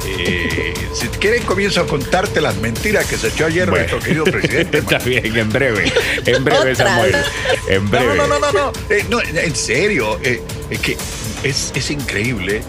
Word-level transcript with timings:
Eh, 0.05 0.73
si 0.93 1.07
quieren 1.07 1.43
comienzo 1.43 1.81
a 1.81 1.87
contarte 1.87 2.41
las 2.41 2.55
mentiras 2.57 3.05
que 3.05 3.17
se 3.17 3.29
echó 3.29 3.45
ayer 3.45 3.67
nuestro 3.67 3.99
querido 3.99 4.25
presidente. 4.25 4.77
Está 4.79 4.99
bien, 4.99 5.35
en 5.37 5.49
breve, 5.49 5.91
en 6.25 6.43
breve 6.43 6.75
Samuel, 6.75 7.15
en 7.67 7.89
breve. 7.89 8.15
No, 8.15 8.27
no, 8.27 8.39
no, 8.39 8.39
no, 8.39 8.51
no, 8.51 8.71
eh, 8.89 9.05
no 9.09 9.21
en 9.21 9.55
serio, 9.55 10.19
eh, 10.23 10.41
es 10.69 10.79
que 10.79 10.97
es, 11.43 11.71
es 11.75 11.91
increíble 11.91 12.61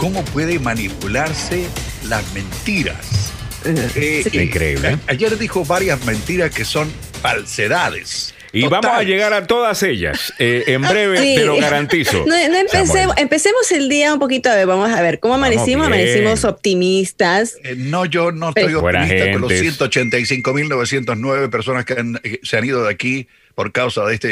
cómo 0.00 0.24
puede 0.24 0.58
manipularse 0.58 1.68
las 2.08 2.32
mentiras. 2.32 3.34
Eh, 3.66 4.24
increíble. 4.32 4.96
ayer 5.06 5.36
dijo 5.36 5.62
varias 5.66 6.02
mentiras 6.06 6.50
que 6.54 6.64
son 6.64 6.90
falsedades. 7.20 8.34
Y 8.50 8.66
vamos 8.66 8.90
a 8.90 9.02
llegar 9.02 9.34
a 9.34 9.46
todas 9.46 9.82
ellas 9.82 10.32
eh, 10.38 10.64
en 10.68 10.80
breve, 10.80 11.18
te 11.18 11.44
lo 11.44 11.58
garantizo. 11.58 12.24
No, 12.26 12.34
empecemos, 12.34 13.14
empecemos 13.18 13.70
el 13.72 13.90
día 13.90 14.14
un 14.14 14.20
poquito 14.20 14.48
a 14.48 14.54
ver, 14.54 14.66
vamos 14.66 14.90
a 14.90 15.02
ver, 15.02 15.20
¿cómo 15.20 15.34
amanecimos? 15.34 15.88
Amanecimos 15.88 16.46
optimistas. 16.46 17.58
Eh, 17.62 17.74
no, 17.76 18.06
yo 18.06 18.32
no 18.32 18.48
estoy 18.48 18.72
optimista 18.72 19.32
con 19.32 19.42
los 19.42 19.52
185.909 19.52 21.50
personas 21.50 21.84
que 21.84 22.40
se 22.42 22.56
han 22.56 22.64
ido 22.64 22.84
de 22.84 22.90
aquí 22.90 23.28
por 23.54 23.70
causa 23.70 24.06
de 24.06 24.14
este, 24.14 24.28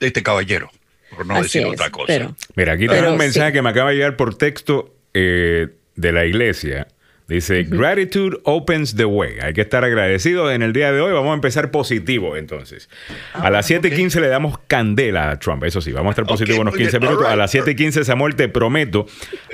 de 0.00 0.06
este 0.08 0.24
caballero, 0.24 0.68
por 1.14 1.24
no 1.26 1.40
decir 1.40 1.64
otra 1.64 1.90
cosa. 1.90 2.34
Mira, 2.56 2.72
aquí 2.72 2.88
tengo 2.88 3.12
un 3.12 3.18
mensaje 3.18 3.52
que 3.52 3.62
me 3.62 3.70
acaba 3.70 3.90
de 3.90 3.96
llegar 3.96 4.16
por 4.16 4.36
texto 4.36 4.95
de 5.16 6.12
la 6.12 6.26
iglesia 6.26 6.88
Dice, 7.28 7.64
gratitude 7.64 8.38
opens 8.44 8.94
the 8.94 9.04
way. 9.04 9.40
Hay 9.42 9.52
que 9.52 9.62
estar 9.62 9.82
agradecidos 9.82 10.52
en 10.52 10.62
el 10.62 10.72
día 10.72 10.92
de 10.92 11.00
hoy. 11.00 11.12
Vamos 11.12 11.32
a 11.32 11.34
empezar 11.34 11.72
positivo 11.72 12.36
entonces. 12.36 12.88
a 13.32 13.50
las 13.50 13.66
7 13.66 13.88
y 13.88 13.90
15 13.90 14.20
le 14.20 14.28
damos 14.28 14.58
candela 14.68 15.30
a 15.30 15.38
Trump. 15.40 15.64
Eso 15.64 15.80
sí, 15.80 15.90
vamos 15.90 16.10
a 16.10 16.12
estar 16.12 16.26
positivos 16.26 16.60
unos 16.60 16.76
15 16.76 17.00
minutos. 17.00 17.26
a 17.26 17.34
las 17.34 17.50
7 17.50 17.72
y 17.72 17.74
15, 17.74 18.04
Samuel, 18.04 18.36
te 18.36 18.48
prometo 18.48 19.06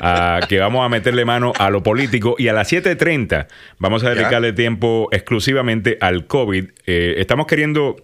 ah, 0.03 0.41
que 0.51 0.59
vamos 0.59 0.85
a 0.85 0.91
meterle 0.91 1.25
mano 1.25 1.55
a 1.59 1.71
lo 1.71 1.83
político. 1.83 2.37
Y 2.37 2.49
a 2.49 2.53
las 2.53 2.71
7.30 2.71 3.47
vamos 3.79 4.05
a 4.05 4.11
dedicarle 4.11 4.53
tiempo 4.53 5.09
exclusivamente 5.11 5.97
al 6.03 6.27
COVID. 6.27 6.69
Eh, 6.87 7.15
estamos 7.19 7.47
queriendo 7.47 7.97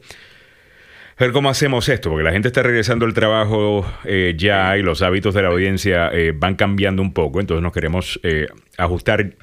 ver 1.19 1.33
cómo 1.33 1.51
hacemos 1.51 1.89
esto, 1.89 2.11
porque 2.11 2.25
la 2.25 2.33
gente 2.33 2.49
está 2.49 2.63
regresando 2.63 3.05
al 3.05 3.13
trabajo 3.13 3.87
eh, 4.05 4.35
ya 4.37 4.77
y 4.77 4.83
los 4.83 5.03
hábitos 5.03 5.35
de 5.35 5.43
la 5.43 5.49
audiencia 5.49 6.11
eh, 6.13 6.33
van 6.35 6.55
cambiando 6.55 7.03
un 7.03 7.13
poco, 7.13 7.41
entonces 7.41 7.63
nos 7.63 7.73
queremos 7.73 8.21
eh, 8.23 8.47
ajustar 8.77 9.35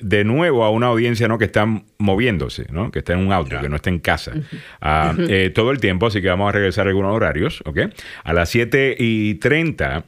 de, 0.00 0.24
nuevo 0.24 0.64
a 0.64 0.70
una 0.70 0.86
audiencia 0.86 1.28
¿no? 1.28 1.38
que 1.38 1.44
está 1.44 1.66
moviéndose, 1.98 2.66
¿no? 2.70 2.90
que 2.90 2.98
está 2.98 3.12
en 3.12 3.20
un 3.20 3.32
auto, 3.32 3.60
que 3.60 3.68
no 3.68 3.76
está 3.76 3.90
en 3.90 4.00
casa 4.00 4.32
ah, 4.80 5.14
todo 5.54 5.70
el 5.70 5.78
tiempo, 5.78 6.06
así 6.06 6.20
que 6.20 6.28
vamos 6.28 6.48
a 6.48 6.52
regresar 6.52 6.86
a 6.86 6.90
algunos 6.90 7.14
horarios, 7.14 7.62
¿ok? 7.64 7.78
A 8.24 8.32
las 8.32 8.48
7 8.48 8.96
y 8.98 9.34
30 9.36 10.04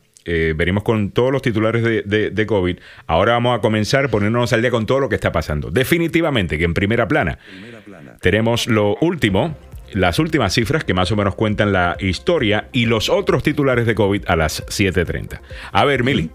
venimos 0.57 0.83
con 0.83 1.11
todos 1.11 1.31
los 1.31 1.41
titulares 1.41 1.85
de, 1.85 2.31
de, 2.31 2.47
COVID. 2.47 2.79
Ahora 3.07 3.33
vamos 3.35 3.57
a 3.57 3.61
comenzar 3.61 4.11
poniéndonos 4.11 4.53
al 4.53 4.61
día 4.61 4.73
con 4.73 4.87
todo 4.87 4.99
lo 4.99 5.09
que 5.09 5.15
está 5.15 5.31
pasando. 5.31 5.71
Definitivamente 5.71 6.59
que 6.59 6.65
en 6.65 6.75
primera 6.75 7.07
plana, 7.07 7.39
primera 7.49 7.79
plana. 7.81 8.17
tenemos 8.21 8.67
lo 8.67 8.97
último 8.97 9.57
las 9.93 10.19
últimas 10.19 10.53
cifras 10.53 10.85
que 10.85 10.95
más 10.95 11.11
o 11.13 11.17
menos 11.17 11.35
cuentan 11.35 11.73
la 11.73 11.97
historia 12.01 12.69
y 12.73 12.87
los 12.87 13.09
otros 13.09 13.43
titulares 13.43 13.87
de 13.87 13.95
COVID 13.95 14.25
a 14.27 14.37
las 14.37 14.65
7.30. 14.67 15.41
A 15.73 15.85
ver, 15.85 16.05
Mili. 16.05 16.31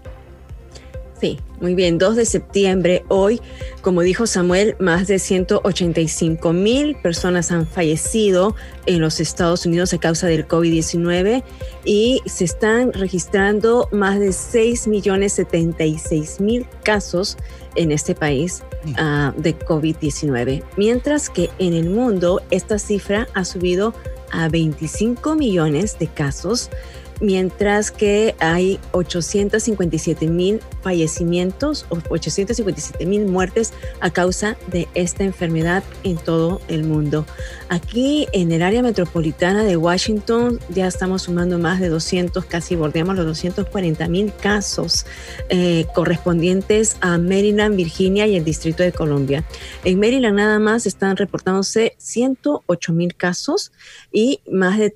Sí, 1.22 1.38
muy 1.60 1.76
bien. 1.76 1.98
2 1.98 2.16
de 2.16 2.24
septiembre, 2.24 3.04
hoy, 3.06 3.40
como 3.80 4.00
dijo 4.00 4.26
Samuel, 4.26 4.74
más 4.80 5.06
de 5.06 5.20
185 5.20 6.52
mil 6.52 6.96
personas 6.96 7.52
han 7.52 7.64
fallecido 7.64 8.56
en 8.86 9.00
los 9.00 9.20
Estados 9.20 9.64
Unidos 9.64 9.94
a 9.94 9.98
causa 9.98 10.26
del 10.26 10.48
COVID-19 10.48 11.44
y 11.84 12.20
se 12.26 12.42
están 12.42 12.92
registrando 12.92 13.88
más 13.92 14.18
de 14.18 14.32
6 14.32 14.88
millones 14.88 15.34
76 15.34 16.40
mil 16.40 16.66
casos 16.82 17.36
en 17.76 17.92
este 17.92 18.16
país 18.16 18.64
uh, 18.84 19.40
de 19.40 19.56
COVID-19. 19.56 20.64
Mientras 20.76 21.30
que 21.30 21.50
en 21.60 21.74
el 21.74 21.88
mundo 21.88 22.42
esta 22.50 22.80
cifra 22.80 23.28
ha 23.34 23.44
subido 23.44 23.94
a 24.32 24.48
25 24.48 25.36
millones 25.36 26.00
de 26.00 26.08
casos 26.08 26.68
mientras 27.22 27.90
que 27.92 28.34
hay 28.40 28.78
857 28.90 30.26
mil 30.26 30.60
fallecimientos 30.82 31.86
o 31.88 31.98
857 32.10 33.06
mil 33.06 33.26
muertes 33.26 33.72
a 34.00 34.10
causa 34.10 34.56
de 34.66 34.88
esta 34.94 35.22
enfermedad 35.22 35.84
en 36.02 36.16
todo 36.16 36.60
el 36.68 36.82
mundo. 36.82 37.24
Aquí 37.68 38.26
en 38.32 38.50
el 38.50 38.60
área 38.60 38.82
metropolitana 38.82 39.62
de 39.62 39.76
Washington 39.76 40.58
ya 40.68 40.88
estamos 40.88 41.22
sumando 41.22 41.58
más 41.58 41.80
de 41.80 41.88
200, 41.88 42.44
casi 42.44 42.74
bordeamos 42.74 43.16
los 43.16 43.24
240 43.24 44.08
mil 44.08 44.32
casos 44.34 45.06
eh, 45.48 45.86
correspondientes 45.94 46.96
a 47.00 47.18
Maryland, 47.18 47.76
Virginia 47.76 48.26
y 48.26 48.36
el 48.36 48.44
Distrito 48.44 48.82
de 48.82 48.92
Columbia. 48.92 49.44
En 49.84 50.00
Maryland 50.00 50.36
nada 50.36 50.58
más 50.58 50.86
están 50.86 51.16
reportándose 51.16 51.94
108 51.98 52.92
mil 52.92 53.14
casos 53.14 53.70
y 54.12 54.40
más 54.50 54.78
de 54.78 54.90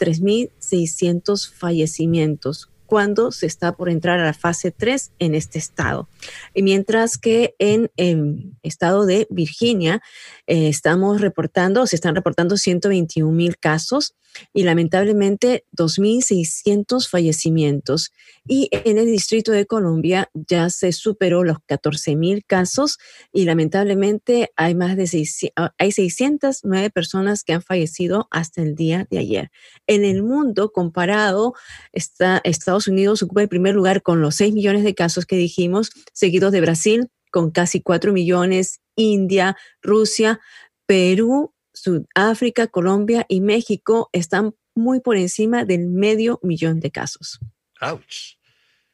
3.600 0.71 1.51
fallecimientos 1.53 2.71
cuando 2.87 3.33
se 3.33 3.47
está 3.47 3.73
por 3.73 3.91
entrar 3.91 4.21
a 4.21 4.25
la 4.25 4.33
fase 4.33 4.71
3 4.71 5.13
en 5.19 5.35
este 5.35 5.59
estado. 5.59 6.09
Y 6.55 6.63
mientras 6.63 7.19
que 7.19 7.55
en 7.59 7.91
el 7.97 8.53
estado 8.63 9.07
de 9.07 9.27
Virginia 9.29 10.01
eh, 10.47 10.69
estamos 10.69 11.21
reportando, 11.21 11.87
se 11.87 11.97
están 11.97 12.15
reportando 12.15 12.57
121 12.57 13.31
mil 13.31 13.59
casos 13.59 14.15
y 14.53 14.63
lamentablemente 14.63 15.65
2.600 15.77 17.09
fallecimientos. 17.09 18.13
Y 18.47 18.69
en 18.73 18.99
el 18.99 19.07
Distrito 19.07 19.53
de 19.53 19.67
Columbia 19.67 20.31
ya 20.35 20.71
se 20.71 20.93
superó 20.93 21.45
los 21.45 21.59
14.000 21.69 22.45
casos 22.47 22.99
y 23.33 23.45
lamentablemente 23.45 24.53
hay 24.57 24.75
más 24.75 24.97
de 24.97 25.07
600, 25.07 25.53
ah, 25.57 25.75
hay 25.79 25.93
609 25.93 26.91
personas 26.91 27.45
que 27.45 27.53
han 27.53 27.63
fallecido 27.63 28.29
hasta 28.31 28.63
el 28.63 28.75
día 28.75 29.07
de 29.11 29.19
ayer. 29.19 29.51
En 29.87 30.05
el 30.05 30.23
mundo 30.23 30.71
comparado, 30.73 31.55
está, 31.93 32.41
Estados 32.45 32.89
Unidos 32.89 33.23
ocupa 33.23 33.43
el 33.43 33.49
primer 33.49 33.75
lugar 33.75 34.03
con 34.03 34.21
los 34.21 34.37
6 34.37 34.55
millones 34.55 34.85
de 34.85 34.95
casos 34.95 35.27
que 35.27 35.37
dijimos, 35.37 35.91
seguidos 36.13 36.53
de 36.53 36.61
Brasil 36.61 37.09
con 37.31 37.51
casi 37.51 37.83
4 37.83 38.13
millones, 38.13 38.81
India, 38.95 39.57
Rusia, 39.83 40.41
Perú 40.87 41.53
Sudáfrica, 41.77 42.67
Colombia 42.67 43.27
y 43.29 43.41
México 43.41 44.09
están 44.13 44.55
muy 44.75 45.01
por 45.01 45.17
encima 45.17 45.65
del 45.65 45.87
medio 45.87 46.41
millón 46.43 46.81
de 46.81 46.91
casos. 46.91 47.39
¡Auch! 47.81 48.37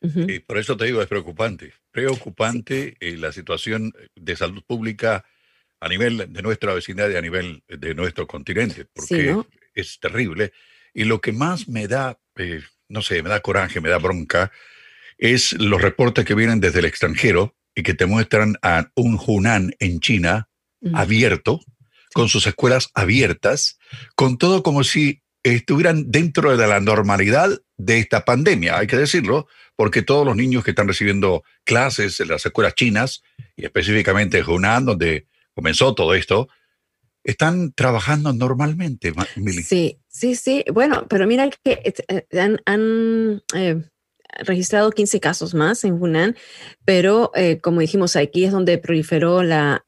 y 0.05 0.40
por 0.40 0.58
eso 0.58 0.76
te 0.76 0.87
digo, 0.87 1.00
es 1.00 1.06
preocupante. 1.06 1.75
Preocupante 1.93 2.96
eh, 2.99 3.17
la 3.17 3.31
situación 3.31 3.93
de 4.17 4.34
salud 4.34 4.61
pública 4.67 5.25
a 5.81 5.88
nivel 5.88 6.32
de 6.32 6.43
nuestra 6.43 6.75
vecindad 6.75 7.08
y 7.08 7.14
a 7.14 7.20
nivel 7.20 7.62
de 7.69 7.94
nuestro 7.94 8.26
continente, 8.26 8.87
porque 8.93 9.37
es 9.75 10.00
terrible. 10.00 10.52
Y 10.93 11.05
lo 11.05 11.20
que 11.20 11.31
más 11.31 11.69
me 11.69 11.87
da, 11.87 12.19
eh, 12.37 12.62
no 12.88 13.00
sé, 13.00 13.23
me 13.23 13.31
da 13.31 13.40
coraje, 13.40 13.81
me 13.81 13.90
da 13.90 13.99
bronca, 13.99 14.50
es 15.19 15.52
los 15.52 15.81
reportes 15.81 16.25
que 16.25 16.35
vienen 16.35 16.58
desde 16.58 16.81
el 16.81 16.85
extranjero 16.85 17.56
y 17.75 17.85
que 17.85 17.94
te 17.94 18.06
muestran 18.06 18.56
a 18.62 18.90
un 18.96 19.20
Hunan 19.25 19.73
en 19.78 20.00
China 20.00 20.49
abierto, 20.94 21.61
con 22.14 22.29
sus 22.29 22.47
escuelas 22.47 22.91
abiertas, 22.94 23.79
con 24.14 24.38
todo 24.38 24.62
como 24.62 24.85
si 24.85 25.23
estuvieran 25.43 26.11
dentro 26.11 26.56
de 26.56 26.67
la 26.67 26.81
normalidad 26.81 27.50
de 27.76 27.99
esta 27.99 28.25
pandemia, 28.25 28.79
hay 28.79 28.87
que 28.87 28.97
decirlo, 28.97 29.49
porque 29.76 30.03
todos 30.03 30.25
los 30.25 30.37
niños 30.37 30.62
que 30.62 30.70
están 30.70 30.87
recibiendo 30.87 31.43
clases 31.64 32.20
en 32.20 32.29
las 32.29 32.47
escuelas 32.47 32.75
chinas, 32.75 33.23
y 33.56 33.64
específicamente 33.64 34.38
en 34.38 34.49
Hunan, 34.49 34.85
donde 34.85 35.26
comenzó 35.55 35.94
todo 35.94 36.14
esto, 36.14 36.49
están 37.25 37.73
trabajando 37.73 38.32
normalmente, 38.32 39.12
Sí, 39.64 39.99
sí, 40.09 40.35
sí. 40.35 40.64
Bueno, 40.73 41.06
pero 41.09 41.26
mira 41.26 41.49
que 41.64 41.94
eh, 42.09 42.59
han, 42.67 43.43
eh, 43.55 43.82
registrado 44.38 44.90
15 44.90 45.20
casos 45.20 45.55
más 45.55 45.84
en 45.84 46.00
Hunan, 46.00 46.37
pero 46.84 47.31
eh, 47.34 47.61
como 47.61 47.81
dijimos, 47.81 48.17
aquí 48.17 48.44
es 48.44 48.52
donde 48.52 48.79
proliferó 48.79 49.43
la, 49.43 49.84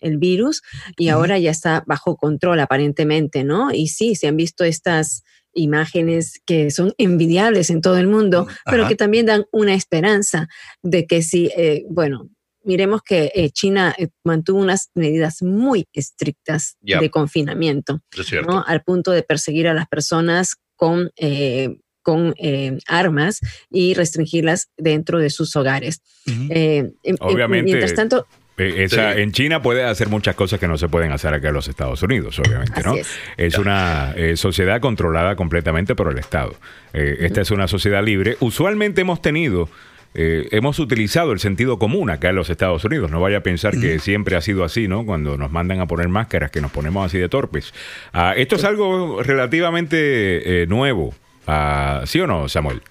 el 0.00 0.18
virus 0.18 0.62
y 0.96 1.08
ahora 1.08 1.38
ya 1.38 1.50
está 1.50 1.84
bajo 1.86 2.16
control 2.16 2.60
aparentemente, 2.60 3.44
¿no? 3.44 3.72
Y 3.72 3.88
sí, 3.88 4.14
se 4.14 4.28
han 4.28 4.36
visto 4.36 4.64
estas 4.64 5.24
imágenes 5.52 6.40
que 6.44 6.70
son 6.70 6.92
envidiables 6.98 7.70
en 7.70 7.80
todo 7.80 7.98
el 7.98 8.08
mundo, 8.08 8.46
pero 8.64 8.88
que 8.88 8.96
también 8.96 9.26
dan 9.26 9.44
una 9.52 9.74
esperanza 9.74 10.48
de 10.82 11.06
que 11.06 11.22
si, 11.22 11.50
bueno, 11.88 12.28
miremos 12.64 13.02
que 13.02 13.30
eh, 13.34 13.50
China 13.50 13.94
eh, 13.96 14.08
mantuvo 14.24 14.60
unas 14.60 14.90
medidas 14.94 15.42
muy 15.42 15.86
estrictas 15.92 16.76
de 16.80 17.10
confinamiento, 17.10 18.00
¿no? 18.46 18.64
al 18.66 18.82
punto 18.82 19.12
de 19.12 19.22
perseguir 19.22 19.68
a 19.68 19.74
las 19.74 19.86
personas 19.86 20.56
con, 20.76 21.10
eh, 21.16 21.78
con 22.04 22.34
armas 22.86 23.40
y 23.70 23.94
restringirlas 23.94 24.68
dentro 24.76 25.18
de 25.18 25.30
sus 25.30 25.56
hogares. 25.56 26.02
Obviamente. 27.18 27.64
Mientras 27.64 27.94
tanto, 27.94 28.26
En 28.56 29.32
China 29.32 29.60
puede 29.60 29.82
hacer 29.82 30.08
muchas 30.08 30.36
cosas 30.36 30.60
que 30.60 30.68
no 30.68 30.78
se 30.78 30.88
pueden 30.88 31.10
hacer 31.10 31.34
acá 31.34 31.48
en 31.48 31.54
los 31.54 31.66
Estados 31.66 32.00
Unidos, 32.04 32.38
obviamente, 32.38 32.80
¿no? 32.84 32.94
Es, 33.36 33.58
una 33.58 34.14
sociedad 34.36 34.80
controlada 34.80 35.34
completamente 35.34 35.96
por 35.96 36.12
el 36.12 36.18
Estado. 36.18 36.54
Esta 36.92 37.40
es 37.40 37.50
una 37.50 37.66
sociedad 37.66 38.04
libre. 38.04 38.36
Usualmente 38.38 39.00
hemos 39.00 39.20
tenido 39.20 39.68
eh, 40.16 40.48
hemos 40.52 40.78
utilizado 40.78 41.32
el 41.32 41.40
sentido 41.40 41.78
común 41.80 42.08
acá 42.08 42.30
en 42.30 42.36
los 42.36 42.48
Estados 42.48 42.84
Unidos. 42.84 43.10
No 43.10 43.20
vaya 43.20 43.38
a 43.38 43.42
pensar 43.42 43.78
que 43.78 43.98
siempre 43.98 44.36
ha 44.36 44.40
sido 44.40 44.62
así, 44.62 44.86
¿no? 44.86 45.04
Cuando 45.04 45.36
nos 45.36 45.50
mandan 45.50 45.80
a 45.80 45.86
poner 45.86 46.08
máscaras, 46.08 46.52
que 46.52 46.60
nos 46.60 46.70
ponemos 46.70 47.04
así 47.04 47.18
de 47.18 47.28
torpes. 47.28 47.74
Ah, 48.12 48.32
esto 48.36 48.54
es 48.54 48.64
algo 48.64 49.22
relativamente 49.24 50.62
eh, 50.62 50.66
nuevo, 50.68 51.14
ah, 51.46 52.02
¿sí 52.06 52.20
o 52.20 52.26
no, 52.26 52.48
Samuel? 52.48 52.82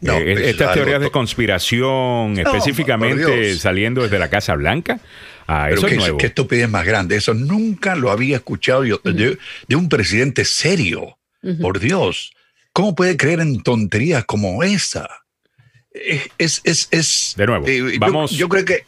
Eh, 0.00 0.50
estas 0.50 0.74
teorías 0.74 1.00
de 1.00 1.10
conspiración, 1.10 2.38
específicamente 2.38 3.56
saliendo 3.56 4.02
desde 4.02 4.18
la 4.18 4.28
Casa 4.28 4.54
Blanca. 4.54 5.00
Ah, 5.46 5.70
eso 5.70 5.86
es 5.86 5.96
nuevo. 5.96 6.18
Qué 6.18 6.26
estupidez 6.26 6.68
más 6.68 6.84
grande. 6.84 7.16
Eso 7.16 7.34
nunca 7.34 7.96
lo 7.96 8.10
había 8.10 8.36
escuchado 8.36 8.84
yo, 8.84 9.00
de, 9.02 9.38
un 9.74 9.88
presidente 9.88 10.44
serio. 10.44 11.16
Por 11.60 11.78
Dios. 11.78 12.32
¿Cómo 12.72 12.94
puede 12.94 13.16
creer 13.16 13.40
en 13.40 13.62
tonterías 13.62 14.24
como 14.24 14.62
esa? 14.62 15.08
es, 16.38 16.60
es, 16.64 16.88
es, 16.90 17.34
de 17.36 17.46
nuevo, 17.46 17.66
eh, 17.66 17.96
vamos. 17.98 18.32
Yo, 18.32 18.48
creo 18.48 18.64
que 18.64 18.84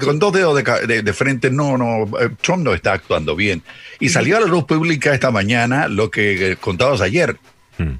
con 0.00 0.18
dos 0.18 0.32
dedos 0.32 0.62
de, 0.86 1.12
frente, 1.12 1.50
no, 1.50 1.78
no, 1.78 2.04
eh, 2.18 2.30
Trump 2.40 2.64
no 2.64 2.74
está 2.74 2.92
actuando 2.92 3.36
bien. 3.36 3.62
Y 4.00 4.08
salió 4.08 4.36
a 4.36 4.40
la 4.40 4.46
luz 4.46 4.64
pública 4.64 5.14
esta 5.14 5.30
mañana 5.30 5.88
lo 5.88 6.10
que 6.10 6.56
contabas 6.60 7.00
ayer. 7.00 7.36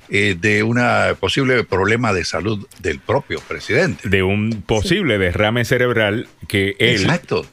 De 0.08 0.62
un 0.62 0.80
posible 1.18 1.64
problema 1.64 2.12
de 2.12 2.24
salud 2.24 2.66
del 2.80 3.00
propio 3.00 3.40
presidente. 3.40 4.08
De 4.08 4.22
un 4.22 4.62
posible 4.66 5.18
derrame 5.18 5.64
cerebral 5.64 6.28
que 6.48 6.76
él 6.78 7.02
Exacto. 7.02 7.46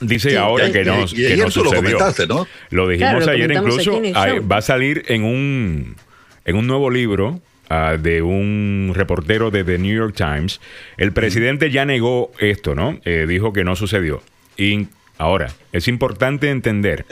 dice 0.00 0.38
ahora 0.38 0.72
que 0.72 0.84
no, 0.84 1.06
que 1.06 1.36
no 1.36 1.50
sucedió. 1.50 1.72
Lo, 1.72 1.76
comentaste, 1.76 2.26
¿no? 2.26 2.46
lo 2.70 2.88
dijimos 2.88 3.26
ayer 3.28 3.52
incluso. 3.52 4.00
va 4.50 4.56
a 4.58 4.62
salir 4.62 5.04
en 5.08 5.24
un, 5.24 5.96
en 6.44 6.56
un 6.56 6.66
nuevo 6.66 6.90
libro 6.90 7.40
Ah, 7.70 7.98
de 8.00 8.22
un 8.22 8.92
reportero 8.94 9.50
de 9.50 9.62
The 9.62 9.76
New 9.76 9.94
York 9.94 10.14
Times, 10.16 10.58
el 10.96 11.12
presidente 11.12 11.70
ya 11.70 11.84
negó 11.84 12.32
esto, 12.38 12.74
¿no? 12.74 12.98
Eh, 13.04 13.26
dijo 13.28 13.52
que 13.52 13.62
no 13.62 13.76
sucedió. 13.76 14.22
Y 14.56 14.86
ahora, 15.18 15.52
es 15.72 15.86
importante 15.86 16.48
entender, 16.48 17.04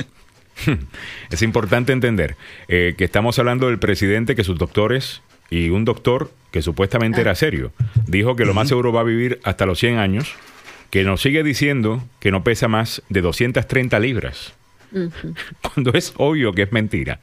es 1.31 1.43
importante 1.43 1.93
entender 1.93 2.37
eh, 2.69 2.95
que 2.97 3.05
estamos 3.05 3.39
hablando 3.39 3.67
del 3.67 3.79
presidente 3.79 4.35
que 4.35 4.45
sus 4.45 4.59
doctores 4.59 5.23
y 5.51 5.71
un 5.71 5.85
doctor 5.85 6.31
que 6.51 6.63
supuestamente 6.63 7.21
era 7.21 7.33
ah. 7.33 7.37
serio, 7.37 7.73
dijo 8.07 8.37
que 8.37 8.45
lo 8.45 8.55
más 8.55 8.69
seguro 8.69 8.93
va 8.93 9.03
a 9.03 9.05
vivir 9.05 9.41
hasta 9.45 9.67
los 9.67 9.79
100 9.79 9.99
años, 9.99 10.35
que 10.91 11.05
nos 11.05 11.21
sigue 11.21 11.43
diciendo 11.43 12.03
que 12.21 12.31
no 12.31 12.43
pesa 12.43 12.69
más 12.69 13.03
de 13.09 13.21
230 13.21 13.99
libras, 14.01 14.55
cuando 15.63 15.93
es 15.93 16.15
obvio 16.17 16.53
que 16.53 16.63
es 16.63 16.73
mentira. 16.73 17.21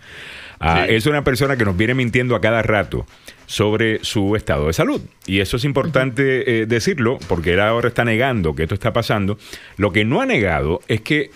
Ah, 0.60 0.86
es 0.88 1.06
una 1.08 1.24
persona 1.24 1.58
que 1.58 1.66
nos 1.66 1.76
viene 1.76 1.94
mintiendo 1.94 2.36
a 2.36 2.42
cada 2.42 2.62
rato 2.62 3.06
sobre 3.46 4.04
su 4.04 4.36
estado 4.36 4.68
de 4.68 4.74
salud. 4.74 5.02
Y 5.26 5.42
eso 5.42 5.58
es 5.58 5.66
importante 5.66 6.62
eh, 6.62 6.66
decirlo 6.66 7.20
porque 7.28 7.54
él 7.54 7.60
ahora 7.60 7.90
está 7.90 8.06
negando 8.06 8.56
que 8.56 8.64
esto 8.64 8.76
está 8.76 8.94
pasando. 8.94 9.38
Lo 9.76 9.92
que 9.92 10.06
no 10.06 10.22
ha 10.22 10.26
negado 10.26 10.82
es 10.88 11.02
que 11.02 11.32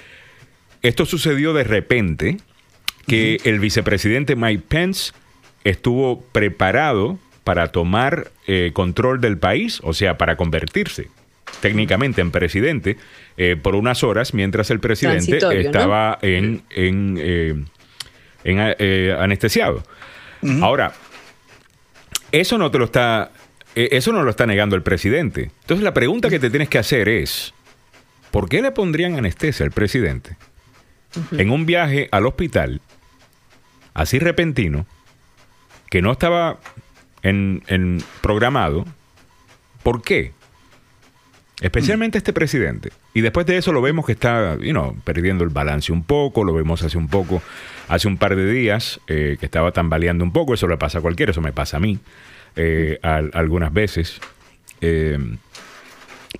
esto 0.81 1.05
sucedió 1.05 1.53
de 1.53 1.63
repente, 1.63 2.37
que 3.07 3.39
el 3.45 3.59
vicepresidente 3.59 4.35
Mike 4.35 4.63
Pence 4.67 5.13
estuvo 5.63 6.21
preparado 6.31 7.17
para 7.43 7.71
tomar 7.71 8.31
eh, 8.47 8.71
control 8.73 9.21
del 9.21 9.37
país, 9.37 9.79
o 9.83 9.93
sea, 9.93 10.17
para 10.17 10.35
convertirse 10.35 11.07
técnicamente 11.61 12.21
en 12.21 12.31
presidente 12.31 12.97
eh, 13.37 13.55
por 13.61 13.75
unas 13.75 14.03
horas 14.03 14.33
mientras 14.33 14.69
el 14.69 14.79
presidente 14.79 15.37
estaba 15.61 16.19
en, 16.21 16.63
en 16.69 17.65
eh, 18.43 19.15
anestesiado. 19.17 19.83
Ahora, 20.61 20.93
eso 22.31 22.57
no 22.57 22.71
te 22.71 22.77
lo 22.77 22.85
está, 22.85 23.31
eh, 23.75 23.89
eso 23.91 24.11
no 24.11 24.23
lo 24.23 24.29
está 24.29 24.45
negando 24.45 24.75
el 24.75 24.83
presidente. 24.83 25.51
Entonces 25.61 25.83
la 25.83 25.93
pregunta 25.93 26.29
que 26.29 26.39
te 26.39 26.49
tienes 26.49 26.69
que 26.69 26.77
hacer 26.77 27.09
es, 27.09 27.53
¿por 28.31 28.49
qué 28.49 28.61
le 28.61 28.71
pondrían 28.71 29.15
anestesia 29.15 29.65
al 29.65 29.71
presidente 29.71 30.37
en 31.31 31.49
un 31.49 31.65
viaje 31.65 32.09
al 32.11 32.25
hospital 32.25 32.81
así 33.93 34.19
repentino 34.19 34.85
que 35.89 36.01
no 36.01 36.11
estaba 36.11 36.59
en, 37.23 37.63
en 37.67 38.03
programado? 38.21 38.85
¿Por 39.83 40.01
qué? 40.01 40.33
Especialmente 41.61 42.19
este 42.19 42.33
presidente. 42.33 42.91
Y 43.15 43.21
después 43.21 43.47
de 43.47 43.57
eso 43.57 43.71
lo 43.71 43.81
vemos 43.81 44.05
que 44.05 44.11
está 44.11 44.57
you 44.57 44.95
perdiendo 45.03 45.43
el 45.43 45.49
balance 45.49 45.91
un 45.91 46.03
poco, 46.03 46.43
lo 46.43 46.53
vemos 46.53 46.83
hace 46.83 46.97
un 46.97 47.07
poco, 47.07 47.41
hace 47.87 48.07
un 48.07 48.17
par 48.17 48.35
de 48.35 48.51
días, 48.51 48.99
eh, 49.07 49.37
que 49.39 49.47
estaba 49.47 49.71
tambaleando 49.71 50.23
un 50.23 50.31
poco, 50.31 50.53
eso 50.53 50.67
le 50.67 50.77
pasa 50.77 50.99
a 50.99 51.01
cualquiera, 51.01 51.31
eso 51.31 51.41
me 51.41 51.53
pasa 51.53 51.77
a 51.77 51.79
mí 51.79 51.97
eh, 52.55 52.99
algunas 53.01 53.73
veces. 53.73 54.19
Eh, 54.81 55.17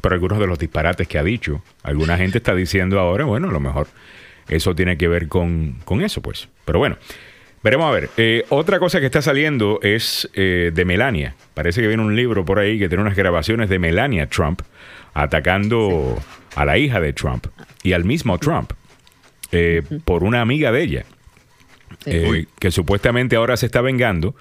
por 0.02 0.14
algunos 0.14 0.38
de 0.38 0.46
los 0.46 0.60
disparates 0.60 1.08
que 1.08 1.18
ha 1.18 1.24
dicho. 1.24 1.64
Alguna 1.82 2.18
gente 2.18 2.38
está 2.38 2.54
diciendo 2.54 3.00
ahora, 3.00 3.26
bueno, 3.26 3.50
a 3.50 3.52
lo 3.52 3.60
mejor 3.60 3.88
eso 4.50 4.76
tiene 4.76 4.98
que 4.98 5.08
ver 5.08 5.28
con, 5.28 5.76
con 5.86 6.02
eso, 6.02 6.22
pues. 6.22 6.50
Pero 6.66 6.80
bueno, 6.80 6.98
veremos 7.64 7.88
a 7.88 7.92
ver. 7.92 8.46
otra 8.50 8.80
cosa 8.80 9.00
que 9.00 9.06
está 9.06 9.22
saliendo 9.22 9.80
es 9.82 10.30
de 10.34 10.84
Melania. 10.86 11.36
Parece 11.54 11.82
que 11.82 11.88
viene 11.88 12.04
un 12.04 12.16
libro 12.16 12.46
por 12.46 12.60
ahí 12.60 12.80
que 12.80 12.88
tiene 12.88 13.04
unas 13.04 13.16
grabaciones 13.16 13.70
de 13.70 13.80
Melania 13.80 14.28
Trump 14.28 14.62
atacando 15.14 16.18
a 16.56 16.66
la 16.66 16.78
hija 16.78 17.00
de 17.00 17.14
Trump 17.14 17.48
y 17.84 17.94
al 17.94 18.06
mismo 18.06 18.38
Trump 18.38 18.74
eh, 19.52 19.82
por 20.04 20.24
una 20.24 20.42
amiga 20.42 20.72
de 20.72 20.84
ella, 20.84 21.06
eh, 22.06 22.46
que 22.60 22.70
supuestamente 22.70 23.36
ahora 23.36 23.58
se 23.58 23.66
está 23.66 23.82
vengando. 23.82 24.36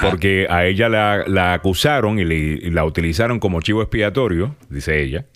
Porque 0.00 0.46
a 0.48 0.64
ella 0.64 0.88
la, 0.88 1.52
acusaron 1.52 2.18
y, 2.18 2.24
la 2.70 2.86
utilizaron 2.86 3.38
como 3.38 3.60
chivo 3.60 3.82
expiatorio, 3.82 4.56
dice 4.70 5.02
ella, 5.02 5.26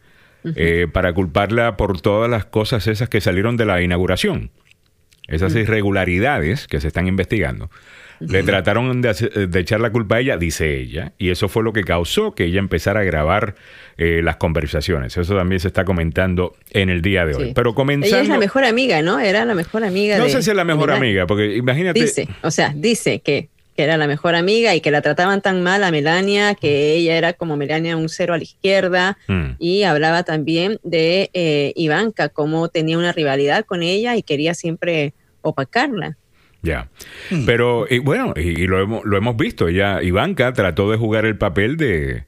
eh, 0.56 0.86
para 0.92 1.12
culparla 1.12 1.76
por 1.76 2.00
todas 2.00 2.30
las 2.30 2.44
cosas 2.44 2.86
esas 2.86 3.08
que 3.08 3.20
salieron 3.20 3.56
de 3.56 3.66
la 3.66 3.82
inauguración, 3.82 4.50
esas 5.26 5.54
irregularidades 5.54 6.66
que 6.66 6.80
se 6.80 6.88
están 6.88 7.06
investigando. 7.06 7.70
Le 8.20 8.42
trataron 8.42 9.00
de, 9.00 9.48
echar 9.60 9.80
la 9.80 9.90
culpa 9.90 10.16
a 10.16 10.20
ella, 10.20 10.36
dice 10.36 10.76
ella, 10.76 11.12
y 11.18 11.30
eso 11.30 11.48
fue 11.48 11.62
lo 11.62 11.72
que 11.72 11.84
causó 11.84 12.34
que 12.34 12.46
ella 12.46 12.58
empezara 12.58 13.00
a 13.00 13.04
grabar 13.04 13.54
eh, 13.96 14.22
las 14.24 14.36
conversaciones. 14.36 15.16
Eso 15.16 15.36
también 15.36 15.60
se 15.60 15.68
está 15.68 15.84
comentando 15.84 16.56
en 16.70 16.90
el 16.90 17.00
día 17.00 17.24
de 17.26 17.36
hoy. 17.36 17.52
Pero 17.54 17.74
comenzando... 17.74 18.16
Ella 18.16 18.22
es 18.22 18.28
la 18.28 18.38
mejor 18.38 18.64
amiga, 18.64 19.02
¿no? 19.02 19.20
Era 19.20 19.44
la 19.44 19.54
mejor 19.54 19.84
amiga. 19.84 20.18
No 20.18 20.28
sé 20.28 20.42
si 20.42 20.50
es 20.50 20.56
la 20.56 20.64
mejor 20.64 20.90
amiga, 20.90 21.26
porque 21.26 21.56
imagínate... 21.56 22.00
Dice, 22.00 22.28
o 22.42 22.50
sea, 22.50 22.72
dice 22.74 23.20
que, 23.20 23.50
era 23.84 23.96
la 23.96 24.06
mejor 24.06 24.34
amiga 24.34 24.74
y 24.74 24.80
que 24.80 24.90
la 24.90 25.02
trataban 25.02 25.40
tan 25.40 25.62
mal 25.62 25.84
a 25.84 25.90
Melania, 25.90 26.54
que 26.54 26.94
ella 26.94 27.16
era 27.16 27.32
como 27.32 27.56
Melania 27.56 27.96
un 27.96 28.08
cero 28.08 28.34
a 28.34 28.36
la 28.36 28.42
izquierda, 28.42 29.18
mm. 29.28 29.50
y 29.58 29.84
hablaba 29.84 30.22
también 30.22 30.78
de 30.82 31.30
eh, 31.32 31.72
Ivanka, 31.76 32.28
cómo 32.28 32.68
tenía 32.68 32.98
una 32.98 33.12
rivalidad 33.12 33.64
con 33.64 33.82
ella 33.82 34.16
y 34.16 34.22
quería 34.22 34.54
siempre 34.54 35.14
opacarla. 35.42 36.16
Ya. 36.62 36.88
Mm. 37.30 37.46
Pero, 37.46 37.86
y 37.88 37.98
bueno, 37.98 38.34
y, 38.36 38.66
lo, 38.66 38.82
hemos, 38.82 39.04
lo 39.04 39.16
hemos 39.16 39.36
visto. 39.36 39.68
Ella, 39.68 40.02
Ivanka 40.02 40.52
trató 40.52 40.90
de 40.90 40.96
jugar 40.96 41.24
el 41.24 41.36
papel 41.36 41.76
de, 41.76 42.24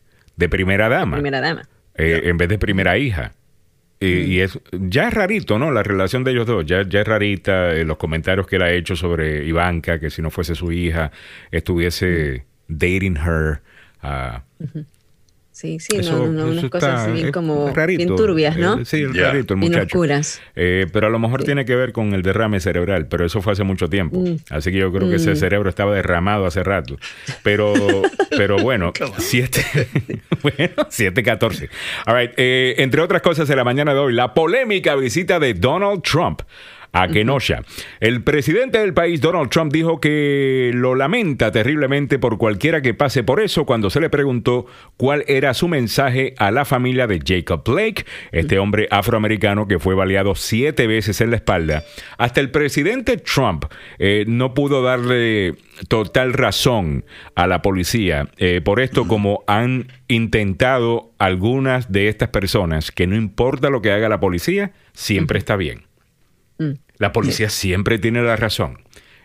primera 0.49 0.88
dama. 0.88 1.16
Primera 1.16 1.40
dama. 1.40 1.69
Eh, 1.97 2.23
en 2.25 2.37
vez 2.37 2.49
de 2.49 2.59
primera 2.59 2.97
hija. 2.97 3.33
Y, 4.00 4.38
mm. 4.38 4.42
es, 4.42 4.59
ya 4.73 5.09
es 5.09 5.14
rarito, 5.14 5.59
¿no? 5.59 5.71
La 5.71 5.83
relación 5.83 6.25
de 6.25 6.30
ellos 6.33 6.47
dos. 6.47 6.64
Ya, 6.64 6.83
ya 6.88 7.00
es 7.02 7.07
rarita 7.07 7.73
eh, 7.75 7.85
los 7.85 7.99
comentarios 7.99 8.47
que 8.47 8.57
él 8.57 8.62
ha 8.62 8.73
hecho 8.73 8.97
sobre 8.97 9.45
Ivanka, 9.45 10.00
que 10.00 10.09
si 10.09 10.23
no 10.23 10.30
fuese 10.30 10.54
su 10.54 10.73
hija, 10.73 11.12
estuviese 11.50 12.45
mm. 12.69 12.75
dating 12.78 13.16
her. 13.16 13.61
Uh, 14.02 14.40
Sí, 15.61 15.79
sí, 15.79 15.99
no, 15.99 16.26
no, 16.26 16.47
unas 16.47 16.71
cosas 16.71 17.12
bien 17.12 17.33
como 17.33 17.71
bien 17.75 18.17
turbias, 18.17 18.57
¿no? 18.57 18.79
Eh, 18.79 18.87
sí, 18.87 19.02
el 19.02 19.14
rarito, 19.14 19.52
el 19.52 19.61
muchacho. 19.61 19.99
Oscuras. 19.99 20.40
Eh, 20.57 20.87
pero 20.90 21.09
a 21.09 21.11
lo 21.11 21.19
mejor 21.19 21.45
tiene 21.45 21.67
que 21.67 21.76
ver 21.76 21.93
con 21.93 22.14
el 22.14 22.23
derrame 22.23 22.61
cerebral, 22.61 23.09
pero 23.09 23.26
eso 23.26 23.43
fue 23.43 23.52
hace 23.52 23.62
mucho 23.62 23.87
tiempo. 23.87 24.21
Mm. 24.21 24.37
Así 24.49 24.73
que 24.73 24.79
yo 24.79 24.90
creo 24.90 25.11
que 25.11 25.17
ese 25.17 25.33
mm. 25.33 25.37
cerebro 25.37 25.69
estaba 25.69 25.95
derramado 25.95 26.47
hace 26.47 26.62
rato. 26.62 26.97
Pero, 27.43 27.75
pero 28.31 28.57
bueno, 28.57 28.95
7, 29.19 29.61
bueno, 30.43 30.75
7.14. 30.88 31.69
All 32.07 32.17
right, 32.17 32.33
eh, 32.38 32.76
entre 32.79 33.02
otras 33.02 33.21
cosas, 33.21 33.50
en 33.50 33.57
la 33.59 33.64
mañana 33.64 33.93
de 33.93 34.00
hoy, 34.00 34.14
la 34.14 34.33
polémica 34.33 34.97
visita 34.97 35.38
de 35.38 35.52
Donald 35.52 36.00
Trump 36.00 36.40
a 36.93 37.09
Kenosha. 37.09 37.63
El 38.01 38.23
presidente 38.23 38.79
del 38.79 38.95
país, 38.95 39.21
Donald 39.21 39.51
Trump, 39.51 39.73
dijo 39.73 40.01
que 40.01 40.71
lo 40.75 40.95
lamenta 40.95 41.53
terriblemente 41.53 42.19
por 42.19 42.39
cualquiera 42.39 42.83
que 42.83 42.95
pase 42.95 43.23
por 43.23 43.41
eso 43.41 43.65
cuando 43.65 43.91
se 43.91 44.01
le 44.01 44.11
preguntó 44.11 44.67
cuál 44.97 45.25
era 45.29 45.55
su 45.55 45.69
mensaje 45.69 46.35
a 46.39 46.51
la 46.51 46.65
familia 46.65 47.07
de 47.07 47.21
Jacob 47.25 47.63
Blake, 47.65 48.05
este 48.33 48.59
hombre 48.59 48.89
afroamericano 48.91 49.69
que 49.69 49.79
fue 49.79 49.95
baleado 49.95 50.35
siete 50.35 50.87
veces 50.87 51.21
en 51.21 51.31
la 51.31 51.37
espalda. 51.37 51.85
Hasta 52.19 52.41
el 52.41 52.51
presidente 52.51 53.17
Trump 53.17 53.65
eh, 53.99 54.25
no 54.27 54.55
pudo 54.55 54.83
darle 54.83 55.55
total 55.89 56.33
razón 56.33 57.05
a 57.35 57.47
la 57.47 57.63
policía 57.63 58.29
eh, 58.37 58.61
por 58.63 58.81
esto 58.81 59.07
como 59.09 59.45
han 59.47 59.89
intentado 60.09 61.13
algunas 61.19 61.91
de 61.91 62.09
estas 62.09 62.29
personas 62.31 62.91
que 62.91 63.07
no 63.07 63.17
importa 63.17 63.71
lo 63.71 63.83
que 63.83 63.93
haga 63.93 64.09
la 64.09 64.21
policía, 64.21 64.73
siempre 64.93 65.39
está 65.39 65.57
bien. 65.57 65.90
La 66.99 67.12
policía 67.12 67.49
siempre 67.49 67.99
tiene 67.99 68.23
la 68.23 68.37
razón. 68.37 68.79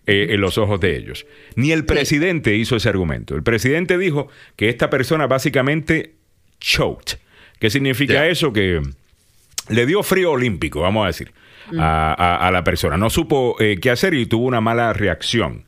Eh, 0.07 0.35
en 0.35 0.41
los 0.41 0.59
ojos 0.59 0.79
de 0.79 0.95
ellos. 0.95 1.25
Ni 1.55 1.71
el 1.71 1.83
presidente 1.83 2.55
hizo 2.55 2.75
ese 2.75 2.89
argumento. 2.89 3.33
El 3.33 3.41
presidente 3.41 3.97
dijo 3.97 4.27
que 4.55 4.69
esta 4.69 4.91
persona 4.91 5.25
básicamente 5.25 6.13
choked. 6.59 7.17
¿Qué 7.59 7.71
significa 7.71 8.27
eso? 8.27 8.53
Que 8.53 8.83
le 9.69 9.85
dio 9.87 10.03
frío 10.03 10.33
olímpico, 10.33 10.81
vamos 10.81 11.05
a 11.05 11.07
decir, 11.07 11.31
mm. 11.71 11.79
a, 11.79 12.49
la 12.53 12.63
persona. 12.63 12.97
No 12.97 13.09
supo 13.09 13.55
eh, 13.59 13.79
qué 13.81 13.89
hacer 13.89 14.13
y 14.13 14.27
tuvo 14.27 14.45
una 14.45 14.61
mala 14.61 14.93
reacción. 14.93 15.65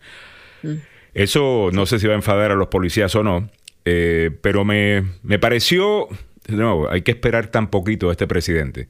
Mm. 0.61 0.75
Eso 1.15 1.71
no 1.73 1.87
sé 1.87 1.97
si 1.97 2.05
va 2.05 2.13
a 2.13 2.17
enfadar 2.17 2.51
a 2.51 2.55
los 2.55 2.67
policías 2.67 3.15
o 3.15 3.23
no, 3.23 3.49
eh, 3.85 4.29
pero 4.41 4.65
me, 4.65 5.03
me 5.23 5.39
pareció, 5.39 6.07
no, 6.47 6.87
hay 6.91 7.01
que 7.01 7.09
esperar 7.09 7.47
tan 7.47 7.71
poquito 7.71 8.09
a 8.09 8.11
este 8.11 8.27
presidente, 8.27 8.87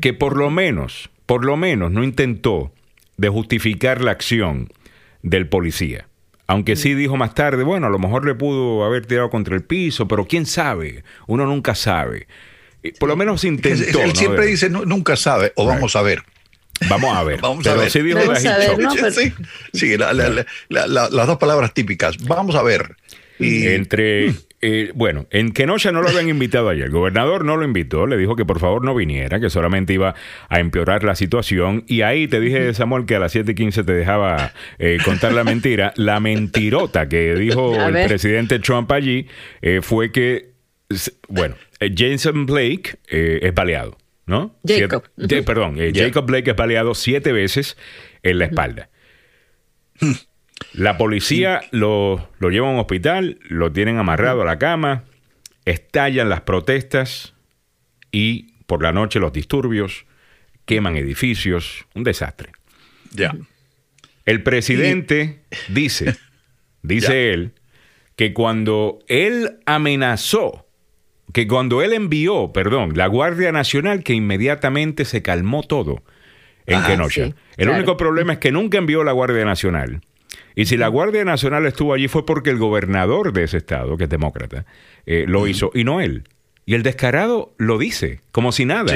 que 0.00 0.12
por 0.14 0.36
lo 0.36 0.50
menos 0.50 1.10
por 1.30 1.44
lo 1.44 1.56
menos 1.56 1.92
no 1.92 2.02
intentó 2.02 2.72
de 3.16 3.28
justificar 3.28 4.02
la 4.02 4.10
acción 4.10 4.68
del 5.22 5.46
policía. 5.46 6.08
Aunque 6.48 6.74
sí 6.74 6.94
dijo 6.94 7.16
más 7.16 7.36
tarde, 7.36 7.62
bueno, 7.62 7.86
a 7.86 7.90
lo 7.90 8.00
mejor 8.00 8.26
le 8.26 8.34
pudo 8.34 8.84
haber 8.84 9.06
tirado 9.06 9.30
contra 9.30 9.54
el 9.54 9.62
piso, 9.62 10.08
pero 10.08 10.26
quién 10.26 10.44
sabe, 10.44 11.04
uno 11.28 11.46
nunca 11.46 11.76
sabe. 11.76 12.26
Por 12.98 13.08
lo 13.08 13.14
menos 13.14 13.44
intentó. 13.44 14.02
Él, 14.02 14.16
siempre 14.16 14.46
dice 14.46 14.70
nunca 14.70 15.14
sabe, 15.14 15.52
o 15.54 15.66
vamos 15.66 15.94
a 15.94 16.02
ver. 16.02 16.24
Vamos 16.88 17.16
a 17.16 17.22
ver. 17.22 17.40
vamos 17.42 17.64
a 17.64 17.76
ver. 17.76 17.92
Sí, 17.92 18.02
dijo 18.02 18.18
vamos 18.18 18.44
a 18.44 18.58
ver 18.58 18.78
no, 18.80 19.10
sí, 19.12 19.32
sí 19.72 19.96
las 19.96 21.26
dos 21.28 21.38
palabras 21.38 21.72
típicas. 21.72 22.18
Vamos 22.24 22.56
a 22.56 22.64
ver. 22.64 22.96
Y, 23.38 23.68
Entre 23.68 24.34
eh, 24.62 24.92
bueno, 24.94 25.26
en 25.30 25.52
Kenosha 25.52 25.90
no 25.90 26.02
lo 26.02 26.08
habían 26.10 26.28
invitado 26.28 26.68
ayer. 26.68 26.86
El 26.86 26.90
gobernador 26.90 27.44
no 27.44 27.56
lo 27.56 27.64
invitó, 27.64 28.06
le 28.06 28.18
dijo 28.18 28.36
que 28.36 28.44
por 28.44 28.60
favor 28.60 28.84
no 28.84 28.94
viniera, 28.94 29.40
que 29.40 29.48
solamente 29.48 29.94
iba 29.94 30.14
a 30.48 30.60
empeorar 30.60 31.02
la 31.02 31.14
situación. 31.14 31.84
Y 31.86 32.02
ahí 32.02 32.28
te 32.28 32.40
dije, 32.40 32.74
Samuel, 32.74 33.06
que 33.06 33.16
a 33.16 33.20
las 33.20 33.34
7:15 33.34 33.86
te 33.86 33.92
dejaba 33.92 34.52
eh, 34.78 34.98
contar 35.04 35.32
la 35.32 35.44
mentira. 35.44 35.94
La 35.96 36.20
mentirota 36.20 37.08
que 37.08 37.34
dijo 37.34 37.74
el 37.74 38.06
presidente 38.06 38.58
Trump 38.58 38.92
allí 38.92 39.26
eh, 39.62 39.80
fue 39.82 40.12
que, 40.12 40.50
bueno, 41.28 41.56
Jason 41.80 42.44
Blake 42.44 42.98
es 43.08 43.54
baleado, 43.54 43.96
¿no? 44.26 44.54
Jacob. 44.66 45.04
perdón, 45.46 45.78
Jacob 45.94 46.26
Blake 46.26 46.50
es 46.50 46.56
baleado 46.56 46.94
siete 46.94 47.32
veces 47.32 47.78
en 48.22 48.38
la 48.38 48.44
espalda. 48.44 48.90
La 50.72 50.96
policía 50.96 51.62
lo, 51.72 52.28
lleva 52.40 52.68
a 52.68 52.70
un 52.70 52.78
hospital, 52.78 53.38
lo 53.48 53.72
tienen 53.72 53.98
amarrado 53.98 54.42
a 54.42 54.44
la 54.44 54.58
cama, 54.58 55.04
estallan 55.64 56.28
las 56.28 56.42
protestas 56.42 57.34
y 58.12 58.52
por 58.66 58.82
la 58.82 58.92
noche 58.92 59.18
los 59.18 59.32
disturbios, 59.32 60.06
queman 60.66 60.96
edificios, 60.96 61.86
un 61.94 62.04
desastre. 62.04 62.52
Ya. 63.12 63.34
El 64.26 64.42
presidente 64.42 65.42
dice, 65.68 66.16
dice 66.82 67.32
él, 67.32 67.54
que 68.14 68.32
cuando 68.32 69.00
él 69.08 69.58
amenazó, 69.66 70.68
que 71.32 71.48
cuando 71.48 71.82
él 71.82 71.92
envió, 71.92 72.52
perdón, 72.52 72.92
la 72.96 73.06
Guardia 73.06 73.50
Nacional, 73.50 74.04
que 74.04 74.14
inmediatamente 74.14 75.04
se 75.04 75.22
calmó 75.22 75.62
todo 75.62 76.02
en 76.66 76.82
Kenosha. 76.84 77.34
el 77.56 77.68
único 77.70 77.96
problema 77.96 78.34
es 78.34 78.38
que 78.38 78.52
nunca 78.52 78.78
envió 78.78 79.02
la 79.02 79.12
Guardia 79.12 79.44
Nacional 79.44 80.02
y 80.60 80.66
si 80.66 80.76
la 80.76 80.88
Guardia 80.88 81.24
Nacional 81.24 81.64
estuvo 81.64 81.94
allí 81.94 82.06
fue 82.06 82.26
porque 82.26 82.50
el 82.50 82.58
gobernador 82.58 83.32
de 83.32 83.44
ese 83.44 83.56
estado, 83.56 83.96
que 83.96 84.04
es 84.04 84.10
demócrata, 84.10 84.66
eh, 85.06 85.24
lo 85.26 85.46
hizo 85.46 85.70
y 85.74 85.84
no 85.84 86.02
él. 86.02 86.24
Y 86.66 86.74
el 86.74 86.82
descarado 86.82 87.54
lo 87.56 87.78
dice, 87.78 88.20
como 88.30 88.52
si 88.52 88.66
nada. 88.66 88.92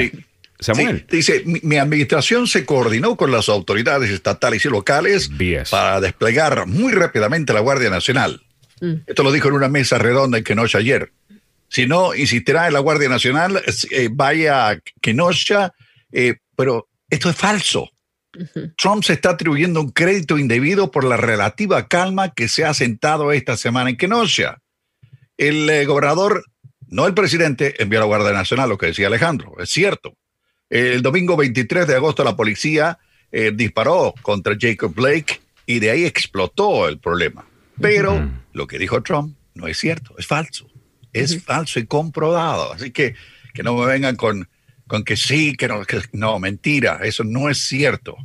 Samuel. 0.59 1.07
dice, 1.09 1.41
mi, 1.43 1.77
administración 1.77 2.45
se 2.45 2.67
coordinó 2.67 3.17
con 3.17 3.31
las 3.31 3.49
autoridades 3.49 4.11
estatales 4.11 4.63
y 4.63 4.69
locales 4.69 5.31
para 5.71 5.99
desplegar 6.01 6.67
muy 6.67 6.93
rápidamente 6.93 7.51
la 7.51 7.61
Guardia 7.61 7.89
Nacional. 7.89 8.43
Mm. 8.79 8.97
Esto 9.07 9.23
lo 9.23 9.31
dijo 9.31 9.47
en 9.47 9.55
una 9.55 9.67
mesa 9.67 9.97
redonda 9.97 10.37
en 10.37 10.43
Kenosha 10.43 10.77
ayer. 10.77 11.13
Si 11.67 11.87
no 11.87 12.13
insistirá 12.13 12.67
en 12.67 12.73
la 12.73 12.79
Guardia 12.79 13.09
Nacional, 13.09 13.59
eh, 13.89 14.09
vaya 14.11 14.69
a 14.69 14.79
Kenosha, 15.01 15.73
eh, 16.11 16.35
pero 16.55 16.89
esto 17.09 17.27
es 17.31 17.35
falso. 17.35 17.89
Trump 18.77 19.03
se 19.03 19.13
está 19.13 19.31
atribuyendo 19.31 19.81
un 19.81 19.91
crédito 19.91 20.37
indebido 20.37 20.91
por 20.91 21.03
la 21.03 21.17
relativa 21.17 21.87
calma 21.87 22.33
que 22.33 22.47
se 22.47 22.65
ha 22.65 22.73
sentado 22.73 23.31
esta 23.31 23.57
semana 23.57 23.89
en 23.89 23.97
Kenosha. 23.97 24.59
El 25.37 25.69
eh, 25.69 25.85
gobernador, 25.85 26.45
no 26.87 27.07
el 27.07 27.13
presidente, 27.13 27.81
envió 27.81 27.99
a 27.99 28.01
la 28.01 28.07
Guardia 28.07 28.31
Nacional, 28.31 28.69
lo 28.69 28.77
que 28.77 28.87
decía 28.87 29.07
Alejandro, 29.07 29.55
es 29.59 29.69
cierto. 29.69 30.17
El 30.69 31.01
domingo 31.01 31.37
23 31.37 31.87
de 31.87 31.95
agosto 31.95 32.23
la 32.23 32.35
policía 32.35 32.99
eh, 33.31 33.51
disparó 33.53 34.13
contra 34.21 34.55
Jacob 34.59 34.93
Blake 34.93 35.41
y 35.65 35.79
de 35.79 35.91
ahí 35.91 36.05
explotó 36.05 36.87
el 36.87 36.99
problema. 36.99 37.45
Pero 37.79 38.29
lo 38.53 38.67
que 38.67 38.79
dijo 38.79 39.03
Trump 39.03 39.35
no 39.53 39.67
es 39.67 39.77
cierto, 39.77 40.15
es 40.17 40.27
falso. 40.27 40.67
Es 41.11 41.43
falso 41.43 41.79
y 41.79 41.85
comprobado. 41.85 42.73
Así 42.73 42.91
que 42.91 43.15
que 43.55 43.63
no 43.63 43.75
me 43.75 43.87
vengan 43.87 44.15
con 44.17 44.47
con 44.87 45.03
que 45.03 45.17
sí, 45.17 45.55
que 45.55 45.67
no, 45.67 45.81
no 46.13 46.39
mentira, 46.39 46.99
eso 47.03 47.23
no 47.23 47.49
es 47.49 47.59
cierto. 47.59 48.17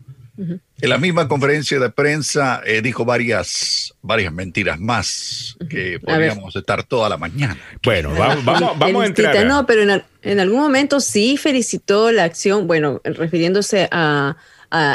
En 0.80 0.88
la 0.88 0.96
misma 0.96 1.28
conferencia 1.28 1.78
de 1.78 1.90
prensa 1.90 2.62
eh, 2.64 2.80
dijo 2.80 3.04
varias, 3.04 3.94
varias 4.00 4.32
mentiras 4.32 4.80
más 4.80 5.56
que 5.68 6.00
podríamos 6.00 6.56
estar 6.56 6.82
toda 6.84 7.10
la 7.10 7.18
mañana. 7.18 7.58
Bueno, 7.82 8.14
vamos, 8.14 8.78
vamos, 8.78 9.02
a 9.02 9.06
entrar. 9.06 9.46
No, 9.46 9.66
pero 9.66 9.82
en, 10.22 10.40
algún 10.40 10.58
momento 10.58 11.00
sí 11.00 11.36
felicitó 11.36 12.10
la 12.10 12.24
acción, 12.24 12.66
bueno, 12.66 13.02
refiriéndose 13.04 13.88
a, 13.90 14.36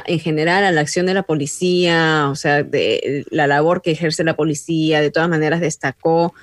en 0.08 0.20
general 0.20 0.64
a 0.64 0.72
la 0.72 0.82
acción 0.82 1.06
de 1.06 1.14
la 1.14 1.22
policía, 1.22 2.30
o 2.32 2.36
sea, 2.36 2.64
de 2.64 3.26
la 3.30 3.46
labor 3.46 3.84
que 3.84 3.92
ejerce 3.92 4.24
la 4.24 4.36
policía, 4.36 5.02
de 5.02 5.12
todas 5.12 5.30
maneras 5.30 5.62
destacó, 5.62 6.34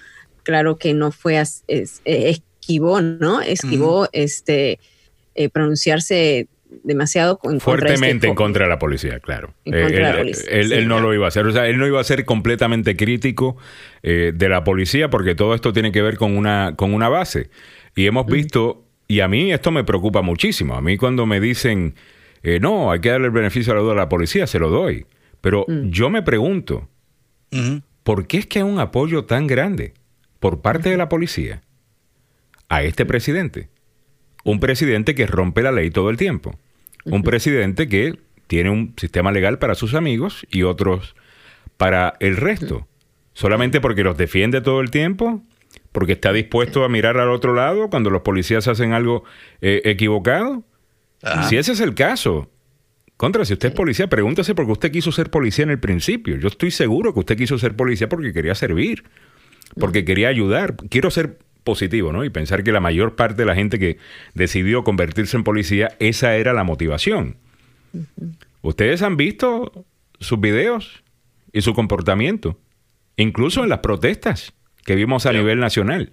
claro 0.45 0.79
que 0.79 0.95
no 0.95 1.11
fue, 1.11 1.41
es, 1.41 1.64
esquivó, 2.05 3.00
¿no? 3.00 3.41
Esquivó, 3.41 4.09
este 4.12 4.79
eh, 5.35 5.49
pronunciarse 5.49 6.49
demasiado 6.85 7.39
en 7.45 7.61
fuertemente 7.61 8.09
este 8.09 8.29
en 8.29 8.35
contra 8.35 8.65
de 8.65 8.71
la 8.71 8.79
policía, 8.79 9.21
claro. 9.21 9.53
Eh, 9.65 10.33
él, 10.51 10.89
no 10.89 11.01
lo 11.01 11.12
iba 11.12 11.27
a 11.27 11.29
hacer, 11.29 11.47
o 11.47 11.53
sea, 11.53 11.67
él 11.69 11.79
no 11.79 11.87
iba 11.87 12.01
a 12.01 12.05
ser 12.05 12.25
completamente 12.25 12.97
crítico 12.97 13.57
eh, 14.03 14.33
de 14.35 14.49
la 14.49 14.65
policía 14.65 15.11
porque 15.11 15.35
todo 15.35 15.55
esto 15.55 15.73
tiene 15.73 15.93
que 15.93 16.01
ver 16.01 16.17
con 16.17 16.37
una 16.37 16.75
con 16.77 16.95
una 16.95 17.09
base 17.09 17.51
y 17.95 18.07
hemos 18.07 18.27
visto 18.27 18.87
y 19.07 19.21
a 19.21 19.29
mí 19.29 19.53
esto 19.53 19.71
me 19.71 19.85
preocupa 19.85 20.23
muchísimo. 20.23 20.75
A 20.75 20.81
mí 20.81 20.97
cuando 20.97 21.27
me 21.27 21.41
dicen 21.41 21.95
no, 22.61 22.91
hay 22.91 23.01
que 23.01 23.11
darle 23.11 23.27
el 23.27 23.33
beneficio 23.33 23.73
a 23.73 23.77
la 23.77 23.83
duda 23.83 23.93
a 23.93 23.97
la 23.97 24.09
policía, 24.09 24.47
se 24.47 24.59
lo 24.59 24.69
doy. 24.69 25.07
Pero 25.43 25.65
mm. 25.69 25.91
yo 25.91 26.09
me 26.09 26.23
pregunto, 26.23 26.89
¿por 28.03 28.27
qué 28.27 28.39
es 28.39 28.47
que 28.47 28.61
hay 28.61 28.65
un 28.65 28.79
apoyo 28.79 29.27
tan 29.27 29.47
grande 29.47 29.93
por 30.41 30.62
parte 30.62 30.89
de 30.89 30.97
la 30.97 31.09
policía 31.09 31.62
a 32.69 32.83
este 32.83 33.05
presidente? 33.05 33.69
Un 34.44 34.61
presidente 34.61 35.14
que 35.14 35.26
rompe 35.26 35.62
la 35.62 35.72
ley 35.72 35.90
todo 35.90 36.11
el 36.11 36.16
tiempo. 36.16 36.58
Un 37.04 37.22
presidente 37.22 37.88
que 37.88 38.18
tiene 38.46 38.70
un 38.70 38.94
sistema 38.96 39.32
legal 39.32 39.58
para 39.58 39.75
sus 39.75 39.94
amigos 39.94 40.46
y 40.50 40.62
otros 40.62 41.14
para 41.76 42.14
el 42.20 42.37
resto. 42.37 42.87
Solamente 43.34 43.80
porque 43.80 44.04
los 44.04 44.16
defiende 44.16 44.61
todo 44.61 44.80
el 44.80 44.90
tiempo, 44.90 45.42
porque 45.90 46.12
está 46.12 46.32
dispuesto 46.32 46.84
a 46.84 46.88
mirar 46.88 47.18
al 47.18 47.30
otro 47.30 47.54
lado 47.54 47.88
cuando 47.88 48.11
los 48.11 48.22
policías 48.22 48.68
hacen 48.68 48.92
algo 48.92 49.25
eh, 49.61 49.82
equivocado. 49.84 50.64
Si 51.49 51.56
ese 51.56 51.72
es 51.72 51.80
el 51.80 51.94
caso, 51.94 52.50
contra, 53.16 53.44
si 53.44 53.52
usted 53.52 53.68
es 53.68 53.75
policía, 53.75 54.08
pregúntese 54.08 54.54
por 54.54 54.66
qué 54.66 54.72
usted 54.72 54.92
quiso 54.92 55.12
ser 55.12 55.30
policía 55.30 55.62
en 55.62 55.70
el 55.70 55.78
principio. 55.78 56.37
Yo 56.37 56.49
estoy 56.49 56.72
seguro 56.72 57.14
que 57.14 57.20
usted 57.20 57.37
quiso 57.37 57.56
ser 57.58 57.76
policía 57.76 58.08
porque 58.08 58.32
quería 58.32 58.56
servir, 58.56 59.04
porque 59.78 60.04
quería 60.04 60.28
ayudar. 60.28 60.76
Quiero 60.90 61.11
ser 61.11 61.38
positivo, 61.64 62.12
¿no? 62.12 62.25
Y 62.25 62.31
pensar 62.31 62.64
que 62.64 62.73
la 62.73 62.81
mayor 62.81 63.16
parte 63.16 63.37
de 63.37 63.47
la 63.47 63.54
gente 63.54 63.78
que 63.78 63.99
decidió 64.35 64.85
convertirse 64.85 65.37
en 65.37 65.45
policía, 65.45 65.97
esa 65.99 66.37
era 66.37 66.52
la 66.52 66.64
motivación. 66.64 67.37
Ustedes 68.62 69.02
han 69.02 69.16
visto 69.16 69.85
sus 70.21 70.40
videos 70.40 71.02
y 71.52 71.62
su 71.62 71.75
comportamiento, 71.75 72.59
incluso 73.16 73.62
en 73.62 73.69
las 73.69 73.81
protestas 73.81 74.54
que 74.85 74.95
vimos 74.95 75.26
a 75.26 75.33
nivel 75.33 75.61
nacional. 75.61 76.11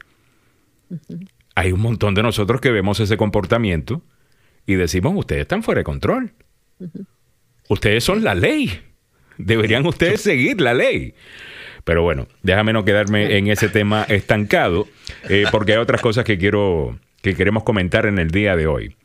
Hay 1.55 1.71
un 1.71 1.81
montón 1.81 2.15
de 2.15 2.23
nosotros 2.23 2.61
que 2.61 2.71
vemos 2.71 2.99
ese 2.99 3.17
comportamiento 3.17 4.01
y 4.65 4.75
decimos, 4.75 5.13
ustedes 5.15 5.41
están 5.41 5.63
fuera 5.63 5.79
de 5.79 5.83
control. 5.83 6.33
Ustedes 7.67 8.03
son 8.03 8.23
la 8.23 8.35
ley. 8.35 8.81
Deberían 9.37 9.85
ustedes 9.85 10.21
seguir 10.21 10.59
la 10.59 10.73
ley. 10.73 11.13
Pero 11.83 12.03
bueno, 12.03 12.27
déjame 12.43 12.73
no 12.73 12.83
quedarme 12.83 13.37
en 13.37 13.47
ese 13.47 13.69
tema 13.69 14.03
estancado, 14.03 14.87
eh, 15.27 15.45
porque 15.51 15.73
hay 15.73 15.77
otras 15.79 16.01
cosas 16.01 16.23
que 16.23 16.37
quiero 16.37 16.97
que 17.21 17.35
queremos 17.35 17.63
comentar 17.63 18.05
en 18.05 18.19
el 18.19 18.31
día 18.31 18.55
de 18.55 18.67
hoy. 18.67 18.95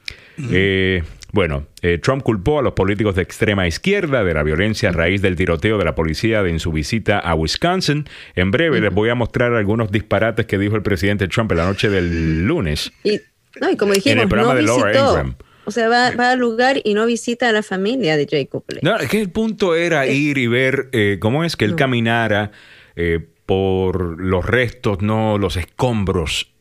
Eh, 0.50 1.02
bueno, 1.33 1.66
eh, 1.83 1.99
Trump 1.99 2.23
culpó 2.23 2.61
a 2.61 2.62
los 2.62 2.75
políticos 2.75 3.16
de 3.16 3.23
extrema 3.23 3.66
izquierda 3.66 4.23
de 4.23 4.35
la 4.35 4.44
violencia 4.44 4.90
a 4.90 4.92
raíz 4.92 5.21
del 5.21 5.35
tiroteo 5.35 5.78
de 5.78 5.85
la 5.85 5.94
policía 5.97 6.40
en 6.42 6.61
su 6.61 6.71
visita 6.71 7.18
a 7.18 7.35
Wisconsin. 7.35 8.09
En 8.37 8.52
breve 8.52 8.80
les 8.80 8.94
voy 8.94 9.11
a 9.11 9.16
mostrar 9.16 9.52
algunos 9.52 9.90
disparates 9.90 10.47
que 10.47 10.59
dijo 10.59 10.76
el 10.76 10.83
presidente 10.83 11.26
Trump 11.26 11.50
en 11.50 11.59
la 11.59 11.64
noche 11.64 11.90
del 11.90 12.47
lunes. 12.47 12.92
Y, 13.02 13.21
no, 13.61 13.71
y 13.71 13.76
como 13.76 13.94
dijimos, 13.94 14.16
en 14.16 14.23
el 14.23 14.28
programa 14.28 14.54
de 14.54 14.62
Laura 14.62 14.90
Ingram. 14.90 15.35
O 15.66 15.71
sea, 15.71 15.88
va, 15.88 16.09
al 16.09 16.38
lugar 16.38 16.80
y 16.85 16.94
no 16.94 17.06
visita 17.06 17.49
a 17.49 17.52
la 17.52 17.62
familia 17.62 18.16
de 18.16 18.28
Jacob 18.30 18.62
No, 18.83 18.97
es 18.97 19.09
que 19.09 19.21
el 19.21 19.30
punto 19.30 19.75
era 19.75 20.06
ir 20.06 20.38
y 20.38 20.47
ver 20.47 20.88
eh, 20.92 21.18
cómo 21.21 21.42
es 21.42 21.56
que 21.56 21.64
él 21.64 21.75
caminara 21.75 22.52
eh, 22.97 23.26
por 23.46 24.20
los 24.20 24.44
restos, 24.44 25.02
no 25.02 25.38
los 25.38 25.56
escombros 25.56 26.52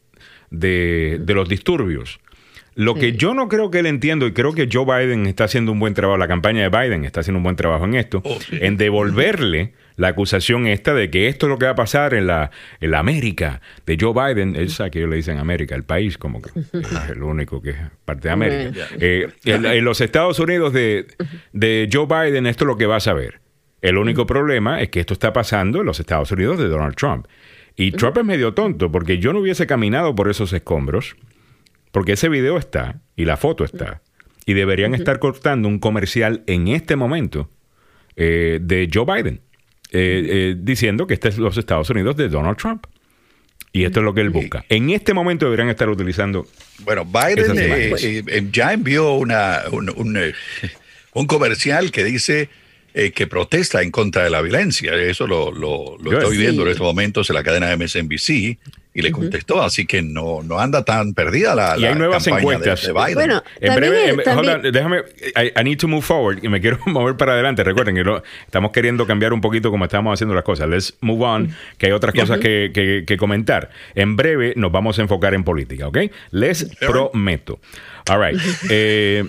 de, 0.50 1.20
de 1.22 1.34
los 1.34 1.50
disturbios. 1.50 2.20
Lo 2.76 2.96
que 2.96 3.14
yo 3.14 3.34
no 3.34 3.48
creo 3.50 3.70
que 3.70 3.80
él 3.80 3.86
entienda, 3.86 4.26
y 4.26 4.32
creo 4.32 4.54
que 4.54 4.68
Joe 4.72 4.86
Biden 4.86 5.28
está 5.28 5.44
haciendo 5.44 5.72
un 5.72 5.80
buen 5.80 5.94
trabajo, 5.94 6.18
la 6.18 6.28
campaña 6.28 6.68
de 6.68 6.70
Biden 6.70 7.06
está 7.06 7.20
haciendo 7.20 7.38
un 7.38 7.44
buen 7.44 7.56
trabajo 7.56 7.86
en 7.86 7.94
esto, 7.94 8.22
oh, 8.26 8.40
en 8.52 8.78
devolverle 8.78 9.74
la 9.96 10.08
acusación 10.08 10.66
esta 10.66 10.96
de 10.96 11.12
que 11.12 11.28
esto 11.28 11.46
es 11.46 11.50
lo 11.52 11.60
que 11.60 11.66
va 11.66 11.72
a 11.72 11.76
pasar 11.76 12.16
en 12.16 12.26
la, 12.26 12.50
en 12.82 12.92
la 12.92 13.00
América 13.00 13.62
de 13.86 13.98
Joe 14.00 14.14
Biden. 14.14 14.56
Él 14.56 14.70
sabe 14.72 14.90
que 14.90 15.00
ellos 15.00 15.12
le 15.12 15.18
dicen 15.18 15.38
América, 15.38 15.76
el 15.76 15.84
país, 15.84 16.18
como 16.18 16.42
que 16.42 16.50
es 16.60 17.10
el 17.10 17.22
único 17.22 17.62
que 17.62 17.72
es 17.72 17.78
parte 18.06 18.28
de 18.28 18.34
América. 18.34 18.88
Eh, 19.00 19.30
en, 19.46 19.86
los 19.86 20.02
Estados 20.02 20.40
Unidos 20.40 20.74
de, 20.74 21.06
de 21.52 21.88
Joe 21.92 22.08
Biden, 22.08 22.48
esto 22.48 22.64
es 22.64 22.68
lo 22.68 22.78
que 22.78 22.88
va 22.88 22.96
a 22.96 23.02
saber. 23.02 23.43
El 23.84 23.98
único 23.98 24.26
problema 24.26 24.82
es 24.82 24.90
que 24.90 25.02
esto 25.02 25.14
está 25.14 25.34
pasando 25.34 25.82
en 25.82 25.86
los 25.86 26.00
Estados 26.00 26.32
Unidos 26.32 26.58
de 26.58 26.70
Donald 26.70 26.96
Trump. 26.96 27.28
Y 27.76 27.92
Trump 27.92 28.18
es 28.18 28.24
medio 28.24 28.54
tonto, 28.54 28.90
porque 28.90 29.18
yo 29.20 29.34
no 29.34 29.40
hubiese 29.40 29.68
caminado 29.68 30.16
por 30.16 30.30
esos 30.30 30.54
escombros 30.54 31.18
porque 31.92 32.14
ese 32.14 32.30
video 32.30 32.58
está 32.58 33.02
y 33.18 33.26
la 33.26 33.36
foto 33.36 33.66
está. 33.66 34.02
Y 34.46 34.54
deberían 34.54 34.96
estar 34.96 35.20
cortando 35.20 35.68
un 35.68 35.80
comercial 35.80 36.44
en 36.48 36.70
este 36.70 36.96
momento 36.96 37.52
eh, 38.16 38.60
de 38.62 38.90
Joe 38.92 39.06
Biden, 39.06 39.42
eh, 39.92 40.28
eh, 40.28 40.56
diciendo 40.58 41.06
que 41.06 41.14
este 41.14 41.28
es 41.28 41.38
los 41.38 41.58
Estados 41.58 41.90
Unidos 41.90 42.16
de 42.16 42.30
Donald 42.30 42.58
Trump. 42.58 42.86
Y 43.74 43.84
esto 43.84 44.00
es 44.00 44.06
lo 44.06 44.14
que 44.14 44.22
él 44.22 44.30
busca. 44.30 44.64
En 44.70 44.92
este 44.92 45.14
momento 45.14 45.46
deberían 45.46 45.70
estar 45.70 45.90
utilizando. 45.90 46.48
Bueno, 46.80 47.06
Biden 47.06 48.52
ya 48.52 48.72
envió 48.72 49.14
una, 49.16 49.64
un, 49.72 49.92
un, 51.14 51.28
comercial 51.28 51.92
que 51.92 52.04
dice 52.06 52.50
que 52.94 53.28
protesta 53.28 53.82
en 53.82 53.92
contra 53.92 54.24
de 54.24 54.30
la 54.30 54.42
violencia. 54.42 54.94
Eso 54.94 55.28
lo, 55.28 55.52
lo, 55.52 55.98
estoy 56.12 56.38
viendo 56.38 56.64
en 56.64 56.70
estos 56.70 56.86
momentos 56.86 57.30
en 57.30 57.36
la 57.36 57.44
cadena 57.44 57.76
MSNBC 57.76 58.58
y 58.96 59.02
le 59.02 59.12
contestó, 59.12 59.64
así 59.64 59.88
que 59.88 60.04
no, 60.04 60.44
no 60.44 60.60
anda 60.60 60.86
tan 60.86 61.14
perdida 61.14 61.56
la, 61.56 61.76
y 61.78 61.86
hay 61.86 61.96
nuevas 61.96 62.26
encuestas. 62.28 62.86
De, 62.86 62.94
Biden. 62.94 63.14
Bueno, 63.16 63.44
en 63.60 63.76
breve, 63.76 64.72
déjame, 64.72 65.04
I, 65.36 65.64
need 65.64 65.78
to 65.78 65.88
move 65.88 66.04
forward 66.04 66.44
y 66.44 66.48
me 66.48 66.62
quiero 66.62 66.78
mover 66.86 67.18
para 67.18 67.34
adelante. 67.34 67.64
Recuerden 67.64 67.96
que 67.96 68.22
estamos 68.46 68.72
queriendo 68.72 69.08
cambiar 69.08 69.34
un 69.34 69.42
poquito 69.42 69.72
como 69.72 69.86
estamos 69.86 70.14
haciendo 70.14 70.36
las 70.36 70.44
cosas. 70.44 70.70
Let's 70.70 70.96
move 71.02 71.26
on, 71.26 71.56
que 71.80 71.88
hay 71.88 71.92
otras 71.92 72.14
cosas 72.14 72.40
que, 72.40 73.04
que, 73.08 73.18
comentar. 73.18 73.72
En 73.96 74.16
breve 74.16 74.54
nos 74.56 74.72
vamos 74.72 75.00
a 75.00 75.02
enfocar 75.02 75.34
en 75.34 75.44
política, 75.44 75.88
¿ok? 75.88 75.98
Les 76.32 76.66
prometo. 76.80 77.60
All 78.10 78.22
right. 78.22 78.40
Eh, 78.70 79.26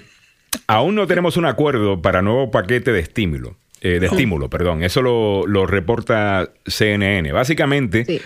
aún 0.66 0.94
no 0.94 1.06
tenemos 1.06 1.38
un 1.38 1.46
acuerdo 1.46 2.02
para 2.02 2.20
nuevo 2.20 2.50
paquete 2.50 2.92
de 2.92 3.00
estímulo. 3.00 3.56
Eh, 3.84 4.00
de 4.00 4.06
estímulo, 4.06 4.50
perdón. 4.50 4.82
Eso 4.82 5.02
lo, 5.02 5.46
lo 5.46 5.66
reporta 5.66 6.50
CNN. 6.66 7.30
Básicamente... 7.30 8.04
Sí 8.04 8.20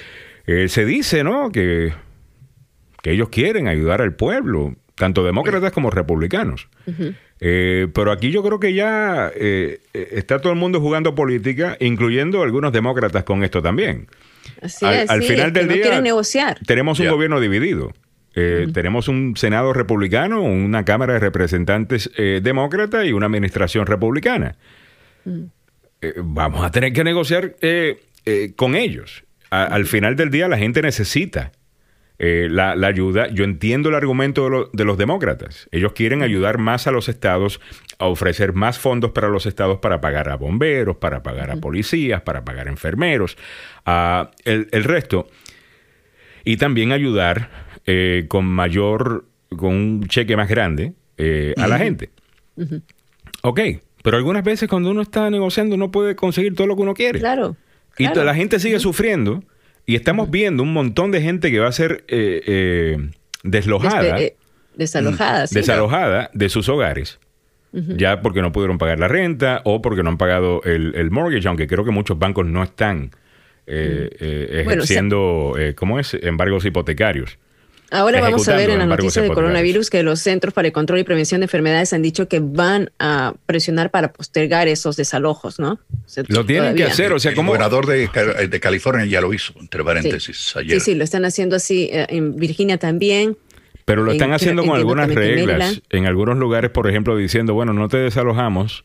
eh, 0.48 0.68
se 0.68 0.86
dice, 0.86 1.22
¿no? 1.24 1.52
Que, 1.52 1.92
que 3.02 3.10
ellos 3.12 3.28
quieren 3.28 3.68
ayudar 3.68 4.00
al 4.00 4.14
pueblo, 4.14 4.74
tanto 4.94 5.22
demócratas 5.22 5.72
como 5.72 5.90
republicanos. 5.90 6.68
Eh, 7.40 7.86
pero 7.92 8.10
aquí 8.10 8.30
yo 8.30 8.42
creo 8.42 8.58
que 8.58 8.72
ya 8.72 9.30
eh, 9.34 9.80
está 9.92 10.40
todo 10.40 10.50
el 10.50 10.58
mundo 10.58 10.80
jugando 10.80 11.14
política, 11.14 11.76
incluyendo 11.80 12.42
algunos 12.42 12.72
demócratas 12.72 13.24
con 13.24 13.44
esto 13.44 13.60
también. 13.60 14.08
Así 14.62 14.86
al, 14.86 15.04
al 15.06 15.22
final 15.22 15.52
del 15.52 15.68
día 15.68 16.00
negociar. 16.00 16.58
tenemos 16.66 16.98
un 16.98 17.08
gobierno 17.08 17.40
dividido. 17.40 17.92
Tenemos 18.72 19.08
un 19.08 19.36
Senado 19.36 19.72
republicano, 19.72 20.40
una 20.42 20.84
Cámara 20.84 21.14
de 21.14 21.18
Representantes 21.18 22.08
demócrata 22.16 23.04
y 23.04 23.12
una 23.12 23.26
administración 23.26 23.84
republicana. 23.84 24.54
Vamos 26.22 26.64
a 26.64 26.70
tener 26.70 26.92
que 26.92 27.04
negociar 27.04 27.56
con 28.56 28.74
ellos 28.74 29.24
al 29.50 29.86
final 29.86 30.16
del 30.16 30.30
día 30.30 30.48
la 30.48 30.58
gente 30.58 30.82
necesita 30.82 31.52
eh, 32.18 32.48
la, 32.50 32.72
ayuda. 32.72 33.28
Yo 33.28 33.44
entiendo 33.44 33.88
el 33.88 33.94
argumento 33.94 34.68
de, 34.72 34.84
los 34.84 34.98
demócratas. 34.98 35.68
Ellos 35.70 35.92
quieren 35.92 36.22
ayudar 36.22 36.58
más 36.58 36.86
a 36.86 36.90
los 36.90 37.08
estados, 37.08 37.60
a 37.98 38.06
ofrecer 38.06 38.52
más 38.52 38.78
fondos 38.78 39.12
para 39.12 39.28
los 39.28 39.46
estados 39.46 39.78
para 39.78 40.00
pagar 40.00 40.28
a 40.28 40.36
bomberos, 40.36 40.96
para 40.96 41.22
pagar 41.22 41.50
a 41.50 41.56
policías, 41.56 42.22
para 42.22 42.44
pagar 42.44 42.66
a 42.66 42.70
enfermeros, 42.70 43.36
a 43.86 44.30
el, 44.44 44.84
resto. 44.84 45.28
Y 46.44 46.56
también 46.56 46.92
ayudar 46.92 47.50
eh, 47.86 48.26
con 48.28 48.46
mayor, 48.46 49.26
con 49.56 49.74
un 49.74 50.08
cheque 50.08 50.36
más 50.36 50.48
grande 50.48 50.94
eh, 51.16 51.54
a 51.56 51.68
la 51.68 51.78
gente. 51.78 52.10
Ok, 53.42 53.60
pero 54.08 54.16
algunas 54.16 54.42
veces 54.42 54.70
cuando 54.70 54.90
uno 54.90 55.02
está 55.02 55.28
negociando 55.28 55.76
no 55.76 55.90
puede 55.90 56.16
conseguir 56.16 56.54
todo 56.54 56.66
lo 56.66 56.76
que 56.76 56.80
uno 56.80 56.94
quiere. 56.94 57.18
Claro. 57.18 57.58
Y 57.98 58.06
la 58.06 58.34
gente 58.34 58.58
sigue 58.58 58.80
sufriendo 58.80 59.44
y 59.84 59.96
estamos 59.96 60.30
viendo 60.30 60.62
un 60.62 60.72
montón 60.72 61.10
de 61.10 61.20
gente 61.20 61.50
que 61.50 61.58
va 61.58 61.68
a 61.68 61.72
ser 61.72 62.04
eh, 62.08 62.40
eh, 62.46 63.10
deslojada. 63.42 64.18
Eh, 64.18 64.34
desalojada, 64.74 65.44
Desalojada 65.50 66.30
de 66.32 66.48
sus 66.48 66.70
hogares. 66.70 67.18
Ya 67.70 68.22
porque 68.22 68.40
no 68.40 68.50
pudieron 68.50 68.78
pagar 68.78 68.98
la 68.98 69.08
renta 69.08 69.60
o 69.64 69.82
porque 69.82 70.02
no 70.02 70.08
han 70.08 70.16
pagado 70.16 70.62
el, 70.64 71.10
mortgage, 71.10 71.46
aunque 71.46 71.66
creo 71.66 71.84
que 71.84 71.90
muchos 71.90 72.18
bancos 72.18 72.46
no 72.46 72.62
están 72.62 73.10
ejerciendo, 73.66 75.54
¿cómo 75.76 75.98
es? 75.98 76.14
Embargos 76.14 76.64
hipotecarios. 76.64 77.36
Ahora 77.90 78.20
vamos 78.20 78.46
a 78.48 78.56
ver 78.56 78.70
en 78.70 78.78
la 78.78 78.86
noticia 78.86 79.22
de 79.22 79.30
coronavirus 79.30 79.88
que 79.88 80.02
los 80.02 80.20
Centros 80.20 80.52
para 80.52 80.68
el 80.68 80.72
Control 80.72 80.98
y 80.98 81.04
Prevención 81.04 81.40
de 81.40 81.46
Enfermedades 81.46 81.92
han 81.92 82.02
dicho 82.02 82.28
que 82.28 82.40
van 82.40 82.90
a 82.98 83.34
presionar 83.46 83.90
para 83.90 84.12
postergar 84.12 84.68
esos 84.68 84.96
desalojos, 84.96 85.58
¿no? 85.58 85.80
lo 86.28 86.44
tienen 86.44 86.74
que 86.74 86.84
hacer, 86.84 87.12
o 87.12 87.18
sea, 87.18 87.34
como... 87.34 87.54
El 87.54 87.62
gobernador 87.62 87.86
de, 87.86 88.60
California 88.60 89.06
ya 89.06 89.20
lo 89.20 89.32
hizo, 89.32 89.54
entre 89.58 89.82
paréntesis, 89.82 90.54
ayer. 90.56 90.80
Sí, 90.80 90.92
sí, 90.92 90.94
lo 90.94 91.04
están 91.04 91.24
haciendo 91.24 91.56
así, 91.56 91.88
eh, 91.90 92.06
en 92.10 92.36
Virginia 92.36 92.78
también. 92.78 93.36
Pero 93.84 94.02
lo 94.02 94.12
están 94.12 94.32
haciendo 94.32 94.64
con 94.64 94.76
algunas 94.76 95.08
reglas. 95.14 95.80
En 95.88 96.06
algunos 96.06 96.36
lugares, 96.36 96.70
por 96.70 96.88
ejemplo, 96.88 97.16
diciendo, 97.16 97.54
bueno, 97.54 97.72
no 97.72 97.88
te 97.88 97.96
desalojamos, 97.96 98.84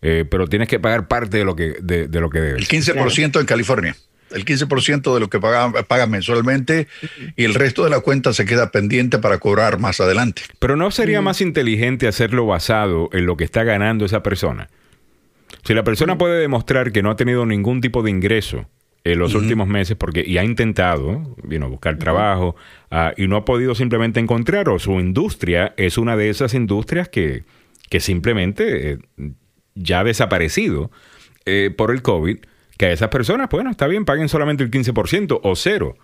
eh, 0.00 0.24
pero 0.30 0.46
tienes 0.46 0.68
que 0.68 0.78
pagar 0.78 1.08
parte 1.08 1.38
de 1.38 1.44
lo 1.44 1.56
que, 1.56 1.76
de, 1.80 2.08
lo 2.20 2.30
que 2.30 2.40
debes. 2.40 2.62
El 2.62 2.68
15% 2.68 3.40
en 3.40 3.46
California 3.46 3.96
el 4.34 4.44
15% 4.44 5.14
de 5.14 5.20
lo 5.20 5.28
que 5.28 5.40
pagan, 5.40 5.72
pagan 5.86 6.10
mensualmente 6.10 6.88
y 7.36 7.44
el 7.44 7.54
resto 7.54 7.84
de 7.84 7.90
la 7.90 8.00
cuenta 8.00 8.32
se 8.32 8.44
queda 8.44 8.70
pendiente 8.70 9.18
para 9.18 9.38
cobrar 9.38 9.78
más 9.78 10.00
adelante. 10.00 10.42
Pero 10.58 10.76
¿no 10.76 10.90
sería 10.90 11.20
más 11.20 11.40
inteligente 11.40 12.08
hacerlo 12.08 12.46
basado 12.46 13.08
en 13.12 13.26
lo 13.26 13.36
que 13.36 13.44
está 13.44 13.64
ganando 13.64 14.04
esa 14.04 14.22
persona? 14.22 14.68
Si 15.64 15.74
la 15.74 15.84
persona 15.84 16.18
puede 16.18 16.40
demostrar 16.40 16.92
que 16.92 17.02
no 17.02 17.10
ha 17.10 17.16
tenido 17.16 17.46
ningún 17.46 17.80
tipo 17.80 18.02
de 18.02 18.10
ingreso 18.10 18.66
en 19.04 19.18
los 19.18 19.34
últimos 19.34 19.66
meses 19.66 19.96
porque 19.96 20.24
y 20.26 20.38
ha 20.38 20.44
intentado 20.44 21.36
vino, 21.42 21.68
buscar 21.68 21.98
trabajo 21.98 22.54
ah, 22.90 23.12
y 23.16 23.26
no 23.26 23.36
ha 23.36 23.44
podido 23.44 23.74
simplemente 23.74 24.20
encontrar 24.20 24.68
o 24.68 24.78
su 24.78 24.92
industria 25.00 25.74
es 25.76 25.98
una 25.98 26.16
de 26.16 26.30
esas 26.30 26.54
industrias 26.54 27.08
que, 27.08 27.44
que 27.90 28.00
simplemente 28.00 28.92
eh, 28.92 28.98
ya 29.74 30.00
ha 30.00 30.04
desaparecido 30.04 30.90
eh, 31.44 31.74
por 31.76 31.90
el 31.90 32.02
COVID, 32.02 32.38
que 32.82 32.86
a 32.86 32.92
esas 32.92 33.10
personas, 33.10 33.48
bueno, 33.48 33.70
está 33.70 33.86
bien, 33.86 34.04
paguen 34.04 34.28
solamente 34.28 34.64
el 34.64 34.70
15% 34.72 35.38
o 35.40 35.54
cero. 35.54 35.96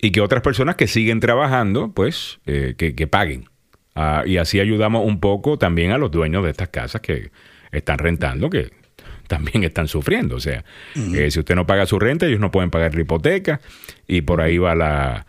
Y 0.00 0.10
que 0.10 0.20
otras 0.20 0.42
personas 0.42 0.74
que 0.74 0.88
siguen 0.88 1.20
trabajando, 1.20 1.92
pues, 1.92 2.40
eh, 2.44 2.74
que, 2.76 3.06
paguen. 3.06 3.48
Ah, 3.94 4.24
y 4.26 4.38
así 4.38 4.58
ayudamos 4.58 5.06
un 5.06 5.20
poco 5.20 5.58
también 5.58 5.92
a 5.92 5.98
los 5.98 6.10
dueños 6.10 6.42
de 6.42 6.50
estas 6.50 6.70
casas 6.70 7.02
que 7.02 7.30
están 7.70 7.98
rentando, 7.98 8.50
que 8.50 8.72
también 9.28 9.62
están 9.62 9.86
sufriendo. 9.86 10.34
O 10.34 10.40
sea, 10.40 10.64
eh, 10.96 11.30
si 11.30 11.38
usted 11.38 11.54
no 11.54 11.68
paga 11.68 11.86
su 11.86 12.00
renta, 12.00 12.26
ellos 12.26 12.40
no 12.40 12.50
pueden 12.50 12.70
pagar 12.70 12.96
la 12.96 13.02
hipoteca 13.02 13.60
y 14.08 14.22
por 14.22 14.40
ahí 14.40 14.58
va 14.58 14.74
la, 14.74 15.26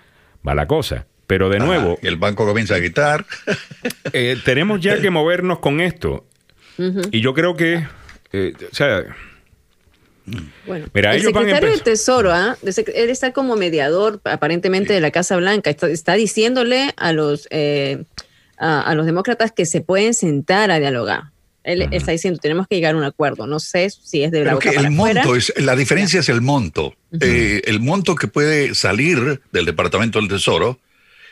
va 0.47 0.55
la 0.55 0.65
cosa. 0.65 1.05
Pero 1.27 1.49
de 1.49 1.59
nuevo... 1.59 1.99
el 2.01 2.15
banco 2.15 2.47
comienza 2.47 2.73
a 2.77 2.81
quitar. 2.81 3.27
Eh, 4.11 4.37
tenemos 4.43 4.79
ya 4.79 4.99
que 4.99 5.09
movernos 5.09 5.59
con 5.59 5.81
esto. 5.81 6.25
Y 7.11 7.21
yo 7.21 7.33
creo 7.33 7.55
que... 7.55 7.85
Eh, 8.31 8.53
o 8.71 8.75
sea, 8.75 9.03
bueno, 10.65 10.87
Mira, 10.93 11.15
el 11.15 11.21
secretario 11.21 11.69
del 11.69 11.81
Tesoro, 11.81 12.31
¿ah? 12.31 12.57
él 12.63 13.09
está 13.09 13.33
como 13.33 13.55
mediador 13.55 14.21
aparentemente 14.23 14.93
de 14.93 15.01
la 15.01 15.11
Casa 15.11 15.35
Blanca, 15.35 15.69
está, 15.69 16.13
diciéndole 16.13 16.93
a 16.97 17.11
los, 17.11 17.47
eh, 17.51 18.03
a, 18.57 18.93
los 18.95 19.05
demócratas 19.05 19.51
que 19.51 19.65
se 19.65 19.81
pueden 19.81 20.13
sentar 20.13 20.71
a 20.71 20.79
dialogar. 20.79 21.31
Él 21.63 21.87
está 21.91 22.11
diciendo, 22.11 22.39
tenemos 22.41 22.67
que 22.67 22.75
llegar 22.75 22.95
a 22.95 22.97
un 22.97 23.05
acuerdo. 23.05 23.47
No 23.47 23.59
sé 23.59 23.89
si 23.89 24.21
es 24.23 24.31
de 24.31 24.43
la 24.43 24.55
boca 24.55 24.69
el 24.69 24.91
monto 24.91 25.35
es, 25.35 25.53
La 25.57 25.77
diferencia 25.77 26.19
es 26.19 26.27
el 26.27 26.41
monto. 26.41 26.93
Eh, 27.21 27.61
el 27.65 27.79
monto 27.79 28.15
que 28.15 28.27
puede 28.27 28.75
salir 28.75 29.41
del 29.53 29.65
Departamento 29.65 30.19
del 30.19 30.27
Tesoro 30.27 30.79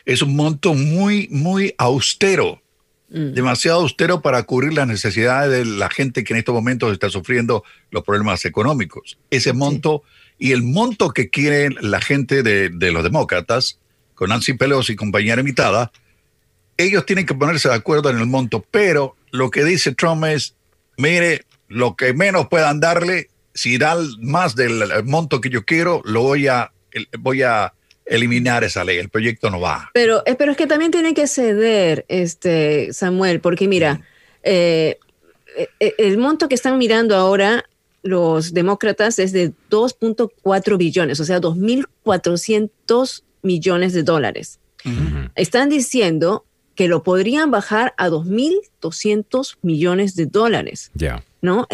es 0.06 0.22
un 0.22 0.34
monto 0.34 0.72
muy, 0.72 1.28
muy 1.30 1.74
austero. 1.76 2.61
Mm. 3.12 3.34
demasiado 3.34 3.80
austero 3.80 4.22
para 4.22 4.42
cubrir 4.44 4.72
las 4.72 4.86
necesidades 4.86 5.50
de 5.50 5.66
la 5.66 5.90
gente 5.90 6.24
que 6.24 6.32
en 6.32 6.38
estos 6.38 6.54
momentos 6.54 6.90
está 6.94 7.10
sufriendo 7.10 7.62
los 7.90 8.04
problemas 8.04 8.46
económicos. 8.46 9.18
Ese 9.28 9.52
monto 9.52 10.02
y 10.38 10.52
el 10.52 10.62
monto 10.62 11.10
que 11.10 11.28
quiere 11.28 11.68
la 11.82 12.00
gente 12.00 12.42
de, 12.42 12.70
los 12.90 13.04
demócratas, 13.04 13.78
con 14.14 14.30
Nancy 14.30 14.54
Pelosi 14.54 14.94
y 14.94 14.96
compañía 14.96 15.34
invitada, 15.34 15.92
ellos 16.78 17.04
tienen 17.04 17.26
que 17.26 17.34
ponerse 17.34 17.68
de 17.68 17.74
acuerdo 17.74 18.08
en 18.08 18.16
el 18.16 18.26
monto, 18.26 18.64
pero 18.70 19.14
lo 19.30 19.50
que 19.50 19.62
dice 19.62 19.94
Trump 19.94 20.24
es, 20.24 20.56
mire, 20.96 21.44
lo 21.68 21.96
que 21.96 22.14
menos 22.14 22.48
puedan 22.48 22.80
darle, 22.80 23.28
si 23.52 23.76
dan 23.76 24.06
más 24.20 24.56
del 24.56 25.04
monto 25.04 25.42
que 25.42 25.50
yo 25.50 25.66
quiero, 25.66 26.00
lo 26.06 26.22
voy 26.22 26.48
a, 26.48 26.72
voy 27.18 27.42
a 27.42 27.74
eliminar 28.12 28.62
esa 28.62 28.84
ley, 28.84 28.98
el 28.98 29.08
proyecto 29.08 29.50
no 29.50 29.60
va. 29.60 29.90
Pero, 29.94 30.22
eh, 30.26 30.34
pero 30.34 30.52
es 30.52 30.56
que 30.56 30.66
también 30.66 30.90
tiene 30.90 31.14
que 31.14 31.26
ceder, 31.26 32.04
este, 32.08 32.92
Samuel, 32.92 33.40
porque 33.40 33.68
mira, 33.68 34.02
eh, 34.42 34.98
eh, 35.56 35.94
el 35.98 36.18
monto 36.18 36.48
que 36.48 36.54
están 36.54 36.78
mirando 36.78 37.16
ahora 37.16 37.64
los 38.02 38.52
demócratas 38.52 39.18
es 39.18 39.32
de 39.32 39.52
2.4 39.70 40.76
billones, 40.76 41.20
o 41.20 41.24
sea, 41.24 41.40
2.400 41.40 43.22
millones 43.42 43.92
de 43.92 44.02
dólares. 44.02 44.58
Están 45.36 45.68
diciendo 45.68 46.44
que 46.74 46.88
lo 46.88 47.04
podrían 47.04 47.52
bajar 47.52 47.94
a 47.96 48.08
2.200 48.82 49.56
millones 49.62 50.16
de 50.16 50.26
dólares. 50.26 50.90
Ya. 50.94 51.22
¿no? 51.42 51.66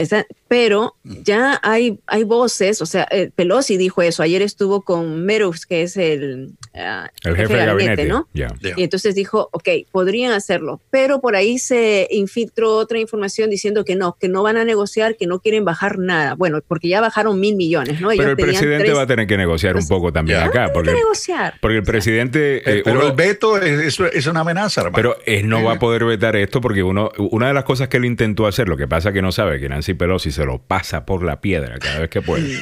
pero 0.49 0.97
ya 1.05 1.61
hay, 1.63 2.01
hay 2.07 2.25
voces, 2.25 2.81
o 2.81 2.87
sea, 2.87 3.07
eh, 3.11 3.31
Pelosi 3.37 3.77
dijo 3.77 4.01
eso, 4.01 4.23
ayer 4.23 4.41
estuvo 4.41 4.81
con 4.81 5.27
Meadows, 5.27 5.67
que 5.67 5.83
es 5.83 5.99
el, 5.99 6.53
ah, 6.75 7.11
jefe, 7.23 7.55
de 7.55 7.67
gabinete, 7.67 8.05
¿no? 8.07 8.27
Y 8.33 8.83
entonces 8.83 9.15
dijo, 9.15 9.51
ok, 9.53 9.69
podrían 9.93 10.33
hacerlo, 10.33 10.81
pero 10.91 11.21
por 11.21 11.37
ahí 11.37 11.59
se 11.59 12.09
infiltró 12.11 12.77
otra 12.77 12.99
información 12.99 13.51
diciendo 13.51 13.85
que 13.85 13.95
no, 13.95 14.17
que 14.19 14.29
no 14.29 14.43
van 14.43 14.57
a 14.57 14.65
negociar, 14.65 15.17
que 15.17 15.27
no 15.27 15.41
quieren 15.41 15.67
bajar 15.67 15.99
nada, 15.99 16.35
bueno, 16.35 16.61
porque 16.67 16.89
ya 16.89 17.03
bajaron 17.03 17.39
mil 17.39 17.55
millones, 17.55 18.01
¿no? 18.01 18.09
pero 18.17 18.31
el 18.31 18.37
presidente 18.37 18.95
va 18.95 19.03
a 19.03 19.07
tener 19.07 19.27
que 19.27 19.37
negociar 19.37 19.77
un 19.77 19.87
poco 19.87 20.15
también 20.15 20.39
acá, 20.39 20.71
porque, 20.73 20.93
negociar. 20.93 21.55
porque 21.61 21.77
el 21.77 21.85
presidente... 21.85 22.79
Eh, 22.79 22.83
pero 22.83 23.07
el 23.07 23.13
veto 23.13 23.61
es, 23.61 24.01
es, 24.01 24.27
una 24.27 24.41
amenaza, 24.41 24.81
hermano. 24.81 24.97
Pero 24.97 25.19
él 25.27 25.47
no 25.47 25.63
va 25.63 25.75
a 25.75 25.79
poder 25.79 26.07
vetar 26.07 26.37
esto 26.37 26.63
porque 26.63 26.83
uno, 26.83 26.98
una 27.19 27.49
de 27.49 27.55
las 27.55 27.65
cosas 27.65 27.89
que 27.89 27.99
él 27.99 28.05
intentó 28.05 28.47
hacer, 28.47 28.69
lo 28.69 28.77
que 28.77 28.89
pasa 28.89 29.13
que 29.13 29.23
no 29.23 29.33
sabe 29.33 29.61
que 29.61 29.69
Nancy 29.69 29.95
Pelosi 29.95 30.31
se 30.31 30.45
lo 30.45 30.59
pasa 30.59 31.05
por 31.07 31.23
la 31.23 31.41
piedra 31.41 31.79
cada 31.79 32.01
vez 32.01 32.11
que 32.11 32.23
puede. 32.23 32.59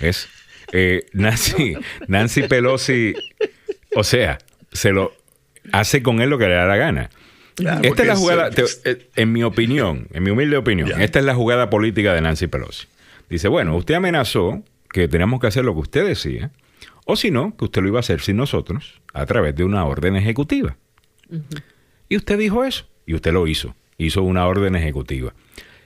Es 0.00 0.28
eh, 0.72 1.06
Nancy, 1.12 1.76
Nancy 2.08 2.44
Pelosi, 2.44 3.14
o 3.94 4.04
sea, 4.04 4.38
se 4.72 4.92
lo 4.92 5.12
hace 5.72 6.02
con 6.02 6.20
él 6.20 6.30
lo 6.30 6.38
que 6.38 6.48
le 6.48 6.54
da 6.54 6.66
la 6.66 6.76
gana. 6.76 7.10
esta 7.82 8.02
es 8.02 8.08
la 8.08 8.16
jugada, 8.16 8.50
eh, 8.84 9.08
en 9.16 9.32
mi 9.32 9.42
opinión, 9.42 10.08
en 10.12 10.22
mi 10.22 10.30
humilde 10.30 10.56
opinión, 10.56 11.00
esta 11.00 11.18
es 11.18 11.24
la 11.24 11.34
jugada 11.34 11.70
política 11.70 12.14
de 12.14 12.20
Nancy 12.20 12.46
Pelosi. 12.46 12.86
Dice, 13.28 13.48
bueno, 13.48 13.76
usted 13.76 13.94
amenazó 13.94 14.62
que 14.90 15.08
teníamos 15.08 15.40
que 15.40 15.48
hacer 15.48 15.64
lo 15.64 15.74
que 15.74 15.80
usted 15.80 16.06
decía, 16.06 16.50
o 17.04 17.16
si 17.16 17.30
no, 17.30 17.56
que 17.56 17.66
usted 17.66 17.82
lo 17.82 17.88
iba 17.88 17.98
a 17.98 18.00
hacer 18.00 18.20
sin 18.20 18.36
nosotros, 18.36 19.00
a 19.12 19.26
través 19.26 19.54
de 19.54 19.64
una 19.64 19.84
orden 19.84 20.16
ejecutiva. 20.16 20.76
Y 22.08 22.16
usted 22.16 22.38
dijo 22.38 22.64
eso, 22.64 22.86
y 23.06 23.14
usted 23.14 23.32
lo 23.32 23.46
hizo, 23.46 23.74
hizo 23.98 24.22
una 24.22 24.46
orden 24.46 24.74
ejecutiva. 24.76 25.34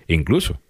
Incluso 0.09 0.61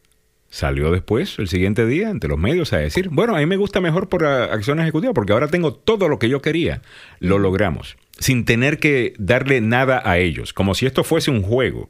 salió 0.50 0.90
después, 0.90 1.38
el 1.38 1.48
siguiente 1.48 1.86
día, 1.86 2.10
ante 2.10 2.28
los 2.28 2.38
medios 2.38 2.72
a 2.72 2.78
decir, 2.78 3.08
bueno, 3.10 3.36
a 3.36 3.38
mí 3.38 3.46
me 3.46 3.56
gusta 3.56 3.80
mejor 3.80 4.08
por 4.08 4.24
acción 4.24 4.80
ejecutiva 4.80 5.14
porque 5.14 5.32
ahora 5.32 5.48
tengo 5.48 5.72
todo 5.72 6.08
lo 6.08 6.18
que 6.18 6.28
yo 6.28 6.42
quería. 6.42 6.82
Lo 7.20 7.38
logramos, 7.38 7.96
sin 8.18 8.44
tener 8.44 8.78
que 8.78 9.14
darle 9.18 9.60
nada 9.60 10.02
a 10.04 10.18
ellos, 10.18 10.52
como 10.52 10.74
si 10.74 10.86
esto 10.86 11.04
fuese 11.04 11.30
un 11.30 11.42
juego, 11.42 11.88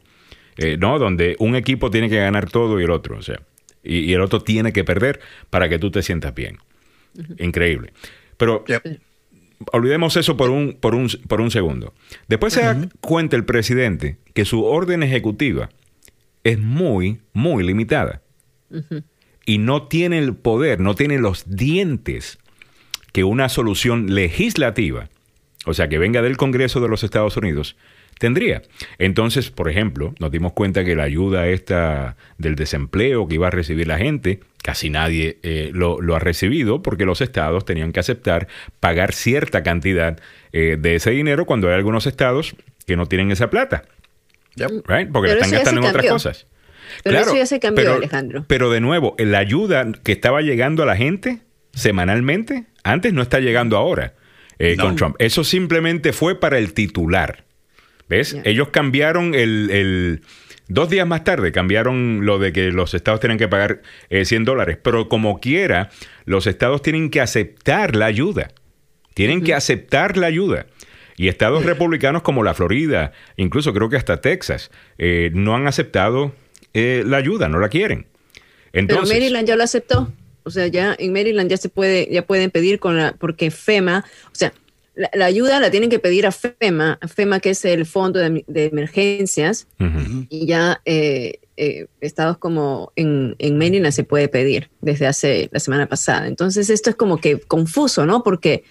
eh, 0.59 0.77
¿no? 0.79 0.99
Donde 0.99 1.37
un 1.39 1.57
equipo 1.57 1.91
tiene 1.91 2.11
que 2.11 2.19
ganar 2.19 2.51
todo 2.51 2.79
y 2.81 2.85
el 2.85 2.91
otro, 2.91 3.17
o 3.17 3.23
sea, 3.23 3.41
y, 3.83 4.13
el 4.13 4.21
otro 4.21 4.43
tiene 4.43 4.73
que 4.73 4.85
perder 4.85 5.21
para 5.49 5.69
que 5.69 5.79
tú 5.79 5.91
te 5.91 6.03
sientas 6.03 6.35
bien. 6.35 6.59
Increíble. 7.39 7.93
Pero... 8.37 8.65
Olvidemos 9.73 10.17
eso 10.17 10.37
por 10.37 10.51
un, 10.51 10.75
por 10.81 10.95
un, 10.95 11.09
por 11.29 11.41
un 11.41 11.51
segundo. 11.51 11.93
Después 12.29 12.55
se 12.55 12.63
da 12.63 12.89
cuenta 13.01 13.37
el 13.37 13.45
presidente 13.45 14.19
que 14.33 14.45
su 14.45 14.65
orden 14.65 15.03
ejecutiva 15.03 15.69
es 16.45 16.59
muy, 16.59 17.21
muy 17.33 17.65
limitada. 17.65 18.23
Y 19.45 19.59
no 19.59 19.89
tiene 19.89 20.19
el 20.19 20.35
poder, 20.35 20.81
no 20.81 20.95
tiene 20.95 21.19
los 21.19 21.45
dientes 21.49 22.39
que 23.13 23.25
una 23.25 23.49
solución 23.49 24.15
legislativa, 24.15 25.09
o 25.67 25.75
sea, 25.75 25.89
que 25.89 25.99
venga 25.99 26.23
del 26.23 26.37
Congreso 26.37 26.81
de 26.81 26.89
los 26.89 27.03
Estados 27.03 27.37
Unidos, 27.37 27.77
tendría. 28.21 28.61
Entonces, 28.99 29.51
por 29.51 29.71
ejemplo, 29.71 30.15
nos 30.21 30.31
dimos 30.31 30.53
cuenta 30.53 30.85
que 30.85 30.95
la 30.95 31.05
ayuda 31.05 31.49
esta 31.49 32.17
del 32.37 32.55
desempleo 32.55 33.27
que 33.27 33.37
iba 33.37 33.47
a 33.47 33.51
recibir 33.51 33.89
la 33.89 33.97
gente, 33.97 34.41
casi 34.63 34.91
nadie 34.91 35.39
eh, 35.43 35.71
lo, 35.73 35.99
ha 36.15 36.19
recibido 36.19 36.83
porque 36.83 37.07
los 37.07 37.23
estados 37.23 37.65
tenían 37.65 37.93
que 37.93 38.01
aceptar 38.01 38.47
pagar 38.79 39.15
cierta 39.15 39.63
cantidad 39.63 40.21
eh, 40.53 40.77
de 40.79 40.97
ese 40.97 41.13
dinero 41.13 41.47
cuando 41.47 41.69
hay 41.69 41.75
algunos 41.75 42.07
estados 42.07 42.55
que 42.87 42.95
no 42.95 43.07
tienen 43.07 43.31
esa 43.31 43.49
plata. 43.49 43.85
Porque 44.55 45.29
la 45.29 45.35
están 45.35 45.51
gastando 45.51 45.81
en 45.81 45.87
otras 45.87 46.07
cosas. 46.07 46.47
Pero 47.03 47.21
eso 47.21 47.35
ya 47.35 47.47
se 47.47 47.59
cambió, 47.59 47.95
Alejandro. 47.95 48.45
Pero 48.47 48.71
de 48.71 48.83
nuevo, 48.83 49.15
la 49.17 49.39
ayuda 49.39 49.91
que 50.05 50.13
estaba 50.13 50.43
llegando 50.43 50.83
a 50.83 50.87
la 50.87 50.97
gente 50.97 51.41
semanalmente, 51.73 52.67
antes 52.83 53.15
no 53.15 53.23
está 53.23 53.41
llegando 53.41 53.79
ahora 53.79 54.13
eh, 54.59 54.77
con 54.77 54.97
Trump. 54.97 55.17
Eso 55.19 55.43
simplemente 55.43 56.13
fue 56.13 56.39
para 56.39 56.59
el 56.59 56.75
titular. 56.75 57.45
¿Ves? 58.11 58.37
Ellos 58.45 58.71
cambiaron 58.71 59.37
el, 59.37 60.21
Dos 60.67 60.91
días 60.91 61.07
más 61.07 61.23
tarde 61.23 61.53
cambiaron 61.53 62.27
lo 62.27 62.39
de 62.41 62.53
que 62.53 62.73
los 62.73 62.93
estados 62.93 63.21
tienen 63.21 63.39
que 63.39 63.47
pagar 63.49 63.83
100 64.11 64.43
eh, 64.43 64.45
dólares, 64.45 64.79
pero 64.83 65.09
como 65.09 65.39
quiera, 65.41 65.91
los 66.25 66.49
estados 66.49 66.83
tienen 66.83 67.11
que 67.11 67.21
aceptar 67.21 67.95
la 67.95 68.07
ayuda. 68.07 68.51
Tienen 69.15 69.43
que 69.43 69.55
aceptar 69.55 70.17
la 70.17 70.27
ayuda. 70.27 70.67
Y 71.17 71.29
estados 71.29 71.65
republicanos 71.65 72.23
como 72.23 72.43
la 72.43 72.55
Florida, 72.55 73.13
incluso 73.37 73.73
creo 73.73 73.89
que 73.89 73.97
hasta 73.97 74.21
Texas, 74.21 74.71
eh, 74.99 75.31
no 75.33 75.55
han 75.55 75.69
aceptado 75.69 76.33
eh, 76.75 77.05
la 77.07 77.19
ayuda, 77.19 77.49
no 77.49 77.59
la 77.59 77.69
quieren. 77.69 78.07
Pero 78.73 79.03
Maryland 79.03 79.47
ya 79.47 79.57
lo 79.57 79.63
aceptó. 79.63 80.13
O 80.43 80.51
sea, 80.51 80.67
ya 80.67 80.97
en 80.99 81.13
Maryland 81.13 81.51
ya 81.51 81.57
se 81.57 81.69
puede, 81.69 82.09
ya 82.11 82.23
pueden 82.23 82.51
pedir 82.51 82.81
con 82.81 82.97
la, 82.97 83.13
porque 83.13 83.51
FEMA, 83.51 84.05
o 84.27 84.35
sea, 84.35 84.53
la, 84.95 85.25
ayuda 85.25 85.61
la 85.61 85.71
tienen 85.71 85.91
que 85.91 85.99
pedir 85.99 86.27
a 86.27 86.33
FEMA, 86.33 86.99
FEMA 87.07 87.41
que 87.41 87.51
es 87.51 87.65
el 87.65 87.87
Fondo 87.87 88.19
de, 88.19 88.65
Emergencias, 88.67 89.67
y 90.29 90.47
ya 90.47 90.81
eh, 90.85 91.41
eh, 91.57 91.87
estados 92.01 92.39
como 92.39 92.93
en, 92.97 93.37
en 93.39 93.93
se 93.93 94.05
puede 94.05 94.29
pedir 94.29 94.71
desde 94.81 95.07
hace 95.07 95.49
la 95.53 95.61
semana 95.61 95.87
pasada. 95.87 96.27
Entonces 96.27 96.71
esto 96.71 96.91
es 96.91 96.97
como 96.97 97.19
que 97.19 97.41
confuso, 97.41 98.07
¿no? 98.07 98.23
Porque 98.23 98.65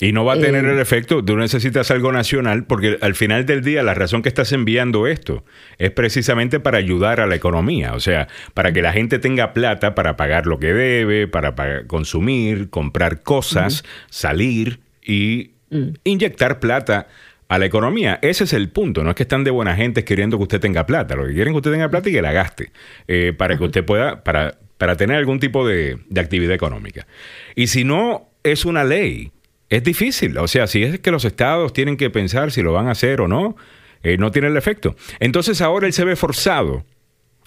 y 0.00 0.12
no 0.12 0.24
va 0.24 0.34
a 0.34 0.38
tener 0.38 0.64
el 0.64 0.78
eh. 0.78 0.82
efecto, 0.82 1.24
tú 1.24 1.36
necesitas 1.36 1.90
algo 1.90 2.10
nacional, 2.10 2.64
porque 2.64 2.98
al 3.00 3.14
final 3.14 3.46
del 3.46 3.62
día 3.62 3.82
la 3.82 3.94
razón 3.94 4.22
que 4.22 4.28
estás 4.28 4.52
enviando 4.52 5.06
esto 5.06 5.44
es 5.78 5.90
precisamente 5.90 6.58
para 6.58 6.78
ayudar 6.78 7.20
a 7.20 7.26
la 7.26 7.36
economía, 7.36 7.94
o 7.94 8.00
sea, 8.00 8.26
para 8.54 8.72
que 8.72 8.82
la 8.82 8.92
gente 8.92 9.18
tenga 9.18 9.52
plata 9.52 9.94
para 9.94 10.16
pagar 10.16 10.46
lo 10.46 10.58
que 10.58 10.72
debe, 10.72 11.28
para, 11.28 11.86
consumir, 11.86 12.70
comprar 12.70 13.22
cosas, 13.22 13.84
salir 14.10 14.80
y 15.04 15.52
mm. 15.70 15.88
inyectar 16.04 16.60
plata 16.60 17.06
a 17.48 17.58
la 17.58 17.66
economía. 17.66 18.18
Ese 18.22 18.44
es 18.44 18.52
el 18.52 18.70
punto, 18.70 19.04
no 19.04 19.10
es 19.10 19.16
que 19.16 19.24
están 19.24 19.44
de 19.44 19.50
buena 19.50 19.76
gente 19.76 20.04
queriendo 20.04 20.36
que 20.38 20.44
usted 20.44 20.60
tenga 20.60 20.86
plata, 20.86 21.14
lo 21.14 21.26
que 21.26 21.34
quieren 21.34 21.48
es 21.48 21.52
que 21.52 21.58
usted 21.58 21.72
tenga 21.72 21.90
plata 21.90 22.08
y 22.08 22.12
que 22.12 22.22
la 22.22 22.32
gaste, 22.32 22.72
eh, 23.06 23.32
para 23.36 23.56
que 23.58 23.64
usted 23.64 23.84
pueda, 23.84 24.24
para, 24.24 24.58
para 24.78 24.96
tener 24.96 25.16
algún 25.16 25.40
tipo 25.40 25.66
de, 25.66 25.98
de 26.08 26.20
actividad 26.20 26.54
económica. 26.54 27.06
Y 27.54 27.66
si 27.66 27.84
no 27.84 28.30
es 28.42 28.64
una 28.64 28.84
ley, 28.84 29.32
es 29.68 29.82
difícil. 29.82 30.36
O 30.38 30.48
sea, 30.48 30.66
si 30.66 30.82
es 30.82 31.00
que 31.00 31.10
los 31.10 31.24
estados 31.24 31.72
tienen 31.72 31.96
que 31.96 32.10
pensar 32.10 32.50
si 32.50 32.62
lo 32.62 32.72
van 32.72 32.88
a 32.88 32.92
hacer 32.92 33.20
o 33.20 33.28
no, 33.28 33.56
eh, 34.02 34.18
no 34.18 34.30
tiene 34.30 34.48
el 34.48 34.56
efecto. 34.56 34.94
Entonces 35.18 35.60
ahora 35.60 35.86
él 35.86 35.92
se 35.92 36.04
ve 36.04 36.14
forzado 36.14 36.84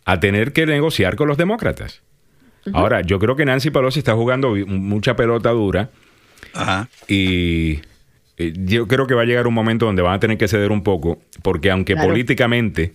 a 0.05 0.19
tener 0.19 0.53
que 0.53 0.65
negociar 0.65 1.15
con 1.15 1.27
los 1.27 1.37
demócratas. 1.37 2.01
Ahora, 2.73 2.99
yo 2.99 3.17
creo 3.17 3.37
que 3.37 3.45
Nancy 3.45 3.71
Pelosi 3.71 3.99
está 3.99 4.13
jugando 4.13 4.53
mucha 4.65 5.15
pelota 5.15 5.51
dura. 5.51 5.89
Y 7.07 7.81
yo 8.37 8.87
creo 8.87 9.07
que 9.07 9.13
va 9.15 9.23
a 9.23 9.25
llegar 9.25 9.47
un 9.47 9.53
momento 9.53 9.85
donde 9.85 10.01
van 10.01 10.13
a 10.13 10.19
tener 10.19 10.37
que 10.37 10.47
ceder 10.47 10.71
un 10.71 10.83
poco, 10.83 11.19
porque 11.41 11.71
aunque 11.71 11.95
políticamente, 11.95 12.93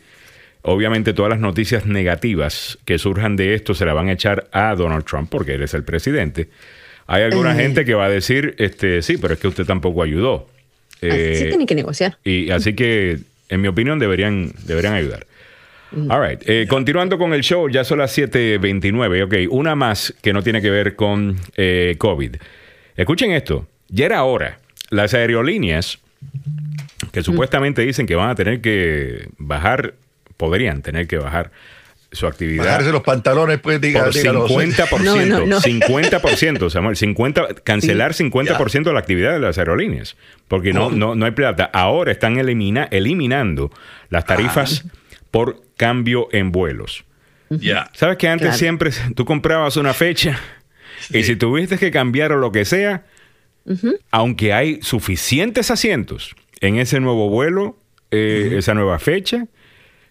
obviamente 0.63 1.13
todas 1.13 1.31
las 1.31 1.41
noticias 1.41 1.87
negativas 1.87 2.79
que 2.85 2.99
surjan 2.99 3.37
de 3.37 3.55
esto 3.55 3.75
se 3.75 3.85
la 3.85 3.95
van 3.95 4.09
a 4.09 4.13
echar 4.13 4.49
a 4.53 4.75
Donald 4.75 5.05
Trump, 5.05 5.29
porque 5.31 5.55
él 5.55 5.63
es 5.63 5.75
el 5.75 5.85
presidente. 5.85 6.49
Hay 7.07 7.25
alguna 7.25 7.55
gente 7.55 7.85
que 7.85 7.95
va 7.95 8.07
a 8.07 8.09
decir, 8.09 8.55
este, 8.59 9.03
sí, 9.03 9.17
pero 9.17 9.35
es 9.35 9.41
que 9.41 9.49
usted 9.49 9.65
tampoco 9.65 10.03
ayudó. 10.03 10.49
sí 11.01 11.09
eh, 11.11 11.47
tiene 11.49 11.67
que 11.67 11.75
negociar. 11.75 12.19
Y 12.25 12.51
así 12.51 12.75
que, 12.75 13.19
en 13.49 13.61
mi 13.61 13.69
opinión, 13.69 13.99
deberían, 13.99 14.53
deberían 14.65 14.95
ayudar. 14.95 15.27
Mm. 15.91 16.11
All 16.11 16.29
right. 16.29 16.43
Eh, 16.47 16.67
continuando 16.69 17.19
con 17.19 17.35
el 17.35 17.43
show, 17.43 17.69
ya 17.69 17.85
son 17.85 17.99
las 17.99 18.17
7:29. 18.17 19.25
Ok, 19.25 19.53
una 19.53 19.75
más 19.75 20.15
que 20.23 20.33
no 20.33 20.43
tiene 20.43 20.63
que 20.63 20.71
ver 20.71 20.97
con 20.97 21.37
eh, 21.57 21.97
COVID. 21.99 22.37
Escuchen 23.03 23.33
esto. 23.33 23.67
Ya 23.89 24.07
era 24.07 24.23
hora. 24.25 24.59
Las 24.91 25.13
aerolíneas 25.15 25.99
que 27.13 27.21
mm. 27.21 27.25
supuestamente 27.25 27.83
dicen 27.83 28.07
que 28.07 28.15
van 28.15 28.31
a 28.31 28.35
tener 28.35 28.61
que 28.61 29.29
bajar, 29.39 29.95
podrían 30.37 30.83
tener 30.83 31.07
que 31.09 31.19
bajar 31.19 31.51
su 32.13 32.27
actividad. 32.27 32.65
Bajarse 32.65 32.93
los 32.93 33.03
pantalones, 33.03 33.59
pues 33.59 33.81
diga, 33.81 34.05
por 34.05 34.13
50%, 34.13 35.47
no, 35.47 35.61
50%, 35.61 36.71
Samuel, 36.71 36.97
50, 36.97 37.55
cancelar 37.65 38.13
50% 38.13 38.85
de 38.85 38.93
la 38.93 38.99
actividad 38.99 39.33
de 39.33 39.41
las 39.41 39.59
aerolíneas, 39.59 40.17
porque 40.47 40.73
no, 40.73 40.91
no, 40.91 41.15
no 41.15 41.25
hay 41.25 41.33
plata. 41.33 41.71
Ahora 41.73 42.13
están 42.13 42.39
elimina, 42.39 42.87
eliminando 42.91 43.71
las 44.11 44.27
tarifas 44.27 44.85
por 45.31 45.63
cambio 45.77 46.29
en 46.33 46.53
vuelos. 46.53 47.05
Ya. 47.49 47.91
¿Sabes 47.95 48.17
que 48.17 48.29
antes 48.29 48.57
siempre 48.57 48.91
tú 49.15 49.25
comprabas 49.25 49.77
una 49.77 49.93
fecha 49.93 50.39
y 51.11 51.23
si 51.23 51.37
tuviste 51.37 51.79
que 51.79 51.91
cambiar 51.91 52.33
o 52.33 52.39
lo 52.39 52.53
que 52.53 52.65
sea, 52.65 53.05
aunque 54.11 54.53
hay 54.53 54.81
suficientes 54.83 55.71
asientos 55.71 56.35
en 56.61 56.77
ese 56.77 57.01
nuevo 57.01 57.29
vuelo, 57.29 57.77
eh, 58.11 58.55
esa 58.59 58.75
nueva 58.75 58.99
fecha, 58.99 59.47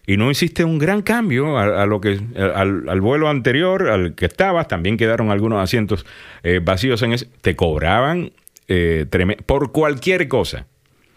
y 0.07 0.17
no 0.17 0.31
hiciste 0.31 0.63
un 0.63 0.79
gran 0.79 1.03
cambio 1.03 1.57
a, 1.57 1.85
lo 1.85 2.01
que 2.01 2.19
al, 2.35 3.01
vuelo 3.01 3.29
anterior, 3.29 3.89
al 3.89 4.15
que 4.15 4.25
estabas, 4.25 4.67
también 4.67 4.97
quedaron 4.97 5.29
algunos 5.29 5.61
asientos 5.61 6.05
eh, 6.43 6.59
vacíos 6.61 7.01
en 7.03 7.13
ese, 7.13 7.27
te 7.41 7.55
cobraban 7.55 8.31
eh, 8.67 9.05
por 9.45 9.71
cualquier 9.71 10.27
cosa. 10.27 10.65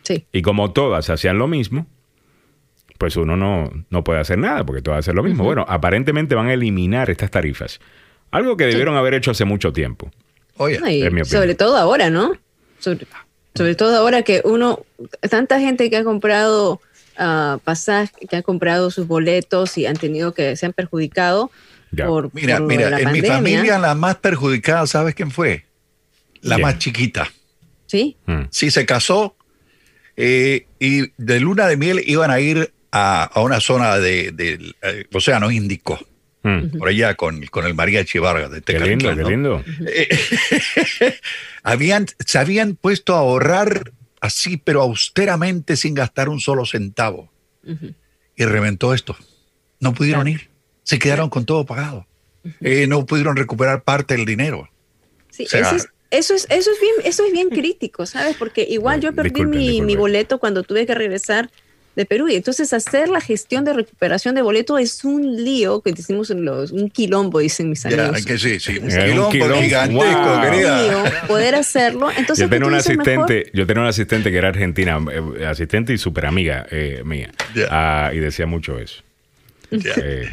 Sí. 0.02 0.26
Y 0.32 0.42
como 0.42 0.72
todas 0.72 1.08
hacían 1.08 1.38
lo 1.38 1.48
mismo, 1.48 1.86
pues 2.98 3.16
uno 3.16 3.36
no, 3.36 3.70
no 3.90 4.04
puede 4.04 4.20
hacer 4.20 4.38
nada 4.38 4.64
porque 4.64 4.88
a 4.90 4.98
hacer 4.98 5.14
lo 5.14 5.22
mismo. 5.22 5.44
Bueno, 5.44 5.64
aparentemente 5.68 6.34
van 6.34 6.48
a 6.48 6.52
eliminar 6.52 7.10
estas 7.10 7.30
tarifas. 7.30 7.80
Algo 8.34 8.56
que 8.56 8.64
debieron 8.66 8.96
haber 8.96 9.14
hecho 9.14 9.30
hace 9.30 9.44
mucho 9.44 9.72
tiempo. 9.72 10.10
Oye, 10.56 10.80
sobre 11.24 11.54
todo 11.54 11.76
ahora, 11.76 12.10
¿no? 12.10 12.36
Sobre, 12.80 13.76
todo 13.76 13.96
ahora 13.96 14.22
que 14.22 14.42
uno, 14.44 14.84
tanta 15.30 15.60
gente 15.60 15.88
que 15.88 15.96
ha 15.96 16.02
comprado 16.02 16.80
uh, 17.16 17.58
pasajes, 17.60 18.10
que 18.28 18.36
ha 18.36 18.42
comprado 18.42 18.90
sus 18.90 19.06
boletos 19.06 19.78
y 19.78 19.86
han 19.86 19.96
tenido 19.96 20.34
que, 20.34 20.56
se 20.56 20.66
han 20.66 20.72
perjudicado 20.72 21.52
por, 21.96 22.34
Mira, 22.34 22.58
mira, 22.58 23.00
en 23.00 23.12
mi 23.12 23.22
familia 23.22 23.78
la 23.78 23.94
más 23.94 24.16
perjudicada, 24.16 24.84
¿sabes 24.88 25.14
quién 25.14 25.30
fue? 25.30 25.66
La 26.40 26.58
más 26.58 26.78
chiquita. 26.78 27.32
¿Sí? 27.86 28.16
Mm. 28.26 28.46
Sí, 28.50 28.72
se 28.72 28.84
casó 28.84 29.36
eh, 30.16 30.66
y 30.80 31.12
de 31.16 31.38
luna 31.38 31.68
de 31.68 31.76
miel 31.76 32.02
iban 32.04 32.32
a 32.32 32.40
ir 32.40 32.72
a, 32.90 33.30
una 33.36 33.60
zona 33.60 33.98
del 33.98 34.36
de, 34.36 34.74
eh, 34.82 35.04
Océano 35.12 35.52
Índico. 35.52 36.00
Mm. 36.44 36.78
Por 36.78 36.88
allá 36.88 37.14
con, 37.14 37.44
con 37.46 37.64
el 37.64 37.72
mariachi 37.74 38.18
Vargas 38.18 38.50
de 38.50 38.60
Tecalitlán. 38.60 39.16
Qué 39.16 39.24
lindo, 39.24 39.64
qué 39.64 39.80
lindo. 39.80 41.14
habían, 41.62 42.06
se 42.24 42.38
habían 42.38 42.76
puesto 42.76 43.14
a 43.14 43.20
ahorrar 43.20 43.92
así, 44.20 44.58
pero 44.58 44.82
austeramente, 44.82 45.76
sin 45.76 45.94
gastar 45.94 46.28
un 46.28 46.40
solo 46.40 46.66
centavo. 46.66 47.32
Y 48.36 48.44
reventó 48.44 48.92
esto. 48.92 49.16
No 49.80 49.94
pudieron 49.94 50.28
ir. 50.28 50.50
Se 50.82 50.98
quedaron 50.98 51.30
con 51.30 51.46
todo 51.46 51.64
pagado. 51.64 52.06
Eh, 52.60 52.86
no 52.86 53.06
pudieron 53.06 53.36
recuperar 53.36 53.82
parte 53.82 54.14
del 54.14 54.26
dinero. 54.26 54.68
Sí, 55.30 55.44
eso, 55.44 55.56
es, 55.56 55.88
eso, 56.10 56.34
es, 56.34 56.46
eso, 56.50 56.70
es 56.70 56.80
bien, 56.80 56.94
eso 57.04 57.24
es 57.24 57.32
bien 57.32 57.48
crítico, 57.48 58.04
¿sabes? 58.04 58.36
Porque 58.36 58.66
igual 58.68 59.00
yo 59.00 59.14
perdí 59.14 59.46
mi, 59.46 59.80
mi 59.80 59.96
boleto 59.96 60.38
cuando 60.38 60.62
tuve 60.62 60.84
que 60.84 60.94
regresar 60.94 61.50
de 61.96 62.04
Perú. 62.06 62.28
Y 62.28 62.36
entonces 62.36 62.72
hacer 62.72 63.08
la 63.08 63.20
gestión 63.20 63.64
de 63.64 63.72
recuperación 63.72 64.34
de 64.34 64.42
boleto 64.42 64.78
es 64.78 65.04
un 65.04 65.44
lío 65.44 65.80
que 65.80 65.92
decimos 65.92 66.30
los, 66.30 66.72
un 66.72 66.90
quilombo, 66.90 67.38
dicen 67.38 67.70
mis 67.70 67.84
amigos. 67.86 68.24
que 68.24 68.38
sí, 68.38 68.60
sí, 68.60 68.78
un, 68.78 69.30
quilombo, 69.30 69.62
gigantesco, 69.62 70.40
querida. 70.42 71.26
poder 71.26 71.54
hacerlo. 71.54 72.10
Entonces, 72.10 72.44
yo 72.44 72.50
tenía 72.50 72.68
un 72.68 72.74
asistente, 72.74 73.50
yo 73.52 73.66
tenía 73.66 73.82
un 73.82 73.88
asistente 73.88 74.30
que 74.30 74.38
era 74.38 74.48
argentina, 74.48 74.98
eh, 75.10 75.46
asistente 75.46 75.92
y 75.92 75.98
súper 75.98 76.26
amiga 76.26 76.66
eh, 76.70 77.02
mía, 77.04 77.30
ah, 77.70 78.10
y 78.12 78.18
decía 78.18 78.46
mucho 78.46 78.78
eso. 78.78 79.02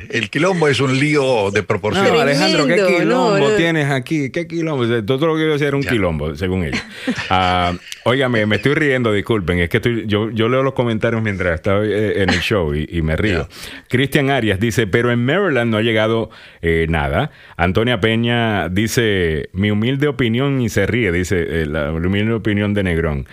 El 0.09 0.29
quilombo 0.29 0.67
es 0.67 0.79
un 0.79 0.99
lío 0.99 1.51
de 1.51 1.63
proporción. 1.63 2.07
No, 2.07 2.19
Alejandro, 2.19 2.67
¿qué 2.67 2.97
quilombo 2.99 3.49
tienes 3.57 3.89
aquí? 3.89 4.29
¿Qué 4.29 4.47
quilombo? 4.47 4.85
Todo 5.03 5.27
lo 5.27 5.35
que 5.35 5.41
yo 5.41 5.53
decía 5.53 5.67
era 5.67 5.77
un 5.77 5.83
quilombo, 5.83 6.35
según 6.35 6.65
ella. 6.65 6.83
Uh, 7.29 7.77
óigame, 8.09 8.45
me 8.45 8.57
estoy 8.57 8.73
riendo, 8.73 9.11
disculpen. 9.11 9.59
Es 9.59 9.69
que 9.69 9.77
estoy, 9.77 10.05
yo, 10.07 10.29
yo 10.31 10.49
leo 10.49 10.63
los 10.63 10.73
comentarios 10.73 11.21
mientras 11.21 11.55
estaba 11.55 11.83
eh, 11.85 12.23
en 12.23 12.29
el 12.29 12.39
show 12.39 12.73
y, 12.73 13.01
me 13.01 13.15
río. 13.15 13.47
Cristian 13.87 14.29
Arias 14.29 14.59
dice, 14.59 14.87
pero 14.87 15.11
en 15.11 15.23
Maryland 15.23 15.71
no 15.71 15.77
ha 15.77 15.81
llegado 15.81 16.29
eh, 16.61 16.85
nada. 16.89 17.31
Antonia 17.57 17.99
Peña 17.99 18.69
dice, 18.69 19.49
mi 19.53 19.71
humilde 19.71 20.07
opinión 20.07 20.61
y 20.61 20.69
se 20.69 20.85
ríe, 20.85 21.11
dice 21.11 21.61
eh, 21.61 21.65
la 21.65 21.91
humilde 21.91 22.33
opinión 22.33 22.73
de 22.73 22.83
Negrón. 22.83 23.27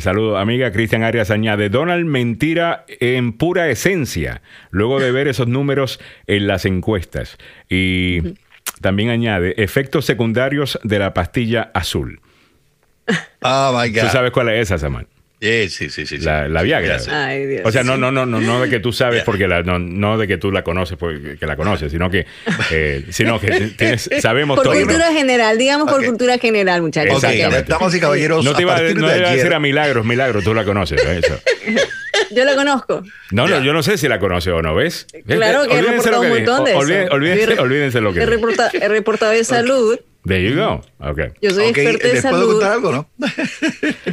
saludo, 0.00 0.38
amiga. 0.38 0.72
Cristian 0.72 1.02
Arias 1.02 1.30
añade, 1.30 1.68
Donald 1.68 2.04
mentira 2.04 2.84
en 3.00 3.32
pura 3.32 3.68
esencia. 3.68 4.42
Luego 4.70 5.00
de 5.00 5.12
ver 5.12 5.21
esos 5.28 5.48
números 5.48 6.00
en 6.26 6.46
las 6.46 6.64
encuestas. 6.64 7.38
Y 7.68 8.34
también 8.80 9.10
añade 9.10 9.54
efectos 9.56 10.04
secundarios 10.04 10.78
de 10.82 10.98
la 10.98 11.14
pastilla 11.14 11.70
azul. 11.74 12.20
Oh 13.44 13.76
my 13.76 13.90
God. 13.90 14.02
¿Tú 14.02 14.08
sabes 14.08 14.30
cuál 14.30 14.50
es 14.50 14.68
esa, 14.68 14.78
Samuel? 14.78 15.08
Sí, 15.42 15.68
sí, 15.68 15.90
sí, 15.90 16.06
sí. 16.06 16.18
La, 16.18 16.46
la 16.46 16.62
Viagra. 16.62 16.98
O 17.64 17.72
sea, 17.72 17.82
no, 17.82 17.96
no, 17.96 18.12
no, 18.12 18.24
no, 18.24 18.40
no 18.40 18.60
de 18.60 18.70
que 18.70 18.78
tú 18.78 18.92
sabes 18.92 19.24
porque 19.24 19.48
la, 19.48 19.64
no, 19.64 19.80
no 19.80 20.16
de 20.16 20.28
que 20.28 20.38
tú 20.38 20.52
la 20.52 20.62
conoces 20.62 20.96
porque 20.96 21.36
la 21.40 21.56
conoces, 21.56 21.90
sino 21.90 22.08
que, 22.08 22.26
eh, 22.70 23.06
sino 23.10 23.40
que 23.40 23.72
tienes, 23.76 24.08
sabemos 24.20 24.54
por 24.54 24.66
todo. 24.66 24.74
Por 24.74 24.84
cultura 24.84 25.12
general, 25.12 25.58
digamos 25.58 25.90
por 25.90 26.04
cultura 26.04 26.38
general, 26.38 26.82
muchachos. 26.82 27.18
Okay. 27.18 27.40
Estamos 27.40 27.92
y 27.92 27.98
caballeros. 27.98 28.44
No 28.44 28.54
te 28.54 28.62
iba 28.62 28.76
a, 28.76 28.82
no 28.82 29.08
a 29.08 29.14
decir 29.14 29.52
a 29.52 29.58
Milagros, 29.58 30.06
Milagros, 30.06 30.44
tú 30.44 30.54
la 30.54 30.64
conoces. 30.64 31.04
Eso. 31.04 31.40
Yo 32.34 32.44
la 32.44 32.54
conozco. 32.54 33.02
No, 33.30 33.46
no, 33.46 33.62
yo 33.62 33.72
no 33.72 33.82
sé 33.82 33.98
si 33.98 34.08
la 34.08 34.18
conoce 34.18 34.50
o 34.50 34.62
no, 34.62 34.74
¿ves? 34.74 35.06
Claro 35.26 35.68
que 35.68 35.78
he 35.78 35.82
reportado 35.82 36.20
un 36.22 36.28
montón 36.28 36.64
de 36.64 36.70
eso. 36.72 36.80
Olvídense, 37.14 37.58
olvídense, 37.60 38.00
lo 38.00 38.12
que 38.12 38.22
he 38.22 38.26
reportado, 38.26 38.70
he 38.72 38.88
reportado 38.88 39.32
de 39.32 39.44
salud. 39.44 39.98
There 40.24 40.42
you 40.42 40.54
go. 40.56 40.80
Okay. 41.00 41.30
Yo 41.40 41.50
soy 41.50 41.70
okay, 41.70 41.86
experta 41.86 42.16
en 42.16 42.22
salud. 42.22 42.52
contar 42.52 42.72
algo, 42.72 42.92
no? 42.92 43.08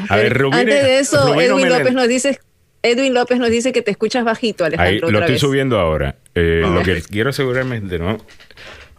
A 0.09 0.15
ver, 0.15 0.33
Rubén. 0.37 0.61
Antes 0.61 0.83
de 0.83 0.99
eso, 0.99 1.39
Edwin 1.39 1.69
López 1.69 1.93
nos 1.93 2.07
dice 2.07 2.39
Edwin 2.81 3.13
López 3.13 3.39
nos 3.39 3.49
dice 3.49 3.71
que 3.71 3.81
te 3.81 3.91
escuchas 3.91 4.23
bajito, 4.23 4.63
Alejandro. 4.63 5.07
Ahí, 5.07 5.11
lo 5.13 5.19
estoy 5.19 5.37
subiendo 5.37 5.79
ahora. 5.79 6.15
Eh, 6.33 6.61
Lo 6.63 6.81
que 6.83 7.01
quiero 7.01 7.31
asegurarme 7.31 7.81
de 7.81 7.99
no. 7.99 8.17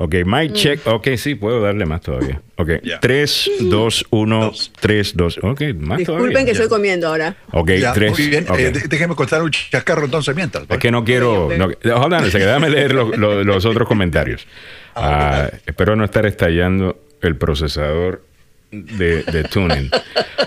Ok, 0.03 0.15
my 0.25 0.49
mm. 0.49 0.53
check. 0.55 0.87
Ok, 0.87 1.09
sí, 1.19 1.35
puedo 1.35 1.61
darle 1.61 1.85
más 1.85 2.01
todavía. 2.01 2.41
Ok, 2.57 2.71
3, 3.03 3.51
2, 3.61 4.07
1, 4.09 4.53
3, 4.81 5.13
2. 5.15 5.39
Ok, 5.43 5.45
más 5.45 5.53
Disculpen 5.53 5.77
todavía. 5.77 5.99
Disculpen 5.99 6.45
que 6.47 6.51
estoy 6.53 6.69
comiendo 6.71 7.09
ahora. 7.09 7.37
Ok, 7.53 7.71
3. 7.93 8.11
Muy 8.11 8.29
bien, 8.29 8.47
okay. 8.49 8.65
eh, 8.65 8.73
déjeme 8.89 9.15
contar 9.15 9.43
un 9.43 9.51
chascarro 9.51 10.07
entonces 10.07 10.35
mientras. 10.35 10.65
Es 10.71 10.79
que 10.79 10.91
no 10.91 11.05
quiero. 11.05 11.51
No, 11.55 11.67
hold 11.67 12.15
on, 12.15 12.31
déjame 12.31 12.71
leer 12.71 12.95
lo, 12.95 13.15
lo, 13.15 13.45
los 13.45 13.65
otros 13.67 13.87
comentarios. 13.87 14.47
Ah, 15.03 15.49
espero 15.67 15.95
no 15.95 16.05
estar 16.05 16.27
estallando 16.27 17.01
el 17.23 17.37
procesador 17.37 18.25
de, 18.73 19.23
de 19.23 19.45
tuning. 19.45 19.89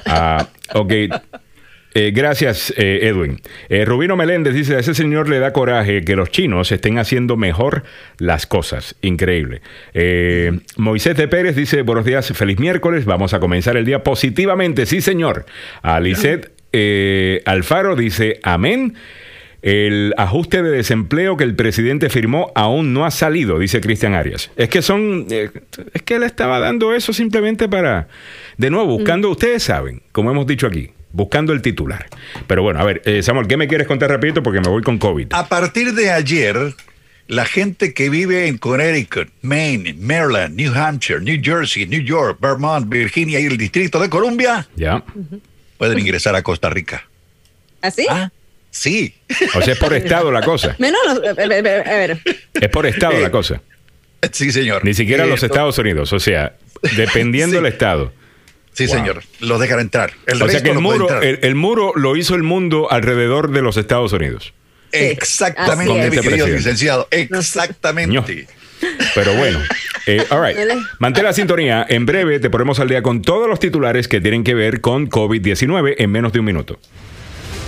Ah, 0.06 0.50
ok. 0.74 0.94
Eh, 1.94 2.12
gracias, 2.12 2.74
eh, 2.76 3.02
Edwin. 3.04 3.40
Eh, 3.70 3.86
Rubino 3.86 4.16
Meléndez 4.16 4.54
dice, 4.54 4.76
a 4.76 4.80
ese 4.80 4.96
señor 4.96 5.30
le 5.30 5.40
da 5.40 5.54
coraje 5.54 6.04
que 6.04 6.16
los 6.16 6.30
chinos 6.32 6.72
estén 6.72 6.98
haciendo 6.98 7.38
mejor 7.38 7.84
las 8.18 8.48
cosas. 8.48 8.96
Increíble. 9.02 9.62
Moisés 10.78 11.16
de 11.18 11.28
Pérez 11.28 11.56
dice, 11.56 11.84
buenos 11.84 12.06
días, 12.06 12.32
feliz 12.34 12.60
miércoles, 12.60 13.06
vamos 13.06 13.34
a 13.34 13.40
comenzar 13.40 13.78
el 13.78 13.86
día 13.86 14.04
positivamente. 14.04 14.86
Sí, 14.86 15.02
señor. 15.02 15.46
A 15.82 16.02
Alfaro 17.46 17.96
dice, 17.96 18.40
amén. 18.44 18.96
El 19.62 20.14
ajuste 20.18 20.62
de 20.62 20.72
desempleo 20.72 21.38
que 21.38 21.46
el 21.46 21.56
presidente 21.56 22.10
firmó 22.10 22.52
aún 22.54 22.92
no 22.94 23.06
ha 23.06 23.12
salido, 23.12 23.60
dice 23.60 23.80
Cristian 23.80 24.14
Arias. 24.14 24.52
Es 24.58 24.68
que 24.68 24.82
son, 24.82 25.26
es 25.30 26.02
que 26.02 26.16
él 26.16 26.24
estaba 26.24 26.60
dando 26.60 26.94
eso 26.94 27.14
simplemente 27.14 27.70
para, 27.70 28.10
de 28.58 28.70
nuevo, 28.70 28.98
buscando, 28.98 29.30
ustedes 29.30 29.64
saben, 29.64 30.02
como 30.12 30.32
hemos 30.32 30.48
dicho 30.48 30.68
aquí, 30.68 30.90
buscando 31.14 31.54
el 31.54 31.62
titular. 31.62 32.08
Pero 32.48 32.62
bueno, 32.64 32.82
a 32.82 32.84
ver, 32.84 33.02
eh, 33.06 33.24
Samuel, 33.24 33.48
¿qué 33.48 33.56
me 33.56 33.70
quieres 33.70 33.88
contar 33.88 34.10
rapidito? 34.10 34.44
Porque 34.44 34.60
me 34.60 34.68
voy 34.68 34.84
con 34.84 34.98
COVID. 34.98 35.28
A 35.32 35.48
partir 35.48 35.94
de 35.94 36.12
ayer, 36.12 36.76
la 37.28 37.46
gente 37.46 37.94
que 37.94 38.10
vive 38.10 38.48
en 38.48 38.58
Connecticut, 38.58 39.30
Maine, 39.42 39.94
Maryland, 39.94 40.56
New 40.56 40.74
Hampshire, 40.74 41.22
New 41.22 41.40
Jersey, 41.42 41.86
New 41.86 42.02
York, 42.02 42.40
Vermont, 42.42 42.90
Virginia 42.90 43.40
y 43.40 43.46
el 43.46 43.58
Distrito 43.58 44.00
de 44.00 44.10
Columbia, 44.10 44.68
ya. 44.76 45.04
pueden 45.78 46.00
ingresar 46.00 46.36
a 46.36 46.42
Costa 46.42 46.70
Rica. 46.70 47.08
¿Así? 47.82 48.06
¿Ah? 48.10 48.32
Sí. 48.72 49.14
O 49.54 49.62
sea, 49.62 49.74
es 49.74 49.80
por 49.80 49.94
estado 49.94 50.32
la 50.32 50.42
cosa. 50.42 50.76
Menos 50.80 51.00
a 51.08 51.34
ver. 51.34 52.20
Es 52.54 52.70
por 52.70 52.88
estado 52.88 53.20
la 53.20 53.30
cosa. 53.30 53.62
Sí, 54.32 54.52
señor. 54.52 54.84
Ni 54.84 54.96
siquiera 54.96 55.26
los 55.26 55.44
Estados 55.44 55.78
Unidos. 55.78 56.12
O 56.12 56.20
sea, 56.20 56.56
dependiendo 56.96 57.58
del 57.58 57.68
estado. 57.68 58.12
Sí, 58.74 58.88
señor. 58.88 59.24
Los 59.40 59.60
dejan 59.60 59.80
entrar. 59.80 60.14
El 60.26 60.42
o 60.42 60.50
sea 60.50 60.62
que 60.62 60.72
el 60.72 60.80
muro, 60.80 61.22
el, 61.22 61.56
muro 61.56 61.94
lo 61.96 62.16
hizo 62.16 62.36
el 62.36 62.44
mundo 62.44 62.92
alrededor 62.92 63.52
de 63.52 63.62
los 63.62 63.78
Estados 63.78 64.14
Unidos. 64.14 64.54
Exactamente, 64.92 66.10
mi 66.10 66.18
querido 66.22 66.48
licenciado. 66.48 67.08
Exactamente. 67.12 68.48
Pero 69.16 69.34
bueno, 69.36 69.60
eh, 70.06 70.26
all 70.30 70.46
right. 70.46 70.58
Mantén 71.00 71.24
la 71.24 71.34
sintonía. 71.34 71.86
En 71.88 72.06
breve 72.06 72.40
te 72.40 72.50
ponemos 72.50 72.80
al 72.80 72.90
día 72.90 73.02
con 73.02 73.22
todos 73.22 73.48
los 73.48 73.60
titulares 73.60 74.08
que 74.08 74.20
tienen 74.20 74.44
que 74.44 74.54
ver 74.54 74.82
con 74.82 75.10
COVID-19 75.10 75.96
en 75.98 76.12
menos 76.12 76.34
de 76.34 76.40
un 76.40 76.46
minuto. 76.46 76.80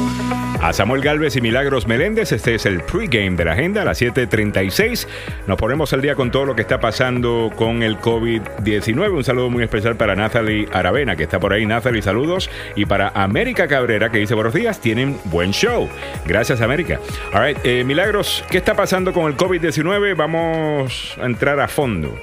a 0.61 0.73
Samuel 0.75 1.01
Galvez 1.01 1.35
y 1.37 1.41
Milagros 1.41 1.87
Meléndez. 1.87 2.33
Este 2.33 2.55
es 2.55 2.67
el 2.67 2.83
pregame 2.83 3.37
de 3.37 3.47
la 3.47 3.53
agenda 3.53 3.81
a 3.83 3.85
las 3.87 4.03
7:36. 4.03 5.09
Nos 5.47 5.57
ponemos 5.57 5.95
al 5.95 6.03
día 6.03 6.15
con 6.15 6.31
todo 6.31 6.45
lo 6.45 6.55
que 6.55 6.61
está 6.61 6.79
pasando 6.79 7.51
con 7.57 7.83
el 7.83 7.99
COVID-19. 7.99 9.11
Un 9.17 9.25
saludo 9.25 9.49
muy 9.49 9.65
especial 9.65 9.97
para 9.97 10.15
Nathalie 10.15 10.69
Aravena, 10.73 11.17
que 11.17 11.23
está 11.23 11.41
por 11.41 11.55
ahí. 11.55 11.65
Nathalie, 11.65 12.03
saludos. 12.03 12.51
Y 12.77 12.85
para 12.85 13.09
América 13.09 13.67
Cabrera, 13.67 14.11
que 14.11 14.19
dice 14.19 14.35
buenos 14.35 14.53
días, 14.53 14.79
tienen 14.79 15.17
buen 15.25 15.53
show. 15.53 15.89
Gracias, 16.27 16.61
América. 16.61 17.01
All 17.33 17.47
right, 17.47 17.59
eh, 17.65 17.83
Milagros, 17.83 18.45
¿qué 18.51 18.59
está 18.59 18.75
pasando 18.75 19.15
con 19.15 19.27
el 19.27 19.39
COVID-19? 19.39 20.15
Vamos 20.15 21.17
a 21.19 21.25
entrar 21.25 21.59
a 21.61 21.67
fondo. 21.67 22.15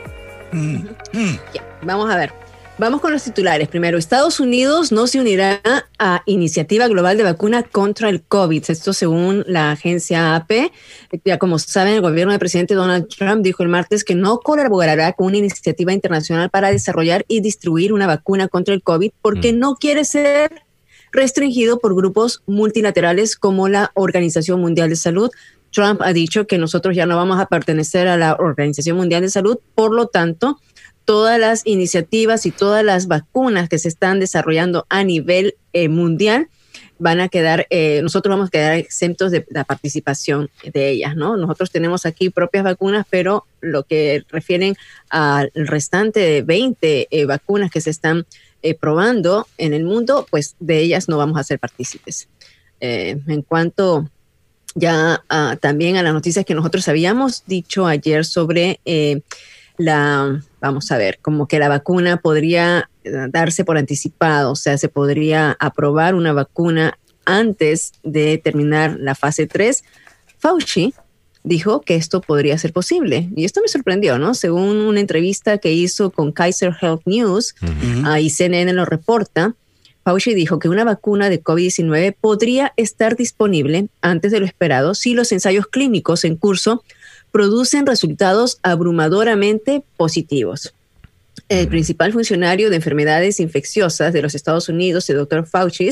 Vamos 1.83 2.10
a 2.10 2.17
ver. 2.17 2.33
Vamos 2.79 3.01
con 3.01 3.12
los 3.12 3.23
titulares. 3.23 3.69
Primero, 3.69 3.97
Estados 3.97 4.39
Unidos 4.39 4.91
no 4.91 5.07
se 5.07 5.19
unirá 5.19 5.62
a 5.97 6.21
Iniciativa 6.27 6.88
Global 6.88 7.17
de 7.17 7.23
Vacuna 7.23 7.63
contra 7.63 8.07
el 8.10 8.21
COVID. 8.21 8.65
Esto 8.67 8.93
según 8.93 9.43
la 9.47 9.71
agencia 9.71 10.36
AP. 10.36 10.71
Ya 11.25 11.39
como 11.39 11.57
saben, 11.57 11.95
el 11.95 12.01
gobierno 12.01 12.33
del 12.33 12.39
presidente 12.39 12.75
Donald 12.75 13.07
Trump 13.07 13.41
dijo 13.41 13.63
el 13.63 13.69
martes 13.69 14.03
que 14.03 14.13
no 14.13 14.41
colaborará 14.41 15.13
con 15.13 15.25
una 15.25 15.38
iniciativa 15.38 15.91
internacional 15.91 16.51
para 16.51 16.69
desarrollar 16.69 17.25
y 17.27 17.41
distribuir 17.41 17.93
una 17.93 18.05
vacuna 18.05 18.47
contra 18.47 18.75
el 18.75 18.83
COVID 18.83 19.12
porque 19.23 19.53
mm. 19.53 19.60
no 19.60 19.75
quiere 19.77 20.05
ser 20.05 20.62
restringido 21.12 21.79
por 21.79 21.95
grupos 21.95 22.43
multilaterales 22.45 23.38
como 23.38 23.69
la 23.69 23.89
Organización 23.95 24.62
Mundial 24.62 24.89
de 24.89 24.97
Salud. 24.97 25.31
Trump 25.71 26.01
ha 26.01 26.13
dicho 26.13 26.47
que 26.47 26.58
nosotros 26.58 26.95
ya 26.95 27.06
no 27.06 27.15
vamos 27.15 27.39
a 27.39 27.45
pertenecer 27.45 28.08
a 28.08 28.17
la 28.17 28.36
Organización 28.36 28.97
Mundial 28.97 29.21
de 29.21 29.30
Salud, 29.30 29.60
por 29.75 29.93
lo 29.93 30.08
tanto, 30.08 30.60
todas 31.08 31.39
las 31.39 31.62
iniciativas 31.65 32.45
y 32.45 32.51
todas 32.51 32.84
las 32.84 33.08
vacunas 33.08 33.69
que 33.69 33.80
se 33.80 33.88
están 33.88 34.19
desarrollando 34.19 34.86
a 34.89 35.06
nivel 35.06 35.56
eh, 35.71 35.88
mundial 35.88 36.49
van 36.99 37.21
a 37.21 37.30
quedar, 37.30 37.65
eh, 37.69 38.01
nosotros 38.03 38.34
vamos 38.34 38.47
a 38.47 38.51
quedar 38.51 38.73
exentos 38.73 39.32
de 39.32 39.45
la 39.49 39.63
participación 39.63 40.49
de 40.65 40.89
ellas, 40.89 41.15
¿no? 41.15 41.38
Nosotros 41.38 41.71
tenemos 41.71 42.06
aquí 42.06 42.30
propias 42.30 42.65
vacunas, 42.65 43.06
pero 43.10 43.45
lo 43.62 43.84
que 43.84 44.25
refieren 44.30 44.75
al 45.10 45.49
restante 45.56 46.19
de 46.19 46.41
20 46.41 47.08
eh, 47.10 47.25
vacunas 47.25 47.71
que 47.71 47.80
se 47.80 47.89
están 47.89 48.25
probando 48.82 49.47
en 49.58 49.73
el 49.73 49.86
mundo, 49.86 50.27
pues 50.30 50.58
de 50.60 50.80
ellas 50.80 51.08
no 51.08 51.17
vamos 51.17 51.39
a 51.39 51.43
ser 51.43 51.58
partícipes. 51.58 52.27
en 52.82 53.41
cuanto 53.43 54.10
ya 54.77 55.23
también 55.59 55.97
a 55.97 56.03
las 56.03 56.13
noticias 56.13 56.45
que 56.45 56.53
nosotros 56.53 56.87
habíamos 56.87 57.43
dicho 57.45 57.87
ayer 57.87 58.25
sobre 58.25 58.79
la, 59.77 60.41
vamos 60.59 60.91
a 60.91 60.97
ver, 60.97 61.19
como 61.21 61.47
que 61.47 61.59
la 61.59 61.69
vacuna 61.69 62.17
podría 62.17 62.89
eh, 63.03 63.11
darse 63.29 63.63
por 63.63 63.77
anticipado, 63.77 64.51
o 64.51 64.55
sea, 64.55 64.77
se 64.77 64.89
podría 64.89 65.55
aprobar 65.59 66.15
una 66.15 66.33
vacuna 66.33 66.97
antes 67.25 67.93
de 68.03 68.37
terminar 68.37 68.97
la 68.99 69.15
fase 69.15 69.47
3. 69.47 69.83
Fauci 70.39 70.93
dijo 71.43 71.81
que 71.81 71.95
esto 71.95 72.21
podría 72.21 72.57
ser 72.57 72.73
posible. 72.73 73.29
Y 73.35 73.45
esto 73.45 73.61
me 73.61 73.67
sorprendió, 73.67 74.17
¿no? 74.17 74.33
Según 74.33 74.77
una 74.77 74.99
entrevista 74.99 75.59
que 75.59 75.71
hizo 75.71 76.11
con 76.11 76.31
Kaiser 76.31 76.75
Health 76.81 77.03
News, 77.05 77.55
ahí 78.05 78.29
CNN 78.29 78.73
lo 78.73 78.85
reporta, 78.85 79.55
Fauci 80.07 80.33
dijo 80.33 80.57
que 80.57 80.69
una 80.69 80.85
vacuna 80.85 81.29
de 81.29 81.43
COVID-19 81.43 82.15
podría 82.21 82.71
estar 82.77 83.17
disponible 83.17 83.89
antes 83.99 84.31
de 84.31 84.39
lo 84.39 84.45
esperado 84.45 84.95
si 84.95 85.13
los 85.13 85.33
ensayos 85.33 85.67
clínicos 85.67 86.23
en 86.23 86.37
curso 86.37 86.81
producen 87.33 87.85
resultados 87.85 88.57
abrumadoramente 88.63 89.83
positivos. 89.97 90.73
El 91.49 91.67
principal 91.67 92.13
funcionario 92.13 92.69
de 92.69 92.77
enfermedades 92.77 93.41
infecciosas 93.41 94.13
de 94.13 94.21
los 94.21 94.33
Estados 94.33 94.69
Unidos, 94.69 95.09
el 95.09 95.17
doctor 95.17 95.45
Fauci, 95.45 95.89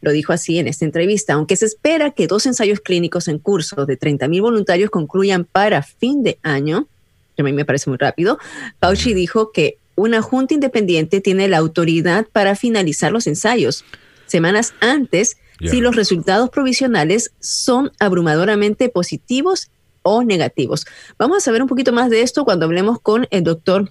lo 0.00 0.10
dijo 0.10 0.32
así 0.32 0.58
en 0.58 0.66
esta 0.66 0.86
entrevista. 0.86 1.34
Aunque 1.34 1.56
se 1.56 1.66
espera 1.66 2.12
que 2.12 2.28
dos 2.28 2.46
ensayos 2.46 2.80
clínicos 2.80 3.28
en 3.28 3.38
curso 3.38 3.84
de 3.84 3.98
30.000 3.98 4.40
voluntarios 4.40 4.88
concluyan 4.88 5.44
para 5.44 5.82
fin 5.82 6.22
de 6.22 6.38
año, 6.42 6.88
que 7.36 7.42
a 7.42 7.44
mí 7.44 7.52
me 7.52 7.66
parece 7.66 7.90
muy 7.90 7.98
rápido, 7.98 8.38
Fauci 8.80 9.12
dijo 9.12 9.52
que 9.52 9.76
una 10.00 10.22
junta 10.22 10.54
independiente 10.54 11.20
tiene 11.20 11.48
la 11.48 11.58
autoridad 11.58 12.26
para 12.32 12.56
finalizar 12.56 13.12
los 13.12 13.26
ensayos 13.26 13.84
semanas 14.26 14.74
antes 14.80 15.36
si 15.60 15.80
los 15.80 15.94
resultados 15.94 16.48
provisionales 16.48 17.32
son 17.38 17.92
abrumadoramente 17.98 18.88
positivos 18.88 19.70
o 20.02 20.24
negativos. 20.24 20.86
Vamos 21.18 21.36
a 21.36 21.40
saber 21.40 21.60
un 21.60 21.68
poquito 21.68 21.92
más 21.92 22.08
de 22.08 22.22
esto 22.22 22.46
cuando 22.46 22.64
hablemos 22.64 22.98
con 22.98 23.26
el 23.30 23.44
doctor 23.44 23.90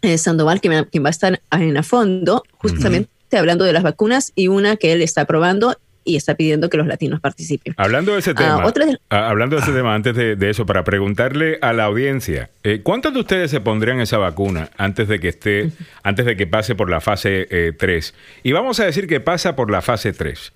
eh, 0.00 0.16
Sandoval, 0.16 0.62
que, 0.62 0.70
va 0.70 1.08
a 1.08 1.10
estar 1.10 1.42
en 1.50 1.76
a 1.76 1.82
fondo, 1.82 2.42
justamente 2.56 3.10
hablando 3.32 3.66
de 3.66 3.74
las 3.74 3.82
vacunas 3.82 4.32
y 4.34 4.48
una 4.48 4.76
que 4.76 4.92
él 4.92 5.02
está 5.02 5.26
probando 5.26 5.76
y 6.10 6.16
está 6.16 6.34
pidiendo 6.34 6.68
que 6.68 6.76
los 6.76 6.86
latinos 6.86 7.20
participen. 7.20 7.74
Hablando 7.76 8.12
de 8.12 8.18
ese 8.18 8.32
ah, 8.32 8.34
tema, 8.34 8.98
ah, 9.10 9.28
hablando 9.28 9.56
de 9.56 9.62
ese 9.62 9.72
tema 9.72 9.94
antes 9.94 10.14
de, 10.14 10.50
eso, 10.50 10.66
para 10.66 10.84
preguntarle 10.84 11.58
a 11.62 11.72
la 11.72 11.84
audiencia, 11.84 12.50
eh, 12.64 12.80
¿cuántos 12.82 13.14
de 13.14 13.20
ustedes 13.20 13.50
se 13.50 13.60
pondrían 13.60 14.00
esa 14.00 14.18
vacuna 14.18 14.70
antes 14.76 15.08
de 15.08 15.20
que 15.20 15.28
esté, 15.28 15.70
antes 16.02 16.26
de 16.26 16.36
que 16.36 16.46
pase 16.46 16.74
por 16.74 16.90
la 16.90 17.00
fase 17.00 17.74
3? 17.78 18.08
Eh, 18.08 18.40
y 18.42 18.52
vamos 18.52 18.80
a 18.80 18.84
decir 18.84 19.06
que 19.06 19.20
pasa 19.20 19.56
por 19.56 19.70
la 19.70 19.82
fase 19.82 20.12
3. 20.12 20.52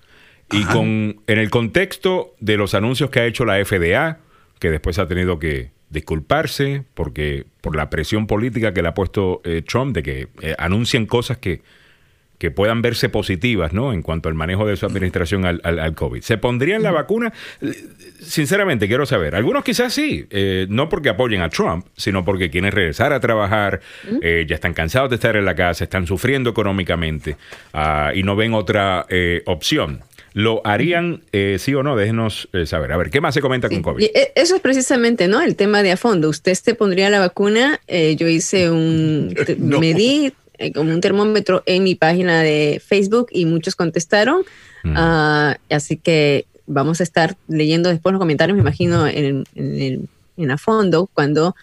Y 0.51 0.63
con, 0.65 1.21
en 1.25 1.39
el 1.39 1.49
contexto 1.49 2.35
de 2.39 2.57
los 2.57 2.75
anuncios 2.75 3.09
que 3.09 3.19
ha 3.19 3.25
hecho 3.25 3.45
la 3.45 3.63
FDA, 3.63 4.19
que 4.59 4.69
después 4.69 4.99
ha 4.99 5.07
tenido 5.07 5.39
que 5.39 5.71
disculparse 5.89 6.83
porque 6.93 7.45
por 7.61 7.75
la 7.75 7.89
presión 7.89 8.27
política 8.27 8.73
que 8.73 8.81
le 8.81 8.89
ha 8.89 8.93
puesto 8.93 9.41
eh, 9.43 9.61
Trump 9.61 9.95
de 9.95 10.03
que 10.03 10.27
eh, 10.41 10.55
anuncien 10.57 11.05
cosas 11.05 11.37
que, 11.37 11.61
que 12.37 12.51
puedan 12.51 12.81
verse 12.81 13.09
positivas 13.09 13.73
¿no? 13.73 13.93
en 13.93 14.01
cuanto 14.01 14.29
al 14.29 14.35
manejo 14.35 14.65
de 14.65 14.75
su 14.75 14.85
administración 14.85 15.45
al, 15.45 15.61
al, 15.63 15.95
COVID. 15.95 16.21
¿Se 16.21 16.37
pondrían 16.37 16.83
la 16.83 16.91
vacuna? 16.91 17.33
Sinceramente, 18.19 18.87
quiero 18.87 19.05
saber. 19.05 19.35
Algunos 19.35 19.63
quizás 19.63 19.93
sí, 19.93 20.25
eh, 20.29 20.67
no 20.69 20.89
porque 20.89 21.09
apoyen 21.09 21.41
a 21.41 21.49
Trump, 21.49 21.85
sino 21.95 22.25
porque 22.25 22.49
quieren 22.49 22.71
regresar 22.71 23.13
a 23.13 23.19
trabajar, 23.19 23.81
ya 24.21 24.55
están 24.55 24.73
cansados 24.73 25.09
de 25.09 25.15
estar 25.15 25.35
en 25.35 25.45
la 25.45 25.55
casa, 25.55 25.83
están 25.83 26.07
sufriendo 26.07 26.49
económicamente 26.49 27.37
ah, 27.73 28.11
y 28.13 28.23
no 28.23 28.35
ven 28.35 28.53
otra 28.53 29.05
opción. 29.45 30.03
¿Lo 30.35 30.61
harían 30.65 31.23
eh, 31.31 31.55
sí 31.59 31.73
o 31.75 31.81
no? 31.81 31.95
Déjenos 31.95 32.49
eh, 32.51 32.65
saber. 32.65 32.91
A 32.91 32.97
ver, 32.97 33.09
¿qué 33.09 33.21
más 33.21 33.33
se 33.33 33.39
comenta 33.39 33.69
con 33.69 33.81
COVID? 33.81 34.03
E, 34.03 34.33
eso 34.35 34.57
es 34.57 34.61
precisamente, 34.61 35.29
¿no? 35.29 35.41
El 35.41 35.55
tema 35.55 35.81
de 35.81 35.93
a 35.93 35.97
fondo. 35.97 36.27
Usted 36.27 36.53
se 36.55 36.75
pondría 36.75 37.09
la 37.09 37.21
vacuna. 37.21 37.79
Eh, 37.87 38.17
yo 38.17 38.27
hice 38.27 38.69
un... 38.69 39.33
Medí 39.59 40.33
como 40.73 40.91
un 40.91 41.01
termómetro 41.01 41.63
en 41.65 41.83
mi 41.83 41.95
página 41.95 42.41
de 42.41 42.81
Facebook 42.85 43.27
y 43.31 43.45
muchos 43.45 43.75
contestaron. 43.75 44.43
Mm. 44.83 44.93
Ah, 44.95 45.57
así 45.69 45.97
que 45.97 46.45
vamos 46.67 46.99
a 46.99 47.03
estar 47.03 47.35
leyendo 47.47 47.89
después 47.89 48.13
los 48.13 48.19
comentarios, 48.19 48.55
me 48.55 48.61
imagino, 48.61 49.07
en, 49.07 49.45
en, 49.55 50.09
en 50.37 50.51
a 50.51 50.57
fondo 50.57 51.09
cuando 51.13 51.55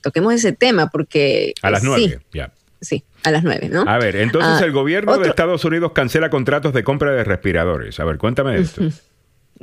toquemos 0.00 0.34
ese 0.34 0.52
tema, 0.52 0.88
porque... 0.88 1.54
A 1.62 1.70
las 1.70 1.82
nueve, 1.82 2.20
ya. 2.32 2.52
Sí, 2.80 3.02
a 3.24 3.30
las 3.30 3.42
nueve, 3.42 3.68
¿no? 3.68 3.84
A 3.86 3.98
ver, 3.98 4.16
entonces 4.16 4.62
ah, 4.62 4.64
el 4.64 4.72
gobierno 4.72 5.16
de 5.18 5.28
Estados 5.28 5.64
Unidos 5.64 5.92
cancela 5.92 6.30
contratos 6.30 6.72
de 6.72 6.84
compra 6.84 7.12
de 7.12 7.24
respiradores. 7.24 7.98
A 7.98 8.04
ver, 8.04 8.18
cuéntame 8.18 8.52
de 8.52 8.60
esto. 8.62 8.82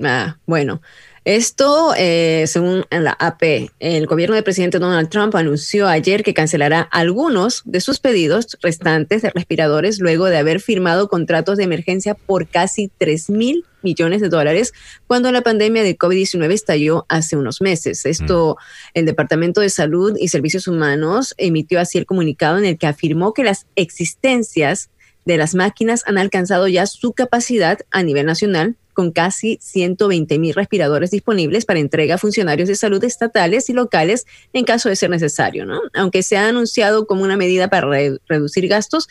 Ah, 0.03 0.37
bueno, 0.47 0.81
esto, 1.25 1.93
eh, 1.97 2.43
según 2.47 2.85
la 2.91 3.11
AP, 3.11 3.71
el 3.79 4.07
gobierno 4.07 4.35
del 4.35 4.43
presidente 4.43 4.79
Donald 4.79 5.07
Trump 5.07 5.33
anunció 5.35 5.87
ayer 5.87 6.21
que 6.21 6.33
cancelará 6.33 6.81
algunos 6.81 7.61
de 7.63 7.79
sus 7.79 7.99
pedidos 8.01 8.57
restantes 8.61 9.21
de 9.21 9.29
respiradores 9.29 9.99
luego 9.99 10.25
de 10.25 10.37
haber 10.37 10.59
firmado 10.59 11.07
contratos 11.07 11.57
de 11.57 11.63
emergencia 11.63 12.13
por 12.13 12.47
casi 12.49 12.91
3 12.97 13.29
mil 13.29 13.65
millones 13.83 14.19
de 14.21 14.27
dólares 14.27 14.73
cuando 15.07 15.31
la 15.31 15.41
pandemia 15.41 15.83
de 15.83 15.97
COVID-19 15.97 16.51
estalló 16.51 17.05
hace 17.07 17.37
unos 17.37 17.61
meses. 17.61 18.05
Esto, 18.05 18.57
mm. 18.59 18.91
el 18.95 19.05
Departamento 19.05 19.61
de 19.61 19.69
Salud 19.69 20.17
y 20.19 20.27
Servicios 20.27 20.67
Humanos 20.67 21.35
emitió 21.37 21.79
así 21.79 21.97
el 21.97 22.05
comunicado 22.05 22.57
en 22.57 22.65
el 22.65 22.77
que 22.77 22.87
afirmó 22.87 23.33
que 23.33 23.45
las 23.45 23.65
existencias 23.75 24.89
de 25.23 25.37
las 25.37 25.55
máquinas 25.55 26.03
han 26.05 26.17
alcanzado 26.17 26.67
ya 26.67 26.85
su 26.85 27.13
capacidad 27.13 27.79
a 27.91 28.03
nivel 28.03 28.25
nacional 28.25 28.75
con 28.93 29.11
casi 29.11 29.57
120 29.61 30.39
mil 30.39 30.53
respiradores 30.53 31.11
disponibles 31.11 31.65
para 31.65 31.79
entrega 31.79 32.15
a 32.15 32.17
funcionarios 32.17 32.69
de 32.69 32.75
salud 32.75 33.03
estatales 33.03 33.69
y 33.69 33.73
locales 33.73 34.25
en 34.53 34.65
caso 34.65 34.89
de 34.89 34.95
ser 34.95 35.09
necesario. 35.09 35.65
¿no? 35.65 35.81
Aunque 35.93 36.23
se 36.23 36.37
ha 36.37 36.47
anunciado 36.47 37.07
como 37.07 37.23
una 37.23 37.37
medida 37.37 37.69
para 37.69 37.87
reducir 38.27 38.67
gastos, 38.67 39.09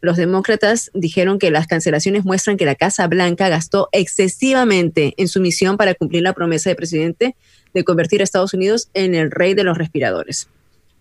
los 0.00 0.16
demócratas 0.16 0.90
dijeron 0.94 1.38
que 1.38 1.50
las 1.50 1.66
cancelaciones 1.66 2.24
muestran 2.24 2.56
que 2.56 2.66
la 2.66 2.74
Casa 2.74 3.06
Blanca 3.06 3.48
gastó 3.48 3.88
excesivamente 3.92 5.14
en 5.16 5.28
su 5.28 5.40
misión 5.40 5.76
para 5.76 5.94
cumplir 5.94 6.22
la 6.22 6.32
promesa 6.32 6.70
del 6.70 6.76
presidente 6.76 7.36
de 7.74 7.84
convertir 7.84 8.20
a 8.20 8.24
Estados 8.24 8.54
Unidos 8.54 8.88
en 8.94 9.14
el 9.14 9.30
rey 9.30 9.54
de 9.54 9.64
los 9.64 9.76
respiradores. 9.76 10.48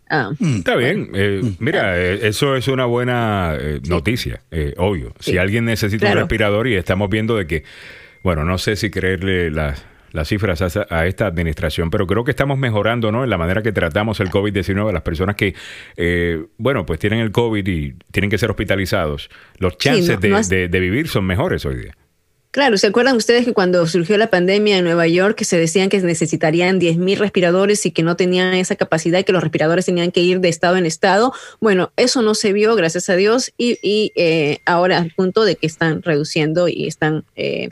Ah. 0.10 0.32
Mm. 0.40 0.58
Está 0.58 0.76
bien. 0.76 1.10
Eh, 1.14 1.42
mm. 1.44 1.56
mira, 1.60 1.98
eh, 1.98 2.28
eso 2.28 2.56
es 2.56 2.68
una 2.68 2.86
buena 2.86 3.56
eh, 3.60 3.80
noticia, 3.88 4.42
obvio. 4.78 5.14
Si 5.20 5.38
alguien 5.38 5.66
necesita 5.66 6.10
un 6.10 6.18
respirador 6.18 6.68
y 6.68 6.76
estamos 6.76 7.10
viendo 7.10 7.36
de 7.36 7.48
que, 7.48 7.64
bueno, 8.24 8.44
no 8.44 8.58
sé 8.58 8.76
si 8.76 8.90
creerle 8.90 9.52
las, 9.52 9.86
las 10.12 10.28
cifras 10.28 10.62
a, 10.62 11.08
esta 11.08 11.28
administración, 11.28 11.90
pero 11.90 12.08
creo 12.08 12.24
que 12.24 12.32
estamos 12.32 12.58
mejorando 12.58 13.12
¿no? 13.12 13.24
en 13.24 13.30
la 13.30 13.38
manera 13.38 13.62
que 13.62 13.72
tratamos 13.72 14.20
el 14.20 14.30
COVID-19 14.30 14.90
a 14.90 14.94
las 14.94 15.04
personas 15.04 15.36
que, 15.36 15.56
bueno, 16.58 16.86
pues 16.86 17.00
tienen 17.00 17.20
el 17.20 17.32
COVID 17.32 17.68
y 17.68 17.94
tienen 18.12 18.30
que 18.30 18.38
ser 18.38 18.50
hospitalizados. 18.50 19.30
Los 19.58 19.78
chances 19.78 20.20
de 20.20 20.80
vivir 20.80 21.08
son 21.08 21.26
mejores 21.26 21.66
hoy 21.66 21.76
día. 21.76 21.94
Claro, 22.58 22.76
¿se 22.80 22.88
acuerdan 22.88 23.16
ustedes 23.16 23.46
que 23.46 23.54
cuando 23.54 23.86
surgió 23.86 24.18
la 24.18 24.32
pandemia 24.32 24.80
en 24.80 24.84
Nueva 24.84 25.06
York, 25.06 25.44
se 25.44 25.60
decían 25.60 25.90
que 25.90 26.00
necesitarían 26.00 26.80
10.000 26.80 27.20
respiradores 27.20 27.86
y 27.86 27.92
que 27.92 28.02
no 28.02 28.16
tenían 28.16 28.56
esa 28.56 28.76
capacidad 28.76 29.20
y 29.20 29.24
que 29.24 29.32
los 29.32 29.44
respiradores 29.44 29.86
tenían 29.86 30.12
que 30.12 30.22
ir 30.22 30.40
de 30.40 30.50
estado 30.50 30.76
en 30.76 30.88
estado? 30.88 31.34
Bueno, 31.62 31.92
eso 31.98 32.24
no 32.24 32.34
se 32.34 32.54
vio, 32.54 32.74
gracias 32.74 33.12
a 33.12 33.16
Dios, 33.16 33.54
y, 33.60 34.12
eh, 34.16 34.58
ahora 34.66 34.98
al 34.98 35.12
punto 35.12 35.46
de 35.46 35.56
que 35.56 35.68
están 35.68 36.02
reduciendo 36.02 36.68
y 36.68 36.88
están 36.88 37.26
eh, 37.36 37.70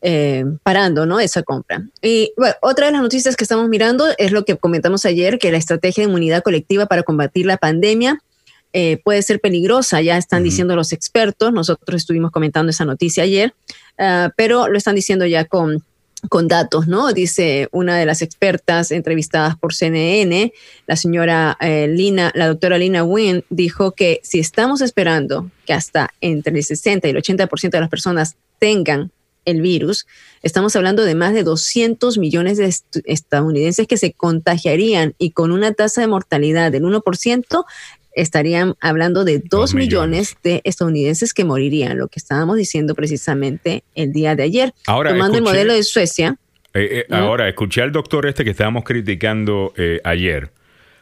eh, 0.00 0.46
parando 0.62 1.04
¿no? 1.04 1.20
esa 1.20 1.42
compra. 1.42 1.86
Y 2.00 2.32
bueno, 2.38 2.54
otra 2.62 2.86
de 2.86 2.92
las 2.92 3.02
noticias 3.02 3.36
que 3.36 3.44
estamos 3.44 3.68
mirando 3.68 4.06
es 4.16 4.32
lo 4.32 4.46
que 4.46 4.56
comentamos 4.56 5.04
ayer, 5.04 5.38
que 5.38 5.52
la 5.52 5.58
estrategia 5.58 6.02
de 6.02 6.08
inmunidad 6.08 6.42
colectiva 6.42 6.86
para 6.86 7.02
combatir 7.02 7.44
la 7.44 7.58
pandemia 7.58 8.22
eh, 8.78 9.00
puede 9.02 9.22
ser 9.22 9.40
peligrosa, 9.40 10.02
ya 10.02 10.18
están 10.18 10.42
diciendo 10.42 10.76
los 10.76 10.92
expertos, 10.92 11.50
nosotros 11.50 12.02
estuvimos 12.02 12.30
comentando 12.30 12.68
esa 12.68 12.84
noticia 12.84 13.22
ayer, 13.22 13.54
ah, 13.96 14.30
pero 14.36 14.68
lo 14.68 14.76
están 14.76 14.94
diciendo 14.94 15.24
ya 15.24 15.46
con, 15.46 15.82
con 16.28 16.46
datos, 16.46 16.86
¿no? 16.86 17.10
Dice 17.14 17.70
una 17.72 17.96
de 17.96 18.04
las 18.04 18.20
expertas 18.20 18.90
entrevistadas 18.90 19.56
por 19.56 19.72
CNN, 19.72 20.52
la 20.86 20.96
señora 20.96 21.56
eh, 21.58 21.88
Lina, 21.88 22.30
la 22.34 22.48
doctora 22.48 22.76
Lina 22.76 23.02
Wynn, 23.02 23.44
dijo 23.48 23.92
que 23.92 24.20
si 24.22 24.40
estamos 24.40 24.82
esperando 24.82 25.50
que 25.64 25.72
hasta 25.72 26.10
entre 26.20 26.54
el 26.54 26.62
60 26.62 27.08
y 27.08 27.12
el 27.12 27.16
80% 27.16 27.70
de 27.70 27.80
las 27.80 27.88
personas 27.88 28.36
tengan 28.58 29.10
el 29.46 29.62
virus, 29.62 30.06
estamos 30.42 30.76
hablando 30.76 31.04
de 31.04 31.14
más 31.14 31.32
de 31.32 31.44
200 31.44 32.18
millones 32.18 32.58
de 32.58 32.74
estadounidenses 33.04 33.86
que 33.86 33.96
se 33.96 34.12
contagiarían 34.12 35.14
y 35.18 35.30
con 35.30 35.52
una 35.52 35.72
tasa 35.72 36.02
de 36.02 36.08
mortalidad 36.08 36.72
del 36.72 36.82
1%, 36.82 37.64
estarían 38.16 38.74
hablando 38.80 39.24
de 39.24 39.38
dos, 39.38 39.74
millones. 39.74 40.36
de 40.42 40.62
estadounidenses 40.64 41.32
que 41.32 41.44
morirían, 41.44 41.98
lo 41.98 42.08
que 42.08 42.18
estábamos 42.18 42.56
diciendo 42.56 42.94
precisamente 42.94 43.84
el 43.94 44.12
día 44.12 44.34
de 44.34 44.42
ayer. 44.42 44.74
Ahora, 44.86 45.10
Tomando 45.10 45.38
el 45.38 45.44
modelo 45.44 45.74
de 45.74 45.82
Suecia. 45.82 46.36
Eh, 46.74 47.04
eh, 47.08 47.14
ahora, 47.14 47.48
escuché 47.48 47.82
al 47.82 47.92
doctor 47.92 48.26
este 48.26 48.44
que 48.44 48.50
estábamos 48.50 48.84
criticando 48.84 49.72
eh, 49.76 50.00
ayer. 50.02 50.50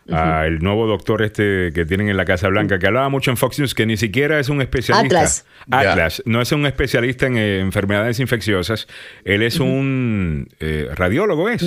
el 0.07 0.59
nuevo 0.59 0.87
doctor 0.87 1.23
este 1.23 1.73
que 1.73 1.87
tienen 1.87 2.09
en 2.09 2.17
la 2.17 2.25
Casa 2.25 2.49
Blanca, 2.49 2.79
que 2.79 2.87
hablaba 2.87 3.09
mucho 3.09 3.31
en 3.31 3.37
Fox 3.37 3.59
News, 3.59 3.75
que 3.75 3.87
ni 3.87 3.97
siquiera 3.97 4.39
es 4.39 4.49
un 4.49 4.61
especialista. 4.61 5.07
Atlas. 5.07 5.47
Atlas. 5.71 6.23
No 6.27 6.43
es 6.43 6.53
un 6.53 6.67
especialista 6.67 7.27
en 7.27 7.39
enfermedades 7.39 8.21
infecciosas. 8.21 8.87
Él 9.25 9.43
es 9.43 9.61
un 9.61 10.49
radiólogo, 10.95 11.49
¿es? 11.49 11.65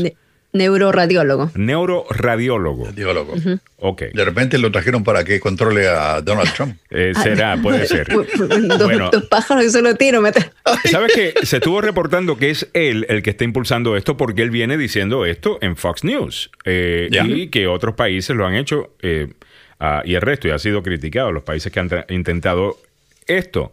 Neuroradiólogo. 0.58 1.51
Neuroradiólogo. 1.55 2.86
Radiólogo. 2.86 3.34
Ok. 3.78 4.03
De 4.14 4.26
repente 4.26 4.58
lo 4.58 4.72
trajeron 4.72 5.03
para 5.03 5.24
que 5.24 5.39
controle 5.39 5.88
a 5.88 6.22
Donald 6.22 6.53
Trump. 6.53 6.78
Eh, 6.89 7.12
será, 7.22 7.58
puede 7.62 7.86
ser. 7.86 8.08
bueno, 8.80 9.10
dos, 9.12 9.26
pájaros 9.26 9.66
y 9.66 9.70
solo 9.70 9.95
tiro. 9.95 10.24
¿Sabes 10.86 11.12
qué? 11.14 11.34
Se 11.43 11.58
estuvo 11.58 11.82
reportando 11.82 12.38
que 12.38 12.49
es 12.49 12.70
él 12.74 13.05
el 13.10 13.22
que 13.22 13.32
está 13.32 13.43
impulsando 13.43 13.97
esto 13.97 14.16
porque 14.16 14.41
él 14.41 14.49
viene 14.49 14.78
diciendo 14.78 15.26
esto 15.26 15.60
en 15.62 15.76
Fox 15.76 16.03
News. 16.03 16.49
Eh, 16.64 17.10
y 17.12 17.47
que 17.47 17.68
otros 17.68 17.95
países 17.95 18.36
lo 18.36 18.45
han 18.47 18.55
hecho 18.55 18.95
eh, 19.01 19.28
y 20.05 20.16
el 20.16 20.22
resto, 20.22 20.47
y 20.47 20.51
ha 20.51 20.60
sido 20.60 20.82
criticado, 20.82 21.32
los 21.32 21.43
países 21.43 21.72
que 21.72 21.80
han 21.80 21.89
intentado 22.10 22.78
esto. 23.28 23.72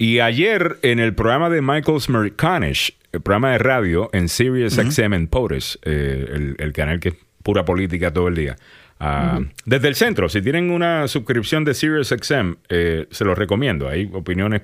Y 0.00 0.20
ayer 0.20 0.78
en 0.80 0.98
el 0.98 1.14
programa 1.14 1.50
de 1.50 1.60
Michael 1.60 2.00
Smerconish, 2.00 2.96
el 3.12 3.20
programa 3.20 3.52
de 3.52 3.58
radio 3.58 4.08
en 4.14 4.30
Sirius 4.30 4.76
XM 4.76 5.12
en 5.12 5.26
POTUS, 5.26 5.78
eh, 5.82 6.54
el, 6.58 6.72
canal 6.72 7.00
que 7.00 7.10
es 7.10 7.14
pura 7.42 7.66
política 7.66 8.10
todo 8.10 8.28
el 8.28 8.34
día. 8.34 8.56
Ah, 8.98 9.40
desde 9.66 9.88
el 9.88 9.94
centro, 9.96 10.30
si 10.30 10.40
tienen 10.40 10.70
una 10.70 11.06
suscripción 11.06 11.66
de 11.66 11.74
Sirius 11.74 12.14
XM, 12.18 12.56
eh, 12.70 13.08
se 13.10 13.26
los 13.26 13.36
recomiendo. 13.36 13.90
Hay 13.90 14.08
opiniones 14.14 14.62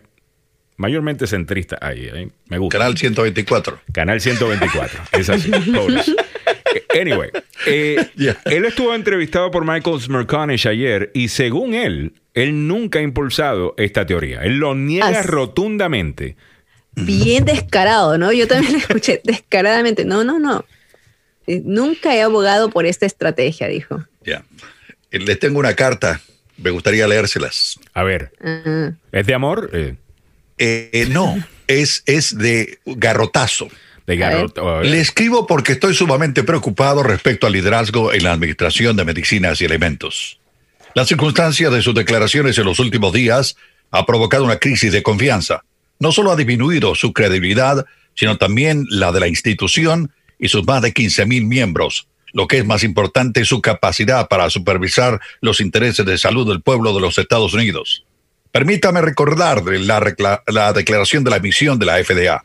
mayormente 0.79 1.27
centristas 1.27 1.81
ahí. 1.83 2.33
Me 2.49 2.57
gusta. 2.57 2.79
Canal 2.79 2.97
124. 2.97 3.81
Canal 3.93 4.23
124. 4.23 5.01
es 5.13 5.29
así. 5.29 5.51
anyway, 6.99 7.29
eh, 7.67 8.09
él 8.45 8.65
estuvo 8.65 8.95
entrevistado 8.95 9.51
por 9.51 9.65
Michael 9.65 10.01
Smerconish 10.01 10.67
ayer 10.69 11.11
y 11.15 11.29
según 11.29 11.75
él, 11.75 12.15
él 12.35 12.67
nunca 12.67 12.99
ha 12.99 13.03
impulsado 13.03 13.75
esta 13.77 14.07
teoría. 14.07 14.43
Él 14.43 14.59
lo 14.59 14.75
niega 14.75 15.23
rotundamente 15.23 16.37
bien 16.97 17.45
descarado, 17.45 18.19
¿no? 18.19 18.33
Yo 18.33 18.49
también 18.49 18.73
lo 18.73 18.79
escuché 18.79 19.21
descaradamente. 19.25 20.05
No, 20.05 20.25
no, 20.25 20.39
no. 20.39 20.65
Eh, 21.47 21.63
nunca 21.65 22.17
he 22.17 22.23
abogado 22.23 22.71
por 22.71 22.87
esta 22.87 23.07
estrategia, 23.07 23.69
dijo. 23.69 24.05
Ya. 24.25 24.45
Eh, 25.11 25.21
les 25.21 25.39
tengo 25.39 25.59
una 25.59 25.75
carta. 25.75 26.21
Me 26.57 26.71
gustaría 26.71 27.07
leérselas. 27.07 27.79
A 27.93 28.03
ver. 28.03 28.33
¿Es 29.13 29.27
de 29.27 29.35
amor? 29.35 29.71
Eh. 30.59 31.09
no, 31.11 31.37
es, 31.67 32.03
es 32.07 32.37
de 32.37 32.79
garrotazo. 32.87 33.69
Le 34.07 35.01
escribo 35.01 35.47
porque 35.47 35.73
estoy 35.73 35.95
sumamente 35.95 36.45
preocupado 36.45 37.03
respecto 37.03 37.47
al 37.47 37.53
liderazgo 37.53 38.13
en 38.13 38.25
la 38.25 38.33
administración 38.33 38.97
de 38.97 39.05
medicinas 39.05 39.61
y 39.61 39.65
alimentos. 39.65 40.39
La 40.95 41.05
circunstancia 41.05 41.71
de 41.71 41.83
sus 41.83 41.95
declaraciones 41.95 42.57
en 42.59 42.65
los 42.65 42.79
últimos 42.79 43.13
días 43.13 43.57
ha 43.91 44.07
provocado 44.07 44.45
una 44.45 44.57
crisis 44.57 44.93
de 44.93 45.03
confianza 45.03 45.63
no 45.99 46.13
solo 46.13 46.33
ha 46.33 46.37
disminuido 46.37 46.95
su 46.95 47.13
credibilidad, 47.13 47.87
sino 48.15 48.37
también 48.39 48.87
la 48.91 49.13
de 49.13 49.21
la 49.21 49.29
institución 49.29 50.13
y 50.39 50.49
sus 50.49 50.67
más 50.67 50.83
de 50.83 50.93
15.000 50.93 51.47
miembros, 51.47 52.09
lo 52.33 52.47
que 52.49 52.59
es 52.59 52.67
más 52.67 52.83
importante, 52.83 53.45
su 53.45 53.63
capacidad 53.63 54.29
para 54.29 54.51
supervisar 54.51 55.21
los 55.41 55.61
intereses 55.61 56.05
de 56.05 56.19
salud 56.19 56.49
del 56.49 56.61
pueblo 56.61 56.95
de 56.95 57.01
los 57.01 57.19
Estados 57.19 57.55
Unidos. 57.55 58.05
Permítame 58.53 59.01
recordar 59.01 59.63
la, 59.65 60.43
la 60.47 60.73
declaración 60.73 61.25
de 61.25 61.31
la 61.31 61.39
misión 61.39 61.79
de 61.79 61.87
la 61.87 62.03
FDA. 62.03 62.45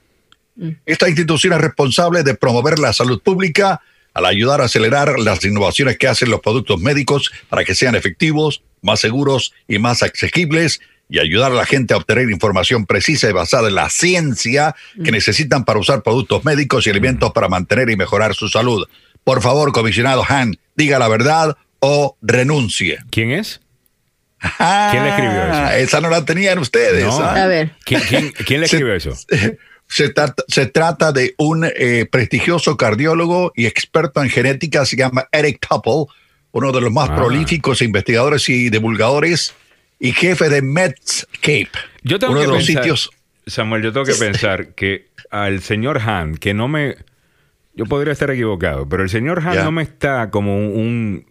Mm. 0.55 0.69
Esta 0.85 1.09
institución 1.09 1.53
es 1.53 1.61
responsable 1.61 2.23
de 2.23 2.35
promover 2.35 2.79
la 2.79 2.93
salud 2.93 3.21
pública 3.21 3.81
al 4.13 4.25
ayudar 4.25 4.61
a 4.61 4.65
acelerar 4.65 5.19
las 5.19 5.43
innovaciones 5.45 5.97
que 5.97 6.07
hacen 6.07 6.29
los 6.29 6.41
productos 6.41 6.79
médicos 6.81 7.31
para 7.49 7.63
que 7.63 7.75
sean 7.75 7.95
efectivos, 7.95 8.61
más 8.81 8.99
seguros 8.99 9.53
y 9.67 9.79
más 9.79 10.03
asequibles 10.03 10.81
y 11.09 11.19
ayudar 11.19 11.51
a 11.51 11.55
la 11.55 11.65
gente 11.65 11.93
a 11.93 11.97
obtener 11.97 12.29
información 12.29 12.85
precisa 12.85 13.29
y 13.29 13.33
basada 13.33 13.67
en 13.67 13.75
la 13.75 13.89
ciencia 13.89 14.75
que 15.03 15.11
necesitan 15.11 15.65
para 15.65 15.79
usar 15.79 16.03
productos 16.03 16.45
médicos 16.45 16.87
y 16.87 16.89
alimentos 16.89 17.31
para 17.31 17.49
mantener 17.49 17.89
y 17.89 17.97
mejorar 17.97 18.33
su 18.33 18.47
salud. 18.47 18.87
Por 19.23 19.41
favor, 19.41 19.73
comisionado 19.73 20.23
Han, 20.27 20.57
diga 20.75 20.99
la 20.99 21.09
verdad 21.09 21.57
o 21.79 22.17
renuncie. 22.21 22.99
¿Quién 23.09 23.31
es? 23.31 23.59
¿Quién 24.39 25.03
le 25.03 25.09
escribió 25.09 25.43
eso? 25.43 25.53
Ah, 25.53 25.77
esa 25.77 26.01
no 26.01 26.09
la 26.09 26.25
tenían 26.25 26.57
ustedes. 26.59 27.05
¿ah? 27.05 27.43
A 27.43 27.47
ver. 27.47 27.71
¿Quién, 27.85 28.01
le 28.47 28.65
escribió 28.65 28.93
eso? 28.93 29.13
Se 29.91 30.09
trata, 30.09 30.43
se 30.47 30.67
trata, 30.67 31.11
de 31.11 31.35
un 31.37 31.65
eh, 31.65 32.07
prestigioso 32.09 32.77
cardiólogo 32.77 33.51
y 33.55 33.65
experto 33.65 34.23
en 34.23 34.29
genética, 34.29 34.85
se 34.85 34.95
llama 34.95 35.27
Eric 35.33 35.67
Topple, 35.67 36.05
uno 36.51 36.71
de 36.71 36.79
los 36.79 36.91
más 36.91 37.09
ah. 37.09 37.15
prolíficos 37.17 37.81
investigadores 37.81 38.47
y 38.47 38.69
divulgadores 38.69 39.53
y 39.99 40.13
jefe 40.13 40.49
de 40.49 40.61
Medscape. 40.61 41.69
Yo 42.03 42.19
tengo 42.19 42.31
uno 42.31 42.41
que 42.41 42.47
de 42.47 42.53
los 42.53 42.65
sitios. 42.65 43.11
Samuel, 43.45 43.83
yo 43.83 43.91
tengo 43.91 44.05
que 44.05 44.13
pensar 44.19 44.69
que 44.75 45.09
al 45.29 45.61
señor 45.61 45.99
Han, 45.99 46.37
que 46.37 46.53
no 46.53 46.69
me. 46.69 46.95
Yo 47.73 47.85
podría 47.85 48.13
estar 48.13 48.31
equivocado, 48.31 48.87
pero 48.87 49.03
el 49.03 49.09
señor 49.09 49.39
Han 49.45 49.57
no 49.57 49.71
me 49.71 49.83
está 49.83 50.29
como 50.29 50.55
un, 50.55 51.25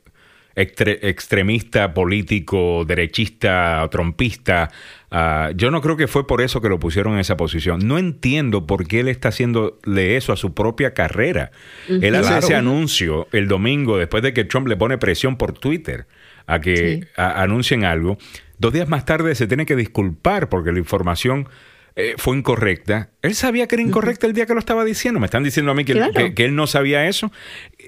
extremista 0.55 1.95
político, 1.95 2.85
derechista, 2.85 3.87
trompista. 3.91 4.71
Ah, 5.13 5.51
yo 5.57 5.73
no 5.73 5.81
creo 5.81 5.97
que 5.97 6.07
fue 6.07 6.27
por 6.27 6.41
eso 6.41 6.61
que 6.61 6.69
lo 6.69 6.79
pusieron 6.79 7.15
en 7.15 7.21
esa 7.21 7.37
posición. 7.37 7.87
No 7.87 7.99
entiendo 7.99 8.67
por 8.67 8.87
qué 8.87 9.01
él 9.01 9.09
está 9.09 9.31
haciéndole 9.31 10.17
eso 10.17 10.33
a 10.33 10.37
su 10.37 10.55
propia 10.55 10.95
carrera. 10.95 11.51
Él 11.89 12.15
hace 12.15 12.39
ese 12.39 12.55
anuncio 12.55 13.27
el 13.33 13.49
domingo 13.49 13.99
después 13.99 14.23
de 14.23 14.33
que 14.33 14.45
Trump 14.45 14.69
le 14.69 14.77
pone 14.77 14.99
presión 14.99 15.37
por 15.37 15.53
Twitter 15.53 16.07
a 16.47 16.61
que 16.61 17.09
anuncien 17.17 17.85
algo. 17.85 18.19
Dos 18.59 18.73
días 18.73 18.89
más 18.89 19.05
tarde 19.05 19.35
se 19.35 19.47
tiene 19.47 19.67
que 19.67 19.75
disculpar 19.75 20.49
porque 20.49 20.71
la 20.71 20.79
información 20.79 21.49
eh, 21.97 22.15
fue 22.17 22.37
incorrecta. 22.37 23.11
Él 23.23 23.35
sabía 23.35 23.67
que 23.67 23.75
era 23.75 23.83
incorrecta 23.83 24.27
el 24.27 24.33
día 24.33 24.47
que 24.47 24.55
lo 24.55 24.61
estaba 24.61 24.85
diciendo. 24.85 25.19
Me 25.19 25.27
están 25.27 25.43
diciendo 25.43 25.73
a 25.73 25.75
mí 25.75 25.85
que, 25.85 25.93
él 26.37 26.55
no 26.55 26.67
sabía 26.67 27.09
eso. 27.09 27.33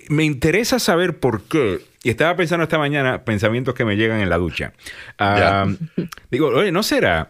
Me 0.09 0.25
interesa 0.25 0.79
saber 0.79 1.19
por 1.19 1.43
qué. 1.45 1.81
Y 2.03 2.11
estaba 2.11 2.37
pensando 2.37 2.65
esta 2.65 2.79
mañana 2.79 3.25
pensamientos 3.25 3.75
que 3.75 3.85
me 3.85 3.97
llegan 3.97 4.21
en 4.21 4.29
la 4.29 4.39
ducha. 4.39 4.73
Ah, 5.19 5.67
digo, 6.31 6.49
oye, 6.49 6.73
¿no 6.73 6.83
será? 6.83 7.29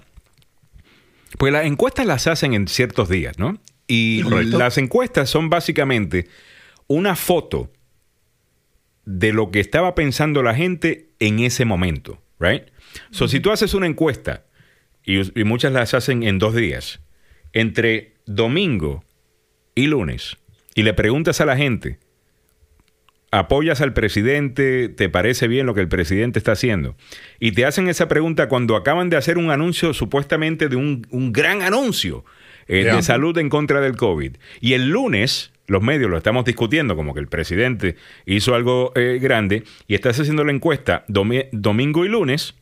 Pues 1.38 1.52
las 1.52 1.66
encuestas 1.66 2.06
las 2.06 2.26
hacen 2.26 2.54
en 2.54 2.68
ciertos 2.68 3.08
días, 3.08 3.38
¿no? 3.38 3.58
Y 3.86 4.22
las 4.22 4.78
encuestas 4.78 5.28
son 5.28 5.50
básicamente 5.50 6.28
una 6.86 7.16
foto 7.16 7.70
de 9.04 9.32
lo 9.32 9.50
que 9.50 9.60
estaba 9.60 9.94
pensando 9.94 10.42
la 10.42 10.54
gente 10.54 11.08
en 11.18 11.40
ese 11.40 11.64
momento, 11.64 12.22
¿right? 12.38 12.64
So, 13.10 13.28
si 13.28 13.40
tú 13.40 13.50
haces 13.50 13.74
una 13.74 13.86
encuesta 13.86 14.44
y, 15.04 15.44
muchas 15.44 15.72
las 15.72 15.94
hacen 15.94 16.22
en 16.22 16.38
dos 16.38 16.54
días, 16.54 17.00
entre 17.52 18.14
domingo 18.26 19.04
y 19.74 19.86
lunes, 19.86 20.36
y 20.74 20.82
le 20.82 20.94
preguntas 20.94 21.40
a 21.40 21.46
la 21.46 21.56
gente, 21.56 21.98
¿apoyas 23.32 23.80
al 23.80 23.92
presidente? 23.92 24.88
¿Te 24.88 25.08
parece 25.08 25.48
bien 25.48 25.66
lo 25.66 25.74
que 25.74 25.80
el 25.80 25.88
presidente 25.88 26.38
está 26.38 26.52
haciendo? 26.52 26.94
Y 27.40 27.52
te 27.52 27.64
hacen 27.64 27.88
esa 27.88 28.06
pregunta 28.06 28.48
cuando 28.48 28.76
acaban 28.76 29.10
de 29.10 29.16
hacer 29.16 29.38
un 29.38 29.50
anuncio 29.50 29.92
supuestamente 29.94 30.68
de 30.68 30.76
un, 30.76 31.32
gran 31.32 31.62
anuncio 31.62 32.24
eh, 32.68 32.84
de 32.84 33.02
salud 33.02 33.36
en 33.38 33.48
contra 33.48 33.80
del 33.80 33.96
COVID. 33.96 34.36
Y 34.60 34.74
el 34.74 34.90
lunes 34.90 35.52
los 35.66 35.82
medios 35.82 36.10
lo 36.10 36.18
estamos 36.18 36.44
discutiendo 36.44 36.96
como 36.96 37.14
que 37.14 37.20
el 37.20 37.28
presidente 37.28 37.96
hizo 38.26 38.54
algo 38.54 38.92
eh, 38.94 39.18
grande 39.20 39.64
y 39.86 39.94
estás 39.94 40.20
haciendo 40.20 40.44
la 40.44 40.52
encuesta 40.52 41.04
domingo 41.08 42.04
y 42.04 42.08
lunes, 42.08 42.54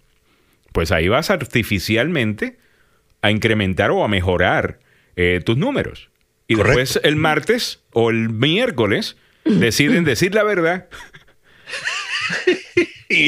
pues 0.72 0.92
ahí 0.92 1.08
vas 1.08 1.30
artificialmente 1.30 2.58
a 3.22 3.30
incrementar 3.30 3.90
o 3.90 4.04
a 4.04 4.08
mejorar 4.08 4.78
eh, 5.16 5.40
tus 5.44 5.56
números. 5.56 6.10
Y 6.46 6.54
después 6.54 7.00
el 7.02 7.16
martes 7.16 7.82
o 7.92 8.10
el 8.10 8.28
miércoles 8.30 9.16
deciden 9.44 10.04
decir 10.04 10.34
la 10.34 10.44
verdad. 10.44 10.88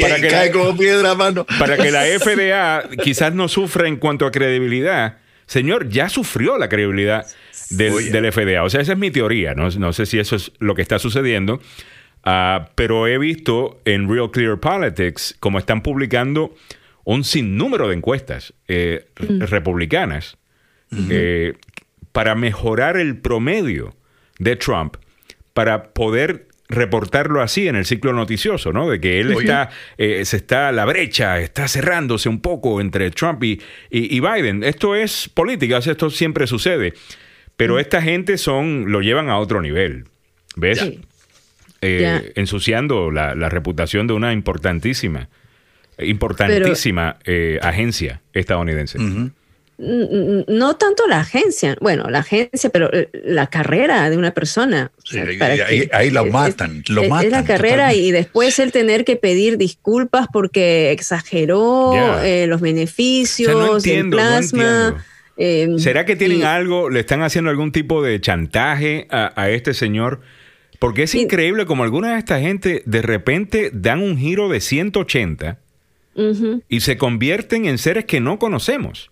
para 0.01 0.17
que 0.17 0.29
cae 0.29 0.47
la, 0.47 0.53
como 0.53 0.77
piedra 0.77 1.15
mano. 1.15 1.45
Para 1.59 1.77
que 1.77 1.91
la 1.91 2.05
FDA 2.05 2.89
quizás 3.03 3.35
no 3.35 3.49
sufra 3.49 3.89
en 3.89 3.97
cuanto 3.97 4.27
a 4.27 4.31
credibilidad. 4.31 5.19
Señor, 5.47 5.89
ya 5.89 6.09
sufrió 6.09 6.57
la 6.57 6.69
credibilidad 6.69 7.27
del, 7.71 8.33
FDA. 8.33 8.63
O 8.63 8.71
sea, 8.71 8.81
esa 8.81 8.93
es 8.93 8.99
mi 8.99 9.11
teoría. 9.11 9.55
No, 9.55 9.93
sé 9.93 10.07
si 10.07 10.19
eso 10.19 10.37
es 10.37 10.53
lo 10.59 10.75
que 10.75 10.83
está 10.83 10.99
sucediendo. 10.99 11.61
Ah, 12.25 12.71
pero 12.75 13.09
he 13.09 13.19
visto 13.19 13.81
en 13.85 14.09
Real 14.09 14.31
Clear 14.31 14.61
Politics 14.61 15.37
como 15.41 15.59
están 15.59 15.83
publicando 15.83 16.55
un 17.05 17.25
sinnúmero 17.25 17.89
de 17.89 17.97
encuestas 17.97 18.55
eh, 18.69 19.07
mm. 19.19 19.41
republicanas 19.43 20.37
eh, 21.11 21.55
para 22.13 22.35
mejorar 22.35 22.97
el 22.97 23.17
promedio 23.17 23.97
de 24.39 24.57
Trump, 24.57 24.97
para 25.55 25.92
poder 25.92 26.48
reportarlo 26.68 27.42
así 27.42 27.68
en 27.68 27.76
el 27.76 27.84
ciclo 27.84 28.12
noticioso, 28.12 28.72
¿no? 28.72 28.88
De 28.88 29.00
que 29.00 29.20
él 29.20 29.32
está, 29.32 29.70
eh, 29.98 30.24
se 30.24 30.38
está, 30.38 30.72
la 30.72 30.84
brecha 30.84 31.38
está 31.40 31.68
cerrándose 31.68 32.28
un 32.28 32.40
poco 32.40 32.80
entre 32.80 33.11
Trump 33.11 33.42
y, 33.44 33.61
y, 33.90 34.20
Biden. 34.20 34.64
Esto 34.64 34.94
es 34.94 35.28
política, 35.28 35.78
esto 35.78 36.09
siempre 36.11 36.46
sucede. 36.46 36.94
Pero 37.57 37.76
mm. 37.76 37.78
esta 37.78 38.00
gente 38.00 38.38
son, 38.38 38.90
lo 38.90 39.03
llevan 39.03 39.28
a 39.28 39.38
otro 39.38 39.61
nivel. 39.61 40.05
¿Ves? 40.57 40.92
ensuciando 41.84 43.11
la, 43.11 43.34
la, 43.34 43.48
reputación 43.48 44.07
de 44.07 44.12
una 44.12 44.32
importantísima 44.32 45.28
importantísima 45.98 47.16
eh, 47.24 47.59
agencia 47.62 48.22
estadounidense. 48.32 48.98
No 49.79 50.77
tanto 50.77 51.09
la 51.09 51.20
agencia, 51.20 51.77
bueno, 51.81 52.09
la 52.09 52.20
agencia, 52.20 52.70
pero 52.70 52.93
eh, 52.93 53.09
la 53.25 53.49
carrera 53.49 54.09
de 54.11 54.16
una 54.16 54.33
persona. 54.33 54.93
ahí, 55.93 56.11
lo 56.11 56.27
matan, 56.27 56.85
lo 56.89 57.09
matan. 57.09 57.27
Es 57.27 57.33
la 57.33 57.45
carrera 57.45 57.95
y 57.95 58.12
después 58.12 58.59
el 58.59 58.70
tener 58.70 59.05
que 59.05 59.16
pedir 59.16 59.59
disculpas 59.59 60.27
porque 60.33 60.93
exageró 60.93 62.20
eh, 62.23 62.47
los 62.47 62.61
beneficios, 62.61 63.85
el 63.87 64.11
plasma. 64.11 65.05
¿Será 65.79 66.05
que 66.05 66.16
tienen 66.16 66.45
algo, 66.45 66.91
le 66.91 67.01
están 67.01 67.23
haciendo 67.23 67.51
algún 67.51 67.73
tipo 67.73 68.03
de 68.03 68.20
chantaje 68.20 69.09
a, 69.11 69.51
este 69.51 69.75
señor? 69.75 70.20
Porque 70.79 71.05
es 71.05 71.14
increíble 71.14 71.64
como 71.64 71.85
alguna 71.85 72.12
de 72.12 72.18
esta 72.18 72.41
gente 72.41 72.83
de 72.87 73.03
repente 73.03 73.70
dan 73.73 74.01
un 74.01 74.18
giro 74.18 74.49
de 74.49 74.61
180 74.61 75.59
y 76.68 76.81
se 76.81 76.99
convierten 76.99 77.66
en 77.66 77.79
seres 77.79 78.05
que 78.05 78.20
no 78.20 78.39
conocemos. 78.39 79.12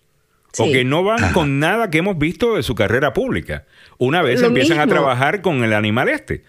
O 0.57 0.65
que 0.65 0.83
no 0.83 1.03
van 1.03 1.31
con 1.33 1.59
nada 1.59 1.89
que 1.89 1.99
hemos 1.99 2.17
visto 2.17 2.55
de 2.55 2.63
su 2.63 2.75
carrera 2.75 3.13
pública. 3.13 3.65
Una 3.97 4.21
vez 4.21 4.41
empiezan 4.41 4.79
a 4.79 4.87
trabajar 4.87 5.41
con 5.41 5.63
el 5.63 5.73
animal 5.73 6.09
este. 6.09 6.43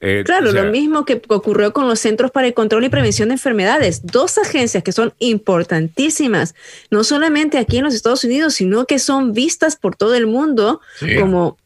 Eh, 0.00 0.22
claro, 0.24 0.52
lo 0.52 0.64
mismo 0.64 1.06
que 1.06 1.22
ocurrió 1.28 1.72
con 1.72 1.88
los 1.88 1.98
Centros 1.98 2.30
para 2.30 2.46
el 2.46 2.52
Control 2.52 2.84
y 2.84 2.90
Prevención 2.90 3.28
de 3.28 3.34
Enfermedades. 3.34 4.04
Dos 4.04 4.36
agencias 4.36 4.82
que 4.82 4.92
son 4.92 5.14
importantísimas, 5.18 6.54
no 6.90 7.04
solamente 7.04 7.56
aquí 7.56 7.78
en 7.78 7.84
los 7.84 7.94
Estados 7.94 8.22
Unidos, 8.24 8.54
sino 8.54 8.84
que 8.84 8.98
son 8.98 9.32
vistas 9.32 9.76
por 9.76 9.96
todo 9.96 10.14
el 10.14 10.26
mundo 10.26 10.80
como... 11.18 11.56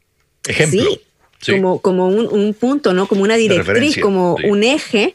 Ejemplo. 0.46 0.84
Como, 1.46 1.80
como 1.80 2.08
un, 2.08 2.54
punto, 2.54 2.92
¿no? 2.92 3.06
Como 3.06 3.22
una 3.22 3.36
directriz, 3.36 3.98
como 3.98 4.36
un 4.44 4.64
eje 4.64 5.14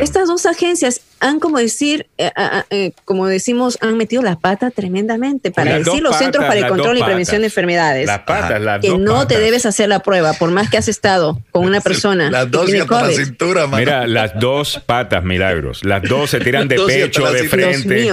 estas 0.00 0.28
dos 0.28 0.46
agencias 0.46 1.02
han, 1.20 1.40
como 1.40 1.58
decir, 1.58 2.06
eh, 2.16 2.30
eh, 2.70 2.92
como 3.04 3.26
decimos, 3.26 3.78
han 3.80 3.96
metido 3.96 4.22
la 4.22 4.38
pata 4.38 4.70
tremendamente 4.70 5.50
para 5.50 5.78
decir 5.78 6.02
los 6.02 6.16
Centros 6.16 6.44
para 6.44 6.58
el 6.58 6.68
Control 6.68 6.98
y 6.98 7.02
Prevención 7.02 7.42
de 7.42 7.48
Enfermedades. 7.48 8.06
Las 8.06 8.20
patas, 8.20 8.60
las 8.60 8.80
Que 8.80 8.96
no 8.96 9.26
te 9.26 9.38
debes 9.38 9.66
hacer 9.66 9.88
la 9.88 10.00
prueba, 10.00 10.32
por 10.32 10.50
más 10.50 10.70
que 10.70 10.78
has 10.78 10.88
estado 10.88 11.40
con 11.50 11.66
una 11.66 11.80
persona. 11.80 12.30
Las 12.30 12.50
dos 12.50 12.70
y 12.70 12.78
la 12.78 13.10
cintura, 13.10 13.66
Mira, 13.66 14.06
las 14.06 14.38
dos 14.38 14.80
patas, 14.84 15.24
milagros. 15.24 15.84
Las 15.84 16.02
dos 16.02 16.30
se 16.30 16.40
tiran 16.40 16.68
de 16.68 16.76
pecho, 16.76 17.30
de 17.30 17.48
frente. 17.48 18.08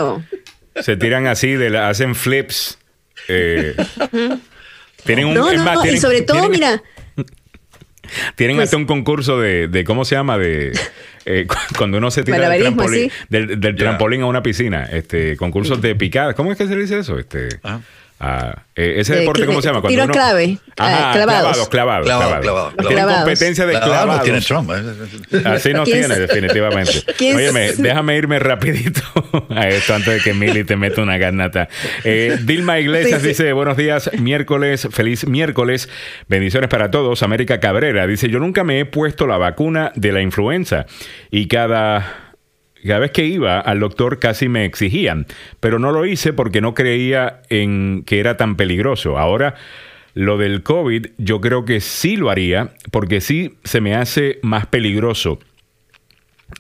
Se 0.81 0.97
tiran 0.97 1.27
así, 1.27 1.53
de 1.53 1.77
hacen 1.77 2.15
flips. 2.15 2.77
Eh, 3.27 3.75
tienen 5.05 5.27
un. 5.27 5.33
No, 5.33 5.51
no, 5.51 5.85
y 5.85 5.97
sobre 5.97 6.21
todo, 6.21 6.49
mira. 6.49 6.81
Tienen 8.35 8.59
hasta 8.59 8.77
pues 8.77 8.81
un 8.81 8.85
concurso 8.85 9.39
de, 9.39 9.67
de, 9.67 9.83
¿cómo 9.83 10.05
se 10.05 10.13
llama? 10.15 10.37
De 10.37 10.73
eh, 11.25 11.47
cuando 11.77 11.97
uno 11.97 12.11
se 12.11 12.23
tira 12.23 12.49
del 12.49 12.61
trampolín, 12.61 13.11
del, 13.29 13.75
trampolín, 13.75 14.21
a 14.21 14.25
una 14.27 14.43
piscina, 14.43 14.85
este, 14.85 15.35
concursos 15.37 15.81
de 15.81 15.95
picadas. 15.95 16.35
¿Cómo 16.35 16.51
es 16.51 16.57
que 16.57 16.67
se 16.67 16.75
dice 16.75 16.99
eso? 16.99 17.17
Este, 17.17 17.49
ah. 18.19 18.65
Eh, 18.77 18.95
ese 18.99 19.15
deporte, 19.15 19.45
¿cómo 19.45 19.61
se 19.61 19.69
llama? 19.69 19.79
Cuando 19.79 20.01
tiro 20.01 20.11
clave. 20.11 20.57
Ajá, 20.75 21.13
clavados. 21.13 21.69
Clavados, 21.69 22.05
clavados. 22.05 22.73
Competencia 22.75 23.65
de 23.65 23.79
clavados. 23.79 24.23
tiene 24.23 24.41
Trump. 24.41 24.69
¿eh? 24.71 25.41
Así 25.45 25.71
no 25.71 25.85
tiene, 25.85 26.13
definitivamente. 26.19 26.91
Óyeme, 27.35 27.71
déjame 27.77 28.17
irme 28.17 28.37
rapidito 28.39 29.01
a 29.49 29.69
esto 29.69 29.95
antes 29.95 30.15
de 30.15 30.19
que 30.19 30.33
Mili 30.33 30.65
te 30.65 30.75
meta 30.75 31.01
una 31.01 31.17
garnata. 31.17 31.69
Eh, 32.03 32.37
Dilma 32.41 32.77
Iglesias 32.79 33.23
dice, 33.23 33.53
buenos 33.53 33.77
días, 33.77 34.11
miércoles, 34.19 34.89
feliz 34.91 35.25
miércoles, 35.25 35.87
bendiciones 36.27 36.69
para 36.69 36.91
todos. 36.91 37.23
América 37.23 37.61
Cabrera 37.61 38.05
dice, 38.07 38.27
yo 38.27 38.39
nunca 38.39 38.65
me 38.65 38.81
he 38.81 38.85
puesto 38.85 39.25
la 39.25 39.37
vacuna 39.37 39.93
de 39.95 40.11
la 40.11 40.21
influenza 40.21 40.85
y 41.31 41.47
cada 41.47 42.24
Cada 42.85 42.99
vez 42.99 43.11
que 43.11 43.25
iba 43.25 43.59
al 43.59 43.79
doctor 43.79 44.19
casi 44.19 44.47
me 44.47 44.65
exigían, 44.65 45.25
pero 45.59 45.79
no 45.79 45.91
lo 45.91 46.05
hice 46.05 46.33
porque 46.33 46.61
no 46.61 46.73
creía 46.73 47.41
en 47.49 48.03
que 48.05 48.19
era 48.19 48.37
tan 48.37 48.55
peligroso. 48.55 49.17
Ahora, 49.17 49.55
lo 50.13 50.37
del 50.37 50.63
COVID 50.63 51.07
yo 51.17 51.41
creo 51.41 51.65
que 51.65 51.81
sí 51.81 52.15
lo 52.15 52.29
haría 52.29 52.71
porque 52.91 53.21
sí 53.21 53.57
se 53.63 53.81
me 53.81 53.95
hace 53.95 54.39
más 54.41 54.65
peligroso 54.65 55.39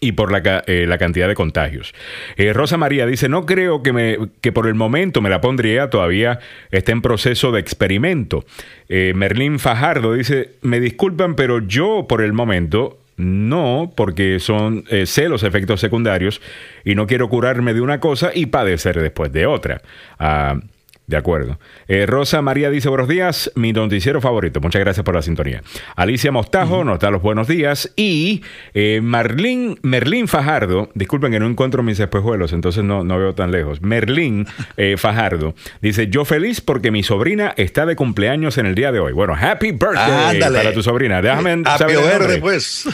y 0.01 0.13
por 0.13 0.31
la, 0.31 0.63
eh, 0.67 0.87
cantidad 0.99 1.27
de 1.27 1.35
contagios. 1.35 1.93
Eh, 2.35 2.53
Rosa 2.53 2.77
María 2.77 3.05
dice, 3.05 3.29
no 3.29 3.45
creo 3.45 3.83
que, 3.83 3.93
me, 3.93 4.17
que 4.41 4.51
por 4.51 4.67
el 4.67 4.75
momento 4.75 5.21
me 5.21 5.29
la 5.29 5.41
pondría, 5.41 5.89
todavía 5.89 6.39
está 6.71 6.91
en 6.91 7.01
proceso 7.01 7.51
de 7.51 7.59
experimento. 7.59 8.45
Eh, 8.89 9.13
Merlín 9.15 9.59
Fajardo 9.59 10.13
dice, 10.13 10.55
me 10.61 10.79
disculpan, 10.79 11.35
pero 11.35 11.59
yo 11.65 12.07
por 12.09 12.21
el 12.21 12.33
momento 12.33 12.99
no, 13.17 13.93
porque 13.95 14.39
son 14.39 14.83
sé 15.05 15.29
los 15.29 15.43
efectos 15.43 15.79
secundarios 15.79 16.41
y 16.83 16.95
no 16.95 17.07
quiero 17.07 17.29
curarme 17.29 17.73
de 17.73 17.81
una 17.81 17.99
cosa 17.99 18.31
y 18.33 18.47
padecer 18.47 19.01
después 19.01 19.31
de 19.31 19.45
otra. 19.45 19.81
Ah, 20.19 20.59
de 21.07 21.17
acuerdo. 21.17 21.59
Eh, 21.87 22.05
Rosa 22.05 22.41
María 22.41 22.69
dice 22.69 22.89
buenos 22.89 23.07
días, 23.07 23.51
mi 23.55 23.73
noticiero 23.73 24.21
favorito. 24.21 24.59
Muchas 24.59 24.79
gracias 24.79 25.03
por 25.03 25.13
la 25.13 25.21
sintonía. 25.21 25.61
Alicia 25.95 26.31
Mostajo 26.31 26.83
nos 26.83 26.99
da 26.99 27.11
los 27.11 27.21
buenos 27.21 27.47
días. 27.47 27.91
Y 27.95 28.43
eh, 28.73 29.01
Marlín, 29.03 29.77
Merlín 29.83 30.27
Fajardo, 30.27 30.89
disculpen 30.95 31.31
que 31.31 31.39
no 31.39 31.47
encuentro 31.47 31.83
mis 31.83 31.99
espejuelos, 31.99 32.53
entonces 32.53 32.83
no, 32.83 33.03
no 33.03 33.19
veo 33.19 33.35
tan 33.35 33.51
lejos. 33.51 33.81
Merlín 33.81 34.47
eh, 34.77 34.95
Fajardo 34.97 35.53
dice, 35.81 36.07
yo 36.07 36.25
feliz 36.25 36.61
porque 36.61 36.89
mi 36.89 37.03
sobrina 37.03 37.53
está 37.55 37.85
de 37.85 37.95
cumpleaños 37.95 38.57
en 38.57 38.65
el 38.65 38.73
día 38.73 38.91
de 38.91 38.99
hoy. 38.99 39.13
Bueno, 39.13 39.35
happy 39.39 39.71
birthday 39.71 40.39
para 40.39 40.73
tu 40.73 40.81
sobrina. 40.81 41.21
Déjame 41.21 41.63
saber 41.77 41.97
el 41.97 42.19
nombre. 42.19 42.37
pues. 42.39 42.87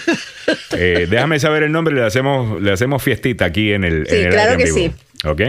déjame 0.72 1.40
saber 1.40 1.64
el 1.64 1.72
nombre 1.72 1.94
y 1.94 1.98
le 1.98 2.06
hacemos, 2.06 2.62
le 2.62 2.72
hacemos 2.72 3.02
fiestita 3.02 3.46
aquí 3.46 3.72
en 3.72 3.86
el... 3.86 4.06
Sí, 4.08 4.26
claro 4.30 4.58
que 4.58 4.68
sí. 4.68 4.92
¿Ok? 5.24 5.42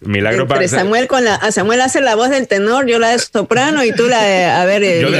Milagro 0.00 0.46
para 0.46 0.66
Samuel 0.66 1.06
con 1.06 1.24
la 1.24 1.38
Samuel 1.52 1.80
hace 1.82 2.00
la 2.00 2.14
voz 2.14 2.30
del 2.30 2.48
tenor, 2.48 2.86
yo 2.86 2.98
la 2.98 3.10
de 3.10 3.18
soprano 3.18 3.84
y 3.84 3.92
tú 3.92 4.06
la 4.08 4.22
de 4.22 4.44
a 4.44 4.64
ver 4.64 4.82
yo, 5.00 5.10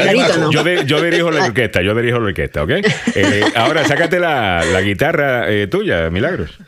yo, 0.83 1.03
dirijo 1.03 1.31
la 1.31 1.45
orquesta, 1.45 1.83
yo 1.83 1.95
dirijo 1.95 2.18
la 2.18 2.26
orquesta, 2.26 2.62
¿ok? 2.62 2.70
Eh, 3.14 3.45
ahora 3.55 3.85
sácate 3.87 4.18
la, 4.18 4.64
la 4.64 4.81
guitarra 4.81 5.51
eh, 5.51 5.66
tuya, 5.66 6.09
Milagros. 6.11 6.59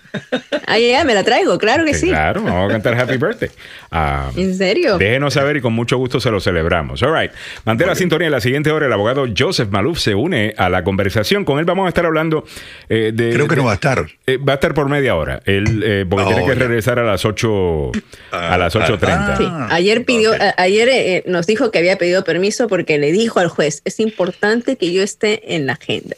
Ahí 0.67 0.91
ya, 0.91 1.05
me 1.05 1.15
la 1.15 1.25
traigo, 1.25 1.59
claro 1.59 1.85
que 1.85 1.95
sí. 1.95 2.09
Claro, 2.09 2.43
vamos 2.43 2.69
a 2.69 2.73
cantar 2.73 2.99
Happy 2.99 3.17
Birthday. 3.17 3.51
Ah, 3.91 4.31
¿En 4.37 4.55
serio? 4.55 4.99
Déjenos 4.99 5.35
saber 5.35 5.57
y 5.57 5.61
con 5.61 5.73
mucho 5.73 5.97
gusto 5.97 6.21
se 6.21 6.31
lo 6.31 6.41
celebramos. 6.41 7.03
All 7.03 7.19
right. 7.19 7.33
Mantén 7.65 7.87
la 7.87 7.95
sintonía. 7.95 8.27
En 8.27 8.33
la 8.33 8.41
siguiente 8.41 8.71
hora, 8.71 8.87
el 8.87 8.93
abogado 8.93 9.27
Joseph 9.37 9.69
Maluf 9.71 9.99
se 9.99 10.15
une 10.15 10.55
a 10.57 10.69
la 10.69 10.85
conversación. 10.85 11.45
Con 11.45 11.59
él 11.59 11.65
vamos 11.65 11.87
a 11.87 11.89
estar 11.89 12.07
hablando 12.07 12.45
eh, 12.89 13.13
de. 13.15 13.33
Creo 13.33 13.49
que 13.49 13.57
no 13.57 13.65
va 13.65 13.73
a 13.73 13.75
estar. 13.75 14.07
Eh, 14.27 14.37
va 14.37 14.53
a 14.53 14.55
estar 14.55 14.75
por 14.75 14.89
media 14.89 15.15
hora. 15.15 15.43
Él, 15.45 15.83
eh, 15.85 16.07
porque 16.09 16.27
tiene 16.27 16.47
que 16.47 16.55
regresar 16.55 16.99
a 16.99 17.05
las 17.05 17.25
8 17.25 17.93
a 18.31 18.57
las 18.59 18.75
8.30. 18.75 18.99
Ah, 19.09 19.35
sí. 19.37 19.45
Ayer 19.71 20.05
pidió, 20.05 20.33
ayer 20.57 21.25
nos 21.27 21.47
dijo 21.47 21.71
que 21.71 21.79
había 21.79 21.99
pedido 21.99 22.25
permiso 22.25 22.69
porque 22.69 22.99
le 22.99 23.13
dijo 23.13 23.41
al 23.41 23.49
juez: 23.49 23.83
es 23.85 24.01
importante 24.01 24.77
que 24.77 24.93
yo 24.93 25.03
esté 25.03 25.55
en 25.55 25.67
la 25.67 25.75
agenda. 25.75 26.17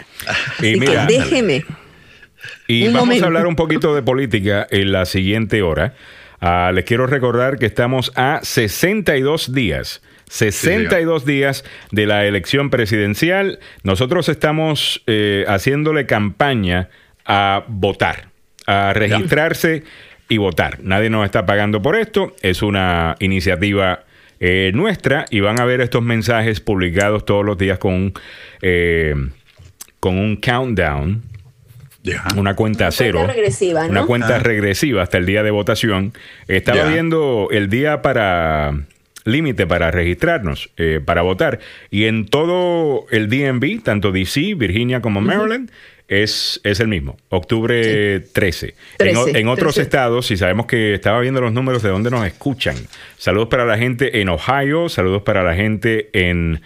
y 0.62 0.76
mira, 0.76 1.06
déjeme. 1.06 1.64
Y 2.66 2.88
vamos 2.88 3.20
a 3.20 3.26
hablar 3.26 3.46
un 3.46 3.56
poquito 3.56 3.94
de 3.94 4.02
política 4.02 4.66
en 4.70 4.92
la 4.92 5.04
siguiente 5.04 5.62
hora. 5.62 5.94
Ah, 6.40 6.72
les 6.74 6.84
quiero 6.84 7.06
recordar 7.06 7.58
que 7.58 7.66
estamos 7.66 8.12
a 8.16 8.40
62 8.42 9.52
días. 9.52 10.02
62 10.28 11.24
días 11.24 11.64
de 11.90 12.06
la 12.06 12.26
elección 12.26 12.70
presidencial. 12.70 13.60
Nosotros 13.82 14.28
estamos 14.28 15.02
eh, 15.06 15.44
haciéndole 15.46 16.06
campaña 16.06 16.88
a 17.24 17.64
votar, 17.68 18.28
a 18.66 18.92
registrarse 18.92 19.84
y 20.28 20.38
votar. 20.38 20.78
Nadie 20.82 21.10
nos 21.10 21.24
está 21.24 21.46
pagando 21.46 21.82
por 21.82 21.96
esto. 21.96 22.34
Es 22.42 22.62
una 22.62 23.16
iniciativa 23.20 24.04
eh, 24.40 24.72
nuestra 24.74 25.26
y 25.30 25.40
van 25.40 25.60
a 25.60 25.64
ver 25.64 25.80
estos 25.80 26.02
mensajes 26.02 26.60
publicados 26.60 27.24
todos 27.24 27.44
los 27.44 27.58
días 27.58 27.78
con, 27.78 28.12
eh, 28.62 29.14
con 30.00 30.18
un 30.18 30.36
countdown 30.36 31.22
una 32.36 32.54
cuenta 32.54 32.90
cero. 32.90 33.26
Una 33.88 34.04
cuenta 34.04 34.36
ah. 34.36 34.38
regresiva 34.38 35.02
hasta 35.02 35.16
el 35.16 35.26
día 35.26 35.42
de 35.42 35.50
votación. 35.50 36.12
Estaba 36.48 36.84
viendo 36.84 37.48
el 37.50 37.70
día 37.70 38.02
para 38.02 38.74
límite 39.24 39.66
para 39.66 39.90
registrarnos, 39.90 40.70
eh, 40.76 41.00
para 41.02 41.22
votar. 41.22 41.60
Y 41.90 42.04
en 42.04 42.26
todo 42.26 43.06
el 43.10 43.28
DMV, 43.30 43.82
tanto 43.82 44.12
DC, 44.12 44.54
Virginia 44.54 45.00
como 45.00 45.22
Maryland, 45.22 45.70
es, 46.08 46.60
es 46.64 46.80
el 46.80 46.88
mismo, 46.88 47.16
octubre 47.30 48.20
13. 48.20 48.74
En, 48.98 49.48
otros 49.48 49.78
estados, 49.78 50.26
si 50.26 50.36
sabemos 50.36 50.66
que 50.66 50.94
estaba 50.94 51.20
viendo 51.20 51.40
los 51.40 51.52
números 51.52 51.82
de 51.82 51.88
dónde 51.88 52.10
nos 52.10 52.26
escuchan. 52.26 52.76
Saludos 53.16 53.48
para 53.48 53.64
la 53.64 53.78
gente 53.78 54.20
en 54.20 54.28
Ohio, 54.28 54.88
saludos 54.88 55.22
para 55.22 55.42
la 55.42 55.54
gente 55.54 56.10
en 56.12 56.60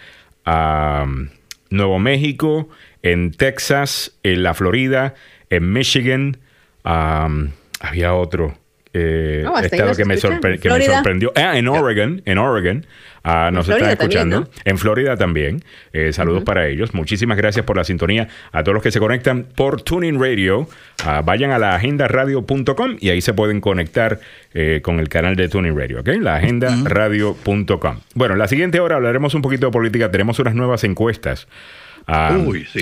Nuevo 1.69 1.99
México, 1.99 2.69
en 3.01 3.31
Texas, 3.31 4.17
en 4.23 4.43
la 4.43 4.53
Florida, 4.53 5.15
en 5.49 5.71
Michigan. 5.71 6.37
había 6.83 8.13
otro 8.13 8.57
eh, 8.93 9.45
estado 9.63 9.95
que, 9.95 10.05
me, 10.05 10.17
sorprendió. 10.17 11.31
Ah, 11.35 11.57
en 11.57 11.67
Oregon, 11.67 12.21
en 12.25 12.37
Oregon. 12.37 12.85
Ah, 13.23 13.49
nos 13.51 13.67
están 13.67 13.89
escuchando. 13.89 14.49
En 14.65 14.77
Florida 14.77 15.17
también. 15.17 15.63
Eh, 15.93 16.13
saludos 16.13 16.43
para 16.43 16.67
ellos. 16.67 16.93
Muchísimas 16.93 17.37
gracias 17.37 17.65
por 17.65 17.77
la 17.77 17.83
sintonía. 17.83 18.27
A 18.51 18.63
todos 18.63 18.73
los 18.73 18.83
que 18.83 18.91
se 18.91 18.99
conectan 18.99 19.45
por 19.55 19.81
Tuning 19.81 20.19
Radio, 20.19 20.67
ah, 21.05 21.21
vayan 21.23 21.51
a 21.51 21.59
la 21.59 21.75
agendaradio.com 21.75 22.97
y 22.99 23.09
ahí 23.09 23.21
se 23.21 23.33
pueden 23.33 23.61
conectar 23.61 24.19
eh, 24.53 24.79
con 24.81 24.99
el 24.99 25.09
canal 25.09 25.35
de 25.35 25.49
Tuning 25.49 25.77
Radio, 25.77 26.01
¿ok? 26.01 26.09
La 26.19 26.37
agendaradio.com. 26.37 27.99
Bueno, 28.15 28.33
en 28.33 28.39
la 28.39 28.47
siguiente 28.47 28.79
hora 28.79 28.95
hablaremos 28.95 29.33
un 29.33 29.41
poquito 29.41 29.67
de 29.67 29.71
política. 29.71 30.11
Tenemos 30.11 30.39
unas 30.39 30.55
nuevas 30.55 30.83
encuestas 30.83 31.47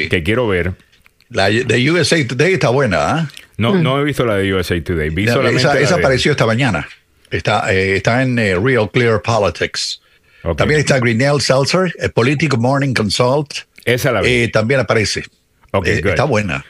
que 0.09 0.23
quiero 0.23 0.47
ver. 0.47 0.73
La 1.29 1.49
de 1.49 1.91
USA 1.91 2.25
Today 2.25 2.53
está 2.53 2.69
buena, 2.69 3.11
¿ah? 3.11 3.27
No, 3.57 3.75
no 3.75 3.99
he 3.99 4.03
visto 4.03 4.25
la 4.25 4.35
de 4.35 4.53
USA 4.53 4.81
Today. 4.81 5.13
esa, 5.25 5.95
apareció 5.95 6.31
esta 6.31 6.45
mañana. 6.45 6.87
Está, 7.31 7.73
eh, 7.73 7.97
está 7.97 8.21
en 8.21 8.39
eh, 8.39 8.55
Real 8.55 8.89
Clear 8.89 9.21
Politics. 9.21 10.01
También 10.55 10.79
está 10.79 10.99
Grinnell 10.99 11.41
Seltzer, 11.41 11.93
el 11.99 12.11
Political 12.11 12.59
Morning 12.59 12.93
Consult. 12.93 13.53
Esa 13.85 14.11
la 14.11 14.21
vi. 14.21 14.29
Eh, 14.29 14.47
también 14.49 14.79
aparece. 14.79 15.23
está 15.83 16.23
buena. 16.23 16.63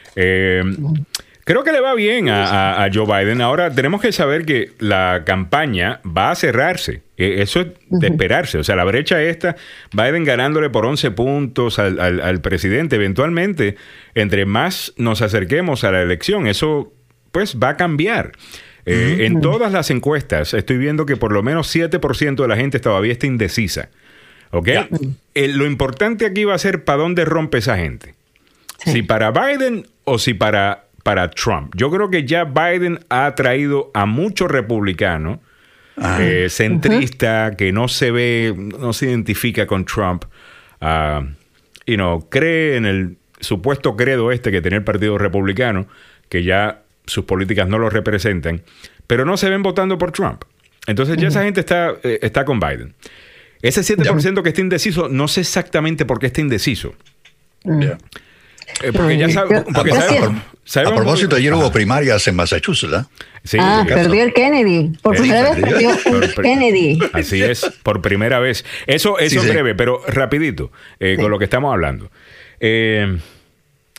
Creo 1.48 1.64
que 1.64 1.72
le 1.72 1.80
va 1.80 1.96
bien 1.96 2.28
a, 2.28 2.90
Joe 2.94 3.06
Biden. 3.06 3.40
Ahora 3.40 3.72
tenemos 3.74 4.02
que 4.02 4.12
saber 4.12 4.44
que 4.44 4.74
la 4.80 5.24
campaña 5.26 6.02
va 6.06 6.32
a 6.32 6.36
cerrarse. 6.36 7.04
Eso 7.16 7.62
es 7.62 7.68
de 7.90 8.08
esperarse. 8.08 8.58
O 8.58 8.66
sea, 8.66 8.76
la 8.76 8.84
brecha 8.84 9.24
esta, 9.24 9.56
Biden 9.94 10.26
ganándole 10.26 10.70
por 10.70 10.86
11 10.86 11.12
puntos 11.12 11.80
al, 11.80 12.42
presidente. 12.42 12.98
Eventualmente, 12.98 13.78
entre 14.14 14.46
más 14.46 14.94
nos 14.98 15.22
acerquemos 15.22 15.86
a 15.86 15.92
la 15.94 16.02
elección, 16.02 16.48
eso 16.48 16.92
pues 17.32 17.58
va 17.58 17.70
a 17.70 17.78
cambiar. 17.78 18.34
Eh, 18.88 19.26
en 19.26 19.42
todas 19.42 19.72
las 19.72 19.92
encuestas 19.92 20.54
estoy 20.54 20.78
viendo 20.78 21.06
que 21.06 21.18
por 21.18 21.34
lo 21.34 21.44
menos 21.44 21.76
7% 21.76 22.36
de 22.42 22.48
la 22.48 22.56
gente 22.56 22.80
todavía 22.80 23.12
está 23.12 23.28
indecisa. 23.28 23.90
¿Ok? 24.52 24.70
Eh, 25.36 25.48
lo 25.50 25.66
importante 25.66 26.26
aquí 26.26 26.46
va 26.46 26.56
a 26.56 26.58
ser 26.58 26.86
para 26.86 27.00
dónde 27.00 27.26
rompe 27.26 27.58
esa 27.58 27.78
gente. 27.78 28.16
Si 28.86 29.04
para 29.04 29.32
Biden 29.32 29.88
o 30.06 30.18
si 30.18 30.34
para 30.34 30.88
para 31.08 31.32
Trump. 31.32 31.74
Yo 31.78 31.90
creo 31.90 32.10
que 32.10 32.26
ya 32.26 32.44
Biden 32.44 33.00
ha 33.08 33.34
traído 33.34 33.92
a 33.94 34.06
muchos 34.06 34.52
republicanos 34.52 35.40
ah. 35.96 36.18
eh, 36.22 36.48
centristas 36.50 37.56
que 37.56 37.72
no 37.72 37.88
se 37.88 38.12
ve, 38.12 38.54
no 38.58 38.92
se 38.92 39.06
identifica 39.06 39.68
con 39.68 39.86
Trump, 39.86 40.26
uh, 40.82 41.26
y 41.86 41.96
no 41.96 42.28
cree 42.30 42.76
en 42.76 42.86
el 42.86 43.18
supuesto 43.40 43.96
credo 43.96 44.34
este 44.34 44.52
que 44.52 44.62
tiene 44.62 44.76
el 44.76 44.84
Partido 44.84 45.18
Republicano, 45.18 45.88
que 46.28 46.44
ya 46.44 46.82
sus 47.08 47.26
políticas 47.26 47.68
no 47.68 47.80
lo 47.80 47.90
representan, 47.90 48.62
pero 49.08 49.26
no 49.26 49.38
se 49.38 49.50
ven 49.50 49.64
votando 49.64 49.98
por 49.98 50.12
Trump. 50.12 50.44
Entonces 50.86 51.18
ya 51.18 51.28
esa 51.28 51.44
gente 51.44 51.62
está, 51.62 51.96
eh, 52.04 52.20
está 52.22 52.46
con 52.46 52.60
Biden. 52.60 52.94
Ese 53.62 53.82
7% 53.82 54.44
que 54.44 54.50
está 54.50 54.62
indeciso, 54.62 55.10
no 55.10 55.28
sé 55.28 55.42
exactamente 55.42 56.06
por 56.06 56.20
qué 56.20 56.28
está 56.28 56.42
indeciso. 56.42 56.96
Eh, 57.66 58.92
porque 58.94 59.18
ya 59.18 59.30
sabe, 59.30 59.64
porque 59.74 59.92
a 59.92 60.96
propósito, 60.96 61.36
ayer 61.38 61.54
hubo 61.54 61.72
primarias 61.72 62.28
en 62.28 62.36
Massachusetts, 62.36 62.94
¿eh? 62.94 63.04
Sí, 63.44 63.58
ah, 63.60 63.86
perdió 63.88 64.24
el 64.24 64.34
Kennedy. 64.34 64.92
Por 65.02 65.16
primera 65.16 65.54
vez 65.54 65.64
perdió 65.64 65.92
el 66.22 66.36
Kennedy. 66.36 67.00
Así 67.14 67.42
es, 67.42 67.66
por 67.82 68.02
primera 68.02 68.40
vez. 68.40 68.66
Eso, 68.86 69.18
eso 69.20 69.42
es 69.42 69.50
breve, 69.50 69.74
pero 69.74 70.02
rapidito, 70.08 70.72
eh, 71.00 71.16
con 71.20 71.32
lo 71.32 71.40
que 71.40 71.46
estamos 71.46 71.72
hablando. 71.74 72.12
Eh, 72.60 73.18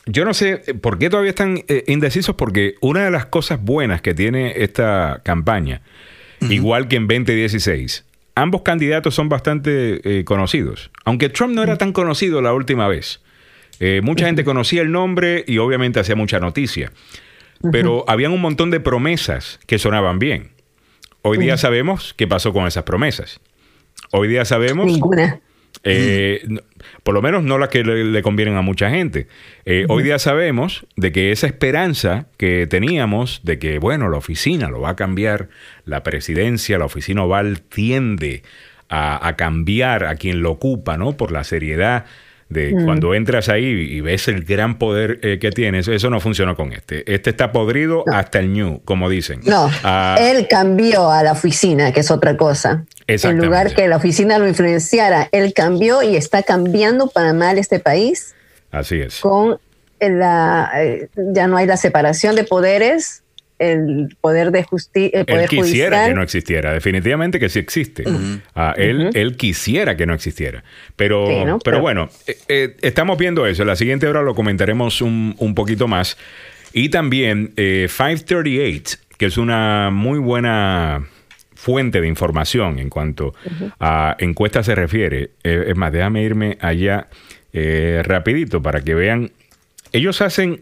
yo 0.05 0.25
no 0.25 0.33
sé 0.33 0.57
por 0.81 0.97
qué 0.97 1.09
todavía 1.09 1.29
están 1.29 1.63
indecisos, 1.87 2.35
porque 2.35 2.75
una 2.81 3.05
de 3.05 3.11
las 3.11 3.25
cosas 3.25 3.61
buenas 3.61 4.01
que 4.01 4.13
tiene 4.13 4.53
esta 4.63 5.21
campaña, 5.23 5.81
igual 6.41 6.87
que 6.87 6.95
en 6.95 7.07
2016, 7.07 8.05
ambos 8.35 8.61
candidatos 8.61 9.13
son 9.13 9.29
bastante 9.29 10.23
conocidos. 10.25 10.89
Aunque 11.05 11.29
Trump 11.29 11.53
no 11.53 11.63
era 11.63 11.77
tan 11.77 11.91
conocido 11.91 12.41
la 12.41 12.53
última 12.53 12.87
vez. 12.87 13.21
Eh, 13.79 14.01
mucha 14.03 14.25
gente 14.25 14.43
conocía 14.43 14.81
el 14.81 14.91
nombre 14.91 15.43
y 15.47 15.57
obviamente 15.57 15.99
hacía 15.99 16.15
mucha 16.15 16.39
noticia. 16.39 16.91
pero 17.73 18.05
habían 18.07 18.31
un 18.31 18.39
montón 18.39 18.71
de 18.71 18.79
promesas 18.79 19.59
que 19.67 19.79
sonaban 19.79 20.17
bien. 20.17 20.51
Hoy 21.23 21.37
día 21.37 21.57
sabemos 21.57 22.13
qué 22.15 22.25
pasó 22.25 22.53
con 22.53 22.65
esas 22.67 22.83
promesas. 22.83 23.41
Hoy 24.11 24.29
día 24.29 24.45
sabemos... 24.45 24.85
Ninguna. 24.85 25.41
Eh, 25.83 26.45
por 27.03 27.13
lo 27.13 27.21
menos 27.21 27.43
no 27.43 27.57
las 27.57 27.69
que 27.69 27.83
le, 27.83 28.21
convienen 28.21 28.55
a 28.55 28.61
mucha 28.61 28.89
gente. 28.89 29.27
Eh, 29.65 29.85
hoy 29.87 30.03
día 30.03 30.19
sabemos 30.19 30.85
de 30.95 31.11
que 31.11 31.31
esa 31.31 31.47
esperanza 31.47 32.27
que 32.37 32.67
teníamos 32.67 33.41
de 33.43 33.59
que, 33.59 33.79
bueno, 33.79 34.09
la 34.09 34.17
oficina 34.17 34.69
lo 34.69 34.81
va 34.81 34.91
a 34.91 34.95
cambiar, 34.95 35.49
la 35.85 36.03
presidencia, 36.03 36.77
la 36.77 36.85
oficina 36.85 37.23
oval 37.23 37.61
tiende 37.61 38.43
a, 38.89 39.27
a 39.27 39.35
cambiar 39.35 40.05
a 40.05 40.15
quien 40.15 40.41
lo 40.41 40.51
ocupa, 40.51 40.97
¿no? 40.97 41.15
Por 41.15 41.31
la 41.31 41.43
seriedad 41.43 42.05
de 42.49 42.73
mm. 42.73 42.85
cuando 42.85 43.13
entras 43.13 43.47
ahí 43.47 43.63
y 43.63 44.01
ves 44.01 44.27
el 44.27 44.43
gran 44.43 44.79
poder 44.79 45.19
eh, 45.21 45.37
que 45.39 45.51
tienes, 45.51 45.87
eso 45.87 46.09
no 46.09 46.19
funcionó 46.19 46.55
con 46.55 46.73
este. 46.73 47.11
Este 47.13 47.29
está 47.29 47.51
podrido 47.51 48.03
hasta 48.11 48.39
el 48.39 48.51
new, 48.51 48.81
como 48.83 49.07
dicen. 49.09 49.41
No, 49.45 49.69
ah, 49.83 50.17
él 50.19 50.47
cambió 50.49 51.11
a 51.11 51.23
la 51.23 51.33
oficina, 51.33 51.91
que 51.93 51.99
es 52.01 52.11
otra 52.11 52.35
cosa. 52.35 52.85
En 53.07 53.37
lugar 53.37 53.73
que 53.73 53.87
la 53.87 53.97
oficina 53.97 54.37
lo 54.37 54.47
influenciara, 54.47 55.29
él 55.31 55.53
cambió 55.53 56.03
y 56.03 56.15
está 56.15 56.43
cambiando 56.43 57.07
para 57.07 57.33
mal 57.33 57.57
este 57.57 57.79
país. 57.79 58.35
Así 58.71 58.99
es. 58.99 59.19
Con 59.19 59.59
la, 59.99 60.71
eh, 60.75 61.09
ya 61.15 61.47
no 61.47 61.57
hay 61.57 61.65
la 61.65 61.77
separación 61.77 62.35
de 62.35 62.43
poderes, 62.43 63.23
el 63.59 64.15
poder 64.21 64.51
de 64.51 64.63
justicia. 64.63 65.23
Él 65.27 65.47
quisiera 65.47 66.07
que 66.07 66.13
no 66.13 66.23
existiera, 66.23 66.73
definitivamente 66.73 67.39
que 67.39 67.49
sí 67.49 67.59
existe. 67.59 68.05
Ah, 68.55 68.73
él, 68.77 69.11
él, 69.13 69.35
quisiera 69.35 69.95
que 69.95 70.05
no 70.05 70.13
existiera. 70.13 70.63
Pero, 70.95 71.59
pero, 71.63 71.81
bueno, 71.81 72.09
eh, 72.25 72.37
eh, 72.47 72.77
estamos 72.81 73.17
viendo 73.17 73.45
eso. 73.45 73.63
En 73.63 73.67
la 73.67 73.75
siguiente 73.75 74.07
hora 74.07 74.21
lo 74.21 74.33
comentaremos 74.33 75.01
un, 75.01 75.35
un 75.37 75.53
poquito 75.53 75.87
más. 75.87 76.17
Y 76.71 76.89
también 76.89 77.53
538, 77.55 78.97
eh, 78.97 79.15
que 79.17 79.25
es 79.25 79.37
una 79.37 79.89
muy 79.91 80.19
buena 80.19 81.05
fuente 81.53 81.99
de 81.99 82.07
información 82.07 82.79
en 82.79 82.89
cuanto 82.89 83.33
a 83.79 84.15
encuestas 84.19 84.65
se 84.65 84.75
refiere. 84.75 85.31
es 85.43 85.75
más, 85.75 85.91
déjame 85.91 86.23
irme 86.23 86.57
allá 86.61 87.07
rapidito 88.03 88.61
para 88.61 88.81
que 88.81 88.95
vean. 88.95 89.31
Ellos 89.91 90.21
hacen 90.21 90.61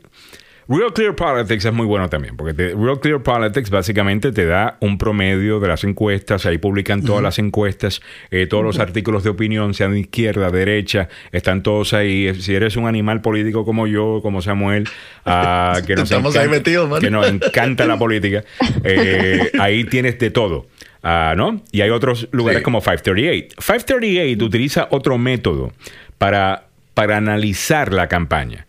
Real 0.69 0.91
Clear 0.91 1.15
Politics 1.15 1.63
es 1.63 1.73
muy 1.73 1.85
bueno 1.85 2.09
también, 2.09 2.35
porque 2.35 2.51
Real 2.51 2.99
Clear 2.99 3.23
Politics 3.23 3.69
básicamente 3.69 4.33
te 4.33 4.45
da 4.45 4.77
un 4.81 4.97
promedio 4.97 5.61
de 5.61 5.69
las 5.69 5.85
encuestas, 5.85 6.45
ahí 6.45 6.57
publican 6.57 7.03
todas 7.03 7.23
las 7.23 7.39
encuestas, 7.39 8.01
eh, 8.31 8.47
todos 8.47 8.65
los 8.65 8.77
artículos 8.79 9.23
de 9.23 9.29
opinión, 9.29 9.73
sean 9.73 9.93
de 9.93 10.01
izquierda, 10.01 10.51
derecha, 10.51 11.07
están 11.31 11.63
todos 11.63 11.93
ahí. 11.93 12.33
Si 12.41 12.53
eres 12.53 12.75
un 12.75 12.85
animal 12.85 13.21
político 13.21 13.63
como 13.63 13.87
yo, 13.87 14.19
como 14.21 14.41
Samuel, 14.41 14.89
uh, 15.25 15.81
que, 15.87 15.95
nos 15.95 16.11
encanta, 16.11 16.99
que 16.99 17.09
nos 17.11 17.27
encanta 17.29 17.85
la 17.85 17.97
política, 17.97 18.43
eh, 18.83 19.51
ahí 19.59 19.85
tienes 19.85 20.19
de 20.19 20.31
todo. 20.31 20.67
Uh, 21.01 21.33
¿no? 21.37 21.61
Y 21.71 21.79
hay 21.79 21.91
otros 21.91 22.27
lugares 22.31 22.61
como 22.61 22.81
538. 22.81 23.55
538 23.55 24.43
utiliza 24.43 24.87
otro 24.91 25.17
método 25.17 25.71
para, 26.17 26.65
para 26.93 27.15
analizar 27.15 27.93
la 27.93 28.09
campaña. 28.09 28.66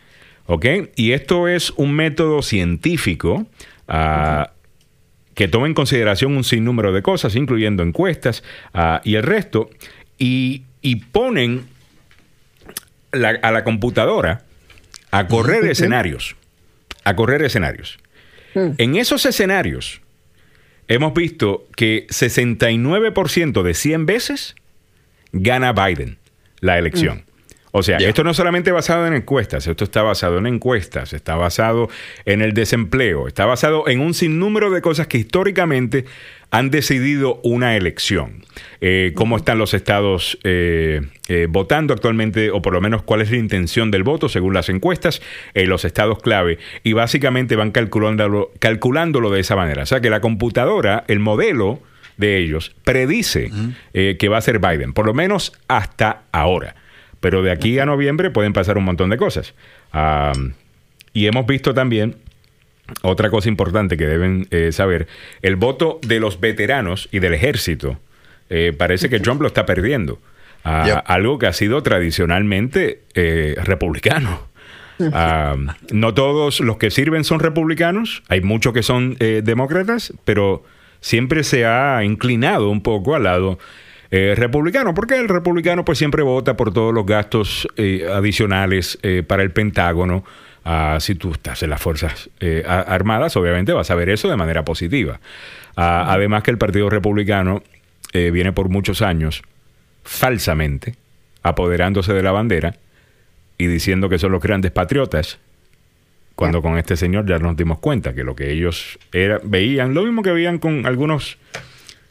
¿Ok? 0.51 0.65
Y 0.97 1.13
esto 1.13 1.47
es 1.47 1.73
un 1.77 1.93
método 1.93 2.41
científico 2.41 3.47
ah, 3.87 4.53
que 5.35 5.47
toma 5.47 5.67
en 5.67 5.75
consideración 5.75 6.35
un 6.39 6.43
sinnúmero 6.43 6.91
de 6.91 7.03
cosas, 7.03 7.37
incluyendo 7.37 7.83
encuestas 7.83 8.43
ah, 8.73 9.03
y 9.05 9.17
el 9.17 9.25
resto, 9.25 9.69
y, 10.17 10.65
ponen 11.13 11.67
a 13.13 13.53
la 13.53 13.63
computadora 13.63 14.45
a 15.11 15.27
correr 15.27 15.67
escenarios. 15.67 16.35
A 17.05 17.15
correr 17.15 17.43
escenarios. 17.43 17.99
Hmm. 18.55 18.71
En 18.79 18.97
esos 18.97 19.27
escenarios 19.27 20.01
hemos 20.89 21.13
visto 21.13 21.67
que 21.77 22.07
69% 22.09 23.63
de 23.63 23.75
100 23.75 24.07
veces 24.07 24.55
gana 25.33 25.75
Biden 25.75 26.17
la 26.61 26.79
elección. 26.79 27.28
O 27.79 27.83
sea, 27.83 27.99
esto 27.99 28.25
no 28.25 28.35
solamente 28.35 28.73
basado 28.73 29.07
en 29.07 29.15
encuestas, 29.15 29.67
esto 29.67 29.85
está 29.85 30.03
basado 30.03 30.39
en 30.39 30.47
encuestas, 30.47 31.13
está 31.13 31.37
basado 31.37 31.89
en 32.25 32.43
el 32.43 32.53
desempleo, 32.53 33.29
está 33.29 33.47
basado 33.47 33.89
en 33.89 34.01
un 34.01 34.15
sinnúmero 34.15 34.71
de 34.71 34.83
cosas 34.83 35.07
que 35.07 35.19
históricamente 35.19 36.05
han 36.51 36.71
decidido 36.71 37.41
una 37.45 37.77
elección. 37.77 38.45
Eh, 38.81 39.13
cómo 39.15 39.37
están 39.37 39.59
los 39.59 39.75
estados 39.75 40.39
eh, 40.45 41.03
eh, 41.29 41.47
votando 41.49 41.95
actualmente, 41.95 42.51
o 42.51 42.63
por 42.63 42.73
lo 42.73 42.81
menos 42.81 43.03
cuál 43.03 43.21
es 43.21 43.31
la 43.31 43.37
intención 43.37 43.91
del 43.91 44.03
voto 44.03 44.29
según 44.29 44.55
las 44.55 44.69
encuestas, 44.69 45.23
los 45.55 45.85
estados 45.85 46.21
clave, 46.21 46.59
y 46.83 46.95
básicamente 46.95 47.55
van 47.55 47.71
calculándolo, 47.71 48.51
calculándolo 48.59 49.31
de 49.31 49.41
esa 49.41 49.57
manera. 49.57 49.85
O 49.85 49.87
sea 49.87 50.01
que 50.01 50.11
la 50.11 50.21
computadora, 50.21 51.05
el 51.07 51.21
modelo 51.21 51.81
de 52.17 52.39
ellos, 52.39 52.75
predice 52.83 53.51
que 53.93 54.29
va 54.29 54.39
a 54.39 54.41
ser 54.41 54.59
Biden, 54.59 54.93
por 54.93 55.07
lo 55.07 55.15
menos 55.15 55.53
hasta 55.69 56.23
ahora. 56.33 56.75
Pero 57.21 57.43
de 57.43 57.51
aquí 57.51 57.79
a 57.79 57.87
noviembre 57.87 58.31
pueden 58.31 58.53
pasar 58.53 58.79
un 58.79 58.85
montón 58.85 59.11
de 59.11 59.17
cosas. 59.17 59.55
y 61.13 61.27
hemos 61.27 61.47
visto 61.47 61.75
también 61.75 62.17
otra 63.03 63.31
cosa 63.31 63.49
importante 63.49 63.97
que 63.97 64.07
deben 64.07 64.47
eh, 64.51 64.73
saber, 64.73 65.07
el 65.43 65.57
voto 65.57 65.99
de 66.07 66.21
los 66.21 66.41
veteranos 66.41 67.09
y 67.13 67.19
del 67.19 67.35
ejército. 67.35 67.99
Eh, 68.51 68.75
parece 68.77 69.11
que 69.11 69.21
Trump 69.21 69.43
lo 69.43 69.49
está 69.49 69.67
perdiendo. 69.67 70.21
Algo 70.65 71.39
que 71.39 71.47
ha 71.47 71.53
sido 71.53 71.83
tradicionalmente 71.83 73.03
eh, 73.15 73.55
republicano. 73.65 74.49
no 75.93 76.15
todos 76.15 76.61
los 76.61 76.77
que 76.77 76.91
sirven 76.91 77.25
son 77.25 77.41
republicanos, 77.41 78.23
hay 78.29 78.41
muchos 78.41 78.75
que 78.75 78.83
son 78.83 79.17
demócratas, 79.19 80.13
pero 80.25 80.65
siempre 81.01 81.45
se 81.45 81.65
ha 81.65 82.03
inclinado 82.05 82.69
un 82.69 82.83
poco 82.83 83.15
al 83.15 83.23
lado 83.23 83.59
eh, 84.11 84.35
republicano, 84.37 84.95
porque 84.95 85.17
el 85.17 85.29
republicano 85.29 85.85
pues 85.85 85.99
siempre 85.99 86.23
vota 86.23 86.57
por 86.57 86.73
todos 86.73 86.95
los 86.95 87.05
gastos 87.05 87.69
eh, 87.77 88.09
adicionales 88.11 88.99
eh, 89.03 89.23
para 89.27 89.43
el 89.43 89.51
Pentágono. 89.51 90.25
Ah, 90.65 90.97
si 91.01 91.15
tú 91.15 91.33
estás 91.33 91.63
en 91.63 91.71
las 91.71 91.81
Fuerzas 91.81 92.31
Armadas, 92.67 93.37
obviamente 93.37 93.73
vas 93.73 93.91
a 93.91 93.95
ver 93.95 94.11
eso 94.11 94.29
de 94.29 94.37
manera 94.37 94.65
positiva. 94.65 95.21
Ah, 95.77 96.07
además 96.09 96.43
que 96.43 96.51
el 96.51 96.59
Partido 96.59 96.91
Republicano 96.91 97.63
viene 98.13 98.53
por 98.53 98.71
muchos 98.71 99.03
años 99.03 99.43
falsamente 100.03 100.95
apoderándose 101.43 102.15
de 102.15 102.23
la 102.23 102.33
bandera 102.33 102.77
y 103.59 103.67
diciendo 103.67 104.09
que 104.09 104.19
son 104.19 104.33
los 104.33 104.43
grandes 104.43 104.71
patriotas, 104.71 105.39
cuando 106.35 106.63
con 106.63 106.79
este 106.79 106.97
señor 106.97 107.27
ya 107.27 107.39
nos 107.39 107.57
dimos 107.57 107.79
cuenta 107.79 108.15
que 108.15 108.25
lo 108.25 108.35
que 108.35 108.51
ellos 108.51 108.99
era, 109.13 109.41
veían, 109.45 109.93
lo 109.95 110.05
mismo 110.05 110.23
que 110.23 110.33
veían 110.33 110.59
con 110.59 110.87
algunos 110.87 111.39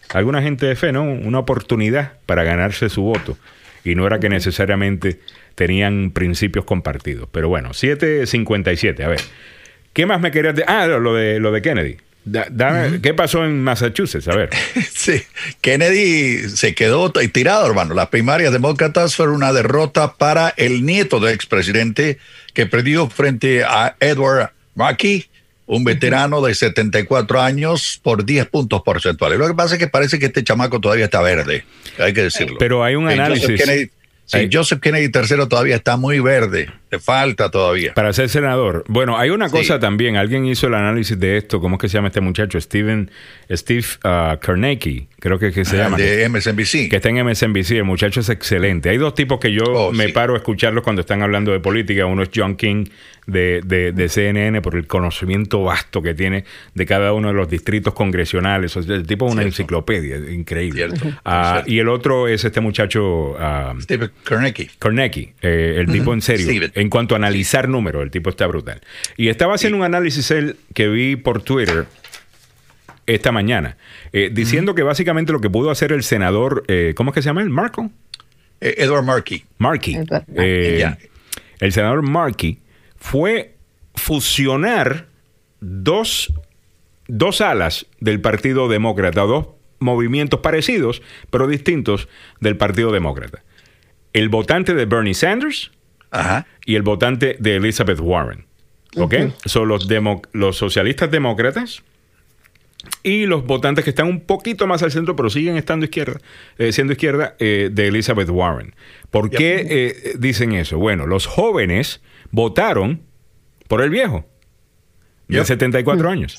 alguna 0.10 0.42
gente 0.42 0.66
de 0.66 0.76
fe, 0.76 0.92
¿no? 0.92 1.04
Una 1.04 1.40
oportunidad 1.40 2.14
para 2.26 2.44
ganarse 2.44 2.90
su 2.90 3.02
voto. 3.04 3.38
Y 3.84 3.96
no 3.96 4.06
era 4.06 4.20
que 4.20 4.30
necesariamente 4.30 5.20
tenían 5.56 6.12
principios 6.12 6.66
compartidos. 6.66 7.30
Pero 7.32 7.50
bueno, 7.50 7.74
757. 7.74 9.04
A 9.04 9.08
ver, 9.08 9.22
¿qué 9.94 10.06
más 10.06 10.20
me 10.20 10.32
querías 10.32 10.56
decir? 10.56 10.70
Ah, 10.70 10.88
lo 10.88 11.14
de, 11.14 11.40
lo 11.40 11.52
de 11.52 11.62
Kennedy. 11.62 11.98
¿Qué 13.02 13.14
pasó 13.14 13.46
en 13.46 13.64
Massachusetts? 13.64 14.28
A 14.28 14.36
ver. 14.36 14.50
Sí, 14.98 15.24
Kennedy 15.62 16.50
se 16.50 16.76
quedó 16.76 17.12
tirado, 17.12 17.66
hermano. 17.66 17.94
Las 17.94 18.08
primarias 18.08 18.52
demócratas 18.52 19.16
fueron 19.16 19.36
una 19.36 19.54
derrota 19.54 20.16
para 20.16 20.54
el 20.58 20.86
nieto 20.86 21.20
del 21.20 21.34
expresidente 21.34 22.18
que 22.54 22.66
perdió 22.66 23.08
frente 23.10 23.64
a 23.64 23.96
Edward 24.02 24.52
Markey 24.76 25.28
un 25.68 25.84
veterano 25.84 26.42
de 26.42 26.56
74 26.56 27.42
años 27.42 28.00
por 28.02 28.26
10 28.26 28.48
puntos 28.48 28.82
porcentuales. 28.82 29.38
Lo 29.38 29.48
que 29.48 29.54
pasa 29.54 29.76
es 29.76 29.80
que 29.80 29.88
parece 29.88 30.18
que 30.18 30.26
este 30.26 30.44
chamaco 30.44 30.82
todavía 30.82 31.06
está 31.06 31.22
verde, 31.22 31.66
hay 32.00 32.14
que 32.14 32.24
decirlo. 32.24 32.58
Pero 32.58 32.84
hay 32.84 32.96
un 32.96 33.08
análisis. 33.08 33.92
Sí, 34.26 34.50
Joseph 34.52 34.82
Kennedy 34.82 35.06
III 35.06 35.48
todavía 35.48 35.78
está 35.78 35.96
muy 35.96 36.20
verde, 36.20 36.70
le 36.90 37.00
falta 37.00 37.50
todavía. 37.52 37.94
Para 37.94 38.14
ser 38.14 38.30
senador. 38.30 38.84
Bueno, 38.88 39.18
hay 39.18 39.30
una 39.30 39.50
cosa 39.50 39.80
también, 39.80 40.16
alguien 40.16 40.46
hizo 40.46 40.68
el 40.68 40.74
análisis 40.74 41.20
de 41.20 41.38
esto, 41.38 41.60
¿cómo 41.60 41.76
es 41.76 41.82
que 41.82 41.90
se 41.90 41.98
llama 41.98 42.08
este 42.08 42.22
muchacho? 42.22 42.60
Steven, 42.60 43.12
Steve 43.52 43.86
uh, 44.04 44.38
creo 45.20 45.40
que, 45.40 45.52
que 45.52 45.66
se 45.66 45.78
llama. 45.78 45.98
De 45.98 46.28
MSNBC. 46.30 46.90
Que 46.90 46.98
está 46.98 47.10
en 47.10 47.26
MSNBC, 47.26 47.72
el 47.72 47.84
muchacho 47.84 48.22
es 48.22 48.30
excelente. 48.30 48.90
Hay 48.90 48.98
dos 48.98 49.14
tipos 49.16 49.40
que 49.40 49.52
yo 49.52 49.64
oh, 49.66 49.92
me 49.92 50.10
paro 50.10 50.34
a 50.36 50.38
escucharlos 50.38 50.84
cuando 50.84 51.02
están 51.02 51.22
hablando 51.22 51.52
de 51.52 51.60
política. 51.60 52.06
Uno 52.06 52.24
es 52.24 52.30
John 52.34 52.56
King 52.56 52.86
de, 53.28 53.62
de, 53.94 54.10
CNN 54.10 54.62
por 54.62 54.76
el 54.76 54.88
conocimiento 54.88 55.62
vasto 55.64 56.02
que 56.02 56.14
tiene 56.14 56.46
de 56.74 56.86
cada 56.86 57.12
uno 57.14 57.28
de 57.28 57.34
los 57.34 57.50
distritos 57.50 57.94
congresionales. 57.94 58.76
el 58.76 59.06
tipo 59.06 59.28
es 59.28 59.34
una 59.34 59.44
enciclopedia, 59.44 60.18
increíble. 60.32 60.88
Ah, 61.26 61.64
y 61.66 61.80
el 61.80 61.90
otro 61.90 62.28
es 62.28 62.46
este 62.46 62.62
muchacho... 62.62 63.32
Uh, 63.32 63.82
Steve 63.82 64.10
Kornecki. 64.24 65.34
Eh, 65.42 65.76
el 65.78 65.92
tipo 65.92 66.14
en 66.14 66.22
serio. 66.22 66.48
En 66.78 66.92
cuanto 66.92 67.16
a 67.16 67.18
analizar 67.18 67.68
números, 67.68 68.04
el 68.04 68.12
tipo 68.12 68.30
está 68.30 68.46
brutal. 68.46 68.82
Y 69.18 69.30
estaba 69.30 69.56
haciendo 69.56 69.80
un 69.80 69.84
análisis 69.84 70.30
él 70.30 70.58
que 70.76 70.88
vi 70.88 71.16
por 71.16 71.42
Twitter 71.42 71.88
esta 73.08 73.32
mañana, 73.32 73.78
eh, 74.14 74.30
diciendo 74.32 74.76
que 74.76 74.84
básicamente 74.84 75.32
lo 75.32 75.42
que 75.42 75.50
pudo 75.50 75.72
hacer 75.72 75.92
el 75.92 76.04
senador, 76.04 76.66
eh, 76.68 76.94
¿cómo 76.96 77.10
es 77.10 77.16
que 77.16 77.24
se 77.24 77.30
llama 77.30 77.42
él? 77.42 77.50
¿Marco? 77.50 77.90
Edward 78.62 79.06
Markey. 79.06 79.44
Markey. 79.58 80.06
El 81.60 81.72
senador 81.72 82.04
Markey 82.04 82.60
fue 82.96 83.56
fusionar 83.96 85.08
dos, 85.60 86.32
dos 87.08 87.42
alas 87.42 87.88
del 88.00 88.22
Partido 88.22 88.68
Demócrata, 88.68 89.22
dos 89.22 89.48
movimientos 89.80 90.42
parecidos, 90.42 91.02
pero 91.32 91.48
distintos 91.48 92.08
del 92.40 92.56
Partido 92.56 92.92
Demócrata. 92.92 93.44
El 94.14 94.30
votante 94.30 94.76
de 94.76 94.86
Bernie 94.86 95.16
Sanders 95.16 95.72
y 96.66 96.76
el 96.76 96.82
votante 96.82 97.38
de 97.40 97.58
Elizabeth 97.58 98.00
Warren. 98.00 98.46
¿Ok? 98.96 99.14
Son 99.46 99.68
los, 99.68 99.88
los 100.34 100.58
socialistas 100.58 101.12
demócratas 101.12 101.84
y 103.04 103.26
los 103.26 103.46
votantes 103.46 103.84
que 103.84 103.90
están 103.90 104.08
un 104.08 104.22
poquito 104.22 104.68
más 104.68 104.84
al 104.84 104.92
centro, 104.92 105.16
pero 105.16 105.30
siguen 105.30 105.58
estando 105.58 105.86
izquierda, 105.86 106.20
eh, 106.58 106.72
siendo 106.72 106.94
izquierda, 106.94 107.36
eh, 107.40 107.70
de 107.72 107.88
Elizabeth 107.88 108.30
Warren. 108.30 108.76
¿Por 109.12 109.30
qué 109.30 109.66
eh, 109.70 110.16
dicen 110.18 110.54
eso? 110.54 110.78
Bueno, 110.78 111.06
los 111.06 111.26
jóvenes 111.26 112.02
votaron 112.32 113.02
por 113.68 113.82
el 113.82 113.90
viejo, 113.90 114.26
de 115.28 115.44
74 115.44 116.10
años. 116.10 116.38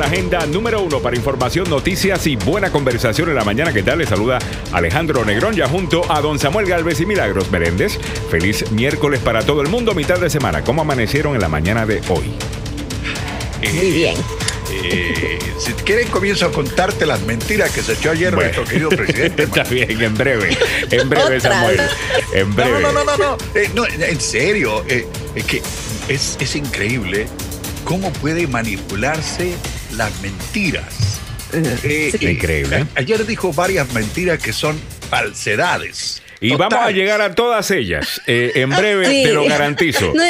Agenda 0.03 0.45
número 0.45 0.81
uno 0.81 0.99
para 0.99 1.15
información, 1.15 1.69
noticias 1.69 2.27
y 2.27 2.35
buena 2.35 2.71
conversación 2.71 3.29
en 3.29 3.35
la 3.35 3.43
mañana. 3.43 3.71
¿Qué 3.71 3.81
tal? 3.81 3.99
Les 3.99 4.09
saluda 4.09 4.39
Alejandro 4.73 5.23
Negrón 5.23 5.55
ya 5.55 5.67
junto 5.67 6.11
a 6.11 6.19
don 6.21 6.37
Samuel 6.37 6.67
Galvez 6.67 6.99
y 6.99 7.05
Milagros 7.05 7.49
Meréndez. 7.51 7.97
Feliz 8.29 8.69
miércoles 8.71 9.21
para 9.21 9.45
todo 9.45 9.61
el 9.61 9.69
mundo, 9.69 9.95
mitad 9.95 10.19
de 10.19 10.29
semana. 10.29 10.63
¿Cómo 10.63 10.81
amanecieron 10.81 11.35
en 11.35 11.41
la 11.41 11.47
mañana 11.47 11.85
de 11.85 12.01
hoy? 12.09 12.33
Muy 13.73 13.91
bien. 13.91 14.15
Eh, 14.71 15.39
si 15.57 15.71
quieren, 15.73 16.07
comienzo 16.09 16.47
a 16.47 16.51
contarte 16.51 17.05
las 17.05 17.21
mentiras 17.21 17.71
que 17.71 17.81
se 17.81 17.93
echó 17.93 18.11
ayer 18.11 18.33
nuestro 18.33 18.65
querido 18.65 18.89
presidente. 18.89 19.43
Está 19.43 19.63
bien, 19.63 20.01
en 20.01 20.15
breve. 20.15 20.57
En 20.91 21.09
breve, 21.09 21.39
Samuel. 21.39 21.79
En 22.33 22.53
breve. 22.53 22.81
No, 22.81 22.91
no, 22.91 23.03
no, 23.03 23.17
no. 23.17 23.37
no. 23.37 23.37
Eh, 23.55 23.71
en 24.09 24.19
serio. 24.19 24.83
Eh, 24.87 25.07
es 25.35 25.43
que 25.45 25.61
es, 26.09 26.37
es 26.39 26.55
increíble 26.55 27.27
cómo 27.85 28.11
puede 28.13 28.47
manipularse 28.47 29.53
las 29.97 30.21
mentiras. 30.21 31.21
Eh, 31.53 32.11
Increíble. 32.19 32.85
Ayer 32.95 33.25
dijo 33.25 33.53
varias 33.53 33.93
mentiras 33.93 34.41
que 34.41 34.51
son 34.51 34.77
falsedades. 35.09 36.21
Y 36.41 36.53
vamos 36.55 36.79
a 36.79 36.91
llegar 36.91 37.21
a 37.21 37.33
todas 37.33 37.71
ellas. 37.71 38.21
Eh, 38.27 38.51
en 38.55 38.69
breve, 38.69 39.05
te 39.05 39.31
lo 39.31 39.45
garantizo. 39.45 40.13
No, 40.15 40.23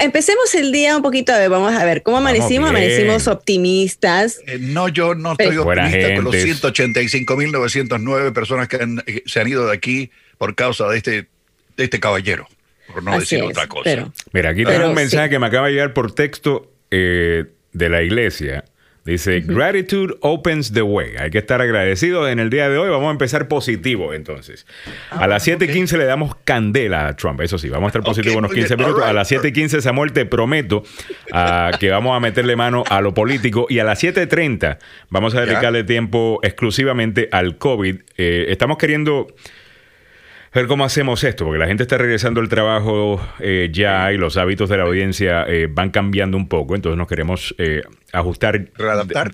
empecemos, 0.00 0.54
el 0.54 0.72
día 0.72 0.96
un 0.96 1.02
poquito. 1.02 1.32
A 1.32 1.38
ver, 1.38 1.48
vamos 1.50 1.72
a 1.72 1.84
ver. 1.84 2.02
¿Cómo 2.02 2.18
amanecimos? 2.18 2.70
Amanecimos 2.70 3.28
optimistas. 3.28 4.40
Eh, 4.46 4.58
no, 4.60 4.88
yo 4.88 5.14
no 5.14 5.32
estoy 5.32 5.56
optimista 5.56 6.14
con 6.16 6.24
los 6.24 6.34
185.909 6.34 8.32
personas 8.32 8.68
que 8.68 9.22
se 9.24 9.40
han 9.40 9.48
ido 9.48 9.66
de 9.66 9.72
aquí 9.74 10.10
por 10.36 10.54
causa 10.56 10.88
de 10.88 10.96
este, 10.96 11.28
de 11.76 11.84
este 11.84 12.00
caballero. 12.00 12.48
Por 12.92 13.04
no 13.04 13.18
decir 13.18 13.42
otra 13.42 13.68
cosa. 13.68 14.10
Mira, 14.32 14.50
aquí 14.50 14.64
tengo 14.64 14.88
un 14.88 14.94
mensaje 14.94 15.30
que 15.30 15.38
me 15.38 15.46
acaba 15.46 15.68
de 15.68 15.74
llegar 15.74 15.94
por 15.94 16.12
texto 16.12 16.72
de 16.90 17.46
la 17.72 18.02
iglesia 18.02 18.64
Dice, 19.10 19.40
gratitude 19.40 20.14
opens 20.20 20.72
the 20.72 20.82
way. 20.82 21.16
Hay 21.18 21.30
que 21.30 21.38
estar 21.38 21.60
agradecidos 21.60 22.30
en 22.30 22.38
el 22.38 22.48
día 22.48 22.68
de 22.68 22.78
hoy. 22.78 22.88
Vamos 22.90 23.08
a 23.08 23.10
empezar 23.10 23.48
positivo 23.48 24.14
entonces. 24.14 24.66
a 25.10 25.26
las 25.26 25.48
7.15 25.48 25.98
le 25.98 26.04
damos 26.04 26.36
candela 26.44 27.08
a 27.08 27.16
Trump. 27.16 27.40
Eso 27.40 27.58
sí, 27.58 27.68
vamos 27.68 27.86
a 27.86 27.88
estar 27.88 28.04
positivos 28.04 28.36
unos 28.36 28.52
15 28.52 28.76
minutos. 28.76 29.02
a 29.02 29.12
las 29.12 29.32
7.15, 29.32 29.80
Samuel, 29.80 30.12
te 30.12 30.26
prometo 30.26 30.84
uh, 31.32 31.76
que 31.80 31.90
vamos 31.90 32.16
a 32.16 32.20
meterle 32.20 32.54
mano 32.54 32.84
a 32.88 33.00
lo 33.00 33.12
político. 33.12 33.66
Y 33.68 33.80
a 33.80 33.84
las 33.84 34.00
7.30 34.00 34.78
vamos 35.08 35.34
a 35.34 35.40
dedicarle 35.40 35.82
tiempo 35.82 36.38
exclusivamente 36.44 37.28
al 37.32 37.58
COVID. 37.58 37.96
Eh, 38.16 38.46
estamos 38.50 38.78
queriendo 38.78 39.26
ver 40.52 40.66
cómo 40.66 40.84
hacemos 40.84 41.22
esto, 41.22 41.44
porque 41.44 41.58
la 41.58 41.66
gente 41.66 41.84
está 41.84 41.96
regresando 41.96 42.40
al 42.40 42.48
trabajo 42.48 43.20
eh, 43.38 43.68
ya 43.72 44.12
y 44.12 44.16
los 44.16 44.36
hábitos 44.36 44.68
de 44.68 44.76
la 44.76 44.82
audiencia 44.84 45.44
eh, 45.46 45.68
van 45.70 45.90
cambiando 45.90 46.36
un 46.36 46.48
poco, 46.48 46.74
entonces 46.74 46.98
nos 46.98 47.06
queremos 47.06 47.54
eh, 47.58 47.82
ajustar 48.12 48.68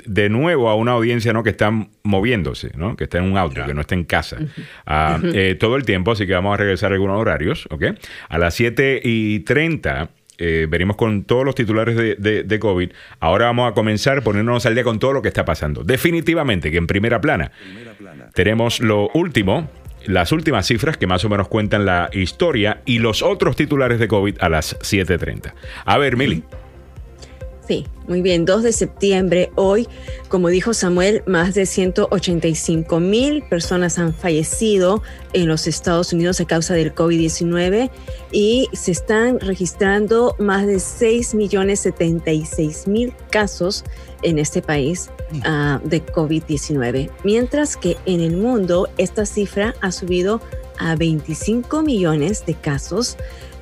De, 0.04 0.28
nuevo 0.28 0.68
a 0.68 0.74
una 0.74 0.92
audiencia 0.92 1.32
¿no? 1.32 1.42
que 1.42 1.50
está 1.50 1.72
moviéndose, 2.02 2.70
¿no? 2.76 2.96
que 2.96 3.04
está 3.04 3.18
en 3.18 3.24
un 3.24 3.38
auto, 3.38 3.64
que 3.64 3.72
no 3.72 3.80
está 3.80 3.94
en 3.94 4.04
casa 4.04 4.38
ah, 4.86 5.18
todo 5.58 5.76
el 5.76 5.84
tiempo, 5.84 6.12
así 6.12 6.26
que 6.26 6.34
vamos 6.34 6.54
a 6.54 6.56
regresar 6.58 6.92
a 6.92 6.94
algunos 6.94 7.18
horarios, 7.18 7.66
¿ok? 7.70 7.84
A 8.28 8.38
las 8.38 8.54
7 8.54 9.00
y 9.02 9.40
30 9.40 10.10
venimos 10.68 10.96
con 10.96 11.24
todos 11.24 11.44
los 11.44 11.54
titulares 11.54 11.96
de, 11.96 12.42
de, 12.44 12.58
COVID. 12.58 12.90
Ahora 13.20 13.46
vamos 13.46 13.70
a 13.70 13.74
comenzar 13.74 14.22
poniéndonos 14.22 14.66
al 14.66 14.74
día 14.74 14.84
con 14.84 14.98
todo 14.98 15.14
lo 15.14 15.22
que 15.22 15.28
está 15.28 15.44
pasando. 15.44 15.82
Definitivamente 15.82 16.70
que 16.70 16.76
en 16.76 16.86
primera 16.86 17.20
plana. 17.20 17.52
tenemos 18.34 18.80
lo 18.80 19.08
último 19.14 19.70
las 20.06 20.32
últimas 20.32 20.66
cifras 20.66 20.96
que 20.96 21.06
más 21.06 21.24
o 21.24 21.28
menos 21.28 21.48
cuentan 21.48 21.86
la 21.86 22.08
historia 22.12 22.82
y 22.84 22.98
los 22.98 23.22
otros 23.22 23.56
titulares 23.56 23.98
de 23.98 24.08
COVID 24.08 24.36
a 24.40 24.48
las 24.48 24.78
7.30. 24.80 25.52
A 25.84 25.98
ver, 25.98 26.16
Mili. 26.16 26.42
Sí, 27.66 27.84
muy 28.06 28.22
bien. 28.22 28.44
2 28.44 28.62
de 28.62 28.72
septiembre, 28.72 29.50
hoy, 29.56 29.88
como 30.28 30.48
dijo 30.48 30.72
Samuel, 30.72 31.24
más 31.26 31.54
de 31.54 31.66
185 31.66 33.00
mil 33.00 33.42
personas 33.42 33.98
han 33.98 34.14
fallecido 34.14 35.02
en 35.32 35.48
los 35.48 35.66
Estados 35.66 36.12
Unidos 36.12 36.40
a 36.40 36.44
causa 36.44 36.74
del 36.74 36.94
COVID-19 36.94 37.90
y 38.30 38.68
se 38.72 38.92
están 38.92 39.40
registrando 39.40 40.36
más 40.38 40.66
de 40.66 40.78
6 40.78 41.34
millones 41.34 41.80
76 41.80 42.86
mil 42.86 43.12
casos 43.30 43.84
en 44.22 44.38
este 44.38 44.62
país 44.62 45.10
uh, 45.32 45.84
de 45.86 46.06
COVID-19. 46.06 47.10
Mientras 47.24 47.76
que 47.76 47.96
en 48.06 48.20
el 48.20 48.36
mundo 48.36 48.88
esta 48.96 49.26
cifra 49.26 49.74
ha 49.80 49.90
subido 49.90 50.40
a 50.78 50.94
25 50.94 51.82
millones 51.82 52.46
de 52.46 52.54
casos, 52.54 53.16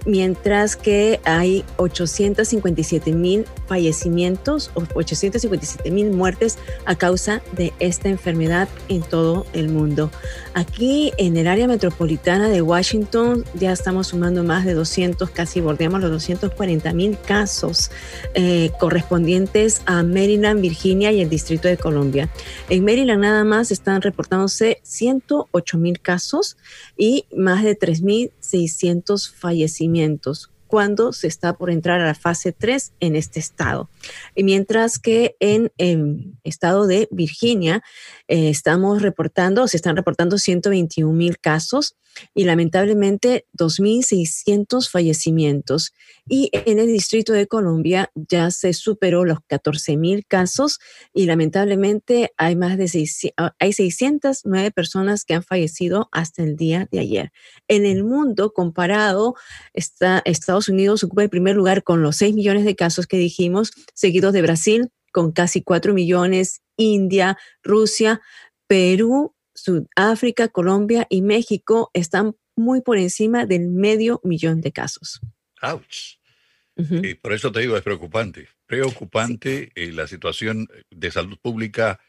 mientras 0.07 0.77
que 0.77 1.21
hay 1.25 1.65
857 1.77 3.13
mil 3.13 3.47
fallecimientos, 3.67 4.71
857 4.75 5.91
mil 5.91 6.11
muertes 6.11 6.59
a 6.85 6.97
causa 6.97 7.43
de 7.53 7.73
esta 7.79 8.09
enfermedad 8.09 8.69
en 8.89 9.03
todo 9.03 9.47
el 9.53 9.69
mundo. 9.69 10.11
Aquí 10.55 11.13
en 11.17 11.37
el 11.37 11.47
área 11.47 11.67
metropolitana 11.67 12.49
de 12.49 12.63
Washington 12.63 13.45
ya 13.55 13.73
estamos 13.73 14.09
sumando 14.09 14.45
más 14.45 14.65
de 14.65 14.75
200, 14.75 15.31
casi 15.31 15.61
bordeamos 15.61 16.01
los 16.01 16.11
240 16.11 16.93
mil 16.93 17.19
casos 17.19 17.91
eh, 18.35 18.71
correspondientes 18.79 19.83
a 19.87 20.03
Maryland, 20.03 20.61
Virginia 20.61 21.13
y 21.13 21.21
el 21.21 21.29
Distrito 21.29 21.69
de 21.69 21.77
Columbia. 21.77 22.29
En 22.69 22.85
Maryland 22.85 23.23
nada 23.23 23.45
más 23.45 23.71
están 23.71 24.03
reportándose 24.03 24.81
108 24.83 25.79
mil 25.79 26.01
casos 26.01 26.57
y 26.97 27.27
más 27.35 27.63
de 27.63 27.79
3.600 27.79 29.33
fallecimientos 29.33 29.94
cuando 30.67 31.13
se 31.13 31.29
está 31.29 31.57
por 31.57 31.71
entrar 31.71 32.01
a 32.01 32.07
la 32.07 32.15
fase 32.15 32.53
3 32.53 32.95
en 33.01 33.15
este 33.15 33.39
estado. 33.39 33.89
Y 34.35 34.43
mientras 34.43 34.99
que 34.99 35.37
en 35.39 35.71
el 35.79 36.35
estado 36.43 36.87
de 36.87 37.07
Virginia 37.13 37.83
eh, 38.27 38.49
estamos 38.49 39.03
reportando, 39.03 39.69
se 39.69 39.77
están 39.77 39.97
reportando 39.97 40.37
121 40.37 41.13
mil 41.13 41.39
casos 41.39 41.97
y 42.35 42.45
lamentablemente 42.45 43.47
2.600 43.59 44.89
fallecimientos. 44.89 45.93
Y 46.27 46.51
en 46.53 46.79
el 46.79 46.87
Distrito 46.87 47.33
de 47.33 47.47
Columbia 47.47 48.11
ya 48.15 48.51
se 48.51 48.73
superó 48.73 49.25
los 49.25 49.39
14.000 49.49 50.25
casos 50.27 50.79
y 51.13 51.27
lamentablemente 51.27 52.33
hay 52.37 52.57
más 52.57 52.79
de 52.79 52.85
ah, 53.37 53.55
hay 53.59 53.73
609 53.73 54.71
personas 54.71 55.25
que 55.25 55.35
han 55.35 55.43
fallecido 55.43 56.09
hasta 56.13 56.43
el 56.43 56.57
día 56.57 56.89
de 56.91 57.01
ayer. 57.01 57.33
En 57.69 57.85
el 57.87 58.05
mundo 58.05 58.53
comparado, 58.53 59.35
está, 59.73 60.23
Estados 60.25 60.69
Unidos 60.69 61.05
ocupa 61.05 61.23
el 61.23 61.31
primer 61.31 61.57
lugar 61.57 61.83
con 61.83 62.03
los 62.03 62.17
6 62.17 62.35
millones 62.35 62.65
de 62.65 62.77
casos 62.77 63.07
que 63.07 63.19
dijimos, 63.19 63.73
seguidos 63.95 64.33
de 64.33 64.43
Brasil 64.43 64.91
con 65.13 65.31
casi 65.31 65.63
4 65.63 65.95
millones, 65.95 66.61
India, 66.77 67.39
Rusia, 67.63 68.21
Perú 68.67 69.34
Sudáfrica, 69.55 70.49
Colombia 70.49 71.07
y 71.09 71.23
México 71.23 71.91
están 71.95 72.37
muy 72.57 72.83
por 72.83 72.99
encima 72.99 73.47
del 73.47 73.69
medio 73.69 74.21
millón 74.25 74.61
de 74.61 74.73
casos. 74.73 75.21
¡Auch! 75.61 76.19
Y 76.77 77.15
por 77.15 77.33
eso 77.33 77.53
te 77.53 77.61
digo, 77.61 77.77
es 77.77 77.83
preocupante. 77.83 78.49
Preocupante 78.67 79.71
eh, 79.75 79.93
la 79.93 80.09
situación 80.09 80.67
de 80.91 81.11
salud 81.11 81.39
pública 81.41 82.01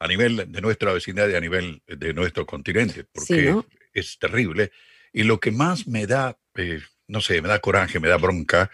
a 0.00 0.08
nivel 0.08 0.50
de 0.50 0.60
nuestra 0.60 0.92
vecindad 0.92 1.28
y 1.28 1.34
a 1.34 1.40
nivel 1.40 1.82
de 1.86 2.14
nuestro 2.14 2.46
continente, 2.46 3.04
porque 3.04 3.54
es 3.92 4.18
terrible. 4.18 4.72
Y 5.12 5.22
lo 5.22 5.40
que 5.40 5.50
más 5.50 5.86
me 5.86 6.06
da, 6.06 6.36
eh, 6.56 6.80
no 7.06 7.20
sé, 7.20 7.40
me 7.42 7.48
da 7.48 7.60
coraje, 7.60 8.00
me 8.00 8.08
da 8.08 8.16
bronca, 8.16 8.70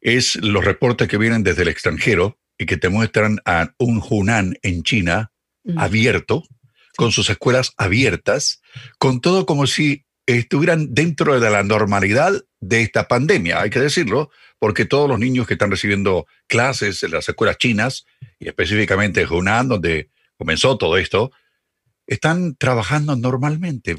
es 0.00 0.36
los 0.36 0.64
reportes 0.64 1.08
que 1.08 1.18
vienen 1.18 1.42
desde 1.42 1.62
el 1.62 1.68
extranjero 1.68 2.38
y 2.58 2.66
que 2.66 2.76
te 2.76 2.88
muestran 2.88 3.38
a 3.44 3.74
un 3.78 4.02
Hunan 4.08 4.56
en 4.62 4.82
China 4.82 5.32
abierto, 5.76 6.42
con 6.96 7.12
sus 7.12 7.30
escuelas 7.30 7.72
abiertas, 7.76 8.60
con 8.98 9.20
todo 9.20 9.46
como 9.46 9.66
si 9.66 10.04
estuvieran 10.26 10.94
dentro 10.94 11.38
de 11.40 11.50
la 11.50 11.62
normalidad 11.62 12.32
de 12.60 12.82
esta 12.82 13.08
pandemia, 13.08 13.60
hay 13.60 13.70
que 13.70 13.80
decirlo, 13.80 14.30
porque 14.58 14.84
todos 14.84 15.08
los 15.08 15.18
niños 15.18 15.46
que 15.46 15.54
están 15.54 15.70
recibiendo 15.70 16.26
clases 16.46 17.02
en 17.02 17.10
las 17.10 17.28
escuelas 17.28 17.58
chinas, 17.58 18.06
y 18.38 18.48
específicamente 18.48 19.22
en 19.22 19.32
Hunan, 19.32 19.68
donde 19.68 20.10
comenzó 20.36 20.78
todo 20.78 20.96
esto, 20.96 21.32
están 22.06 22.56
trabajando 22.56 23.16
normalmente, 23.16 23.96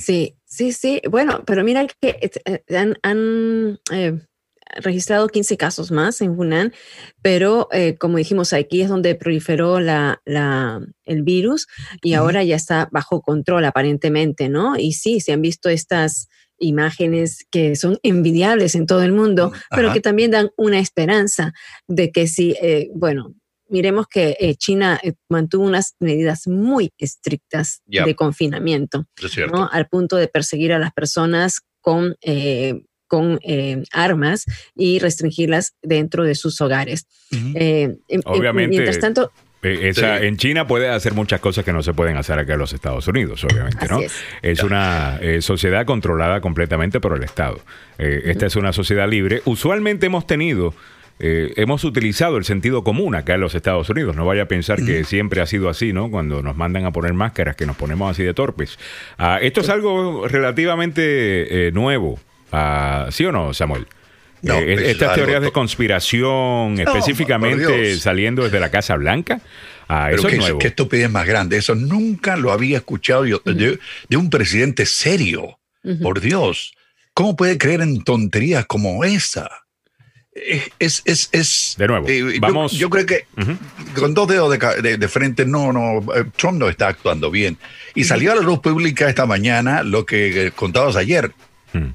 Sí, 0.00 0.36
sí, 0.44 0.72
sí. 0.72 1.02
Bueno, 1.08 1.42
pero 1.44 1.64
mira 1.64 1.86
que 2.00 2.30
eh, 2.44 2.94
han, 3.02 3.78
eh, 3.92 4.20
registrado 4.74 5.28
15 5.28 5.56
casos 5.56 5.90
más 5.90 6.20
en 6.20 6.38
Hunan, 6.38 6.72
pero 7.22 7.68
eh, 7.72 7.96
como 7.96 8.18
dijimos, 8.18 8.52
aquí 8.52 8.82
es 8.82 8.88
donde 8.88 9.14
proliferó 9.14 9.80
la, 9.80 10.20
el 11.04 11.22
virus 11.22 11.66
y 12.02 12.14
ahora 12.14 12.42
ya 12.44 12.56
está 12.56 12.88
bajo 12.90 13.22
control 13.22 13.64
aparentemente, 13.64 14.48
¿no? 14.48 14.76
Y 14.78 14.92
sí, 14.92 15.20
se 15.20 15.32
han 15.32 15.42
visto 15.42 15.68
estas 15.68 16.28
imágenes 16.58 17.46
que 17.50 17.76
son 17.76 17.98
envidiables 18.02 18.74
en 18.74 18.86
todo 18.86 19.02
el 19.02 19.12
mundo, 19.12 19.52
pero 19.70 19.92
que 19.92 20.00
también 20.00 20.30
dan 20.30 20.50
una 20.56 20.78
esperanza 20.78 21.52
de 21.86 22.10
que 22.10 22.26
si, 22.26 22.56
eh, 22.62 22.88
bueno, 22.94 23.34
miremos 23.68 24.06
que 24.06 24.36
eh, 24.40 24.54
China 24.54 24.98
mantuvo 25.28 25.64
unas 25.64 25.96
medidas 25.98 26.46
muy 26.46 26.92
estrictas 26.98 27.82
de 27.84 28.14
confinamiento, 28.14 29.06
¿no? 29.52 29.68
al 29.70 29.88
punto 29.88 30.16
de 30.16 30.28
perseguir 30.28 30.72
a 30.72 30.78
las 30.78 30.92
personas 30.92 31.60
con 31.80 32.16
con 33.06 33.38
eh, 33.42 33.82
armas 33.92 34.44
y 34.74 34.98
restringirlas 34.98 35.74
dentro 35.82 36.24
de 36.24 36.34
sus 36.34 36.60
hogares. 36.60 37.06
Eh, 37.54 37.96
obviamente. 38.24 38.68
mientras 38.68 38.98
tanto, 38.98 39.30
eh, 39.62 39.92
En 40.22 40.36
China 40.36 40.66
puede 40.66 40.88
hacer 40.88 41.14
muchas 41.14 41.40
cosas 41.40 41.64
que 41.64 41.72
no 41.72 41.82
se 41.82 41.92
pueden 41.92 42.16
hacer 42.16 42.38
acá 42.38 42.54
en 42.54 42.60
los 42.60 42.72
Estados 42.72 43.08
Unidos, 43.08 43.42
obviamente, 43.44 43.86
¿no? 43.88 44.00
Es, 44.42 44.62
una 44.62 45.18
sociedad 45.40 45.84
controlada 45.86 46.40
completamente 46.40 47.00
por 47.00 47.16
el 47.16 47.22
Estado. 47.22 47.60
Esta 47.98 48.46
es 48.46 48.56
una 48.56 48.72
sociedad 48.72 49.08
libre. 49.08 49.42
Usualmente 49.44 50.06
hemos 50.06 50.26
tenido 50.26 50.74
hemos 51.18 51.82
utilizado 51.84 52.36
el 52.36 52.44
sentido 52.44 52.84
común 52.84 53.14
acá 53.14 53.34
en 53.34 53.40
los 53.40 53.54
Estados 53.54 53.88
Unidos. 53.88 54.14
No 54.14 54.26
vaya 54.26 54.42
a 54.42 54.48
pensar 54.48 54.84
que 54.84 55.02
siempre 55.04 55.40
ha 55.40 55.46
sido 55.46 55.70
así, 55.70 55.94
¿no? 55.94 56.10
Cuando 56.10 56.42
nos 56.42 56.56
mandan 56.56 56.84
a 56.84 56.92
poner 56.92 57.14
máscaras, 57.14 57.56
que 57.56 57.64
nos 57.64 57.76
ponemos 57.76 58.10
así 58.10 58.22
de 58.22 58.34
torpes. 58.34 58.78
Ah, 59.16 59.38
esto 59.40 59.62
es 59.62 59.70
algo 59.70 60.28
relativamente 60.28 61.70
nuevo 61.72 62.20
¿Sí 63.10 63.24
o 63.24 63.32
no, 63.32 63.52
Samuel? 63.54 63.86
Eh, 64.42 64.90
estas 64.90 65.14
teorías 65.14 65.42
de 65.42 65.50
conspiración, 65.50 66.78
específicamente 66.78 67.96
saliendo 67.98 68.44
desde 68.44 68.60
la 68.60 68.70
Casa 68.70 68.96
Blanca, 68.96 69.40
ah, 69.88 70.10
eso 70.12 70.28
es 70.28 70.38
nuevo. 70.38 70.58
Qué 70.58 70.68
estupidez 70.68 71.10
más 71.10 71.26
grande. 71.26 71.56
Eso 71.56 71.74
nunca 71.74 72.36
lo 72.36 72.52
había 72.52 72.78
escuchado 72.78 73.26
yo, 73.26 73.40
de, 73.44 73.78
un 74.16 74.30
presidente 74.30 74.86
serio. 74.86 75.58
Por 76.02 76.20
Dios. 76.20 76.74
¿Cómo 77.14 77.36
puede 77.36 77.58
creer 77.58 77.80
en 77.80 78.02
tonterías 78.02 78.66
como 78.66 79.04
esa? 79.04 79.48
Es, 80.34 81.02
es, 81.06 81.28
es, 81.32 81.76
de 81.78 81.86
nuevo, 81.86 82.08
eh, 82.08 82.38
vamos. 82.40 82.72
Yo, 82.72 82.90
creo 82.90 83.06
que 83.06 83.26
con 83.94 84.12
dos 84.12 84.28
dedos 84.28 84.50
de, 84.82 84.98
de, 84.98 85.08
frente, 85.08 85.46
no, 85.46 85.72
no, 85.72 86.00
eh, 86.14 86.24
Trump 86.36 86.58
no 86.58 86.68
está 86.68 86.88
actuando 86.88 87.30
bien. 87.30 87.56
Y 87.94 88.04
salió 88.04 88.32
a 88.32 88.34
la 88.34 88.42
luz 88.42 88.58
pública 88.58 89.08
esta 89.08 89.24
mañana 89.24 89.84
lo 89.84 90.04
que 90.04 90.52
contabas 90.56 90.96
ayer. 90.96 91.32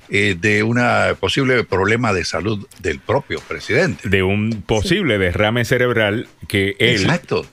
Eh, 0.09 0.35
de 0.39 0.63
un 0.63 0.79
posible 1.19 1.63
problema 1.63 2.13
de 2.13 2.25
salud 2.25 2.67
del 2.79 2.99
propio 2.99 3.39
presidente. 3.47 4.07
De 4.07 4.23
un 4.23 4.63
posible 4.65 5.17
derrame 5.17 5.65
cerebral 5.65 6.27
que 6.47 6.75
él... 6.79 7.01
Exacto. 7.01 7.45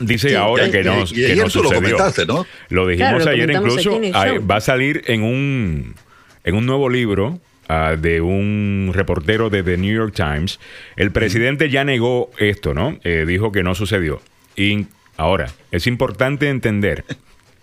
Dice 0.00 0.36
ahora 0.36 0.70
que 0.70 0.82
no, 0.82 1.04
que 1.04 1.36
no 1.36 1.48
sucedió. 1.48 1.98
Lo, 2.26 2.46
lo 2.68 2.86
dijimos 2.88 3.26
ayer 3.26 3.50
incluso. 3.50 4.00
va 4.40 4.56
a 4.56 4.60
salir 4.60 5.04
en 5.06 5.22
un, 5.22 5.94
en 6.42 6.54
un 6.54 6.66
nuevo 6.66 6.88
libro 6.88 7.40
ah, 7.68 7.94
de 7.96 8.20
un 8.20 8.90
reportero 8.92 9.50
de 9.50 9.62
The 9.62 9.76
New 9.76 9.94
York 9.94 10.14
Times. 10.14 10.58
El 10.96 11.12
presidente 11.12 11.70
ya 11.70 11.84
negó 11.84 12.30
esto, 12.38 12.74
¿no? 12.74 12.98
Eh, 13.04 13.24
dijo 13.26 13.52
que 13.52 13.62
no 13.62 13.74
sucedió. 13.74 14.20
Y 14.56 14.86
ahora, 15.16 15.52
es 15.70 15.86
importante 15.86 16.48
entender 16.48 17.04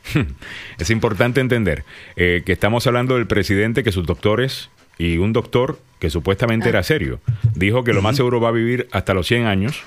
es 0.78 0.90
importante 0.90 1.42
entender 1.42 1.84
eh, 2.16 2.42
que 2.46 2.52
estamos 2.52 2.88
hablando 2.88 3.16
del 3.16 3.28
presidente 3.28 3.84
que 3.84 3.92
sus 3.92 4.06
doctores 4.06 4.70
y 4.98 5.18
un 5.18 5.34
doctor 5.34 5.80
que 6.00 6.10
supuestamente 6.10 6.70
era 6.70 6.80
ah. 6.80 6.84
serio 6.84 7.20
dijo 7.56 7.84
que 7.84 7.94
lo 7.94 8.02
más 8.02 8.16
seguro 8.16 8.42
va 8.42 8.50
a 8.50 8.54
vivir 8.54 8.88
hasta 8.92 9.14
los 9.14 9.28
100 9.28 9.46
años, 9.46 9.84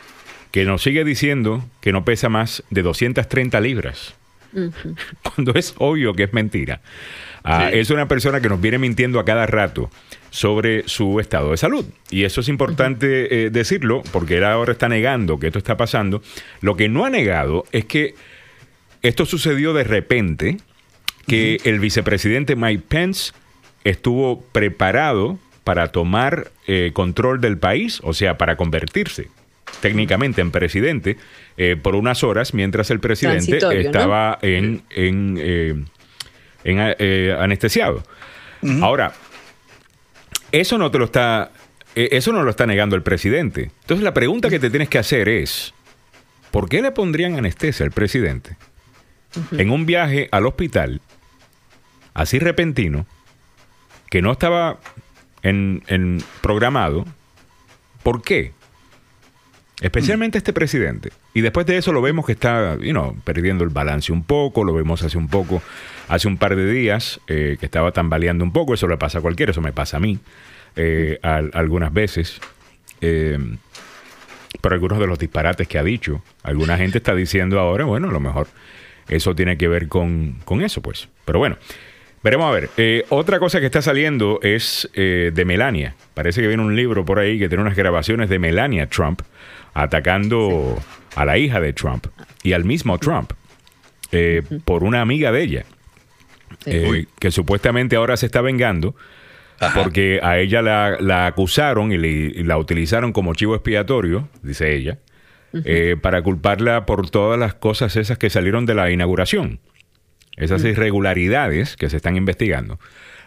que 0.50 0.64
nos 0.64 0.82
sigue 0.82 1.04
diciendo 1.04 1.64
que 1.80 1.92
no 1.92 2.04
pesa 2.04 2.28
más 2.28 2.62
de 2.70 2.82
230 2.82 3.60
libras, 3.60 4.14
cuando 5.22 5.52
es 5.54 5.74
obvio 5.78 6.14
que 6.14 6.24
es 6.24 6.32
mentira. 6.32 6.80
Ah, 7.46 7.68
es 7.70 7.90
una 7.90 8.08
persona 8.08 8.40
que 8.40 8.48
nos 8.48 8.60
viene 8.60 8.78
mintiendo 8.78 9.20
a 9.20 9.24
cada 9.26 9.46
rato 9.46 9.90
sobre 10.30 10.88
su 10.88 11.20
estado 11.20 11.50
de 11.50 11.58
salud. 11.58 11.84
Y 12.10 12.24
eso 12.24 12.40
es 12.40 12.48
importante 12.48 13.46
eh, 13.46 13.50
decirlo 13.50 14.02
porque 14.12 14.38
él 14.38 14.44
ahora 14.44 14.72
está 14.72 14.88
negando 14.88 15.38
que 15.38 15.48
esto 15.48 15.58
está 15.58 15.76
pasando. 15.76 16.22
Lo 16.62 16.74
que 16.74 16.88
no 16.88 17.04
ha 17.04 17.10
negado 17.10 17.66
es 17.70 17.84
que 17.84 18.14
esto 19.04 19.26
sucedió 19.26 19.74
de 19.74 19.84
repente, 19.84 20.56
que 21.26 21.60
el 21.64 21.78
vicepresidente 21.78 22.56
Mike 22.56 22.84
Pence 22.88 23.32
estuvo 23.84 24.40
preparado 24.40 25.38
para 25.62 25.88
tomar 25.88 26.50
eh, 26.66 26.90
control 26.94 27.40
del 27.40 27.58
país, 27.58 28.00
o 28.02 28.14
sea, 28.14 28.36
para 28.38 28.56
convertirse 28.56 29.28
técnicamente 29.80 30.40
en 30.40 30.50
presidente 30.50 31.18
eh, 31.56 31.76
por 31.80 31.96
unas 31.96 32.24
horas, 32.24 32.54
mientras 32.54 32.90
el 32.90 33.00
presidente 33.00 33.58
estaba 33.80 34.38
en, 34.40 34.82
en, 34.90 35.38
eh, 36.64 37.36
anestesiado. 37.38 38.02
Ahora, 38.80 39.12
eso 40.50 40.78
no 40.78 40.90
te 40.90 40.98
lo 40.98 41.04
está, 41.04 41.50
eso 41.94 42.32
no 42.32 42.42
lo 42.42 42.50
está 42.50 42.66
negando 42.66 42.96
el 42.96 43.02
presidente. 43.02 43.70
Entonces 43.82 44.02
la 44.02 44.14
pregunta 44.14 44.48
que 44.48 44.58
te 44.58 44.70
tienes 44.70 44.88
que 44.88 44.98
hacer 44.98 45.28
es, 45.28 45.74
¿por 46.50 46.70
qué 46.70 46.80
le 46.80 46.90
pondrían 46.90 47.36
anestesia 47.36 47.84
al 47.84 47.92
presidente? 47.92 48.56
En 49.52 49.70
un 49.70 49.86
viaje 49.86 50.28
al 50.32 50.46
hospital, 50.46 51.00
así 52.14 52.38
repentino, 52.38 53.06
que 54.10 54.22
no 54.22 54.32
estaba 54.32 54.78
en, 55.42 56.22
programado. 56.40 57.04
¿Por 58.02 58.22
qué? 58.22 58.52
especialmente 59.80 60.38
este 60.38 60.52
presidente. 60.52 61.10
Y 61.34 61.40
después 61.40 61.66
de 61.66 61.76
eso 61.76 61.92
lo 61.92 62.00
vemos 62.00 62.24
que 62.24 62.32
está, 62.32 62.78
you 62.78 62.94
perdiendo 63.24 63.64
el 63.64 63.70
balance 63.70 64.12
un 64.12 64.22
poco, 64.22 64.64
lo 64.64 64.72
vemos 64.72 65.02
hace 65.02 65.18
un 65.18 65.28
poco, 65.28 65.62
hace 66.08 66.28
un 66.28 66.38
par 66.38 66.54
de 66.56 66.70
días, 66.72 67.20
eh, 67.26 67.56
que 67.58 67.66
estaba 67.66 67.92
tambaleando 67.92 68.44
un 68.44 68.52
poco, 68.52 68.74
eso 68.74 68.86
le 68.86 68.96
pasa 68.96 69.18
a 69.18 69.20
cualquiera, 69.20 69.50
eso 69.50 69.60
me 69.60 69.72
pasa 69.72 69.96
a 69.96 70.00
mí 70.00 70.20
eh, 70.76 71.18
algunas 71.22 71.92
veces. 71.92 72.40
Eh, 73.00 73.38
por 74.60 74.72
algunos 74.72 74.98
de 74.98 75.06
los 75.06 75.18
disparates 75.18 75.68
que 75.68 75.78
ha 75.78 75.82
dicho. 75.82 76.22
Alguna 76.42 76.78
gente 76.78 76.96
está 76.96 77.14
diciendo 77.14 77.60
ahora, 77.60 77.84
bueno, 77.84 78.08
a 78.08 78.12
lo 78.12 78.20
mejor 78.20 78.48
eso 79.08 79.34
tiene 79.34 79.56
que 79.56 79.68
ver 79.68 79.88
con, 79.88 80.36
con 80.44 80.62
eso, 80.62 80.80
pues. 80.82 81.08
Pero 81.24 81.38
bueno, 81.38 81.56
veremos 82.22 82.46
a 82.46 82.50
ver. 82.50 82.70
Eh, 82.76 83.04
otra 83.10 83.38
cosa 83.38 83.60
que 83.60 83.66
está 83.66 83.82
saliendo 83.82 84.40
es 84.42 84.88
eh, 84.94 85.30
de 85.34 85.44
Melania. 85.44 85.94
Parece 86.14 86.40
que 86.40 86.48
viene 86.48 86.62
un 86.62 86.76
libro 86.76 87.04
por 87.04 87.18
ahí 87.18 87.38
que 87.38 87.48
tiene 87.48 87.62
unas 87.62 87.76
grabaciones 87.76 88.28
de 88.28 88.38
Melania 88.38 88.88
Trump 88.88 89.22
atacando 89.74 90.76
a 91.16 91.24
la 91.24 91.38
hija 91.38 91.60
de 91.60 91.72
Trump 91.72 92.06
y 92.42 92.52
al 92.52 92.64
mismo 92.64 92.98
Trump 92.98 93.32
eh, 94.12 94.42
por 94.64 94.84
una 94.84 95.00
amiga 95.00 95.32
de 95.32 95.42
ella. 95.42 95.64
que 96.64 97.30
supuestamente 97.30 97.96
ahora 97.96 98.16
se 98.16 98.26
está 98.26 98.40
vengando 98.40 98.94
porque 99.74 100.20
a 100.22 100.38
ella 100.38 100.62
la, 100.62 101.26
acusaron 101.26 101.92
y, 101.92 101.98
la 102.42 102.58
utilizaron 102.58 103.12
como 103.12 103.34
chivo 103.34 103.54
expiatorio, 103.54 104.28
dice 104.42 104.74
ella, 104.74 104.98
eh, 105.64 105.96
para 106.00 106.22
culparla 106.22 106.86
por 106.86 107.10
todas 107.10 107.38
las 107.38 107.54
cosas 107.54 107.96
esas 107.96 108.18
que 108.18 108.30
salieron 108.30 108.66
de 108.66 108.74
la 108.74 108.90
inauguración, 108.90 109.60
esas 110.36 110.64
irregularidades 110.64 111.76
que 111.76 111.88
se 111.90 111.96
están 111.96 112.16
investigando. 112.16 112.78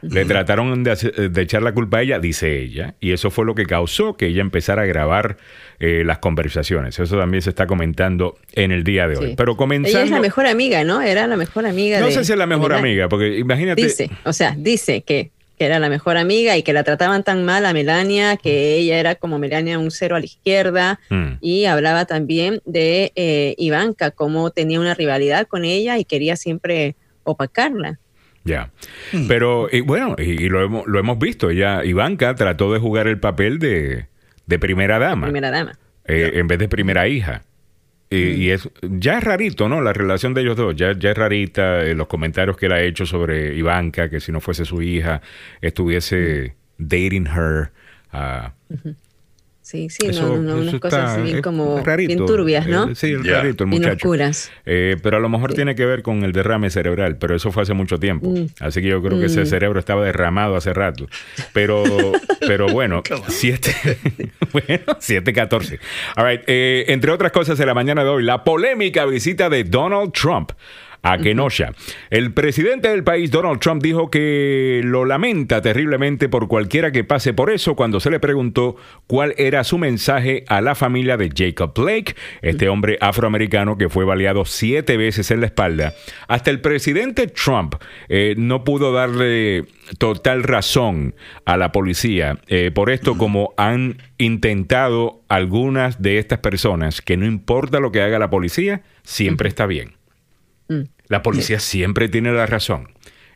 Le 0.02 0.26
trataron 0.26 0.84
de, 0.84 1.42
echar 1.42 1.64
la 1.64 1.72
culpa 1.74 1.98
a 1.98 2.02
ella, 2.04 2.20
dice 2.20 2.60
ella, 2.62 2.96
y 3.00 3.14
eso 3.14 3.32
fue 3.32 3.46
lo 3.46 3.56
que 3.56 3.66
causó 3.66 4.16
que 4.16 4.28
ella 4.28 4.42
empezara 4.42 4.84
a 4.84 4.86
grabar 4.86 5.38
eh, 5.80 6.04
las 6.06 6.20
conversaciones. 6.20 7.00
Eso 7.00 7.18
también 7.18 7.42
se 7.42 7.50
está 7.50 7.66
comentando 7.66 8.38
en 8.54 8.72
el 8.72 8.84
día 8.84 9.08
de 9.08 9.18
hoy. 9.18 9.34
Pero 9.36 9.58
comenzando... 9.58 9.98
Ella 9.98 10.06
es 10.06 10.12
la 10.12 10.20
mejor 10.20 10.46
amiga, 10.46 10.84
¿no? 10.84 11.02
Era 11.02 11.26
la 11.26 11.36
mejor 11.36 11.66
amiga. 11.66 12.00
No 12.00 12.12
sé 12.12 12.24
si 12.24 12.32
es 12.32 12.38
la 12.38 12.46
mejor 12.46 12.74
amiga, 12.74 13.10
porque 13.10 13.40
imagínate... 13.40 13.82
Dice, 13.82 14.12
o 14.24 14.34
sea, 14.34 14.56
dice 14.58 15.02
que 15.02 15.32
que 15.58 15.66
era 15.66 15.80
la 15.80 15.90
mejor 15.90 16.18
amiga 16.18 16.56
y 16.56 16.64
que 16.64 16.74
la 16.74 16.84
trataban 16.84 17.24
tan 17.24 17.44
mal 17.44 17.66
a 17.66 17.74
Melania, 17.74 18.38
que 18.38 18.76
ella 18.76 19.00
era 19.00 19.16
como 19.16 19.40
Melania 19.40 19.80
un 19.80 19.90
cero 19.90 20.16
a 20.16 20.20
la 20.20 20.26
izquierda, 20.26 21.00
mm. 21.10 21.38
y 21.42 21.66
hablaba 21.66 22.06
también 22.06 22.62
de 22.66 23.12
eh, 23.16 23.56
Ivanka, 23.58 24.12
cómo 24.12 24.52
tenía 24.52 24.80
una 24.80 24.94
rivalidad 24.94 25.48
con 25.48 25.66
ella 25.66 25.98
y 25.98 26.06
quería 26.06 26.36
siempre 26.36 26.96
opacarla. 27.24 28.00
Ya. 28.44 28.72
Mm. 29.12 29.28
Pero 29.28 29.68
y 29.72 29.82
bueno, 29.82 30.16
y, 30.18 30.48
lo, 30.48 30.64
hemos, 30.64 30.86
lo 30.86 31.00
hemos 31.00 31.18
visto, 31.18 31.52
ya 31.52 31.84
Ivanka 31.84 32.36
trató 32.36 32.72
de 32.72 32.80
jugar 32.80 33.08
el 33.08 33.20
papel 33.20 33.58
de, 33.58 34.08
primera 34.60 35.00
dama. 35.00 35.26
Primera 35.26 35.50
dama. 35.50 35.78
Eh, 36.06 36.34
en 36.36 36.48
vez 36.48 36.60
de 36.60 36.70
primera 36.70 37.08
hija. 37.08 37.44
Y, 38.10 38.50
es, 38.50 38.70
ya 38.82 39.18
es 39.18 39.24
rarito, 39.24 39.68
¿no? 39.68 39.82
La 39.82 39.92
relación 39.92 40.34
de 40.34 40.42
ellos 40.42 40.56
dos, 40.56 40.76
ya, 40.76 40.94
ya 40.98 41.12
es 41.12 41.18
rarita. 41.18 41.84
Eh, 41.84 41.94
los 41.94 42.08
comentarios 42.08 42.56
que 42.56 42.68
él 42.68 42.72
ha 42.72 42.82
hecho 42.82 43.06
sobre 43.06 43.56
Ivanka, 43.56 44.10
que 44.10 44.22
si 44.22 44.32
no 44.32 44.40
fuese 44.40 44.64
su 44.64 44.82
hija, 44.82 45.22
estuviese 45.62 46.56
dating 46.78 47.28
her. 47.28 47.72
Uh, 48.14 48.50
Sí, 49.68 49.90
sí, 49.90 50.08
no, 50.18 50.38
no, 50.38 50.56
unas 50.60 50.80
cosas 50.80 51.22
bien 51.22 51.42
como 51.42 51.84
bien 51.84 52.26
turbias, 52.26 52.68
¿no? 52.68 52.90
Eh, 52.90 52.96
sí, 52.96 53.18
rarito 53.18 53.66
el 53.66 53.70
muchacho. 53.70 54.14
Eh, 54.66 54.96
pero 55.04 55.18
a 55.18 55.20
lo 55.20 55.28
mejor 55.28 55.54
tiene 55.54 55.76
que 55.76 55.86
ver 55.86 56.04
con 56.04 56.24
el 56.24 56.32
derrame 56.32 56.70
cerebral, 56.70 57.18
pero 57.18 57.36
eso 57.36 57.52
fue 57.52 57.64
hace 57.64 57.74
mucho 57.74 58.00
tiempo. 58.00 58.30
Mm. 58.30 58.46
Así 58.62 58.82
que 58.82 58.88
yo 58.88 59.04
creo 59.04 59.20
que 59.20 59.26
ese 59.26 59.42
mm. 59.42 59.46
cerebro 59.46 59.78
estaba 59.78 60.06
derramado 60.06 60.56
hace 60.56 60.72
rato. 60.72 61.10
Pero, 61.52 61.84
pero 62.48 62.70
bueno, 62.70 63.04
7, 63.28 63.98
bueno, 64.54 64.86
7.14. 64.86 65.80
All 66.16 66.26
right, 66.26 66.44
eh, 66.48 66.86
entre 66.88 67.12
otras 67.12 67.34
cosas, 67.34 67.60
en 67.60 67.68
la 67.68 67.74
mañana 67.74 68.06
de 68.06 68.10
hoy, 68.10 68.24
la 68.24 68.46
polémica 68.46 69.04
visita 69.06 69.50
de 69.50 69.66
Donald 69.66 70.14
Trump 70.14 70.54
a 71.02 71.18
Kenosha. 71.18 71.74
El 72.10 72.34
presidente 72.34 72.90
del 72.90 73.04
país, 73.04 73.32
Donald 73.32 73.60
Trump, 73.60 73.82
dijo 73.82 74.10
que 74.10 74.82
lo 74.84 75.06
lamenta 75.06 75.62
terriblemente 75.62 76.30
por 76.30 76.48
cualquiera 76.48 76.92
que 76.92 77.04
pase 77.04 77.34
por 77.34 77.50
eso 77.50 77.76
cuando 77.76 78.00
se 78.00 78.10
le 78.10 78.20
preguntó 78.20 78.76
cuál 79.08 79.34
era 79.38 79.64
su 79.64 79.78
mensaje 79.78 80.44
a 80.48 80.62
la 80.62 80.76
familia 80.76 81.18
de 81.18 81.32
Jacob 81.36 81.74
Blake, 81.76 82.16
este 82.42 82.70
hombre 82.70 82.98
afroamericano 83.02 83.78
que 83.78 83.90
fue 83.90 84.06
baleado 84.06 84.46
siete 84.46 84.98
veces 84.98 85.32
en 85.32 85.42
la 85.42 85.48
espalda. 85.48 85.94
Hasta 86.28 86.52
el 86.52 86.62
presidente 86.62 87.28
Trump 87.28 87.76
eh, 88.10 88.36
no 88.38 88.64
pudo 88.64 88.92
darle 88.92 89.66
total 89.98 90.44
razón 90.44 91.16
a 91.46 91.58
la 91.58 91.72
policía 91.72 92.40
eh, 92.48 92.72
por 92.74 92.90
esto 92.90 93.18
como 93.18 93.54
han 93.58 93.98
intentado 94.18 95.22
algunas 95.30 96.02
de 96.02 96.20
estas 96.20 96.40
personas 96.40 97.02
que 97.02 97.18
no 97.18 97.26
importa 97.26 97.80
lo 97.80 97.92
que 97.92 98.02
haga 98.02 98.20
la 98.20 98.30
policía, 98.30 98.82
siempre 99.04 99.50
está 99.50 99.66
bien. 99.66 99.97
Mm. 100.70 100.82
La 101.08 101.22
policía 101.22 101.60
siempre 101.60 102.10
tiene 102.10 102.32
la 102.32 102.46
razón. 102.46 102.90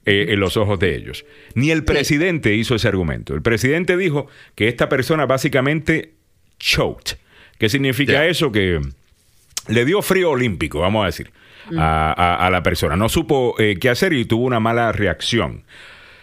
Eh, 0.03 0.34
en 0.34 0.39
los 0.39 0.57
ojos 0.57 0.79
de 0.79 0.95
ellos. 0.95 1.25
Ni 1.53 1.69
el 1.69 1.84
presidente 1.84 2.55
hizo 2.55 2.73
ese 2.73 2.88
argumento. 2.88 3.36
El 3.36 3.43
presidente 3.43 3.95
dijo 3.97 4.25
que 4.55 4.67
esta 4.67 4.89
persona 4.89 5.27
básicamente 5.27 6.15
choked. 6.57 7.17
¿Qué 7.59 7.69
significa 7.69 8.25
eso? 8.25 8.51
Que 8.51 8.82
le 9.67 9.86
dio 9.86 10.01
frío 10.01 10.32
olímpico, 10.32 10.79
vamos 10.79 11.03
a 11.03 11.05
decir, 11.05 11.29
mm. 11.69 11.77
a, 11.77 12.49
la 12.51 12.63
persona. 12.63 12.95
No 12.95 13.09
supo 13.09 13.53
eh, 13.59 13.77
qué 13.79 13.89
hacer 13.89 14.13
y 14.13 14.25
tuvo 14.25 14.45
una 14.45 14.59
mala 14.59 14.91
reacción. 14.91 15.65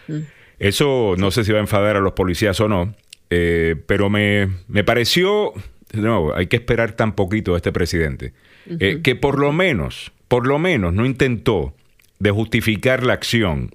Mm. 0.09 0.19
Eso 0.59 1.15
no 1.17 1.31
sé 1.31 1.45
si 1.45 1.53
va 1.53 1.59
a 1.59 1.61
enfadar 1.61 1.95
a 1.95 2.01
los 2.01 2.11
policías 2.11 2.59
o 2.59 2.67
no, 2.67 2.93
eh, 3.29 3.77
pero 3.85 4.09
me, 4.09 4.49
me 4.67 4.83
pareció, 4.83 5.53
no, 5.93 6.33
hay 6.35 6.47
que 6.47 6.57
esperar 6.57 6.91
tan 6.91 7.15
poquito 7.15 7.53
a 7.53 7.57
este 7.57 7.71
presidente, 7.71 8.33
que 8.77 9.15
por 9.15 9.39
lo 9.39 9.51
menos 9.51 10.11
por 10.29 10.47
lo 10.47 10.59
menos 10.59 10.93
no 10.93 11.05
intentó 11.05 11.73
de 12.19 12.31
justificar 12.31 13.03
la 13.03 13.13
acción 13.13 13.71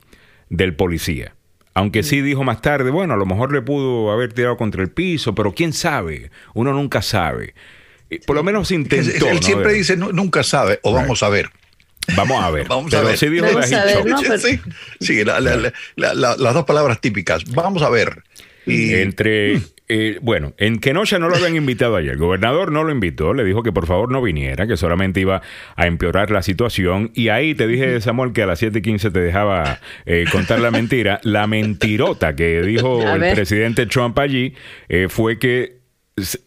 del 0.49 0.75
policía. 0.75 1.35
Aunque 1.75 2.05
sí 2.05 2.23
dijo 2.23 2.45
más 2.45 2.63
tarde, 2.63 2.91
bueno, 2.91 3.15
a 3.15 3.17
lo 3.17 3.27
mejor 3.27 3.53
le 3.53 3.61
pudo 3.61 4.13
haber 4.13 4.33
tirado 4.33 4.57
contra 4.57 4.81
el 4.81 4.91
piso, 4.91 5.35
pero 5.35 5.53
quién 5.53 5.73
sabe, 5.73 6.31
uno 6.55 6.73
nunca 6.73 7.03
sabe. 7.03 7.55
Por 8.27 8.37
lo 8.37 8.45
menos 8.45 8.71
intentó. 8.71 9.29
Él, 9.29 9.43
siempre 9.43 9.73
dice 9.73 9.97
nunca 9.97 10.45
sabe 10.45 10.79
o 10.83 10.93
vamos 10.95 11.25
a 11.25 11.29
ver. 11.29 11.51
Vamos 12.17 12.45
a 12.45 12.51
ver. 12.51 12.69
vamos 12.69 12.95
a 12.95 13.03
ver. 13.03 13.19
Sí, 13.19 13.29
dijo 13.29 13.47
sí, 15.01 15.25
las 15.97 16.55
dos 16.55 16.65
palabras 16.65 17.01
típicas. 17.01 17.45
Vamos 17.47 17.83
a 17.83 17.91
ver. 17.91 18.23
Y... 18.67 18.95
Entre 18.95 19.61
eh, 19.87 20.19
bueno, 20.23 20.55
en 20.57 20.79
Kenosha 20.79 21.19
no 21.19 21.29
lo 21.29 21.37
habían 21.37 21.57
invitado 21.57 21.97
ayer. 21.97 22.13
El 22.13 22.19
gobernador 22.19 22.73
no 22.73 22.85
lo 22.85 22.93
invitó, 22.93 23.35
le 23.35 23.45
dijo 23.45 23.63
que 23.63 23.73
por 23.73 23.87
favor 23.87 24.11
no 24.11 24.23
viniera, 24.23 24.67
que 24.67 24.77
solamente 24.77 25.21
iba 25.21 25.43
a 25.77 25.87
empeorar 25.87 26.31
la 26.31 26.43
situación. 26.43 27.11
Y 27.15 27.29
ahí 27.29 27.55
te 27.55 27.67
dije, 27.67 28.01
Samuel, 28.01 28.33
que 28.33 28.43
a 28.43 28.47
las 28.47 28.59
7 28.59 28.79
y 28.79 28.83
15 28.83 29.11
te 29.11 29.21
dejaba 29.21 29.81
eh, 30.07 30.25
contar 30.33 30.61
la 30.61 30.71
mentira. 30.71 31.21
La 31.23 31.47
mentirota 31.47 32.35
que 32.35 32.63
dijo 32.63 33.03
el 33.03 33.35
presidente 33.35 33.87
Trump 33.87 34.19
allí 34.19 34.55
eh, 34.89 35.09
fue 35.09 35.39
que, 35.39 35.79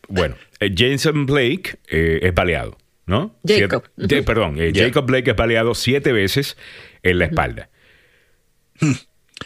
bueno, 0.08 0.36
Jason 0.60 1.26
Blake 1.26 1.78
es 1.88 2.34
baleado, 2.34 2.78
¿no? 3.06 3.36
Jacob. 3.46 3.84
perdón, 4.26 4.58
Jacob 4.74 5.06
Blake 5.06 5.32
es 5.32 5.38
baleado 5.38 5.76
siete 5.76 6.12
veces 6.12 6.58
en 7.04 7.20
la 7.20 7.26
espalda. 7.26 7.70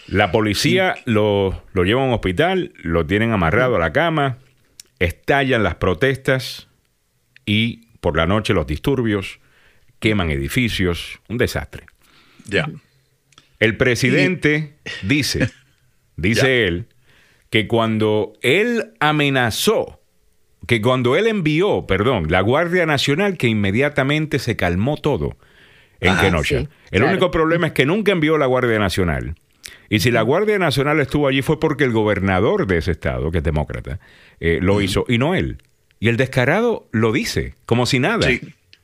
La 0.08 0.32
policía 0.32 0.96
lo, 1.06 1.64
lleva 1.74 2.02
a 2.02 2.06
un 2.06 2.14
hospital, 2.14 2.74
lo 2.84 3.06
tienen 3.06 3.32
amarrado 3.32 3.76
a 3.76 3.80
la 3.80 3.94
cama, 3.94 4.40
estallan 5.00 5.64
las 5.64 5.76
protestas 5.76 6.68
y 7.46 7.88
por 8.02 8.18
la 8.18 8.26
noche 8.26 8.54
los 8.54 8.68
disturbios, 8.68 9.40
queman 10.00 10.30
edificios, 10.30 11.20
un 11.30 11.38
desastre. 11.38 11.86
Ya. 12.46 12.70
El 13.60 13.78
presidente 13.78 14.76
dice, 15.04 15.50
dice 16.18 16.68
él, 16.68 16.88
que 17.50 17.68
cuando 17.68 18.34
él 18.42 18.94
amenazó, 19.00 20.02
que 20.68 20.82
cuando 20.82 21.16
él 21.16 21.28
envió, 21.28 21.86
perdón, 21.88 22.28
la 22.30 22.42
Guardia 22.42 22.86
Nacional, 22.86 23.38
que 23.38 23.48
inmediatamente 23.48 24.40
se 24.40 24.56
calmó 24.56 24.98
todo 24.98 25.38
en 26.00 26.18
Kenosha. 26.18 26.68
el 26.90 27.04
único 27.04 27.30
problema 27.30 27.68
es 27.68 27.74
que 27.74 27.86
nunca 27.86 28.12
envió 28.12 28.38
la 28.38 28.48
Guardia 28.48 28.80
Nacional 28.80 29.36
y 29.92 30.00
si 30.00 30.10
la 30.10 30.22
Guardia 30.22 30.58
Nacional 30.58 31.02
estuvo 31.02 31.28
allí 31.28 31.42
fue 31.42 31.60
porque 31.60 31.84
el 31.84 31.92
gobernador 31.92 32.66
de 32.66 32.78
ese 32.78 32.92
estado, 32.92 33.30
que 33.30 33.40
es 33.40 33.44
demócrata, 33.44 34.00
eh, 34.40 34.60
lo 34.62 34.82
hizo, 34.82 35.04
y 35.10 35.18
no 35.18 35.36
él. 35.36 35.58
Y 36.00 36.08
el 36.08 36.16
descarado 36.16 36.88
lo 36.94 37.12
dice, 37.12 37.56
como 37.66 37.86
si 37.86 38.00
nada. 38.00 38.26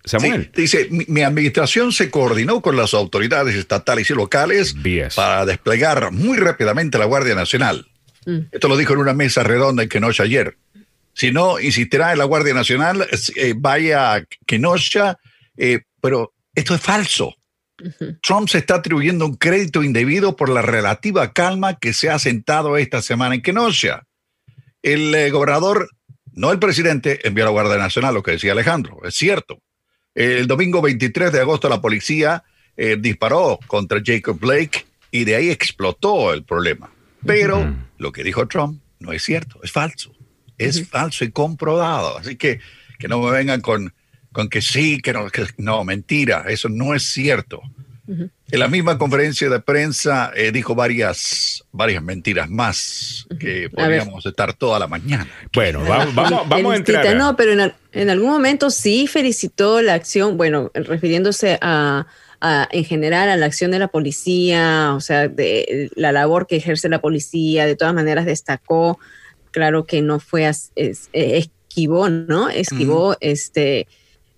Samuel. 0.04 0.52
dice, 0.54 0.90
mi, 0.90 1.22
administración 1.22 1.94
se 1.94 2.10
coordinó 2.10 2.62
con 2.62 2.76
las 2.76 2.94
autoridades 2.94 3.56
estatales 3.56 4.10
y 4.10 4.16
locales 4.16 4.76
para 5.16 5.46
desplegar 5.46 6.12
muy 6.12 6.38
rápidamente 6.38 6.98
la 6.98 7.06
Guardia 7.06 7.36
Nacional. 7.36 7.88
Mm. 8.26 8.40
Esto 8.52 8.68
lo 8.68 8.76
dijo 8.76 8.92
en 8.92 9.00
una 9.00 9.14
mesa 9.14 9.44
redonda 9.44 9.84
en 9.84 9.90
Kenosha 9.90 10.24
ayer. 10.24 10.58
Si 11.14 11.32
no, 11.32 11.58
insistirá 11.58 12.12
en 12.12 12.18
la 12.18 12.26
Guardia 12.26 12.54
Nacional, 12.54 13.08
eh, 13.38 13.54
vaya 13.56 14.16
a 14.16 14.26
Kenosha, 14.46 15.18
eh, 15.56 15.80
pero 16.02 16.34
esto 16.54 16.76
es 16.76 16.82
falso. 16.82 17.37
Trump 18.22 18.50
se 18.50 18.58
está 18.60 18.76
atribuyendo 18.76 19.26
un 19.26 19.36
crédito 19.36 19.84
indebido 19.84 20.36
por 20.36 20.50
la 20.50 20.62
relativa 20.62 21.34
calma 21.34 21.78
que 21.78 21.94
se 21.94 22.10
ha 22.10 22.20
sentado 22.20 22.78
esta 22.78 23.02
semana 23.02 23.36
en 23.36 23.42
Kenosha. 23.42 24.04
El 24.82 25.14
eh, 25.14 25.30
gobernador 25.32 25.90
no 26.34 26.52
el 26.52 26.60
presidente, 26.60 27.28
envió 27.28 27.44
a 27.44 27.46
la 27.46 27.52
Guardia 27.52 27.78
Nacional, 27.78 28.14
lo 28.14 28.24
que 28.24 28.32
decía 28.32 28.52
Alejandro. 28.52 29.00
Es 29.04 29.16
cierto. 29.16 29.62
El 30.14 30.48
domingo 30.48 30.82
23 30.82 31.32
de 31.32 31.42
agosto 31.42 31.70
la 31.70 31.82
policía 31.82 32.44
eh, 32.76 32.98
disparó 33.00 33.60
contra 33.68 34.02
Jacob 34.04 34.40
Blake 34.40 34.86
y 35.12 35.24
de 35.24 35.36
ahí 35.36 35.50
explotó 35.50 36.34
el 36.34 36.44
problema. 36.44 36.92
Pero 37.26 37.76
lo 37.98 38.12
que 38.12 38.24
dijo 38.24 38.48
Trump 38.48 38.82
no 39.00 39.12
es 39.14 39.24
cierto, 39.24 39.60
es 39.64 39.72
falso. 39.72 40.14
Es 40.58 40.88
falso 40.88 41.24
y 41.24 41.32
comprobado. 41.32 42.18
Así 42.18 42.36
que 42.36 42.60
que 42.98 43.08
no 43.08 43.22
me 43.22 43.32
vengan 43.32 43.62
con, 43.62 43.94
con 44.38 44.50
que 44.50 44.62
sí, 44.62 45.02
que 45.02 45.14
no, 45.14 45.28
que 45.32 45.48
no, 45.58 45.84
mentira, 45.84 46.46
eso 46.48 46.70
no 46.70 46.94
es 46.94 47.02
cierto. 47.02 47.60
En 48.08 48.60
la 48.60 48.68
misma 48.68 49.00
conferencia 49.00 49.50
de 49.50 49.60
prensa 49.60 50.32
eh, 50.36 50.52
dijo 50.52 50.76
varias, 50.76 51.66
varias 51.72 52.04
mentiras 52.04 52.48
más 52.48 53.26
que 53.40 53.68
podríamos 53.72 54.24
estar 54.28 54.54
toda 54.54 54.78
la 54.78 54.86
mañana. 54.86 55.28
Bueno, 55.52 55.84
vamos, 55.90 56.14
vamos, 56.48 56.72
a 56.72 56.76
entrar. 56.76 57.16
No, 57.16 57.36
pero 57.36 57.54
en, 57.54 57.74
en, 57.94 58.10
algún 58.12 58.30
momento 58.30 58.70
sí 58.70 59.08
felicitó 59.08 59.82
la 59.82 59.96
acción, 59.96 60.38
bueno, 60.38 60.70
refiriéndose 60.76 61.58
a, 61.60 62.06
en 62.70 62.86
general 62.86 63.30
a 63.30 63.38
la 63.38 63.48
acción 63.48 63.72
de 63.72 63.80
la 63.80 63.88
policía, 63.88 64.94
o 64.96 65.00
sea, 65.00 65.30
de 65.30 65.90
la 65.96 66.12
labor 66.12 66.46
que 66.46 66.58
ejerce 66.58 66.90
la 66.90 67.02
policía, 67.02 67.66
de 67.66 67.76
todas 67.76 67.96
maneras 67.96 68.28
destacó, 68.28 69.00
claro 69.50 69.86
que 69.86 70.04
no 70.04 70.20
fue, 70.20 70.48
es, 70.48 71.10
esquivó, 71.12 72.08
¿no? 72.10 72.50
Esquivó 72.50 73.18
este, 73.20 73.88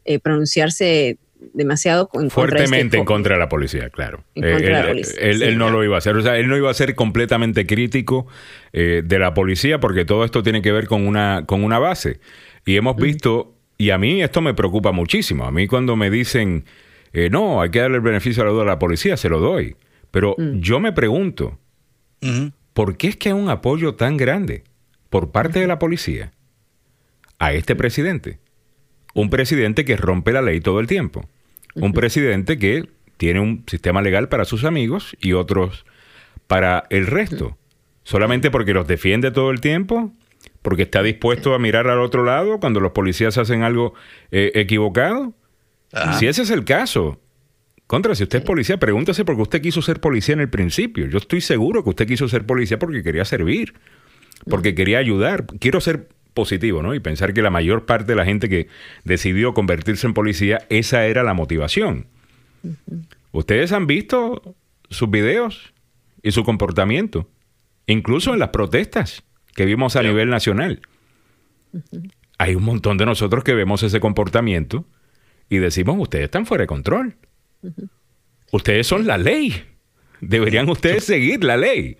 eh, 0.09 0.19
pronunciarse 0.19 1.17
demasiado 1.53 2.09
en 2.13 2.29
fuertemente 2.29 2.77
este 2.87 2.97
en 2.97 3.05
contra 3.05 3.35
de 3.35 3.39
la 3.39 3.47
policía, 3.47 3.89
claro. 3.89 4.23
Eh, 4.35 5.03
él, 5.19 5.57
no 5.57 5.69
lo 5.69 5.83
iba 5.83 5.95
a 5.95 5.99
hacer, 5.99 6.15
o 6.15 6.21
sea, 6.21 6.37
él 6.37 6.47
no 6.47 6.57
iba 6.57 6.69
a 6.69 6.73
ser 6.73 6.95
completamente 6.95 7.65
crítico 7.65 8.27
eh, 8.73 9.03
de 9.05 9.19
la 9.19 9.33
policía 9.33 9.79
porque 9.79 10.03
todo 10.03 10.25
esto 10.25 10.43
tiene 10.43 10.61
que 10.61 10.71
ver 10.71 10.87
con 10.87 11.07
una 11.07 11.43
con 11.45 11.63
una 11.63 11.79
base 11.79 12.19
y 12.65 12.75
hemos 12.75 12.95
visto 12.95 13.55
y 13.77 13.91
a 13.91 13.97
mí 13.97 14.21
esto 14.21 14.41
me 14.41 14.53
preocupa 14.53 14.91
muchísimo. 14.91 15.45
A 15.45 15.51
mí 15.51 15.67
cuando 15.67 15.95
me 15.95 16.09
dicen 16.09 16.65
eh, 17.13 17.29
no, 17.29 17.61
hay 17.61 17.69
que 17.69 17.79
darle 17.79 17.97
el 17.97 18.03
beneficio 18.03 18.43
a 18.43 18.47
la 18.47 18.51
duda 18.51 18.63
a 18.63 18.65
la 18.65 18.79
policía, 18.79 19.15
se 19.15 19.29
lo 19.29 19.39
doy. 19.39 19.75
Pero 20.11 20.35
mm. 20.37 20.59
yo 20.59 20.79
me 20.79 20.91
pregunto, 20.91 21.59
¿por 22.73 22.97
qué 22.97 23.09
es 23.09 23.15
que 23.15 23.29
hay 23.29 23.33
un 23.33 23.49
apoyo 23.49 23.95
tan 23.95 24.17
grande 24.17 24.63
por 25.09 25.31
parte 25.31 25.59
de 25.59 25.67
la 25.67 25.79
policía 25.79 26.31
a 27.37 27.53
este 27.53 27.75
presidente? 27.75 28.39
Un 29.13 29.29
presidente 29.29 29.85
que 29.85 29.97
rompe 29.97 30.31
la 30.31 30.41
ley 30.41 30.61
todo 30.61 30.79
el 30.79 30.87
tiempo. 30.87 31.27
Un 31.75 31.93
presidente 31.93 32.57
que 32.57 32.89
tiene 33.17 33.39
un 33.39 33.63
sistema 33.67 34.01
legal 34.01 34.29
para 34.29 34.45
sus 34.45 34.63
amigos 34.63 35.15
y 35.19 35.33
otros 35.33 35.85
para 36.47 36.85
el 36.89 37.05
resto. 37.05 37.57
Solamente 38.03 38.49
porque 38.49 38.73
los 38.73 38.87
defiende 38.87 39.31
todo 39.31 39.51
el 39.51 39.61
tiempo, 39.61 40.11
porque 40.61 40.83
está 40.83 41.03
dispuesto 41.03 41.53
a 41.53 41.59
mirar 41.59 41.87
al 41.87 41.99
otro 41.99 42.23
lado 42.23 42.59
cuando 42.59 42.79
los 42.79 42.91
policías 42.91 43.37
hacen 43.37 43.63
algo 43.63 43.93
eh, 44.31 44.51
equivocado. 44.55 45.33
Si 46.17 46.27
ese 46.27 46.43
es 46.43 46.49
el 46.51 46.65
caso, 46.65 47.19
contra, 47.87 48.13
si 48.13 48.23
usted 48.23 48.39
es 48.39 48.45
policía, 48.45 48.77
pregúntese 48.77 49.25
por 49.25 49.35
qué 49.35 49.41
usted 49.41 49.61
quiso 49.61 49.81
ser 49.81 49.99
policía 49.99 50.33
en 50.33 50.41
el 50.41 50.49
principio. 50.49 51.07
Yo 51.07 51.17
estoy 51.17 51.41
seguro 51.41 51.83
que 51.83 51.89
usted 51.89 52.07
quiso 52.07 52.27
ser 52.27 52.45
policía 52.45 52.77
porque 52.77 53.03
quería 53.03 53.25
servir, 53.25 53.73
porque 54.47 54.75
quería 54.75 54.99
ayudar. 54.99 55.45
Quiero 55.59 55.81
ser 55.81 56.07
positivo, 56.39 56.81
¿no? 56.81 56.95
Y 56.95 57.01
pensar 57.01 57.33
que 57.33 57.41
la 57.41 57.49
mayor 57.49 57.85
parte 57.85 58.05
de 58.05 58.15
la 58.15 58.23
gente 58.23 58.47
que 58.47 58.67
decidió 59.03 59.53
convertirse 59.53 60.07
en 60.07 60.13
policía, 60.13 60.65
esa 60.69 61.05
era 61.05 61.21
la 61.21 61.33
motivación. 61.33 62.07
Ustedes 63.33 63.73
han 63.73 63.87
visto 63.87 64.55
sus 64.89 65.09
videos 65.09 65.73
y 66.23 66.31
su 66.31 66.45
comportamiento, 66.45 67.27
incluso 67.87 68.33
en 68.33 68.39
las 68.39 68.49
protestas 68.49 69.23
que 69.53 69.65
vimos 69.65 69.97
a 69.97 70.01
nivel 70.01 70.29
nacional. 70.29 70.81
Hay 72.37 72.55
un 72.55 72.63
montón 72.63 72.97
de 72.97 73.05
nosotros 73.05 73.43
que 73.43 73.53
vemos 73.53 73.83
ese 73.83 73.99
comportamiento 73.99 74.85
y 75.49 75.57
decimos, 75.57 75.97
ustedes 75.99 76.25
están 76.25 76.45
fuera 76.45 76.63
de 76.63 76.67
control. 76.67 77.15
Ustedes 78.53 78.87
son 78.87 79.05
la 79.05 79.17
ley. 79.17 79.61
Deberían 80.21 80.69
ustedes 80.69 81.03
seguir 81.03 81.43
la 81.43 81.57
ley. 81.57 81.97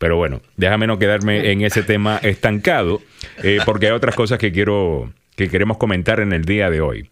Pero 0.00 0.16
bueno, 0.16 0.40
déjame 0.56 0.86
no 0.86 0.98
quedarme 0.98 1.52
en 1.52 1.60
ese 1.60 1.82
tema 1.82 2.16
estancado, 2.22 3.02
eh, 3.42 3.58
porque 3.66 3.88
hay 3.88 3.92
otras 3.92 4.14
cosas 4.14 4.38
que 4.38 4.50
quiero 4.50 5.12
que 5.36 5.50
queremos 5.50 5.76
comentar 5.76 6.20
en 6.20 6.32
el 6.32 6.46
día 6.46 6.70
de 6.70 6.80
hoy. 6.80 7.10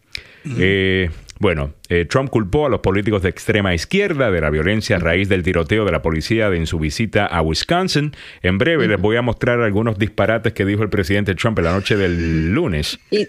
Eh, 0.59 1.11
bueno, 1.39 1.75
eh, 1.91 2.07
Trump 2.07 2.31
culpó 2.31 2.65
a 2.65 2.71
los 2.71 2.81
políticos 2.81 3.21
de 3.21 3.29
extrema 3.29 3.75
izquierda 3.75 4.31
de 4.31 4.41
la 4.41 4.49
violencia 4.49 4.97
a 4.97 5.01
raíz 5.01 5.29
del 5.29 5.43
tiroteo 5.43 5.85
de 5.85 5.93
la 5.93 6.01
policía 6.01 6.47
en 6.47 6.67
su 6.67 6.79
visita 6.79 7.27
a 7.27 7.43
Wisconsin. 7.43 8.17
En 8.41 8.57
breve 8.57 8.89
les 8.89 8.99
voy 8.99 9.17
a 9.17 9.23
mostrar 9.23 9.61
algunos 9.61 9.99
disparates 9.99 10.55
que 10.55 10.65
dijo 10.65 10.83
el 10.83 10.89
presidente 10.89 11.35
Trump 11.35 11.59
en 11.59 11.67
la 11.67 11.73
noche 11.73 11.95
del 11.95 12.55
lunes. 12.55 12.99
Y, 13.11 13.27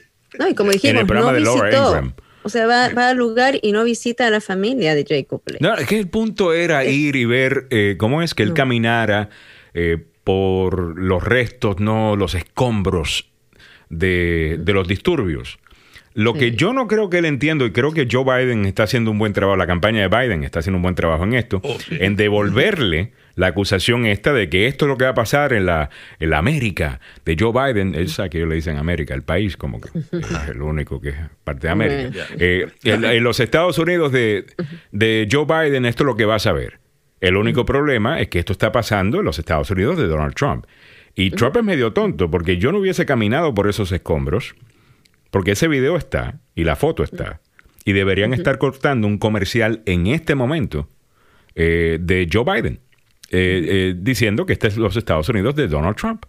como 0.56 0.72
dijimos, 0.72 0.94
en 0.94 0.98
el 1.00 1.06
programa 1.06 1.34
de 1.34 1.42
Laura 1.42 1.68
Ingram. 1.68 2.14
O 2.44 2.48
sea, 2.48 2.66
va, 2.66 2.86
al 2.86 3.18
lugar 3.18 3.60
y 3.62 3.74
no 3.74 3.84
visita 3.84 4.28
a 4.28 4.30
la 4.30 4.40
familia 4.40 4.96
de 4.96 5.06
Jacob 5.06 5.42
No, 5.60 5.76
es 5.76 5.86
que 5.86 6.00
el 6.00 6.08
punto 6.08 6.54
era 6.54 6.86
ir 6.86 7.18
y 7.18 7.26
ver 7.26 7.68
cómo 7.98 8.22
es 8.22 8.34
que 8.34 8.44
él 8.44 8.54
caminara 8.54 9.30
eh, 9.74 9.98
por 10.24 11.00
los 11.00 11.24
restos, 11.24 11.80
no 11.80 12.16
los 12.16 12.36
escombros 12.36 13.30
de, 13.90 14.62
los 14.66 14.88
disturbios. 14.88 15.60
Lo 16.14 16.34
que 16.34 16.52
yo 16.52 16.74
no 16.74 16.88
creo 16.88 17.10
que 17.10 17.20
él 17.20 17.26
entiendo, 17.26 17.66
y 17.66 17.72
creo 17.72 17.94
que 17.94 18.08
Joe 18.12 18.24
Biden 18.24 18.66
está 18.66 18.84
haciendo 18.84 19.10
un 19.12 19.20
buen 19.20 19.32
trabajo, 19.32 19.56
la 19.56 19.68
campaña 19.68 20.08
de 20.08 20.08
Biden 20.08 20.44
está 20.44 20.60
haciendo 20.60 20.78
un 20.78 20.84
buen 20.84 20.96
trabajo 20.96 21.24
en 21.24 21.34
esto, 21.34 21.62
oh, 21.64 21.78
en 21.92 22.16
devolverle 22.16 23.14
la 23.36 23.48
acusación 23.48 24.06
esta 24.06 24.34
de 24.34 24.50
que 24.50 24.68
esto 24.68 24.86
es 24.86 24.90
lo 24.90 24.98
que 24.98 25.06
va 25.06 25.12
a 25.12 25.16
pasar 25.16 25.54
en 25.54 25.66
la, 25.66 25.90
en 26.20 26.30
la 26.32 26.40
América 26.40 27.00
de 27.26 27.38
Joe 27.40 27.54
Biden. 27.54 27.96
Él 27.96 28.10
sabe 28.10 28.32
que 28.32 28.38
ellos 28.38 28.50
le 28.50 28.56
dicen 28.56 28.78
América, 28.78 29.14
el 29.14 29.24
país, 29.24 29.56
como 29.56 29.80
que 29.80 29.90
es 29.98 30.50
el 30.50 30.62
único 30.62 31.00
que 31.00 31.10
es 31.10 31.16
parte 31.44 31.68
de 31.68 31.72
América. 31.72 32.28
Eh, 32.38 32.68
en, 32.84 33.24
los 33.24 33.40
Estados 33.40 33.78
Unidos 33.78 34.12
de, 34.12 34.46
de 34.92 35.28
Joe 35.32 35.46
Biden, 35.46 35.86
esto 35.86 36.04
es 36.04 36.06
lo 36.06 36.18
que 36.18 36.26
va 36.26 36.36
a 36.36 36.40
saber. 36.40 36.80
El 37.22 37.36
único 37.36 37.66
problema 37.66 38.20
es 38.20 38.30
que 38.30 38.40
esto 38.40 38.54
está 38.54 38.72
pasando 38.72 39.20
en 39.20 39.26
los 39.26 39.40
Estados 39.40 39.70
Unidos 39.72 39.98
de 39.98 40.08
Donald 40.08 40.34
Trump. 40.36 40.66
Y 41.16 41.32
Trump 41.32 41.58
es 41.58 41.64
medio 41.64 41.92
tonto 41.92 42.32
porque 42.32 42.58
yo 42.58 42.72
no 42.72 42.80
hubiese 42.80 43.06
caminado 43.06 43.54
por 43.54 43.68
esos 43.68 43.92
escombros, 43.92 44.56
porque 45.32 45.52
ese 45.52 45.68
video 45.68 45.98
está 45.98 46.40
y 46.56 46.64
la 46.64 46.76
foto 46.76 47.04
está. 47.04 47.42
Y 47.84 47.94
deberían 47.94 48.34
estar 48.34 48.58
cortando 48.58 49.08
un 49.08 49.18
comercial 49.18 49.82
en 49.86 50.08
este 50.08 50.36
momento 50.36 50.90
eh, 51.56 51.98
de 52.00 52.30
Joe 52.32 52.46
Biden, 52.46 52.80
eh, 53.32 53.66
eh, 53.68 53.96
diciendo 53.98 54.46
que 54.46 54.54
este 54.54 54.68
es 54.68 54.78
los 54.78 54.96
Estados 54.96 55.28
Unidos 55.30 55.56
de 55.56 55.68
Donald 55.68 55.98
Trump. 55.98 56.26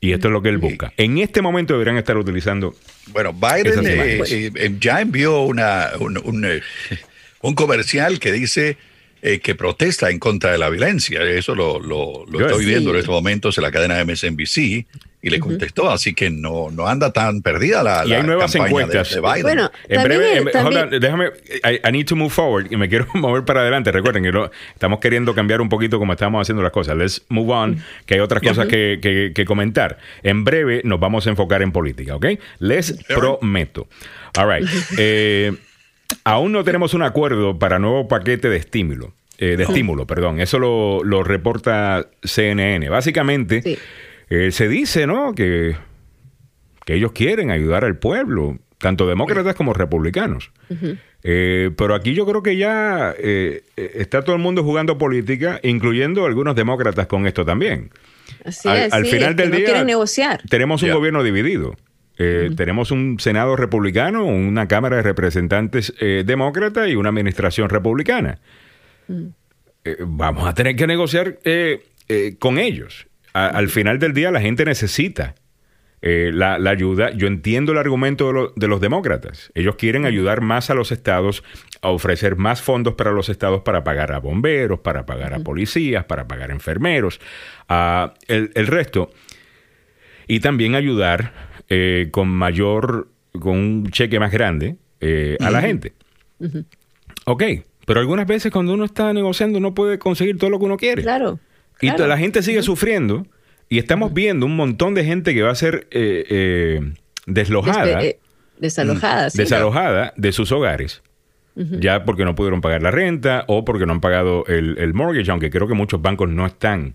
Y 0.00 0.12
esto 0.12 0.28
es 0.28 0.32
lo 0.32 0.40
que 0.40 0.48
él 0.48 0.58
busca. 0.58 0.92
En 0.96 1.18
este 1.18 1.42
momento 1.42 1.74
deberían 1.74 1.96
estar 1.96 2.16
utilizando. 2.16 2.74
Bueno, 3.08 3.32
Biden 3.34 4.78
ya 4.78 5.00
envió 5.00 5.42
una, 5.42 5.88
un 5.98 7.54
comercial 7.56 8.20
que 8.20 8.30
dice 8.30 8.76
eh, 9.22 9.40
que 9.40 9.54
protesta 9.54 10.10
en 10.10 10.18
contra 10.18 10.52
de 10.52 10.58
la 10.58 10.70
violencia. 10.70 11.22
Eso 11.22 11.54
lo, 11.54 11.80
lo, 11.80 12.24
estoy 12.40 12.64
viendo 12.64 12.90
en 12.90 12.96
estos 12.96 13.14
momentos 13.14 13.58
en 13.58 13.64
la 13.64 13.70
cadena 13.70 14.04
MSNBC 14.04 14.86
y 15.20 15.30
le 15.30 15.40
contestó, 15.40 15.90
así 15.90 16.14
que 16.14 16.30
no, 16.30 16.70
no 16.70 16.86
anda 16.86 17.12
tan 17.12 17.42
perdida 17.42 17.82
la, 17.82 18.06
y 18.06 18.12
hay 18.12 18.22
nuevas 18.22 18.54
encuestas. 18.54 19.10
De, 19.10 19.20
Biden. 19.20 19.42
Bueno, 19.42 19.70
en 19.88 20.02
breve, 20.04 20.98
déjame, 21.00 21.30
I, 21.64 21.90
need 21.90 22.06
to 22.06 22.14
move 22.14 22.30
forward 22.30 22.70
y 22.70 22.76
me 22.76 22.88
quiero 22.88 23.06
mover 23.14 23.44
para 23.44 23.62
adelante. 23.62 23.90
Recuerden 23.90 24.22
que 24.22 24.50
estamos 24.72 25.00
queriendo 25.00 25.34
cambiar 25.34 25.60
un 25.60 25.68
poquito 25.68 25.98
como 25.98 26.12
estamos 26.12 26.42
haciendo 26.42 26.62
las 26.62 26.70
cosas. 26.70 26.96
Let's 26.96 27.24
move 27.28 27.52
on, 27.52 27.82
que 28.06 28.14
hay 28.14 28.20
otras 28.20 28.40
cosas 28.42 28.68
que, 28.68 29.32
que, 29.34 29.44
comentar. 29.44 29.98
En 30.22 30.44
breve 30.44 30.82
nos 30.84 31.00
vamos 31.00 31.26
a 31.26 31.30
enfocar 31.30 31.62
en 31.62 31.72
política, 31.72 32.14
¿ok? 32.14 32.26
Les 32.60 32.92
prometo. 33.08 33.88
All 34.36 34.48
right. 34.48 34.68
Eh, 34.96 35.52
Aún 36.24 36.52
no 36.52 36.64
tenemos 36.64 36.94
un 36.94 37.02
acuerdo 37.02 37.58
para 37.58 37.78
nuevo 37.78 38.08
paquete 38.08 38.48
de 38.48 38.56
estímulo. 38.56 39.14
Eh, 39.38 39.56
de 39.56 39.64
estímulo, 39.64 40.06
perdón. 40.06 40.40
Eso 40.40 40.58
lo, 40.58 41.22
reporta 41.22 42.08
CNN. 42.22 42.88
Básicamente, 42.88 43.78
eh, 44.28 44.50
se 44.50 44.68
dice, 44.68 45.06
¿no? 45.06 45.32
Que, 45.34 45.76
que 46.84 46.94
ellos 46.94 47.12
quieren 47.12 47.52
ayudar 47.52 47.84
al 47.84 47.98
pueblo, 47.98 48.58
tanto 48.78 49.06
demócratas 49.06 49.54
como 49.54 49.74
republicanos. 49.74 50.50
Eh, 51.22 51.70
pero 51.76 51.94
aquí 51.94 52.14
yo 52.14 52.26
creo 52.26 52.42
que 52.42 52.56
ya 52.56 53.14
está 53.76 54.24
todo 54.24 54.34
el 54.34 54.42
mundo 54.42 54.64
jugando 54.64 54.98
política, 54.98 55.60
incluyendo 55.62 56.26
algunos 56.26 56.56
demócratas 56.56 57.06
con 57.06 57.26
esto 57.28 57.44
también. 57.44 57.90
Así 58.44 58.68
al, 58.68 58.88
al 58.90 59.06
final 59.06 59.36
del 59.36 59.52
día, 59.52 59.84
negociar. 59.84 60.42
tenemos 60.48 60.82
un 60.82 60.90
gobierno 60.90 61.22
dividido. 61.22 61.76
Eh, 62.20 62.50
tenemos 62.56 62.90
un 62.90 63.20
Senado 63.20 63.54
republicano, 63.54 64.24
una 64.24 64.66
Cámara 64.66 64.96
de 64.96 65.02
Representantes 65.02 65.94
eh, 66.00 66.24
demócrata 66.26 66.88
y 66.88 66.96
una 66.96 67.10
administración 67.10 67.68
republicana. 67.68 68.40
Mm. 69.06 69.26
Eh, 69.84 69.96
vamos 70.00 70.46
a 70.48 70.52
tener 70.52 70.74
que 70.74 70.88
negociar 70.88 71.38
con 72.38 72.58
ellos. 72.58 73.06
al 73.32 73.68
final 73.68 73.98
del 73.98 74.14
día 74.14 74.32
la 74.32 74.40
gente 74.40 74.64
necesita 74.64 75.36
la, 76.00 76.54
ayuda. 76.54 77.10
Yo 77.10 77.28
entiendo 77.28 77.72
el 77.72 77.78
argumento 77.78 78.52
de, 78.56 78.66
los 78.66 78.80
demócratas. 78.80 79.52
Ellos 79.54 79.76
quieren 79.76 80.04
ayudar 80.04 80.40
más 80.40 80.70
a 80.70 80.74
los 80.74 80.90
estados, 80.90 81.44
a 81.82 81.90
ofrecer 81.90 82.34
más 82.36 82.62
fondos 82.62 82.94
para 82.94 83.12
los 83.12 83.28
estados 83.28 83.62
para 83.62 83.84
pagar 83.84 84.12
a 84.12 84.18
bomberos, 84.18 84.80
para 84.80 85.06
pagar 85.06 85.34
a 85.34 85.40
policías, 85.40 86.04
para 86.04 86.26
pagar 86.26 86.50
a 86.50 86.54
enfermeros, 86.54 87.20
a 87.68 88.14
el 88.26 88.66
resto. 88.66 89.12
Y 90.26 90.40
también 90.40 90.74
ayudar 90.74 91.47
eh, 91.68 92.08
con 92.10 92.28
mayor, 92.28 93.08
con 93.32 93.56
un 93.56 93.90
cheque 93.90 94.18
más 94.18 94.32
grande 94.32 94.76
eh, 95.00 95.36
a 95.40 95.50
la 95.50 95.60
gente. 95.60 95.92
Ok, 97.24 97.42
pero 97.86 98.00
algunas 98.00 98.26
veces 98.26 98.52
cuando 98.52 98.74
uno 98.74 98.84
está 98.84 99.12
negociando 99.12 99.60
no 99.60 99.74
puede 99.74 99.98
conseguir 99.98 100.38
todo 100.38 100.50
lo 100.50 100.58
que 100.58 100.64
uno 100.64 100.76
quiere. 100.76 101.02
Claro. 101.02 101.38
Y 101.80 101.90
la 101.90 102.18
gente 102.18 102.42
sigue 102.42 102.62
sufriendo 102.62 103.26
y 103.68 103.78
estamos 103.78 104.12
viendo 104.12 104.46
un 104.46 104.56
montón 104.56 104.94
de 104.94 105.04
gente 105.04 105.34
que 105.34 105.42
va 105.42 105.50
a 105.50 105.54
ser 105.54 105.86
deslojada. 107.26 108.00
desalojada, 108.58 109.28
Desalojada 109.32 110.12
de 110.16 110.32
sus 110.32 110.50
hogares 110.50 111.02
ya 111.58 112.04
porque 112.04 112.24
no 112.24 112.34
pudieron 112.34 112.60
pagar 112.60 112.82
la 112.82 112.90
renta 112.90 113.44
o 113.48 113.64
porque 113.64 113.86
no 113.86 113.92
han 113.92 114.00
pagado 114.00 114.44
el, 114.46 114.94
mortgage, 114.94 115.30
aunque 115.30 115.50
creo 115.50 115.66
que 115.66 115.74
muchos 115.74 116.00
bancos 116.00 116.28
no 116.28 116.46
están 116.46 116.94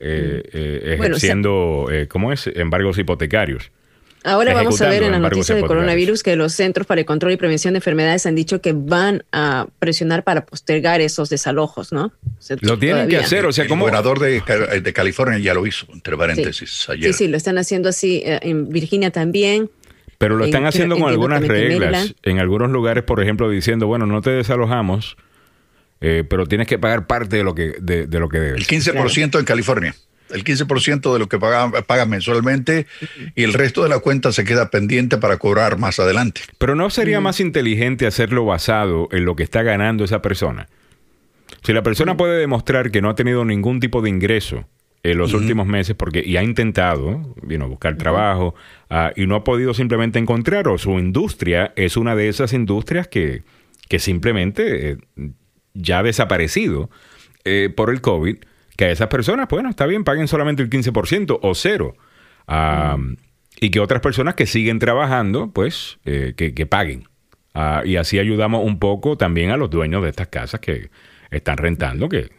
eh, 0.00 0.42
eh, 0.52 0.96
ejerciendo, 0.98 1.88
eh, 1.90 2.08
¿cómo 2.08 2.32
es?, 2.32 2.46
embargos 2.46 2.98
hipotecarios. 2.98 3.70
Ahora 4.28 4.52
vamos 4.52 4.80
a 4.82 4.88
ver 4.88 5.02
en 5.02 5.12
la 5.12 5.18
noticia 5.18 5.54
de 5.54 5.62
coronavirus 5.62 6.22
que 6.22 6.36
los 6.36 6.52
Centros 6.52 6.86
para 6.86 7.00
el 7.00 7.06
Control 7.06 7.32
y 7.32 7.36
Prevención 7.36 7.74
de 7.74 7.78
Enfermedades 7.78 8.26
han 8.26 8.34
dicho 8.34 8.60
que 8.60 8.72
van 8.74 9.24
a 9.32 9.66
presionar 9.78 10.22
para 10.22 10.44
postergar 10.44 11.00
esos 11.00 11.30
desalojos, 11.30 11.92
¿no? 11.92 12.12
lo 12.60 12.78
tienen 12.78 13.08
que 13.08 13.16
hacer, 13.16 13.46
o 13.46 13.52
sea, 13.52 13.66
como... 13.66 13.86
El 13.88 13.92
gobernador 13.92 14.18
de, 14.20 14.92
California 14.92 15.38
ya 15.38 15.54
lo 15.54 15.66
hizo, 15.66 15.86
entre 15.92 16.16
paréntesis, 16.16 16.88
ayer. 16.88 17.12
Sí, 17.12 17.24
sí, 17.24 17.28
lo 17.28 17.36
están 17.36 17.56
haciendo 17.58 17.88
así. 17.88 18.22
En 18.24 18.68
Virginia 18.68 19.10
también. 19.10 19.70
Pero 20.18 20.36
lo 20.36 20.44
están 20.44 20.66
haciendo 20.66 20.98
con 20.98 21.08
algunas 21.08 21.46
reglas. 21.46 22.14
En 22.22 22.38
algunos 22.38 22.70
lugares, 22.70 23.04
por 23.04 23.22
ejemplo, 23.22 23.48
diciendo, 23.48 23.86
bueno, 23.86 24.06
no 24.06 24.20
te 24.20 24.30
desalojamos, 24.30 25.16
eh, 26.00 26.24
pero 26.28 26.46
tienes 26.46 26.66
que 26.66 26.78
pagar 26.78 27.06
parte 27.06 27.36
de 27.36 27.44
lo 27.44 27.54
que, 27.54 27.74
de, 27.80 28.06
lo 28.18 28.28
que 28.28 28.38
debes. 28.38 28.60
El 28.60 28.66
15% 28.66 29.38
en 29.38 29.44
California. 29.44 29.94
El 30.30 30.44
15% 30.44 31.12
de 31.12 31.18
lo 31.18 31.28
que 31.28 31.38
pagan, 31.38 32.10
mensualmente 32.10 32.86
y 33.34 33.44
el 33.44 33.52
resto 33.52 33.82
de 33.82 33.88
la 33.88 33.98
cuenta 33.98 34.32
se 34.32 34.44
queda 34.44 34.70
pendiente 34.70 35.18
para 35.18 35.38
cobrar 35.38 35.78
más 35.78 35.98
adelante. 35.98 36.42
Pero 36.58 36.74
¿no 36.74 36.90
sería 36.90 37.20
más 37.20 37.40
inteligente 37.40 38.06
hacerlo 38.06 38.44
basado 38.44 39.08
en 39.12 39.24
lo 39.24 39.36
que 39.36 39.42
está 39.42 39.62
ganando 39.62 40.04
esa 40.04 40.22
persona? 40.22 40.68
Si 41.62 41.72
la 41.72 41.82
persona 41.82 42.16
puede 42.16 42.38
demostrar 42.38 42.90
que 42.90 43.00
no 43.00 43.10
ha 43.10 43.14
tenido 43.14 43.44
ningún 43.44 43.80
tipo 43.80 44.02
de 44.02 44.10
ingreso 44.10 44.66
en 45.02 45.18
los 45.18 45.32
últimos 45.32 45.66
meses 45.66 45.94
porque 45.96 46.22
y 46.24 46.36
ha 46.36 46.42
intentado 46.42 47.34
buscar 47.68 47.96
trabajo 47.96 48.54
ah, 48.90 49.12
y 49.14 49.26
no 49.26 49.36
ha 49.36 49.44
podido 49.44 49.72
simplemente 49.74 50.18
encontrar 50.18 50.68
o 50.68 50.76
su 50.76 50.98
industria 50.98 51.72
es 51.76 51.96
una 51.96 52.16
de 52.16 52.28
esas 52.28 52.52
industrias 52.52 53.06
que, 53.08 53.42
que 53.88 53.98
simplemente 53.98 54.90
eh, 54.90 54.96
ya 55.74 56.00
ha 56.00 56.02
desaparecido 56.02 56.90
eh, 57.44 57.72
por 57.74 57.90
el 57.90 58.00
COVID, 58.00 58.38
que 58.78 58.84
a 58.84 58.90
esas 58.92 59.08
personas, 59.08 59.48
bueno, 59.48 59.68
está 59.68 59.86
bien, 59.86 60.04
paguen 60.04 60.28
solamente 60.28 60.62
el 60.62 60.70
15% 60.70 61.40
o 61.42 61.54
cero. 61.56 61.96
Y 63.60 63.70
que 63.70 63.80
otras 63.80 64.00
personas 64.00 64.36
que 64.36 64.46
siguen 64.46 64.78
trabajando, 64.78 65.50
pues, 65.50 65.98
eh, 66.04 66.34
que, 66.36 66.54
que, 66.54 66.64
paguen. 66.64 67.08
Ah, 67.54 67.82
y 67.84 67.96
así 67.96 68.20
ayudamos 68.20 68.64
un 68.64 68.78
poco 68.78 69.16
también 69.18 69.50
a 69.50 69.56
los 69.56 69.68
dueños 69.68 70.04
de 70.04 70.10
estas 70.10 70.28
casas 70.28 70.60
que 70.60 70.90
están 71.32 71.56
rentando, 71.56 72.08
que 72.08 72.30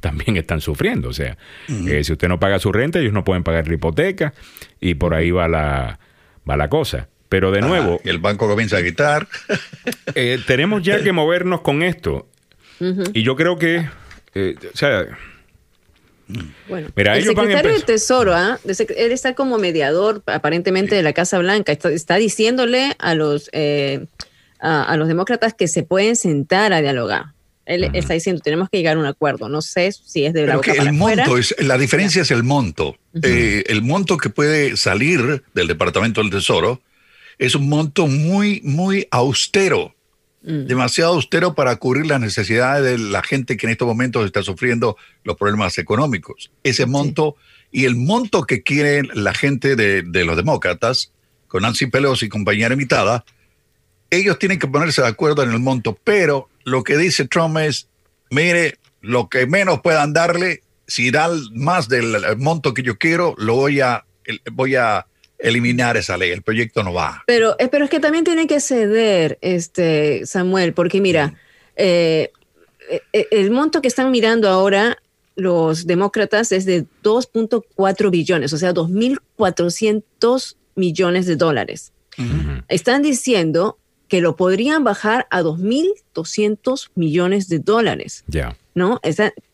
también 0.00 0.38
están 0.38 0.62
sufriendo. 0.62 1.10
O 1.10 1.12
sea, 1.12 1.36
eh, 1.68 2.02
si 2.02 2.12
usted 2.12 2.26
no 2.26 2.40
paga 2.40 2.58
su 2.58 2.72
renta, 2.72 2.98
ellos 2.98 3.12
no 3.12 3.22
pueden 3.22 3.44
pagar 3.44 3.68
la 3.68 3.74
hipoteca 3.74 4.32
y 4.80 4.94
por 4.94 5.12
ahí 5.12 5.30
va 5.30 5.46
la, 5.46 6.00
va 6.48 6.56
la 6.56 6.70
cosa. 6.70 7.10
Pero 7.28 7.50
de 7.50 7.60
nuevo... 7.60 8.00
el 8.04 8.18
banco 8.18 8.48
comienza 8.48 8.78
a 8.78 8.82
quitar. 8.82 9.28
Eh, 10.14 10.38
tenemos 10.46 10.82
ya 10.82 11.02
que 11.02 11.12
movernos 11.12 11.62
con 11.62 11.82
esto. 11.82 12.28
Y 13.14 13.22
yo 13.22 13.36
creo 13.36 13.58
que... 13.58 13.88
Eh, 14.34 14.54
o 14.72 14.76
sea... 14.76 15.06
Bueno, 16.68 16.88
Mira, 16.94 17.16
el 17.16 17.24
secretario 17.24 17.72
del 17.72 17.84
Tesoro, 17.84 18.34
¿ah? 18.34 18.58
él 18.64 19.12
está 19.12 19.34
como 19.34 19.58
mediador 19.58 20.22
aparentemente 20.26 20.94
de 20.94 21.02
la 21.02 21.12
Casa 21.12 21.38
Blanca, 21.38 21.72
está, 21.72 22.16
diciéndole 22.16 22.94
a 22.98 23.14
los, 23.14 23.50
a, 24.60 24.96
los 24.96 25.08
demócratas 25.08 25.54
que 25.54 25.68
se 25.68 25.82
pueden 25.82 26.16
sentar 26.16 26.72
a 26.72 26.80
dialogar. 26.80 27.26
Él 27.64 27.90
está 27.94 28.14
diciendo, 28.14 28.42
tenemos 28.42 28.68
que 28.68 28.78
llegar 28.78 28.96
a 28.96 29.00
un 29.00 29.06
acuerdo. 29.06 29.48
No 29.48 29.62
sé 29.62 29.92
si 29.92 30.24
es 30.24 30.32
de 30.32 30.46
la 30.46 30.60
que 30.60 30.72
el 30.72 30.92
monto 30.92 31.38
es, 31.38 31.54
La 31.60 31.78
diferencia 31.78 32.22
es 32.22 32.30
el 32.32 32.42
monto. 32.42 32.96
Eh, 33.22 33.62
el 33.68 33.82
monto 33.82 34.16
que 34.16 34.30
puede 34.30 34.76
salir 34.76 35.44
del 35.54 35.68
Departamento 35.68 36.20
del 36.20 36.30
Tesoro 36.30 36.82
es 37.38 37.54
un 37.54 37.68
monto 37.68 38.08
muy, 38.08 38.60
muy 38.64 39.06
austero. 39.10 39.94
Mm. 40.42 40.66
Demasiado 40.66 41.14
austero 41.14 41.54
para 41.54 41.76
cubrir 41.76 42.06
las 42.06 42.20
necesidades 42.20 42.84
de 42.84 42.98
la 42.98 43.22
gente 43.22 43.56
que 43.56 43.66
en 43.66 43.72
estos 43.72 43.86
momentos 43.86 44.26
está 44.26 44.42
sufriendo 44.42 44.96
los 45.24 45.36
problemas 45.36 45.78
económicos. 45.78 46.50
Ese 46.64 46.86
monto 46.86 47.36
y 47.70 47.84
el 47.84 47.96
monto 47.96 48.42
que 48.42 48.62
quieren 48.62 49.08
la 49.14 49.34
gente 49.34 49.76
de, 49.76 50.02
de 50.02 50.24
los 50.24 50.36
demócratas, 50.36 51.12
con 51.48 51.62
Nancy 51.62 51.86
Pelosi 51.86 52.26
y 52.26 52.28
compañía 52.28 52.68
limitada, 52.68 53.24
ellos 54.10 54.38
tienen 54.38 54.58
que 54.58 54.66
ponerse 54.66 55.00
de 55.02 55.08
acuerdo 55.08 55.42
en 55.42 55.50
el 55.50 55.58
monto, 55.58 55.98
pero 56.04 56.48
lo 56.64 56.84
que 56.84 56.96
dice 56.96 57.26
Trump 57.26 57.56
es, 57.58 57.88
mire, 58.30 58.78
lo 59.00 59.28
que 59.28 59.46
menos 59.46 59.80
puedan 59.80 60.12
darle, 60.12 60.62
si 60.86 61.10
dan 61.10 61.40
más 61.54 61.88
del 61.88 62.36
monto 62.36 62.74
que 62.74 62.82
yo 62.82 62.98
quiero, 62.98 63.34
lo 63.38 63.54
voy 63.54 63.80
a, 63.80 64.04
voy 64.52 64.76
a 64.76 65.06
eliminar 65.42 65.96
esa 65.96 66.16
ley, 66.16 66.30
el 66.30 66.42
proyecto 66.42 66.82
no 66.82 66.92
va. 66.92 67.22
Pero, 67.26 67.56
eh, 67.58 67.68
pero 67.68 67.84
es 67.84 67.90
que 67.90 68.00
también 68.00 68.24
tiene 68.24 68.46
que 68.46 68.60
ceder, 68.60 69.38
este, 69.40 70.24
Samuel, 70.24 70.72
porque 70.72 71.00
mira, 71.00 71.34
eh, 71.76 72.30
eh, 73.12 73.26
el 73.30 73.50
monto 73.50 73.82
que 73.82 73.88
están 73.88 74.10
mirando 74.10 74.48
ahora 74.48 74.98
los 75.34 75.86
demócratas 75.86 76.52
es 76.52 76.64
de 76.64 76.84
2.4 77.02 78.10
billones, 78.10 78.52
o 78.52 78.58
sea, 78.58 78.72
2.400 78.72 80.56
millones 80.74 81.26
de 81.26 81.36
dólares. 81.36 81.92
Están 82.68 83.00
diciendo 83.02 83.78
que 84.08 84.20
lo 84.20 84.36
podrían 84.36 84.84
bajar 84.84 85.26
a 85.30 85.42
2.200 85.42 86.90
millones 86.94 87.48
de 87.48 87.58
dólares. 87.58 88.24
Ya. 88.26 88.56
¿No? 88.74 89.00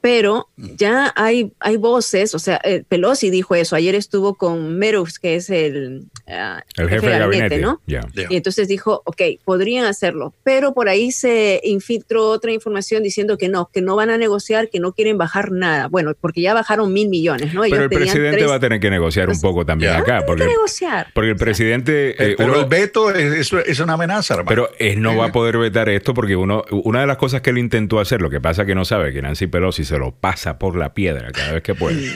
pero 0.01 0.49
ya 0.57 1.13
hay, 1.17 1.53
hay 1.59 1.77
voces, 1.77 2.35
o 2.35 2.39
sea, 2.39 2.61
eh, 2.65 2.85
Pelosi 2.89 3.31
dijo 3.31 3.55
eso, 3.55 3.75
ayer 3.75 3.95
estuvo 3.95 4.35
con 4.35 4.79
Meadows, 4.79 5.19
que 5.19 5.35
es 5.35 5.51
el, 5.51 6.07
el 6.27 6.89
jefe, 6.89 7.09
de 7.09 7.19
gabinete, 7.19 7.59
¿no? 7.59 7.81
Y 7.87 8.37
entonces 8.37 8.69
dijo, 8.69 9.03
ok, 9.05 9.23
podrían 9.45 9.87
hacerlo, 9.87 10.35
pero 10.45 10.73
por 10.73 10.89
ahí 10.89 11.11
se 11.11 11.61
infiltró 11.65 12.29
otra 12.29 12.53
información 12.53 13.03
diciendo 13.03 13.37
que 13.39 13.49
no, 13.49 13.71
que 13.73 13.81
no 13.81 13.97
van 13.97 14.11
a 14.11 14.19
negociar, 14.19 14.69
que 14.71 14.79
no 14.79 14.93
quieren 14.93 15.19
bajar 15.19 15.51
nada. 15.51 15.89
Bueno, 15.89 16.13
porque 16.21 16.41
ya 16.41 16.55
bajaron 16.55 16.93
mil 16.93 17.09
millones, 17.09 17.53
¿no? 17.53 17.63
pero 17.63 17.85
el 17.85 17.91
presidente 17.91 18.47
va 18.47 18.57
a 18.57 18.61
tener 18.61 18.81
que 18.81 18.91
negociar 18.91 19.29
un 19.29 19.41
poco 19.41 19.67
también 19.67 19.93
acá. 19.93 20.25
Porque, 20.27 20.47
negociar. 20.47 21.09
porque 21.13 21.31
el 21.31 21.37
presidente... 21.37 22.11
Eh, 22.19 22.35
pero 22.37 22.61
el 22.61 22.67
veto 22.67 23.13
es, 23.13 23.53
es, 23.53 23.81
una 23.81 23.95
amenaza, 23.95 24.35
hermano. 24.35 24.49
Pero 24.49 24.71
él 24.79 25.03
no 25.03 25.17
va 25.17 25.27
a 25.27 25.33
poder 25.33 25.59
vetar 25.59 25.89
esto 25.89 26.15
porque 26.15 26.37
uno, 26.37 26.65
una 26.71 27.01
de 27.01 27.07
las 27.07 27.17
cosas 27.17 27.41
que 27.41 27.51
él 27.51 27.59
intentó 27.59 28.01
hacer, 28.01 28.23
lo 28.23 28.31
que 28.31 28.41
pasa 28.41 28.65
que 28.65 28.75
no 28.75 28.85
sabe 28.85 29.08
que 29.13 29.23
Nancy 29.23 29.47
Pelosi 29.47 29.85
se 29.85 29.99
lo 29.99 30.15
pasa 30.15 30.59
por 30.59 30.77
la 30.77 30.95
piedra 30.95 31.31
cada 31.33 31.53
vez 31.53 31.63
que 31.63 31.75
puede. 31.75 32.11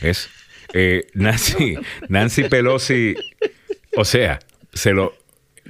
Es 0.00 0.28
eh, 0.72 1.06
Nancy, 1.14 1.76
Nancy 2.08 2.44
Pelosi, 2.44 3.14
o 3.96 4.04
sea, 4.04 4.40
se 4.72 4.92
lo 4.92 5.14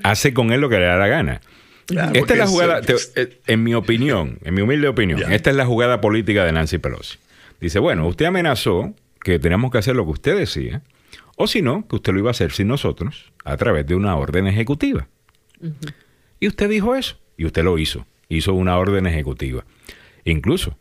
hace 0.03 0.35
con 0.35 0.53
él 0.53 0.61
lo 0.61 0.69
que 0.69 0.79
le 0.79 0.87
da 0.87 0.97
la 0.97 1.09
gana. 1.09 1.41
esta 2.15 2.33
es 2.33 2.39
la 2.39 2.47
jugada, 2.47 2.81
eh, 3.17 3.41
en 3.47 3.63
mi 3.63 3.75
opinión, 3.75 4.39
en 4.45 4.55
mi 4.55 4.63
humilde 4.63 4.89
opinión, 4.89 5.31
esta 5.33 5.51
es 5.51 5.57
la 5.57 5.67
jugada 5.67 6.01
política 6.01 6.45
de 6.45 6.53
Nancy 6.53 6.79
Pelosi. 6.79 7.19
Dice, 7.61 7.79
bueno, 7.79 8.07
usted 8.07 8.27
amenazó 8.27 8.95
que 9.21 9.39
teníamos 9.39 9.71
que 9.71 9.79
hacer 9.79 9.97
lo 9.97 10.05
que 10.05 10.13
usted 10.13 10.39
decía, 10.39 10.83
o 11.37 11.47
si 11.47 11.63
no, 11.63 11.87
que 11.89 11.97
usted 11.97 12.13
lo 12.13 12.21
iba 12.21 12.31
a 12.31 12.33
hacer 12.33 12.53
sin 12.53 12.69
nosotros, 12.69 13.33
a 13.45 13.57
través 13.57 13.87
de 13.87 13.95
una 13.95 14.17
orden 14.17 14.47
ejecutiva. 14.47 15.09
Y 16.41 16.49
usted 16.49 16.69
dijo 16.69 16.95
eso, 16.95 17.19
y 17.37 17.47
usted 17.47 17.65
lo 17.65 17.79
hizo, 17.79 18.07
hizo 18.29 18.55
una 18.55 18.77
orden 18.79 19.07
ejecutiva. 19.07 19.65
Incluso 20.25 20.77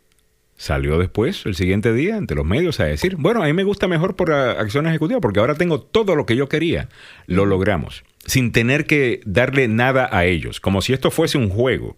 salió 0.56 0.98
después, 0.98 1.44
el 1.46 1.54
siguiente 1.54 1.92
día, 1.92 2.16
ante 2.16 2.34
los 2.34 2.46
medios 2.46 2.80
a 2.80 2.84
decir, 2.84 3.16
bueno, 3.16 3.42
a 3.42 3.46
mí 3.46 3.52
me 3.52 3.64
gusta 3.64 3.88
mejor 3.88 4.16
por 4.16 4.32
acción 4.32 4.86
ejecutiva 4.86 5.20
porque 5.20 5.40
ahora 5.40 5.54
tengo 5.54 5.80
todo 5.80 6.16
lo 6.16 6.26
que 6.26 6.36
yo 6.36 6.48
quería. 6.48 6.88
Lo 7.26 7.46
logramos, 7.46 8.04
sin 8.24 8.52
tener 8.52 8.86
que 8.86 9.20
darle 9.24 9.68
nada 9.68 10.08
a 10.10 10.24
ellos, 10.24 10.60
como 10.60 10.82
si 10.82 10.92
esto 10.92 11.10
fuese 11.10 11.38
un 11.38 11.48
juego, 11.48 11.96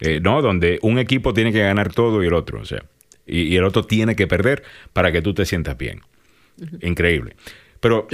eh, 0.00 0.20
¿no? 0.20 0.42
Donde 0.42 0.78
un 0.82 0.98
equipo 0.98 1.34
tiene 1.34 1.52
que 1.52 1.60
ganar 1.60 1.92
todo 1.92 2.22
y 2.22 2.26
el 2.26 2.34
otro, 2.34 2.60
o 2.60 2.64
sea, 2.64 2.84
y, 3.26 3.54
el 3.54 3.64
otro 3.64 3.84
tiene 3.84 4.16
que 4.16 4.26
perder 4.26 4.62
para 4.92 5.12
que 5.12 5.22
tú 5.22 5.34
te 5.34 5.44
sientas 5.44 5.76
bien. 5.76 6.00
Increíble. 6.80 7.36
Pero... 7.80 8.06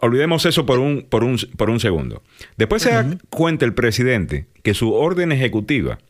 Olvidemos 0.00 0.44
eso 0.46 0.66
por 0.66 0.80
un, 0.80 1.02
por, 1.08 1.22
un, 1.22 1.38
por 1.56 1.70
un 1.70 1.78
segundo. 1.78 2.24
Después 2.56 2.82
se 2.82 2.90
da 2.90 3.06
cuenta 3.30 3.64
el 3.64 3.72
presidente 3.72 4.46
que 4.64 4.74
su 4.74 4.92
orden 4.92 5.30
ejecutiva 5.30 6.00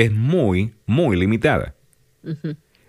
es 0.00 0.12
muy, 0.12 0.72
muy 0.86 1.14
limitada. 1.14 1.74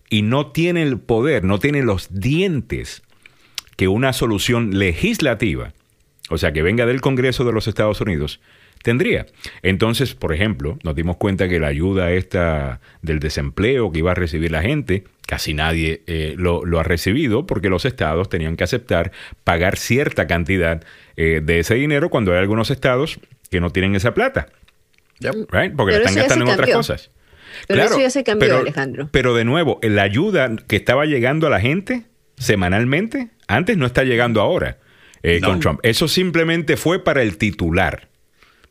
Y 0.10 0.22
no 0.22 0.52
tiene 0.52 0.82
el 0.82 0.98
poder, 0.98 1.44
no 1.44 1.60
tiene 1.60 1.84
los 1.84 2.08
dientes 2.14 3.04
que 3.76 3.90
una 3.90 4.14
solución 4.14 4.80
legislativa, 4.80 5.74
o 6.30 6.38
sea, 6.38 6.54
que 6.54 6.62
venga 6.62 6.86
del 6.86 7.02
Congreso 7.02 7.44
de 7.44 7.52
los 7.52 7.68
Estados 7.68 8.00
Unidos, 8.00 8.40
tendría. 8.82 9.26
Entonces, 9.62 10.16
por 10.16 10.34
ejemplo, 10.34 10.80
nos 10.84 10.96
dimos 10.96 11.18
cuenta 11.18 11.50
que 11.50 11.60
la 11.60 11.68
ayuda 11.68 12.12
esta 12.12 12.80
del 13.02 13.20
desempleo 13.20 13.92
que 13.92 14.00
iba 14.00 14.12
a 14.12 14.16
recibir 14.16 14.52
la 14.52 14.62
gente, 14.62 15.04
casi 15.28 15.54
nadie 15.54 16.04
eh, 16.08 16.36
lo, 16.38 16.64
ha 16.80 16.84
recibido 16.84 17.46
porque 17.46 17.70
los 17.70 17.84
estados 17.84 18.30
tenían 18.30 18.56
que 18.56 18.64
aceptar 18.64 19.12
pagar 19.44 19.78
cierta 19.78 20.28
cantidad 20.28 20.82
eh, 21.18 21.42
de 21.44 21.60
ese 21.60 21.76
dinero 21.76 22.10
cuando 22.10 22.32
hay 22.32 22.40
algunos 22.40 22.72
estados 22.72 23.20
que 23.50 23.60
no 23.60 23.70
tienen 23.72 23.96
esa 23.96 24.14
plata. 24.14 24.48
Porque 25.76 25.96
están 25.96 26.16
gastando 26.16 26.46
en 26.46 26.52
otras 26.52 26.70
cosas. 26.72 27.12
Pero 27.68 27.84
eso 27.84 28.00
ya 28.00 28.10
se 28.10 28.24
cambió, 28.24 28.58
Alejandro. 28.58 29.10
Pero 29.12 29.36
de 29.36 29.46
nuevo, 29.46 29.80
la 29.82 30.04
ayuda 30.04 30.56
que 30.68 30.76
estaba 30.76 31.06
llegando 31.06 31.48
a 31.48 31.50
la 31.50 31.60
gente 31.60 32.06
semanalmente, 32.38 33.30
antes 33.48 33.78
no 33.78 33.86
está 33.86 34.04
llegando 34.04 34.42
ahora 34.42 34.80
eh, 35.24 35.42
con 35.42 35.60
Trump. 35.60 35.80
Eso 35.84 36.08
simplemente 36.08 36.78
fue 36.78 37.04
para 37.04 37.22
el 37.22 37.38
titular. 37.38 38.10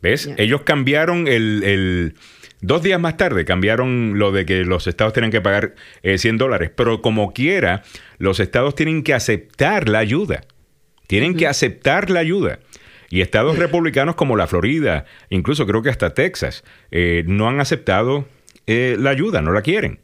¿Ves? 0.03 0.31
Ellos 0.39 0.63
cambiaron 0.63 1.29
el, 1.29 2.15
Dos 2.63 2.83
días 2.83 3.01
más 3.01 3.17
tarde 3.17 3.45
cambiaron 3.45 4.19
lo 4.19 4.33
de 4.33 4.45
que 4.45 4.65
los 4.65 4.87
estados 4.87 5.15
tienen 5.15 5.31
que 5.31 5.41
pagar 5.41 5.75
100 6.03 6.35
eh, 6.35 6.39
dólares, 6.39 6.71
pero 6.75 7.01
como 7.01 7.33
quiera, 7.33 7.83
los 8.19 8.39
estados 8.39 8.75
tienen 8.75 9.03
que 9.03 9.15
aceptar 9.15 9.89
la 9.89 9.99
ayuda. 9.99 10.45
Tienen 11.07 11.37
que 11.37 11.47
aceptar 11.47 12.11
la 12.11 12.21
ayuda. 12.21 12.61
Y 13.11 13.20
estados 13.20 13.59
republicanos 13.59 14.15
como 14.15 14.37
la 14.37 14.47
Florida, 14.47 15.05
incluso 15.28 15.66
creo 15.66 15.82
que 15.82 15.91
hasta 15.91 16.15
Texas, 16.15 16.65
eh, 16.91 17.24
no 17.27 17.49
han 17.49 17.61
aceptado 17.61 18.27
la 18.66 19.11
ayuda, 19.11 19.43
no 19.43 19.51
la 19.51 19.62
quieren. 19.62 19.99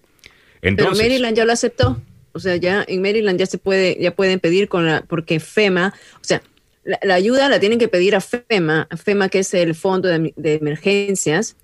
Entonces, 0.60 0.98
pero 0.98 1.08
Maryland 1.08 1.36
ya 1.36 1.44
lo 1.44 1.52
aceptó. 1.52 2.02
O 2.32 2.38
sea, 2.38 2.56
ya 2.56 2.84
en 2.86 3.00
Maryland 3.00 3.38
ya 3.38 3.46
se 3.46 3.56
puede, 3.56 3.96
ya 3.98 4.14
pueden 4.14 4.40
pedir 4.40 4.68
con 4.68 4.84
la, 4.84 5.02
porque 5.08 5.40
FEMA, 5.40 5.94
o 6.16 6.24
sea, 6.24 6.42
la, 6.84 7.14
ayuda 7.14 7.48
la 7.48 7.58
tienen 7.58 7.78
que 7.78 7.88
pedir 7.88 8.14
a 8.14 8.20
FEMA, 8.20 8.86
FEMA 8.94 9.30
que 9.30 9.38
es 9.38 9.54
el 9.54 9.74
Fondo 9.74 10.08
de, 10.08 10.54
Emergencias, 10.54 11.56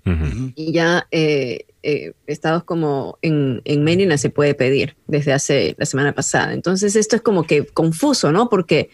y 0.55 0.71
ya 0.73 1.07
eh, 1.11 1.65
eh, 1.83 2.13
estados 2.25 2.63
como 2.63 3.19
en, 3.21 3.61
en 3.65 3.83
Maryland 3.83 4.17
se 4.17 4.31
puede 4.31 4.55
pedir 4.55 4.95
desde 5.05 5.31
hace 5.31 5.75
la 5.77 5.85
semana 5.85 6.13
pasada. 6.13 6.53
Entonces 6.53 6.95
esto 6.95 7.15
es 7.15 7.21
como 7.21 7.43
que 7.43 7.65
confuso, 7.65 8.31
¿no? 8.31 8.49
Porque 8.49 8.89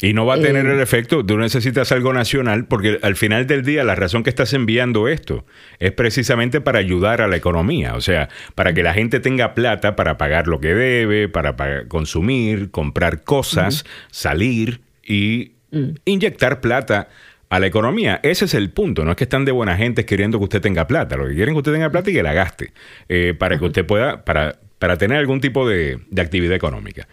y 0.00 0.14
no 0.14 0.26
va 0.26 0.34
a 0.34 0.40
tener 0.40 0.66
el 0.66 0.80
eh, 0.80 0.82
efecto, 0.82 1.24
tú 1.24 1.38
necesitas 1.38 1.92
algo 1.92 2.12
nacional, 2.12 2.66
porque 2.66 2.98
al 3.02 3.14
final 3.14 3.46
del 3.46 3.62
día 3.62 3.84
la 3.84 3.94
razón 3.94 4.22
que 4.22 4.30
estás 4.30 4.52
enviando 4.52 5.06
esto 5.06 5.46
es 5.78 5.92
precisamente 5.92 6.60
para 6.60 6.78
ayudar 6.78 7.20
a 7.20 7.28
la 7.28 7.36
economía, 7.36 7.94
o 7.94 8.00
sea, 8.00 8.28
para 8.54 8.72
que 8.72 8.82
la 8.82 8.94
gente 8.94 9.20
tenga 9.20 9.54
plata 9.54 9.94
para 9.94 10.18
pagar 10.18 10.48
lo 10.48 10.60
que 10.60 10.74
debe, 10.74 11.28
para 11.28 11.86
consumir, 11.86 12.70
comprar 12.70 13.22
cosas, 13.22 13.84
salir 14.10 14.80
y 15.04 15.52
mm. 15.70 15.90
inyectar 16.04 16.60
plata 16.60 17.08
a 17.48 17.60
la 17.60 17.66
economía. 17.66 18.18
Ese 18.22 18.46
es 18.46 18.54
el 18.54 18.70
punto, 18.70 19.04
no 19.04 19.12
es 19.12 19.16
que 19.16 19.24
están 19.24 19.44
de 19.44 19.52
buena 19.52 19.76
gente 19.76 20.04
queriendo 20.04 20.38
que 20.38 20.44
usted 20.44 20.60
tenga 20.60 20.88
plata, 20.88 21.16
lo 21.16 21.28
que 21.28 21.34
quieren 21.34 21.50
es 21.50 21.54
que 21.54 21.58
usted 21.58 21.72
tenga 21.72 21.90
plata 21.90 22.10
y 22.10 22.14
que 22.14 22.22
la 22.22 22.32
gaste, 22.32 22.72
eh, 23.08 23.34
para 23.38 23.58
que 23.58 23.66
usted 23.66 23.86
pueda, 23.86 24.24
para, 24.24 24.58
para 24.80 24.96
tener 24.96 25.18
algún 25.18 25.40
tipo 25.40 25.68
de, 25.68 26.00
de 26.10 26.22
actividad 26.22 26.56
económica. 26.56 27.06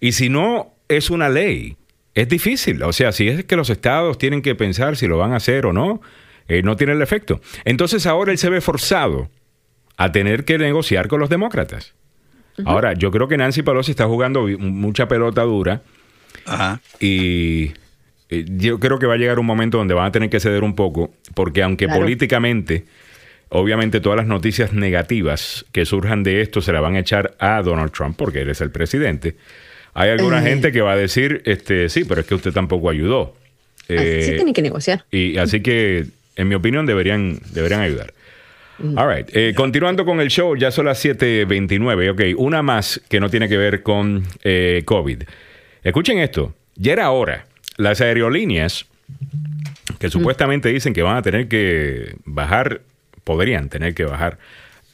Y 0.00 0.12
si 0.12 0.28
no 0.28 0.74
es 0.88 1.10
una 1.10 1.28
ley, 1.28 1.76
es 2.16 2.28
difícil. 2.28 2.82
O 2.82 2.92
sea, 2.92 3.12
si 3.12 3.28
es 3.28 3.44
que 3.44 3.56
los 3.56 3.70
estados 3.70 4.18
tienen 4.18 4.42
que 4.42 4.54
pensar 4.54 4.96
si 4.96 5.06
lo 5.06 5.18
van 5.18 5.34
a 5.34 5.36
hacer 5.36 5.66
o 5.66 5.72
no, 5.72 6.00
eh, 6.48 6.62
no 6.62 6.74
tiene 6.74 6.94
el 6.94 7.02
efecto. 7.02 7.40
Entonces 7.64 8.06
ahora 8.06 8.32
él 8.32 8.38
se 8.38 8.48
ve 8.48 8.62
forzado 8.62 9.28
a 9.98 10.10
tener 10.12 10.46
que 10.46 10.56
negociar 10.58 11.08
con 11.08 11.20
los 11.20 11.28
demócratas. 11.28 11.94
Ahora, 12.64 12.94
yo 12.94 13.10
creo 13.10 13.28
que 13.28 13.36
Nancy 13.36 13.62
Pelosi 13.62 13.90
está 13.90 14.06
jugando 14.06 14.46
mucha 14.58 15.06
pelota 15.08 15.42
dura. 15.42 15.82
Y 17.00 17.72
eh, 18.30 18.46
yo 18.48 18.80
creo 18.80 18.98
que 18.98 19.04
va 19.04 19.14
a 19.14 19.18
llegar 19.18 19.38
un 19.38 19.44
momento 19.44 19.76
donde 19.76 19.92
van 19.92 20.06
a 20.06 20.12
tener 20.12 20.30
que 20.30 20.40
ceder 20.40 20.64
un 20.64 20.74
poco, 20.74 21.12
porque 21.34 21.62
aunque 21.62 21.86
políticamente, 21.86 22.86
obviamente 23.50 24.00
todas 24.00 24.16
las 24.16 24.26
noticias 24.26 24.72
negativas 24.72 25.66
que 25.70 25.84
surjan 25.84 26.22
de 26.22 26.40
esto 26.40 26.62
se 26.62 26.72
la 26.72 26.80
van 26.80 26.94
a 26.94 27.00
echar 27.00 27.36
a 27.40 27.60
Donald 27.60 27.92
Trump, 27.92 28.16
porque 28.16 28.40
él 28.40 28.48
es 28.48 28.62
el 28.62 28.70
presidente. 28.70 29.36
Hay 29.98 30.10
alguna 30.10 30.40
eh. 30.40 30.50
gente 30.50 30.72
que 30.72 30.82
va 30.82 30.92
a 30.92 30.96
decir, 30.96 31.40
este, 31.46 31.88
sí, 31.88 32.04
pero 32.04 32.20
es 32.20 32.26
que 32.26 32.34
usted 32.34 32.52
tampoco 32.52 32.90
ayudó. 32.90 33.34
sí 33.88 33.94
eh, 33.96 34.32
tienen 34.36 34.52
que 34.52 34.60
negociar. 34.60 35.06
Y 35.10 35.38
así 35.38 35.62
que, 35.62 36.04
en 36.36 36.48
mi 36.48 36.54
opinión, 36.54 36.84
deberían, 36.84 37.40
deberían 37.52 37.80
ayudar. 37.80 38.12
Mm. 38.78 38.98
All 38.98 39.16
right. 39.16 39.26
Eh, 39.32 39.54
continuando 39.56 40.04
con 40.04 40.20
el 40.20 40.28
show, 40.28 40.54
ya 40.54 40.70
son 40.70 40.84
las 40.84 41.02
7:29. 41.02 42.10
Ok, 42.10 42.38
una 42.38 42.60
más 42.60 43.00
que 43.08 43.20
no 43.20 43.30
tiene 43.30 43.48
que 43.48 43.56
ver 43.56 43.82
con 43.82 44.22
COVID. 44.84 45.22
Escuchen 45.82 46.18
esto. 46.18 46.54
Ya 46.74 46.92
era 46.92 47.10
hora. 47.10 47.46
Las 47.78 48.02
aerolíneas, 48.02 48.84
que 49.98 50.08
mm. 50.08 50.10
supuestamente 50.10 50.68
dicen 50.68 50.92
que 50.92 51.00
van 51.00 51.16
a 51.16 51.22
tener 51.22 51.48
que 51.48 52.16
bajar, 52.26 52.82
podrían 53.24 53.70
tener 53.70 53.94
que 53.94 54.04
bajar 54.04 54.36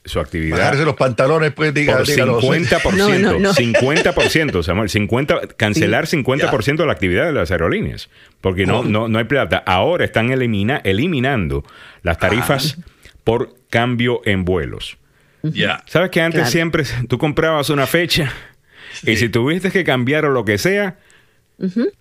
su 0.05 0.21
actividad. 0.21 0.59
Bajarse 0.59 0.85
los 0.85 0.97
pantalones, 0.97 1.53
pues 1.53 1.73
diga, 1.73 1.97
por 1.97 2.07
50%, 2.07 3.55
50%, 3.55 4.63
Samuel, 4.63 4.89
50, 4.89 5.49
cancelar 5.57 6.07
50% 6.07 6.77
de 6.77 6.87
la 6.87 6.93
actividad 6.93 7.27
de 7.27 7.33
las 7.33 7.51
aerolíneas, 7.51 8.09
porque 8.41 8.67
no, 8.67 8.83
no, 8.83 9.09
no 9.09 9.19
hay 9.19 9.25
plata. 9.25 9.63
Ahora 9.65 10.05
están 10.05 10.31
elimina, 10.31 10.81
eliminando 10.85 11.65
las 12.03 12.19
tarifas 12.19 12.79
por 13.25 13.55
cambio 13.71 14.23
en 14.25 14.45
vuelos. 14.45 14.99
Ya. 15.43 15.83
¿Sabes 15.87 16.11
que 16.11 16.21
antes 16.21 16.51
siempre 16.51 16.85
tú 17.09 17.19
comprabas 17.19 17.71
una 17.71 17.87
fecha 17.87 18.33
y 19.05 19.17
si 19.17 19.29
tuviste 19.29 19.71
que 19.71 19.85
cambiar 19.85 20.25
o 20.25 20.31
lo 20.31 20.45
que 20.45 20.59
sea, 20.59 20.99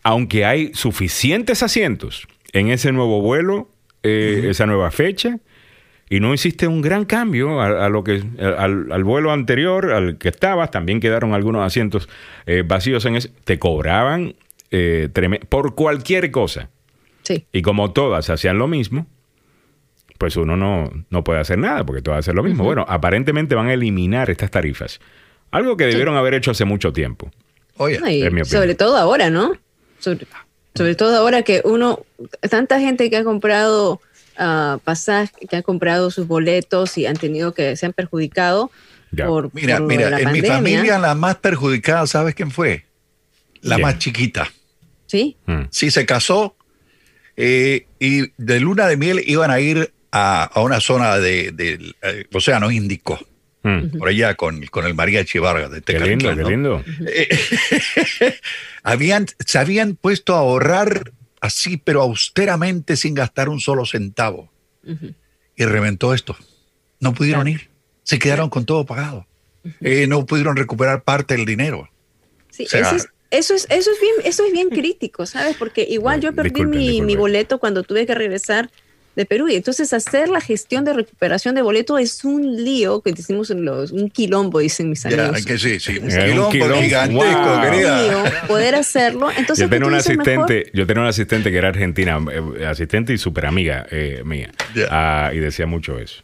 aunque 0.04 0.46
hay 0.46 0.74
suficientes 0.74 1.64
asientos 1.64 2.28
en 2.52 2.70
ese 2.70 2.92
nuevo 2.92 3.22
vuelo, 3.22 3.70
eh, 4.04 4.48
esa 4.50 4.66
nueva 4.66 4.92
fecha, 4.92 5.38
y 6.12 6.20
no 6.20 6.34
hiciste 6.34 6.68
un 6.68 6.82
gran 6.82 7.06
cambio 7.06 7.62
a, 7.62 7.88
lo 7.88 8.04
que 8.04 8.22
al, 8.58 9.04
vuelo 9.06 9.32
anterior 9.32 9.94
al 9.94 10.18
que 10.18 10.28
estabas 10.28 10.70
también 10.70 11.00
quedaron 11.00 11.34
algunos 11.34 11.66
asientos 11.66 12.10
eh, 12.46 12.64
vacíos 12.68 13.06
en 13.06 13.16
ese 13.16 13.30
te 13.46 13.58
cobraban 13.58 14.36
eh, 14.72 15.08
por 15.48 15.74
cualquier 15.74 16.30
cosa. 16.30 16.70
Sí. 17.24 17.46
y 17.54 17.62
como 17.62 17.92
todas 17.94 18.30
hacían 18.30 18.58
lo 18.58 18.68
mismo 18.68 19.08
pues 20.18 20.36
uno 20.36 20.58
no, 20.58 20.92
no 21.10 21.24
puede 21.24 21.40
hacer 21.40 21.58
nada 21.60 21.86
porque 21.86 22.02
todas 22.02 22.20
hacen 22.20 22.36
lo 22.36 22.44
mismo. 22.44 22.66
Bueno 22.66 22.86
aparentemente 22.90 23.56
van 23.56 23.68
a 23.68 23.74
eliminar 23.74 24.30
estas 24.30 24.52
tarifas. 24.52 25.00
Algo 25.50 25.78
que 25.78 25.86
debieron 25.86 26.18
haber 26.18 26.34
hecho 26.34 26.52
hace 26.52 26.66
mucho 26.66 26.92
tiempo. 26.92 27.32
Oye, 27.78 28.00
sobre 28.44 28.76
todo 28.76 28.98
ahora 28.98 29.30
no 29.30 29.54
sobre, 30.00 30.28
sobre 30.76 30.96
todo 30.96 31.16
ahora 31.16 31.44
que 31.44 31.62
uno 31.64 32.06
tanta 32.50 32.82
gente 32.82 33.10
que 33.10 33.16
ha 33.16 33.24
comprado 33.24 34.02
uh, 34.40 34.80
pasajes, 34.80 35.32
que 35.50 35.56
han 35.56 35.62
comprado 35.62 36.12
sus 36.12 36.28
boletos 36.28 36.98
y 36.98 37.06
han 37.06 37.18
tenido 37.18 37.54
que, 37.54 37.76
se 37.76 37.86
han 37.86 37.94
perjudicado. 37.94 38.72
Por, 39.16 39.54
mira, 39.54 39.80
mira, 39.80 40.20
en 40.20 40.32
mi 40.32 40.42
familia 40.42 40.98
la 40.98 41.16
más 41.16 41.36
perjudicada, 41.36 42.08
¿sabes 42.08 42.34
quién 42.34 42.50
fue? 42.50 42.86
La 43.62 43.78
más 43.78 44.00
chiquita. 44.00 44.52
¿Sí? 45.08 45.36
Mm. 45.46 45.64
Sí, 45.70 45.92
se 45.92 46.06
casó 46.06 46.56
eh, 47.36 47.88
y 48.00 48.32
de 48.38 48.60
luna 48.60 48.88
de 48.88 48.98
miel 48.98 49.22
iban 49.26 49.52
a 49.52 49.60
ir 49.60 49.92
a, 50.12 50.52
una 50.56 50.80
zona 50.80 51.18
del 51.18 51.56
de, 51.56 51.94
eh, 52.02 52.26
Océano 52.32 52.72
Índico. 52.72 53.20
Mm. 53.64 53.98
Por 54.00 54.10
allá 54.10 54.36
con, 54.36 54.66
con 54.68 54.86
el 54.86 54.96
mariachi 54.96 55.40
Vargas 55.40 55.72
de 55.72 55.82
Qué 55.82 56.00
lindo, 56.00 56.36
qué 56.36 56.44
lindo. 56.44 56.84
Eh, 57.06 57.30
habían, 58.84 59.28
se 59.40 59.60
habían 59.60 59.96
puesto 59.96 60.36
a 60.36 60.40
ahorrar 60.40 61.12
así, 61.42 61.78
pero 61.78 62.02
austeramente, 62.02 62.96
sin 62.96 63.14
gastar 63.14 63.50
un 63.50 63.60
solo 63.60 63.86
centavo. 63.86 64.50
Y 65.56 65.66
reventó 65.66 66.14
esto. 66.14 66.38
No 67.00 67.14
pudieron 67.14 67.48
ir. 67.48 67.70
Se 68.04 68.20
quedaron 68.20 68.50
con 68.50 68.66
todo 68.66 68.86
pagado. 68.86 69.28
Eh, 69.82 70.08
no 70.08 70.26
pudieron 70.26 70.56
recuperar 70.56 71.04
parte 71.04 71.36
del 71.36 71.46
dinero. 71.46 71.90
Sí, 72.50 72.64
eso, 72.64 72.78
es, 72.78 73.08
eso, 73.30 73.54
es, 73.54 73.68
eso, 73.70 73.92
es, 73.92 74.02
bien, 74.02 74.16
eso 74.24 74.46
es 74.46 74.54
bien 74.54 74.70
crítico, 74.70 75.26
¿sabes? 75.26 75.56
Porque 75.58 75.86
igual 75.88 76.22
yo 76.22 76.34
perdí 76.34 76.66
mi, 76.66 77.02
mi 77.02 77.16
boleto 77.16 77.60
cuando 77.60 77.84
tuve 77.84 78.06
que 78.06 78.16
regresar 78.16 78.72
de 79.22 79.26
Perú. 79.26 79.48
Y 79.48 79.56
entonces 79.56 79.94
hacer 79.94 80.30
la 80.30 80.42
gestión 80.42 80.86
de 80.86 80.94
recuperación 80.94 81.56
de 81.56 81.62
boleto 81.62 81.98
es 81.98 82.24
un 82.24 82.64
lío 82.64 83.02
que 83.02 83.12
decimos 83.14 83.50
en 83.52 83.66
los, 83.66 83.92
un 83.92 84.10
quilombo, 84.10 84.60
dicen 84.60 84.90
mis 84.90 85.06
amigos. 85.06 85.46
que 85.46 85.58
sí, 85.58 85.80
sí, 85.80 86.00
un 86.00 86.10
quilombo, 86.52 86.82
gigantesco, 86.82 87.62
querida. 87.62 88.48
poder 88.48 88.76
hacerlo. 88.76 89.30
Entonces, 89.32 89.66
yo 89.66 89.70
tenía 89.70 89.88
un 89.88 89.96
asistente, 89.96 90.72
yo 90.74 90.86
tenía 90.88 91.04
un 91.04 91.10
asistente 91.10 91.52
que 91.52 91.58
era 91.58 91.70
argentina, 91.70 92.20
eh, 92.32 92.66
asistente 92.66 93.14
y 93.14 93.18
súper 93.18 93.46
amiga 93.46 93.86
eh, 93.92 94.22
mía, 94.26 94.52
ah, 94.90 95.32
y 95.34 95.38
decía 95.38 95.66
mucho 95.66 96.00
eso. 96.00 96.24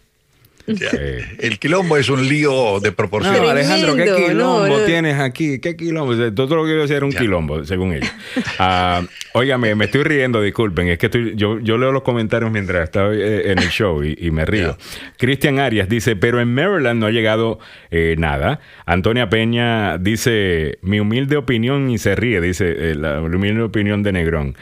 El 0.68 1.60
quilombo 1.60 1.98
es 1.98 2.10
un 2.10 2.27
lío 2.27 2.80
de 2.81 2.91
proporción. 2.91 3.38
No, 3.38 3.49
Alejandro, 3.49 3.95
¿qué 3.95 4.14
quilombo 4.27 4.80
tienes 4.85 5.19
aquí? 5.19 5.60
¿Qué 5.60 5.76
quilombo? 5.77 6.14
Todo 6.34 6.57
lo 6.57 6.65
que 6.65 6.72
yo 6.72 6.81
decía 6.81 6.98
era 6.98 7.06
un 7.06 7.14
quilombo, 7.14 7.64
según 7.64 7.94
ellos. 7.94 8.11
Uh, 8.60 9.06
óigame, 9.34 9.76
me 9.76 9.85
estoy 9.85 10.03
riendo, 10.03 10.41
disculpen. 10.41 10.89
Es 10.89 10.98
que 10.98 11.06
estoy, 11.06 11.34
yo, 11.35 11.60
yo 11.60 11.77
leo 11.77 11.91
los 11.91 12.02
comentarios 12.02 12.52
mientras 12.52 12.84
estaba 12.84 13.14
eh, 13.14 13.52
en 13.52 13.60
el 13.60 13.69
show 13.69 14.03
y, 14.03 14.31
me 14.31 14.45
río. 14.45 14.77
Cristian 15.18 15.60
Arias 15.60 15.88
dice, 15.88 16.15
pero 16.15 16.41
en 16.41 16.53
Maryland 16.53 16.99
no 16.99 17.06
ha 17.06 17.11
llegado 17.11 17.60
eh, 17.91 18.15
nada. 18.18 18.60
Antonia 18.85 19.30
Peña 19.30 19.98
dice, 19.98 20.80
mi 20.81 20.99
humilde 20.99 21.38
opinión 21.38 21.89
y 21.89 21.98
se 21.98 22.15
ríe, 22.15 22.41
dice 22.41 22.91
eh, 22.91 22.95
la 22.95 23.22
humilde 23.22 23.61
opinión 23.61 24.03
de 24.03 24.11
Negrón. 24.11 24.56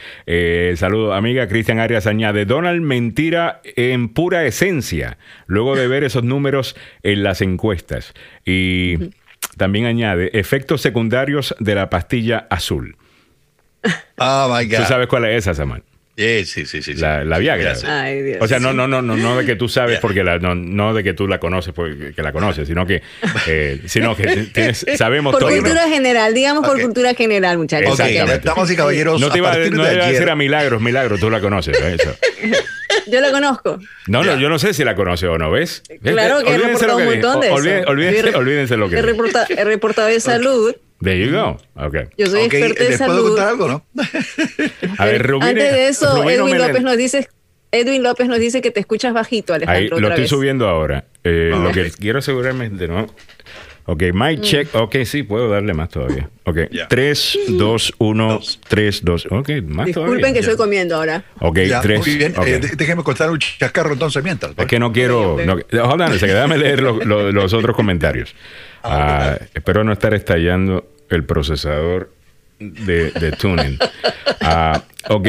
saludo, 0.75 1.13
amiga 1.13 1.47
Cristian 1.47 1.79
Arias 1.79 2.05
añade, 2.05 2.45
Donald 2.45 2.81
mentira 2.81 3.61
en 3.75 4.09
pura 4.09 4.45
esencia, 4.45 5.17
luego 5.47 5.75
de 5.75 5.87
ver 5.87 5.94
esos 6.03 6.23
números 6.23 6.75
en 7.03 7.23
las 7.23 7.41
encuestas. 7.41 8.13
Y 8.45 9.11
también 9.57 9.85
añade 9.85 10.31
efectos 10.33 10.81
secundarios 10.81 11.55
de 11.59 11.75
la 11.75 11.89
pastilla 11.89 12.47
azul. 12.49 12.97
Oh 14.17 14.53
my 14.53 14.65
God. 14.67 14.77
¿Tú 14.77 14.83
sabes 14.85 15.07
cuál 15.07 15.25
es 15.25 15.47
esa? 15.47 15.65
Sí, 16.17 16.45
sí, 16.45 16.65
sí, 16.65 16.81
sí. 16.81 16.93
La, 16.93 17.25
la 17.25 17.37
Viagra. 17.39 17.73
o 18.39 18.47
sea, 18.47 18.59
no, 18.59 18.71
no, 18.71 18.87
no, 18.87 19.01
no, 19.01 19.17
no 19.17 19.37
de 19.37 19.45
que 19.45 19.55
tú 19.57 19.67
sabes 19.67 19.99
porque 19.99 20.23
la, 20.23 20.39
no, 20.39 20.55
no 20.55 20.93
de 20.93 21.03
que 21.03 21.13
tú 21.13 21.27
la 21.27 21.39
conoces 21.39 21.73
porque 21.73 22.13
la 22.15 22.31
conoces, 22.31 22.67
sino 22.67 22.85
que, 22.87 23.01
eh, 23.47 23.81
sino 23.85 24.15
que 24.15 24.47
tienes, 24.53 24.85
sabemos 24.95 25.33
por 25.33 25.41
todo. 25.41 25.49
Por 25.49 25.59
cultura 25.59 25.89
general, 25.89 26.33
digamos 26.33 26.65
por 26.65 26.79
cultura 26.79 27.13
general, 27.13 27.57
muchachos. 27.57 27.99
Estamos 27.99 28.71
y 28.71 28.75
caballeros. 28.77 29.19
No 29.19 29.29
te 29.29 29.39
iba 29.39 29.51
a, 29.51 29.57
no 29.57 29.83
a 29.83 29.89
decir 29.89 30.29
a 30.29 30.35
Milagros, 30.35 30.81
Milagros, 30.81 31.19
tú 31.19 31.29
la 31.29 31.41
conoces. 31.41 31.77
Eso. 31.77 32.15
Yo 33.07 33.19
la 33.21 33.31
conozco. 33.31 33.77
No, 34.07 34.23
no, 34.23 34.39
yo 34.39 34.49
no 34.49 34.57
sé 34.57 34.73
si 34.73 34.83
la 34.83 34.95
conoce 34.95 35.27
o 35.27 35.37
no, 35.37 35.51
¿ves? 35.51 35.83
Claro 36.01 36.43
que 36.43 36.53
he 36.53 36.57
reportado 36.57 36.97
un 36.97 37.05
montón 37.05 37.39
de 37.41 37.47
eso. 37.47 37.55
Olvídense, 37.87 38.35
olvídense, 38.35 38.77
lo 38.77 38.89
que 38.89 38.97
he 38.97 39.01
reportado, 39.01 39.45
he 39.49 39.63
reportado 39.63 40.07
de 40.07 40.19
salud. 40.19 40.75
There 41.01 41.17
you 41.17 41.31
go. 41.31 41.57
Okay. 41.75 42.05
Yo 42.17 42.27
soy 42.27 42.45
okay, 42.45 42.63
experta 42.63 42.91
en 42.91 42.97
salud. 42.97 43.13
puedo 43.13 43.27
contar 43.29 43.47
algo, 43.49 43.67
no? 43.67 43.85
A 44.97 45.05
ver, 45.05 45.27
Rubén. 45.27 45.49
Antes 45.49 45.71
de 45.71 45.87
eso, 45.87 46.29
Edwin 46.29 46.57
López 46.57 46.81
nos 46.81 46.97
dice 46.97 47.27
Edwin 47.71 48.03
López 48.03 48.27
nos 48.27 48.39
dice 48.39 48.61
que 48.61 48.71
te 48.71 48.79
escuchas 48.79 49.13
bajito, 49.13 49.53
Alejandro. 49.53 49.97
Ahí, 49.97 50.01
lo 50.01 50.07
estoy 50.09 50.27
subiendo 50.27 50.67
ahora. 50.67 51.05
Eh, 51.23 51.51
Lo 51.53 51.71
que 51.71 51.91
quiero 51.91 52.19
asegurarme 52.19 52.69
de 52.69 52.87
no. 52.87 53.07
Ok, 53.87 54.03
my 54.13 54.37
mm. 54.37 54.41
check. 54.41 54.75
Ok, 54.75 54.95
sí, 55.05 55.23
puedo 55.23 55.49
darle 55.49 55.73
más 55.73 55.89
todavía. 55.89 56.29
Ok, 56.43 56.57
3, 56.89 57.39
2, 57.49 57.93
1, 57.97 58.39
3, 58.67 59.05
2. 59.05 59.25
Ok, 59.25 59.31
más 59.31 59.35
Disculpen 59.35 59.53
todavía. 59.63 59.85
Disculpen 59.85 60.33
que 60.33 60.39
estoy 60.39 60.55
comiendo 60.57 60.95
ahora. 60.95 61.23
Ok, 61.39 61.59
3. 61.81 61.99
Muy 61.99 62.15
bien, 62.17 62.33
okay. 62.35 62.53
eh, 62.53 62.59
déjeme 62.75 63.03
contar 63.03 63.29
un 63.29 63.37
chascarro 63.39 63.93
entonces 63.93 64.23
mientras. 64.23 64.53
Es 64.57 64.65
que 64.65 64.79
no 64.79 64.91
quiero. 64.91 65.37
No, 65.45 65.53
hold 65.53 66.01
on, 66.01 66.19
déjame 66.19 66.57
leer 66.57 66.81
lo, 66.81 67.03
lo, 67.03 67.31
los 67.31 67.53
otros 67.53 67.75
comentarios. 67.75 68.33
Ah, 68.83 69.37
uh, 69.39 69.43
espero 69.53 69.83
no 69.83 69.93
estar 69.93 70.13
estallando 70.13 70.87
el 71.09 71.23
procesador 71.23 72.11
de, 72.59 73.11
de 73.11 73.31
tuning. 73.33 73.77
Uh, 74.41 74.79
ok. 75.13 75.27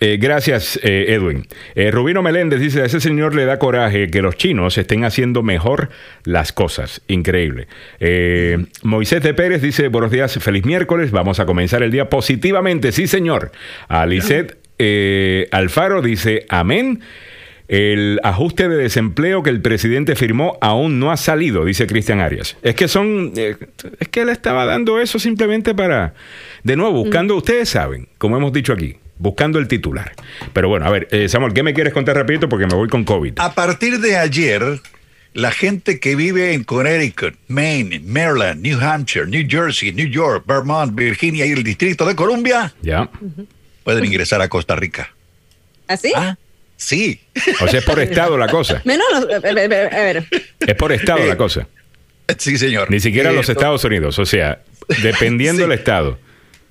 Eh, 0.00 0.18
gracias, 0.20 0.78
eh, 0.82 1.06
Edwin. 1.08 1.46
Eh, 1.74 1.90
Rubino 1.90 2.22
Meléndez 2.22 2.60
dice, 2.60 2.82
a 2.82 2.84
ese 2.84 3.00
señor 3.00 3.34
le 3.34 3.46
da 3.46 3.58
coraje 3.58 4.08
que 4.10 4.20
los 4.20 4.36
chinos 4.36 4.76
estén 4.76 5.04
haciendo 5.04 5.42
mejor 5.42 5.88
las 6.24 6.52
cosas. 6.52 7.00
Increíble. 7.08 7.66
Moisés 8.82 9.22
de 9.22 9.34
Pérez 9.34 9.62
dice, 9.62 9.88
buenos 9.88 10.10
días, 10.10 10.38
feliz 10.38 10.64
miércoles, 10.64 11.10
vamos 11.10 11.40
a 11.40 11.46
comenzar 11.46 11.82
el 11.82 11.90
día 11.90 12.10
positivamente. 12.10 12.92
Sí, 12.92 13.06
señor. 13.06 13.52
A 13.88 14.06
eh, 14.78 15.48
Alfaro 15.52 16.02
dice, 16.02 16.46
amén. 16.48 17.00
El 17.68 18.20
ajuste 18.22 18.68
de 18.68 18.76
desempleo 18.76 19.42
que 19.42 19.50
el 19.50 19.60
presidente 19.60 20.14
firmó 20.14 20.56
aún 20.60 21.00
no 21.00 21.10
ha 21.10 21.16
salido, 21.16 21.64
dice 21.64 21.88
Cristian 21.88 22.20
Arias. 22.20 22.56
Es 22.62 22.76
que 22.76 22.86
son, 22.86 23.32
es 23.34 24.08
que 24.08 24.20
él 24.20 24.28
estaba 24.28 24.64
dando 24.66 25.00
eso 25.00 25.18
simplemente 25.18 25.74
para, 25.74 26.14
de 26.62 26.76
nuevo, 26.76 26.92
buscando, 26.92 27.34
ustedes 27.34 27.68
saben, 27.68 28.06
como 28.18 28.36
hemos 28.36 28.52
dicho 28.52 28.72
aquí, 28.72 28.98
buscando 29.18 29.58
el 29.58 29.68
titular. 29.68 30.12
Pero 30.52 30.68
bueno, 30.68 30.86
a 30.86 30.90
ver, 30.90 31.08
eh, 31.10 31.28
Samuel, 31.28 31.52
¿qué 31.52 31.62
me 31.62 31.74
quieres 31.74 31.92
contar 31.92 32.16
rapidito? 32.16 32.48
Porque 32.48 32.66
me 32.66 32.74
voy 32.74 32.88
con 32.88 33.04
COVID. 33.04 33.34
A 33.38 33.54
partir 33.54 34.00
de 34.00 34.16
ayer, 34.16 34.80
la 35.32 35.50
gente 35.50 36.00
que 36.00 36.16
vive 36.16 36.52
en 36.52 36.64
Connecticut, 36.64 37.34
Maine, 37.48 38.00
Maryland, 38.00 38.62
New 38.62 38.80
Hampshire, 38.80 39.26
New 39.26 39.46
Jersey, 39.48 39.92
New 39.92 40.08
York, 40.08 40.44
Vermont, 40.46 40.94
Virginia 40.94 41.46
y 41.46 41.52
el 41.52 41.62
Distrito 41.62 42.06
de 42.06 42.14
Columbia, 42.14 42.74
ya. 42.82 43.08
pueden 43.84 44.04
ingresar 44.04 44.40
a 44.40 44.48
Costa 44.48 44.76
Rica. 44.76 45.12
¿Así? 45.88 46.12
¿Ah? 46.14 46.36
Sí. 46.76 47.20
O 47.60 47.68
sea, 47.68 47.80
es 47.80 47.84
por 47.84 47.98
estado 48.00 48.36
la 48.36 48.48
cosa. 48.48 48.82
Menos, 48.84 49.06
a 49.14 49.38
ver. 49.50 50.26
Es 50.60 50.74
por 50.74 50.92
estado 50.92 51.24
la 51.24 51.36
cosa. 51.36 51.66
Sí, 52.38 52.58
señor. 52.58 52.90
Ni 52.90 53.00
siquiera 53.00 53.32
los 53.32 53.48
Estados 53.48 53.84
Unidos. 53.84 54.18
O 54.18 54.26
sea, 54.26 54.60
dependiendo 55.02 55.62
del 55.62 55.72
estado. 55.72 56.18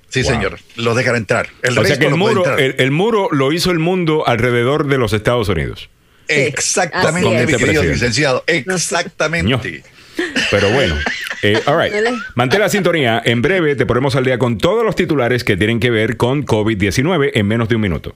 Sí, 0.08 0.24
señor. 0.24 0.58
Lo 0.76 0.94
dejan 0.94 1.16
entrar. 1.16 1.48
o 1.68 1.84
sea 1.84 1.98
que 1.98 2.06
el 2.06 2.14
muro, 2.14 2.56
el, 2.56 2.90
muro 2.90 3.28
lo 3.32 3.52
hizo 3.52 3.70
el 3.70 3.78
mundo 3.78 4.26
alrededor 4.26 4.86
de 4.86 4.98
los 4.98 5.12
Estados 5.12 5.48
Unidos. 5.48 5.90
Exactamente, 6.28 7.46
mi 7.46 7.54
querido 7.54 7.82
licenciado. 7.82 8.44
Exactamente. 8.46 9.82
Pero 10.50 10.70
bueno, 10.70 10.96
eh, 11.42 11.60
all 11.66 11.78
right. 11.78 11.92
Mantén 12.34 12.60
la 12.60 12.68
sintonía. 12.68 13.20
En 13.24 13.42
breve 13.42 13.76
te 13.76 13.84
ponemos 13.86 14.16
al 14.16 14.24
día 14.24 14.38
con 14.38 14.58
todos 14.58 14.84
los 14.84 14.96
titulares 14.96 15.44
que 15.44 15.56
tienen 15.56 15.80
que 15.80 15.90
ver 15.90 16.16
con 16.16 16.46
COVID-19 16.46 17.32
en 17.34 17.46
menos 17.46 17.68
de 17.68 17.76
un 17.76 17.82
minuto. 17.82 18.14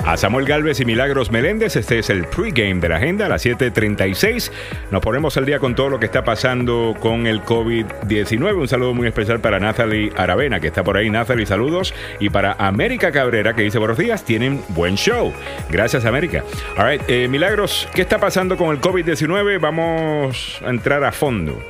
a 0.05 0.17
Samuel 0.17 0.45
Galvez 0.45 0.79
y 0.79 0.85
Milagros 0.85 1.31
Meléndez. 1.31 1.75
Este 1.75 1.99
es 1.99 2.09
el 2.09 2.25
pregame 2.25 2.81
de 2.81 2.89
la 2.89 2.97
agenda 2.97 3.25
a 3.25 3.29
las 3.29 3.45
7:36. 3.45 4.51
Nos 4.91 5.01
ponemos 5.01 5.37
al 5.37 5.45
día 5.45 5.59
con 5.59 5.75
todo 5.75 5.89
lo 5.89 5.99
que 5.99 6.05
está 6.05 6.23
pasando 6.23 6.95
con 6.99 7.27
el 7.27 7.41
COVID-19. 7.43 8.55
Un 8.55 8.67
saludo 8.67 8.93
muy 8.93 9.07
especial 9.07 9.39
para 9.39 9.59
Nathalie 9.59 10.11
Aravena, 10.15 10.59
que 10.59 10.67
está 10.67 10.83
por 10.83 10.97
ahí. 10.97 11.09
Nathalie, 11.09 11.45
saludos. 11.45 11.93
Y 12.19 12.29
para 12.29 12.53
América 12.53 13.11
Cabrera, 13.11 13.55
que 13.55 13.63
dice 13.63 13.77
buenos 13.77 13.97
días, 13.97 14.23
tienen 14.23 14.61
buen 14.69 14.95
show. 14.95 15.31
Gracias, 15.69 16.05
América. 16.05 16.43
All 16.77 16.89
right, 16.89 17.01
eh, 17.07 17.27
Milagros, 17.27 17.87
¿qué 17.93 18.01
está 18.01 18.19
pasando 18.19 18.57
con 18.57 18.71
el 18.71 18.81
COVID-19? 18.81 19.59
Vamos 19.59 20.61
a 20.65 20.69
entrar 20.69 21.03
a 21.03 21.11
fondo. 21.11 21.61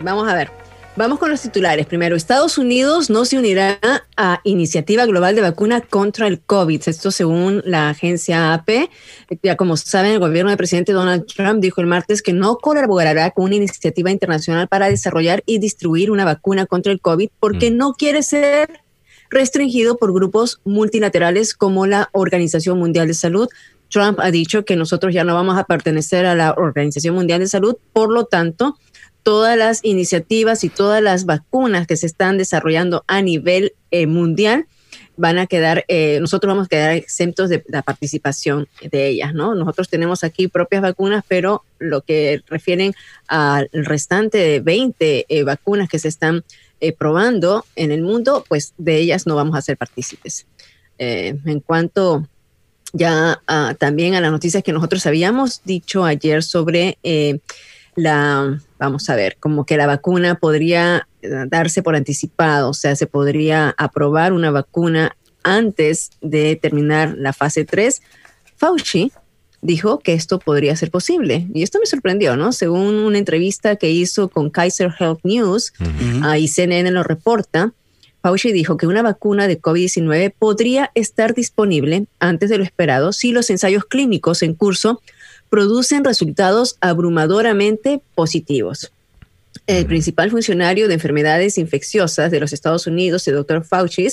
Vamos 0.00 0.28
a 0.28 0.34
ver. 0.34 0.62
Vamos 0.94 1.18
con 1.18 1.30
los 1.30 1.40
titulares. 1.40 1.86
Primero, 1.86 2.16
Estados 2.16 2.58
Unidos 2.58 3.08
no 3.08 3.24
se 3.24 3.38
unirá 3.38 3.78
a 4.18 4.40
Iniciativa 4.44 5.06
Global 5.06 5.34
de 5.34 5.40
Vacuna 5.40 5.80
contra 5.80 6.26
el 6.26 6.40
COVID. 6.40 6.82
Esto 6.84 7.10
según 7.10 7.62
la 7.64 7.88
agencia 7.88 8.52
AP. 8.52 8.90
Ya 9.42 9.56
como 9.56 9.78
saben, 9.78 10.12
el 10.12 10.18
gobierno 10.18 10.50
del 10.50 10.58
presidente 10.58 10.92
Donald 10.92 11.24
Trump 11.24 11.62
dijo 11.62 11.80
el 11.80 11.86
martes 11.86 12.20
que 12.20 12.34
no 12.34 12.58
colaborará 12.58 13.30
con 13.30 13.46
una 13.46 13.54
iniciativa 13.54 14.10
internacional 14.10 14.68
para 14.68 14.90
desarrollar 14.90 15.42
y 15.46 15.60
distribuir 15.60 16.10
una 16.10 16.26
vacuna 16.26 16.66
contra 16.66 16.92
el 16.92 17.00
COVID 17.00 17.30
porque 17.40 17.70
mm. 17.70 17.76
no 17.78 17.94
quiere 17.94 18.22
ser 18.22 18.82
restringido 19.30 19.96
por 19.96 20.12
grupos 20.12 20.60
multilaterales 20.64 21.54
como 21.54 21.86
la 21.86 22.10
Organización 22.12 22.78
Mundial 22.78 23.06
de 23.06 23.14
Salud. 23.14 23.48
Trump 23.92 24.18
ha 24.20 24.30
dicho 24.30 24.64
que 24.64 24.74
nosotros 24.74 25.12
ya 25.12 25.22
no 25.22 25.34
vamos 25.34 25.58
a 25.58 25.64
pertenecer 25.64 26.24
a 26.24 26.34
la 26.34 26.52
Organización 26.52 27.14
Mundial 27.14 27.40
de 27.40 27.46
Salud, 27.46 27.76
por 27.92 28.10
lo 28.10 28.24
tanto, 28.24 28.78
todas 29.22 29.56
las 29.56 29.84
iniciativas 29.84 30.64
y 30.64 30.70
todas 30.70 31.02
las 31.02 31.26
vacunas 31.26 31.86
que 31.86 31.96
se 31.96 32.06
están 32.06 32.38
desarrollando 32.38 33.04
a 33.06 33.20
nivel 33.20 33.74
eh, 33.90 34.06
mundial 34.06 34.66
van 35.16 35.38
a 35.38 35.46
quedar, 35.46 35.84
eh, 35.88 36.18
nosotros 36.20 36.48
vamos 36.48 36.66
a 36.66 36.68
quedar 36.70 36.92
exentos 36.92 37.50
de 37.50 37.62
la 37.68 37.82
participación 37.82 38.66
de 38.80 39.08
ellas, 39.08 39.34
¿no? 39.34 39.54
Nosotros 39.54 39.90
tenemos 39.90 40.24
aquí 40.24 40.48
propias 40.48 40.80
vacunas, 40.80 41.22
pero 41.28 41.62
lo 41.78 42.00
que 42.00 42.40
refieren 42.46 42.94
al 43.28 43.68
restante 43.72 44.38
de 44.38 44.60
20 44.60 45.26
eh, 45.28 45.42
vacunas 45.44 45.90
que 45.90 45.98
se 45.98 46.08
están 46.08 46.44
probando 46.98 47.64
en 47.76 47.92
el 47.92 48.02
mundo, 48.02 48.44
pues 48.48 48.74
de 48.76 48.96
ellas 48.96 49.24
no 49.24 49.36
vamos 49.36 49.54
a 49.56 49.62
ser 49.62 49.76
partícipes. 49.76 50.46
en 50.98 51.60
cuanto 51.60 52.26
ya 52.92 53.42
ah, 53.46 53.74
también 53.78 54.14
a 54.14 54.20
las 54.20 54.30
noticias 54.30 54.62
que 54.62 54.72
nosotros 54.72 55.06
habíamos 55.06 55.62
dicho 55.64 56.04
ayer 56.04 56.42
sobre 56.42 56.98
la, 57.94 58.58
vamos 58.78 59.08
a 59.10 59.16
ver, 59.16 59.36
como 59.38 59.64
que 59.66 59.76
la 59.76 59.86
vacuna 59.86 60.36
podría 60.36 61.08
eh, 61.22 61.28
darse 61.48 61.82
por 61.82 61.96
anticipado, 61.96 62.70
o 62.70 62.74
sea, 62.74 62.96
se 62.96 63.06
podría 63.06 63.74
aprobar 63.76 64.32
una 64.32 64.50
vacuna 64.50 65.16
antes 65.42 66.10
de 66.20 66.56
terminar 66.56 67.14
la 67.16 67.32
fase 67.32 67.64
3. 67.64 68.00
Fauci 68.56 69.12
dijo 69.60 69.98
que 70.00 70.14
esto 70.14 70.38
podría 70.38 70.74
ser 70.76 70.90
posible. 70.90 71.46
Y 71.54 71.62
esto 71.62 71.78
me 71.78 71.86
sorprendió, 71.86 72.36
¿no? 72.36 72.52
Según 72.52 72.96
una 72.96 73.18
entrevista 73.18 73.76
que 73.76 73.90
hizo 73.90 74.28
con 74.28 74.50
Kaiser 74.50 74.92
Health 74.98 75.20
News, 75.22 75.72
ahí 76.22 76.48
CNN 76.48 76.90
lo 76.90 77.02
reporta, 77.02 77.72
Fauci 78.22 78.52
dijo 78.52 78.76
que 78.76 78.86
una 78.86 79.02
vacuna 79.02 79.48
de 79.48 79.60
COVID-19 79.60 80.32
podría 80.38 80.92
estar 80.94 81.34
disponible 81.34 82.06
antes 82.20 82.50
de 82.50 82.58
lo 82.58 82.64
esperado 82.64 83.12
si 83.12 83.32
los 83.32 83.50
ensayos 83.50 83.84
clínicos 83.84 84.42
en 84.42 84.54
curso 84.54 85.02
producen 85.50 86.04
resultados 86.04 86.76
abrumadoramente 86.80 88.00
positivos. 88.14 88.92
El 89.66 89.86
principal 89.86 90.30
funcionario 90.30 90.88
de 90.88 90.94
enfermedades 90.94 91.58
infecciosas 91.58 92.30
de 92.30 92.40
los 92.40 92.52
Estados 92.52 92.86
Unidos, 92.86 93.26
el 93.28 93.34
doctor 93.34 93.64
Fauci, 93.64 94.08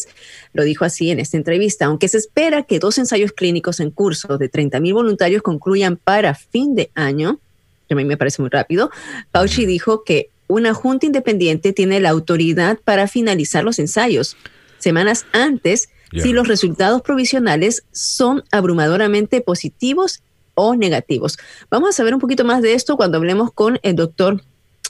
lo 0.53 0.63
dijo 0.63 0.85
así 0.85 1.11
en 1.11 1.19
esta 1.19 1.37
entrevista. 1.37 1.85
Aunque 1.85 2.07
se 2.07 2.17
espera 2.17 2.63
que 2.63 2.79
dos 2.79 2.97
ensayos 2.97 3.31
clínicos 3.31 3.79
en 3.79 3.91
curso 3.91 4.37
de 4.37 4.51
30.000 4.51 4.93
voluntarios 4.93 5.41
concluyan 5.41 5.97
para 5.97 6.35
fin 6.35 6.75
de 6.75 6.91
año, 6.93 7.39
que 7.87 7.93
a 7.93 7.97
mí 7.97 8.05
me 8.05 8.17
parece 8.17 8.41
muy 8.41 8.49
rápido, 8.49 8.91
Fauci 9.31 9.65
dijo 9.65 10.03
que 10.03 10.29
una 10.49 10.73
junta 10.73 11.05
independiente 11.05 11.71
tiene 11.71 12.01
la 12.01 12.09
autoridad 12.09 12.79
para 12.83 13.07
finalizar 13.07 13.63
los 13.63 13.79
ensayos 13.79 14.35
semanas 14.79 15.25
antes 15.31 15.89
si 16.11 16.33
los 16.33 16.47
resultados 16.47 17.03
provisionales 17.03 17.83
son 17.91 18.43
abrumadoramente 18.51 19.41
positivos 19.41 20.23
o 20.55 20.75
negativos. 20.75 21.37
Vamos 21.69 21.89
a 21.89 21.93
saber 21.93 22.15
un 22.15 22.19
poquito 22.19 22.43
más 22.43 22.63
de 22.63 22.73
esto 22.73 22.97
cuando 22.97 23.17
hablemos 23.17 23.53
con 23.53 23.79
el 23.83 23.95
doctor 23.95 24.41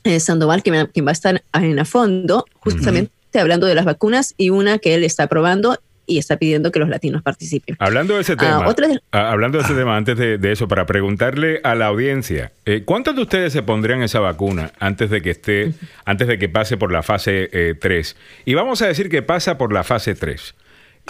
eh, 0.05 0.21
Sandoval, 0.21 0.63
quien, 0.63 0.75
va 1.05 1.09
a 1.09 1.11
estar 1.11 1.43
en 1.53 1.79
a 1.79 1.85
fondo, 1.85 2.45
justamente 2.61 3.11
hablando 3.33 3.67
de 3.67 3.75
las 3.75 3.83
vacunas 3.83 4.33
y 4.37 4.49
una 4.49 4.79
que 4.79 4.95
él 4.95 5.03
está 5.03 5.27
probando 5.27 5.77
y 6.09 6.17
está 6.17 6.37
pidiendo 6.37 6.71
que 6.71 6.79
los 6.79 6.89
latinos 6.89 7.21
participen. 7.21 7.75
Hablando 7.79 8.15
de 8.15 8.21
ese 8.21 8.33
ah, 8.33 8.37
tema, 8.37 8.75
ah, 9.11 9.31
hablando 9.31 9.59
de 9.59 9.63
ese 9.63 9.75
tema, 9.75 9.95
antes 9.95 10.17
de, 10.17 10.51
eso, 10.51 10.67
para 10.67 10.85
preguntarle 10.85 11.61
a 11.63 11.75
la 11.75 11.85
audiencia, 11.85 12.51
eh, 12.65 12.83
¿cuántos 12.83 13.15
de 13.15 13.21
ustedes 13.21 13.53
se 13.53 13.61
pondrían 13.61 14.01
esa 14.01 14.19
vacuna 14.19 14.71
antes 14.79 15.09
de 15.09 15.21
que 15.21 15.29
esté, 15.29 15.73
antes 16.05 16.27
de 16.27 16.39
que 16.39 16.49
pase 16.49 16.77
por 16.77 16.91
la 16.91 17.03
fase 17.03 17.75
3? 17.79 18.11
Eh, 18.11 18.41
y 18.45 18.53
vamos 18.55 18.81
a 18.81 18.87
decir 18.87 19.09
que 19.09 19.21
pasa 19.21 19.57
por 19.57 19.71
la 19.71 19.83
fase 19.83 20.15
3. 20.15 20.55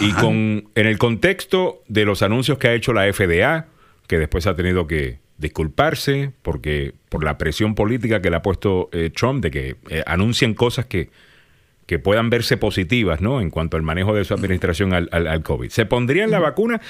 Y 0.00 0.12
con, 0.12 0.68
en 0.74 0.86
el 0.86 0.98
contexto 0.98 1.82
de 1.88 2.04
los 2.04 2.22
anuncios 2.22 2.58
que 2.58 2.68
ha 2.68 2.74
hecho 2.74 2.92
la 2.92 3.10
FDA, 3.12 3.66
que 4.06 4.18
después 4.18 4.46
ha 4.46 4.56
tenido 4.56 4.86
que 4.86 5.18
disculparse 5.40 6.32
porque 6.42 6.92
por 7.08 7.24
la 7.24 7.38
presión 7.38 7.74
política 7.74 8.20
que 8.20 8.30
le 8.30 8.36
ha 8.36 8.42
puesto 8.42 8.90
eh, 8.92 9.10
Trump 9.10 9.42
de 9.42 9.50
que 9.50 9.76
eh, 9.88 10.02
anuncien 10.06 10.54
cosas 10.54 10.86
que, 10.86 11.10
que 11.90 11.98
puedan 11.98 12.30
verse 12.30 12.56
positivas 12.56 13.20
¿no? 13.20 13.40
en 13.40 13.50
cuanto 13.50 13.76
al 13.76 13.82
manejo 13.82 14.14
de 14.14 14.24
su 14.24 14.32
administración 14.32 14.94
al, 14.94 15.08
al, 15.10 15.42
COVID. 15.42 15.70
¿Se 15.70 15.86
pondrían 15.86 16.30
la 16.30 16.38
vacuna? 16.38 16.80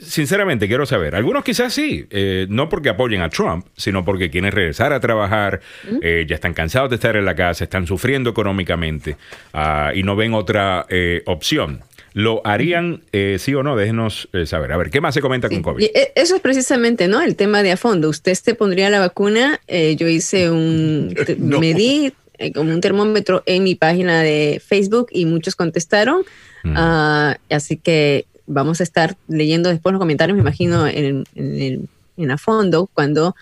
Sinceramente, 0.00 0.68
quiero 0.68 0.86
saber. 0.86 1.16
Algunos 1.16 1.42
quizás 1.42 1.74
sí, 1.74 2.06
eh, 2.08 2.46
no 2.48 2.68
porque 2.68 2.88
apoyen 2.88 3.20
a 3.20 3.30
Trump, 3.30 3.66
sino 3.76 4.04
porque 4.04 4.30
quieren 4.30 4.52
regresar 4.52 4.92
a 4.92 5.00
trabajar, 5.00 5.60
ya 6.00 6.34
están 6.36 6.54
cansados 6.54 6.90
de 6.90 6.94
estar 6.94 7.16
en 7.16 7.24
la 7.24 7.34
casa, 7.34 7.64
están 7.64 7.88
sufriendo 7.88 8.30
económicamente 8.30 9.16
ah, 9.54 9.90
y 9.92 10.04
no 10.04 10.14
ven 10.14 10.34
otra 10.34 10.86
opción. 11.26 11.82
¿Lo 12.14 12.42
harían 12.44 13.02
eh, 13.12 13.36
sí 13.38 13.54
o 13.54 13.62
no? 13.62 13.74
Déjenos 13.76 14.28
eh, 14.32 14.46
saber. 14.46 14.72
A 14.72 14.76
ver, 14.76 14.90
¿qué 14.90 15.00
más 15.00 15.14
se 15.14 15.20
comenta 15.20 15.48
con 15.48 15.62
COVID? 15.62 15.82
Eh, 15.82 16.12
eso 16.14 16.36
es 16.36 16.42
precisamente, 16.42 17.08
¿no? 17.08 17.22
El 17.22 17.36
tema 17.36 17.62
de 17.62 17.72
a 17.72 17.76
fondo. 17.76 18.08
Usted 18.08 18.34
se 18.34 18.54
pondría 18.54 18.90
la 18.90 19.00
vacuna. 19.00 19.60
yo 19.68 20.08
hice 20.08 20.50
un... 20.50 21.14
Medí 21.38 22.12
como 22.50 22.72
un 22.72 22.80
termómetro 22.80 23.42
en 23.46 23.62
mi 23.62 23.74
página 23.74 24.22
de 24.22 24.60
Facebook 24.64 25.08
y 25.10 25.26
muchos 25.26 25.54
contestaron. 25.54 26.22
Ah, 26.64 27.36
así 27.50 27.76
que 27.76 28.26
vamos 28.46 28.80
a 28.80 28.84
estar 28.84 29.16
leyendo 29.28 29.68
después 29.68 29.92
los 29.92 30.00
comentarios, 30.00 30.36
me 30.36 30.42
imagino, 30.42 30.86
en, 30.86 31.24
en, 31.34 31.88
en 32.16 32.30
a 32.30 32.38
fondo 32.38 32.88
cuando 32.92 33.36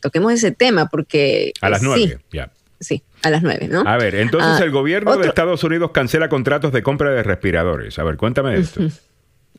toquemos 0.00 0.32
ese 0.32 0.50
tema, 0.50 0.88
porque... 0.88 1.52
A 1.60 1.70
las 1.70 1.82
nueve, 1.82 2.20
ya 2.32 2.50
sí, 2.82 3.02
a 3.22 3.30
las 3.30 3.42
nueve, 3.42 3.68
¿no? 3.68 3.82
A 3.86 3.96
ver, 3.96 4.14
entonces 4.16 4.60
ah, 4.60 4.64
el 4.64 4.70
gobierno 4.70 5.16
de 5.16 5.28
Estados 5.28 5.64
Unidos 5.64 5.92
cancela 5.92 6.28
contratos 6.28 6.72
de 6.72 6.82
compra 6.82 7.10
de 7.10 7.22
respiradores. 7.22 7.98
A 7.98 8.04
ver, 8.04 8.16
cuéntame 8.16 8.52
de 8.52 8.60
esto. 8.60 8.80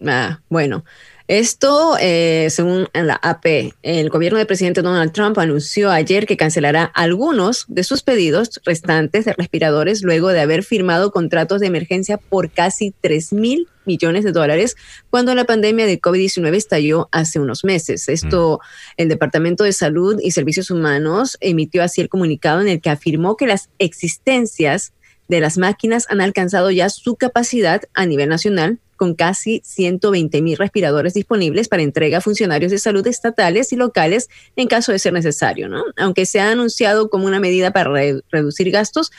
Ah, 0.05 0.41
bueno, 0.49 0.83
esto, 1.27 1.95
eh, 2.01 2.47
según 2.49 2.89
la 2.93 3.15
AP, 3.15 3.73
el 3.81 4.09
gobierno 4.09 4.37
del 4.37 4.47
presidente 4.47 4.81
Donald 4.81 5.13
Trump 5.13 5.37
anunció 5.37 5.89
ayer 5.89 6.25
que 6.25 6.35
cancelará 6.35 6.83
algunos 6.83 7.65
de 7.69 7.85
sus 7.85 8.03
pedidos 8.03 8.59
restantes 8.65 9.23
de 9.23 9.33
respiradores 9.33 10.03
luego 10.03 10.29
de 10.29 10.41
haber 10.41 10.63
firmado 10.63 11.11
contratos 11.11 11.61
de 11.61 11.67
emergencia 11.67 12.17
por 12.17 12.51
casi 12.51 12.93
3 12.99 13.31
mil 13.31 13.69
millones 13.85 14.25
de 14.25 14.33
dólares 14.33 14.75
cuando 15.09 15.33
la 15.33 15.45
pandemia 15.45 15.85
de 15.85 16.01
COVID-19 16.01 16.55
estalló 16.55 17.07
hace 17.13 17.39
unos 17.39 17.63
meses. 17.63 18.09
Esto, 18.09 18.59
mm. 18.61 18.93
el 18.97 19.09
Departamento 19.09 19.63
de 19.63 19.71
Salud 19.71 20.19
y 20.21 20.31
Servicios 20.31 20.71
Humanos 20.71 21.37
emitió 21.39 21.83
así 21.83 22.01
el 22.01 22.09
comunicado 22.09 22.59
en 22.59 22.67
el 22.67 22.81
que 22.81 22.89
afirmó 22.89 23.37
que 23.37 23.47
las 23.47 23.69
existencias 23.79 24.91
de 25.29 25.39
las 25.39 25.57
máquinas 25.57 26.05
han 26.09 26.19
alcanzado 26.19 26.69
ya 26.69 26.89
su 26.89 27.15
capacidad 27.15 27.81
a 27.93 28.05
nivel 28.05 28.27
nacional 28.27 28.79
con 29.03 29.15
casi 29.15 29.61
120 29.65 30.41
mil 30.41 30.55
respiradores 30.55 31.13
disponibles 31.13 31.67
para 31.67 31.83
entrega 31.83 32.19
a 32.19 32.21
funcionarios 32.21 32.71
de 32.71 32.77
salud 32.77 33.05
estatales 33.05 33.73
y 33.73 33.75
locales 33.75 34.29
en 34.55 34.69
caso 34.69 34.93
de 34.93 34.99
ser 34.99 35.11
necesario. 35.11 35.67
¿no? 35.67 35.83
Aunque 35.97 36.25
se 36.25 36.39
ha 36.39 36.49
anunciado 36.49 37.09
como 37.09 37.25
una 37.25 37.41
medida 37.41 37.73
para 37.73 37.91
reducir 38.31 38.71
gastos, 38.71 39.11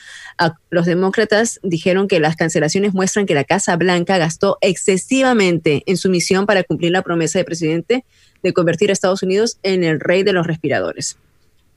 los 0.71 0.87
demócratas 0.87 1.61
dijeron 1.63 2.09
que 2.09 2.19
las 2.19 2.35
cancelaciones 2.35 2.95
muestran 2.95 3.27
que 3.27 3.35
la 3.35 3.45
Casa 3.45 3.77
Blanca 3.77 4.17
gastó 4.17 4.57
excesivamente 4.63 5.83
en 5.85 5.99
su 5.99 6.09
misión 6.09 6.47
para 6.47 6.65
cumplir 6.65 6.91
la 6.91 7.03
promesa 7.03 7.39
del 7.39 7.45
presidente 7.45 8.07
de 8.43 8.53
convertir 8.55 8.89
a 8.89 8.95
Estados 8.95 9.23
Unidos 9.23 9.59
en 9.63 9.85
el 9.85 10.01
rey 10.01 10.23
de 10.23 10.33
los 10.33 10.47
respiradores. 10.47 11.19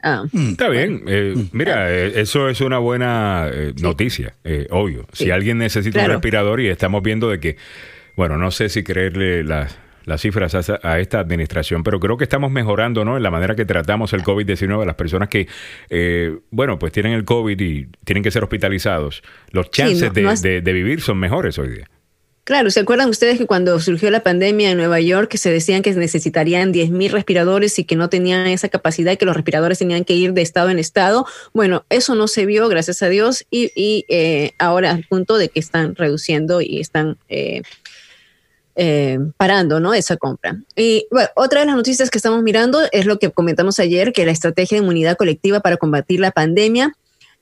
Ah, 0.01 0.23
mm. 0.31 0.51
Está 0.51 0.69
bien. 0.69 1.03
Eh, 1.07 1.33
mm. 1.35 1.49
mira, 1.51 1.91
eh, 1.91 2.21
eso 2.21 2.49
es 2.49 2.61
una 2.61 2.77
buena 2.77 3.49
eh, 3.51 3.73
noticia, 3.81 4.35
obvio. 4.69 5.07
Si 5.13 5.31
alguien 5.31 5.57
necesita 5.57 6.03
un 6.03 6.11
respirador 6.11 6.61
y 6.61 6.69
estamos 6.69 7.01
viendo 7.03 7.29
de 7.29 7.39
que 7.39 7.57
bueno, 8.17 8.35
no 8.37 8.49
sé 8.49 8.67
si 8.67 8.83
creerle 8.83 9.43
las, 9.43 9.77
cifras 10.17 10.55
a, 10.55 10.99
esta 10.99 11.19
administración, 11.19 11.83
pero 11.83 11.99
creo 11.99 12.17
que 12.17 12.23
estamos 12.23 12.49
mejorando 12.49 13.05
¿no? 13.05 13.15
en 13.15 13.21
la 13.21 13.29
manera 13.29 13.55
que 13.55 13.63
tratamos 13.63 14.11
el 14.13 14.23
COVID-19 14.23 14.81
a 14.81 14.85
las 14.85 14.95
personas 14.95 15.29
que, 15.29 15.47
eh, 15.91 16.35
bueno, 16.49 16.79
pues 16.79 16.91
tienen 16.91 17.13
el 17.13 17.25
COVID 17.25 17.59
y 17.59 17.85
tienen 18.03 18.23
que 18.23 18.31
ser 18.31 18.43
hospitalizados. 18.43 19.21
Los 19.51 19.69
chances 19.69 20.11
de, 20.41 20.61
vivir 20.61 21.01
son 21.01 21.19
mejores 21.19 21.59
hoy 21.59 21.69
día. 21.69 21.87
Claro, 22.43 22.71
¿se 22.71 22.79
acuerdan 22.79 23.09
ustedes 23.09 23.37
que 23.37 23.45
cuando 23.45 23.79
surgió 23.81 24.09
la 24.09 24.23
pandemia 24.23 24.71
en 24.71 24.77
Nueva 24.77 25.01
York 25.01 25.29
que 25.29 25.37
se 25.37 25.51
decían 25.51 25.81
que 25.81 25.91
necesitarían 25.91 26.73
10.000 26.73 27.11
respiradores 27.11 27.77
y 27.77 27.83
que 27.83 27.97
no 27.97 28.09
tenían 28.09 28.47
esa 28.47 28.69
capacidad 28.69 29.11
y 29.11 29.17
que 29.17 29.25
los 29.25 29.35
respiradores 29.35 29.79
tenían 29.79 30.05
que 30.05 30.13
ir 30.13 30.33
de 30.33 30.41
estado 30.41 30.69
en 30.69 30.79
estado? 30.79 31.27
Bueno, 31.53 31.85
eso 31.89 32.15
no 32.15 32.29
se 32.29 32.45
vio, 32.45 32.67
gracias 32.69 33.03
a 33.03 33.09
Dios, 33.09 33.45
y, 33.51 34.05
eh, 34.07 34.53
ahora 34.57 34.91
al 34.91 35.03
punto 35.03 35.37
de 35.37 35.49
que 35.49 35.59
están 35.59 35.95
reduciendo 35.95 36.61
y 36.61 36.79
están 36.79 37.17
eh, 37.27 37.63
eh, 38.79 39.17
parando 39.37 39.79
¿no? 39.79 39.95
esa 39.95 40.17
compra. 40.17 40.55
Y 40.75 41.07
otra 41.35 41.61
de 41.61 41.65
las 41.65 41.75
noticias 41.75 42.11
que 42.11 42.19
estamos 42.19 42.43
mirando 42.43 42.79
es 42.91 43.07
lo 43.07 43.17
que 43.17 43.31
comentamos 43.31 43.79
ayer, 43.79 44.13
que 44.13 44.23
la 44.23 44.31
estrategia 44.31 44.77
de 44.77 44.83
inmunidad 44.83 45.17
colectiva 45.17 45.61
para 45.61 45.77
combatir 45.77 46.19
la 46.19 46.29
pandemia 46.29 46.93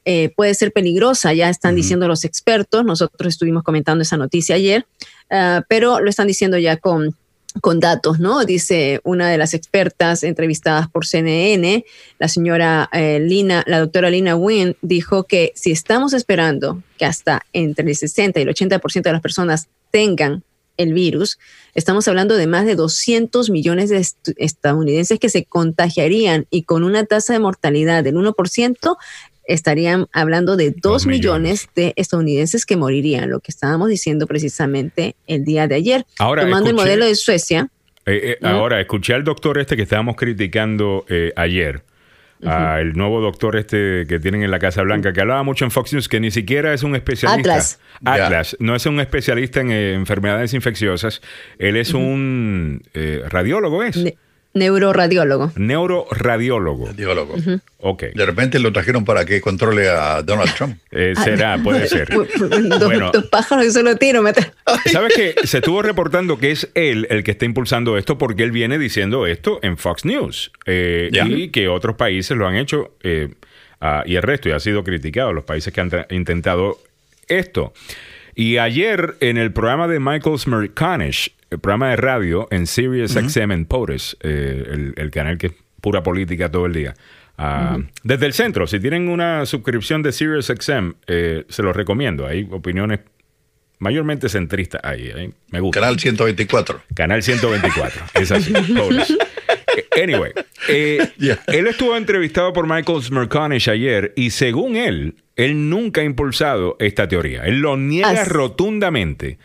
eh, 0.06 0.32
puede 0.34 0.54
ser 0.54 0.72
peligrosa, 0.72 1.34
ya 1.34 1.50
están 1.50 1.76
diciendo 1.76 2.08
los 2.08 2.24
expertos, 2.24 2.86
nosotros 2.86 3.34
estuvimos 3.34 3.64
comentando 3.64 4.04
esa 4.04 4.16
noticia 4.16 4.56
ayer, 4.56 4.86
ah, 5.30 5.64
pero 5.68 6.00
lo 6.00 6.10
están 6.10 6.28
diciendo 6.28 6.58
ya 6.58 6.78
con, 6.78 7.18
con 7.60 7.82
datos, 7.82 8.22
¿no? 8.22 8.46
Dice 8.46 9.02
una 9.04 9.30
de 9.30 9.38
las 9.38 9.54
expertas 9.54 10.24
entrevistadas 10.24 10.88
por 10.88 11.06
CNN, 11.06 11.84
la 12.18 12.30
señora 12.30 12.90
eh, 12.94 13.20
Lina, 13.20 13.62
la 13.68 13.80
doctora 13.80 14.10
Lina 14.10 14.38
Wynn, 14.38 14.78
dijo 14.82 15.26
que 15.26 15.52
si 15.54 15.72
estamos 15.72 16.14
esperando 16.14 16.82
que 16.98 17.04
hasta 17.04 17.42
entre 17.52 17.90
el 17.90 17.94
60 17.94 18.40
y 18.40 18.44
el 18.44 18.56
80% 18.56 19.02
de 19.02 19.12
las 19.12 19.22
personas 19.22 19.68
tengan 19.92 20.45
el 20.78 20.94
virus, 20.94 21.40
estamos 21.74 22.08
hablando 22.08 22.36
de 22.36 22.48
más 22.48 22.66
de 22.66 22.76
200 22.76 23.50
millones 23.50 23.90
de 23.90 24.06
estadounidenses 24.38 25.20
que 25.20 25.30
se 25.30 25.46
contagiarían 25.46 26.48
y 26.50 26.64
con 26.64 26.84
una 26.84 27.06
tasa 27.06 27.34
de 27.34 27.40
mortalidad 27.40 28.04
del 28.04 28.16
1%, 28.16 28.98
estarían 29.48 30.08
hablando 30.12 30.56
de 30.56 30.72
2 30.72 31.06
millones. 31.06 31.70
de 31.76 31.94
estadounidenses 31.96 32.66
que 32.66 32.78
morirían, 32.78 33.30
lo 33.30 33.40
que 33.40 33.52
estábamos 33.52 33.90
diciendo 33.90 34.28
precisamente 34.28 35.16
el 35.28 35.46
día 35.46 35.68
de 35.68 35.76
ayer. 35.76 36.06
Ahora, 36.20 36.44
Tomando 36.44 36.70
el 36.70 36.76
modelo 36.76 37.06
de 37.06 37.16
Suecia. 37.16 37.70
Eh, 38.06 38.38
eh, 38.42 38.48
ahora, 38.48 38.80
escuché 38.80 39.14
al 39.14 39.24
doctor 39.24 39.58
este 39.58 39.76
que 39.76 39.84
estábamos 39.84 40.16
criticando 40.16 41.06
eh, 41.10 41.34
ayer 41.36 41.84
el 42.42 42.94
nuevo 42.94 43.22
doctor 43.22 43.56
este 43.56 44.06
que 44.08 44.20
tienen 44.20 44.44
en 44.44 44.52
la 44.52 44.60
Casa 44.60 44.82
Blanca, 44.82 45.14
que 45.14 45.22
hablaba 45.22 45.44
mucho 45.44 45.66
en 45.66 45.72
Fox 45.72 45.94
News, 45.94 46.10
que 46.10 46.20
ni 46.20 46.32
siquiera 46.32 46.74
es 46.74 46.84
un 46.84 46.96
especialista. 46.96 47.52
Atlas. 47.52 47.80
Atlas. 48.04 48.58
No 48.60 48.76
es 48.76 48.86
un 48.86 49.00
especialista 49.00 49.62
en 49.62 49.72
enfermedades 49.72 50.54
infecciosas. 50.54 51.22
Él 51.58 51.78
es 51.78 51.94
un 51.94 52.84
radiólogo, 53.30 53.84
¿es? 53.84 54.04
Neuroradiólogo. 54.56 55.52
Neuroradiólogo. 55.58 56.88
Radiólogo. 56.88 57.36
De 57.36 58.26
repente 58.26 58.58
lo 58.60 58.72
trajeron 58.72 59.04
para 59.04 59.26
que 59.26 59.42
controle 59.42 59.90
a 59.90 60.24
Donald 60.24 60.54
Trump. 60.56 60.78
Eh, 60.98 61.14
será, 61.22 61.58
puede 61.62 61.90
ser. 61.90 62.08
bueno, 62.80 63.12
dos, 63.12 63.26
pájaros 63.26 63.66
y 63.66 63.72
solo 63.72 63.98
tiro. 63.98 64.24
¿Sabes 64.86 65.14
qué? 65.14 65.36
Se 65.44 65.58
estuvo 65.58 65.82
reportando 65.82 66.38
que 66.38 66.52
es 66.52 66.70
él 66.74 67.06
el 67.10 67.22
que 67.26 67.32
está 67.32 67.44
impulsando 67.44 67.98
esto 67.98 68.18
porque 68.18 68.44
él 68.44 68.52
viene 68.52 68.80
diciendo 68.80 69.28
esto 69.28 69.60
en 69.62 69.78
Fox 69.78 70.06
News. 70.06 70.54
Eh, 70.66 71.10
y 71.12 71.50
que 71.50 71.68
otros 71.68 71.98
países 71.98 72.38
lo 72.38 72.48
han 72.48 72.56
hecho 72.56 72.96
eh, 73.04 73.28
ah, 73.82 74.04
y 74.06 74.16
el 74.16 74.24
resto, 74.24 74.48
y 74.48 74.54
ha 74.54 74.60
sido 74.62 74.86
criticado, 74.86 75.34
los 75.34 75.44
países 75.44 75.74
que 75.74 75.82
han 75.82 75.92
intentado 76.12 76.80
esto. 77.28 77.74
Y 78.36 78.58
ayer 78.58 79.16
en 79.22 79.38
el 79.38 79.54
programa 79.54 79.88
de 79.88 80.00
Michael 80.00 80.38
Smerconish, 80.38 81.34
el 81.50 81.60
programa 81.60 81.90
de 81.92 81.96
radio 81.96 82.50
en 82.52 82.68
Sirius 82.68 83.14
XM 83.14 83.52
en 83.54 83.66
POTUS, 83.66 84.18
eh, 84.22 84.92
el, 84.98 85.12
canal 85.12 85.38
que 85.38 85.48
es 85.48 85.54
pura 85.80 86.04
política 86.04 86.52
todo 86.52 86.66
el 86.66 86.74
día. 86.74 86.94
Ah, 87.38 87.78
desde 88.04 88.26
el 88.26 88.34
centro, 88.34 88.68
si 88.68 88.80
tienen 88.80 89.08
una 89.08 89.46
suscripción 89.46 90.04
de 90.04 90.12
Sirius 90.12 90.48
XM, 90.48 90.96
eh, 91.08 91.46
se 91.48 91.64
los 91.64 91.76
recomiendo. 91.76 92.28
Hay 92.28 92.48
opiniones 92.52 93.00
mayormente 93.80 94.28
centristas 94.28 94.82
ahí. 94.84 95.34
me 95.52 95.60
gusta. 95.62 95.80
Canal 95.80 95.98
124. 95.98 96.82
Canal 96.94 97.24
124. 97.24 98.02
es 98.16 98.32
así. 98.32 98.54
Anyway, 100.02 100.32
eh, 100.70 101.10
él 101.48 101.68
estuvo 101.68 101.98
entrevistado 101.98 102.54
por 102.54 102.68
Michael 102.68 103.02
Smerconish 103.02 103.70
ayer 103.70 104.14
y 104.16 104.30
según 104.30 104.76
él, 104.78 105.16
él 105.36 105.70
nunca 105.70 106.02
ha 106.02 106.04
impulsado 106.04 106.76
esta 106.80 107.08
teoría. 107.08 107.44
Él 107.46 107.60
lo 107.60 107.78
niega 107.78 108.26
rotundamente. 108.26 109.38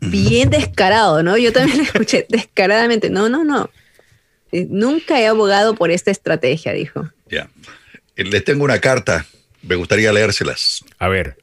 Bien 0.00 0.50
descarado, 0.50 1.22
¿no? 1.22 1.36
Yo 1.36 1.52
también 1.52 1.78
lo 1.78 1.84
escuché 1.84 2.26
descaradamente. 2.30 3.10
No, 3.10 3.28
no, 3.28 3.44
no. 3.44 3.70
Eh, 4.52 4.66
nunca 4.68 5.20
he 5.20 5.26
abogado 5.26 5.74
por 5.74 5.90
esta 5.90 6.10
estrategia, 6.10 6.72
dijo. 6.72 7.08
Ya. 7.28 7.48
Eh, 8.16 8.24
les 8.24 8.44
tengo 8.44 8.64
una 8.64 8.80
carta. 8.80 9.26
Me 9.62 9.74
gustaría 9.74 10.12
leérselas. 10.12 10.84
A 10.98 11.08
ver. 11.08 11.36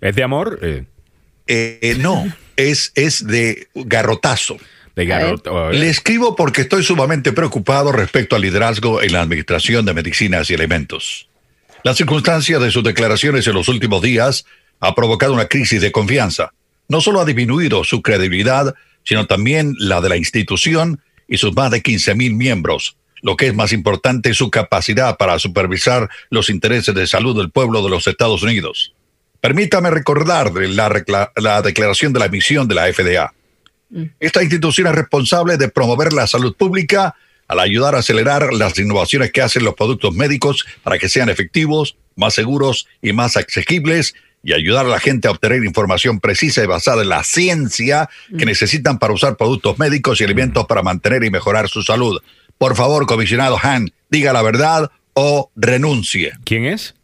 ¿Es 0.00 0.14
de 0.14 0.22
amor? 0.22 0.60
no, 1.98 2.32
es, 2.56 2.92
es 2.94 3.26
de 3.26 3.68
garrotazo. 3.74 4.58
Le 4.94 5.88
escribo 5.88 6.36
porque 6.36 6.62
estoy 6.62 6.82
sumamente 6.82 7.32
preocupado 7.32 7.92
respecto 7.92 8.36
al 8.36 8.42
liderazgo 8.42 9.02
en 9.02 9.12
la 9.12 9.22
Administración 9.22 9.86
de 9.86 9.94
Medicinas 9.94 10.50
y 10.50 10.54
Alimentos. 10.54 11.28
La 11.84 11.94
circunstancia 11.94 12.60
de 12.60 12.70
sus 12.70 12.84
declaraciones 12.84 13.46
en 13.48 13.54
los 13.54 13.68
últimos 13.68 14.00
días 14.02 14.44
ha 14.78 14.94
provocado 14.94 15.32
una 15.32 15.46
crisis 15.46 15.80
de 15.80 15.90
confianza. 15.90 16.52
No 16.88 17.00
solo 17.00 17.20
ha 17.20 17.24
disminuido 17.24 17.82
su 17.82 18.02
credibilidad, 18.02 18.74
sino 19.04 19.26
también 19.26 19.74
la 19.78 20.00
de 20.00 20.08
la 20.08 20.16
institución 20.16 21.00
y 21.26 21.38
sus 21.38 21.56
más 21.56 21.72
de 21.72 21.82
15.000 21.82 22.36
miembros. 22.36 22.96
Lo 23.20 23.36
que 23.36 23.48
es 23.48 23.54
más 23.54 23.72
importante, 23.72 24.32
su 24.32 24.48
capacidad 24.50 25.16
para 25.16 25.40
supervisar 25.40 26.08
los 26.30 26.50
intereses 26.50 26.94
de 26.94 27.06
salud 27.08 27.36
del 27.36 27.50
pueblo 27.50 27.82
de 27.82 27.90
los 27.90 28.06
Estados 28.06 28.44
Unidos. 28.44 28.94
Permítame 29.40 29.90
recordar 29.90 30.52
la, 30.54 31.32
la 31.36 31.62
declaración 31.62 32.12
de 32.12 32.20
la 32.20 32.28
misión 32.28 32.68
de 32.68 32.74
la 32.76 32.92
FDA. 32.92 33.34
Mm. 33.90 34.04
Esta 34.20 34.42
institución 34.42 34.86
es 34.86 34.94
responsable 34.94 35.56
de 35.56 35.68
promover 35.68 36.12
la 36.12 36.28
salud 36.28 36.54
pública 36.54 37.16
al 37.48 37.60
ayudar 37.60 37.94
a 37.94 37.98
acelerar 37.98 38.52
las 38.52 38.78
innovaciones 38.78 39.32
que 39.32 39.42
hacen 39.42 39.64
los 39.64 39.74
productos 39.74 40.14
médicos 40.14 40.64
para 40.82 40.98
que 40.98 41.08
sean 41.08 41.28
efectivos, 41.28 41.96
más 42.16 42.34
seguros 42.34 42.86
y 43.00 43.12
más 43.12 43.36
asequibles 43.36 44.14
y 44.42 44.52
ayudar 44.52 44.86
a 44.86 44.88
la 44.88 45.00
gente 45.00 45.28
a 45.28 45.30
obtener 45.30 45.64
información 45.64 46.20
precisa 46.20 46.62
y 46.62 46.66
basada 46.66 47.02
en 47.02 47.08
la 47.08 47.22
ciencia 47.22 48.08
que 48.28 48.44
mm. 48.44 48.48
necesitan 48.48 48.98
para 48.98 49.12
usar 49.12 49.36
productos 49.36 49.78
médicos 49.78 50.20
y 50.20 50.24
alimentos 50.24 50.66
para 50.66 50.82
mantener 50.82 51.24
y 51.24 51.30
mejorar 51.30 51.68
su 51.68 51.82
salud. 51.82 52.20
Por 52.58 52.76
favor, 52.76 53.06
comisionado 53.06 53.58
Han, 53.62 53.92
diga 54.10 54.32
la 54.32 54.42
verdad 54.42 54.90
o 55.14 55.50
renuncie. 55.54 56.32
¿Quién 56.44 56.64
es? 56.64 56.94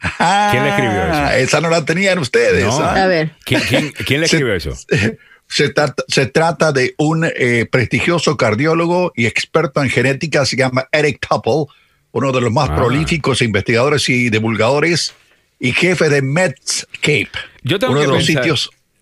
¿Quién 0.00 0.62
le 0.62 0.68
escribió 0.70 1.02
eso? 1.02 1.12
Ah, 1.12 1.36
esa 1.38 1.60
no 1.60 1.70
la 1.70 1.84
tenían 1.84 2.18
ustedes. 2.18 2.64
¿ah? 2.64 3.04
A 3.04 3.06
ver. 3.06 3.32
¿Quién, 3.44 3.92
le 4.20 4.24
escribió 4.26 4.54
eso? 4.54 4.72
Se, 5.48 5.72
se, 6.08 6.26
trata 6.26 6.72
de 6.72 6.94
un 6.98 7.24
eh, 7.24 7.66
prestigioso 7.70 8.36
cardiólogo 8.36 9.12
y 9.16 9.26
experto 9.26 9.82
en 9.82 9.88
genética, 9.88 10.44
se 10.44 10.56
llama 10.56 10.88
Eric 10.92 11.26
Tupple, 11.26 11.74
uno 12.12 12.32
de 12.32 12.40
los 12.40 12.52
más 12.52 12.68
ah. 12.70 12.76
prolíficos 12.76 13.40
investigadores 13.42 14.08
y 14.08 14.28
divulgadores 14.28 15.14
y 15.58 15.72
jefe 15.72 16.08
de 16.10 16.22
Medscape. 16.22 17.30
Yo 17.62 17.78
tengo 17.78 17.94
que 17.94 18.08
pensar, 18.08 18.44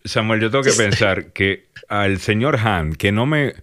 Samuel, 0.05 0.41
yo 0.41 0.51
tengo 0.51 0.65
que 0.65 0.73
pensar 0.77 1.33
que 1.33 1.67
al 1.89 2.19
señor 2.19 2.57
Han, 2.57 2.95
que 2.95 3.13
no 3.13 3.27
me... 3.27 3.55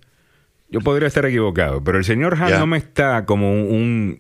Yo 0.70 0.82
podría 0.82 1.08
estar 1.08 1.26
equivocado, 1.26 1.84
pero 1.84 2.00
el 2.00 2.04
señor 2.04 2.36
Han 2.42 2.60
no 2.60 2.66
me 2.68 2.78
está 2.78 3.26
como 3.26 3.52
un, 3.52 4.20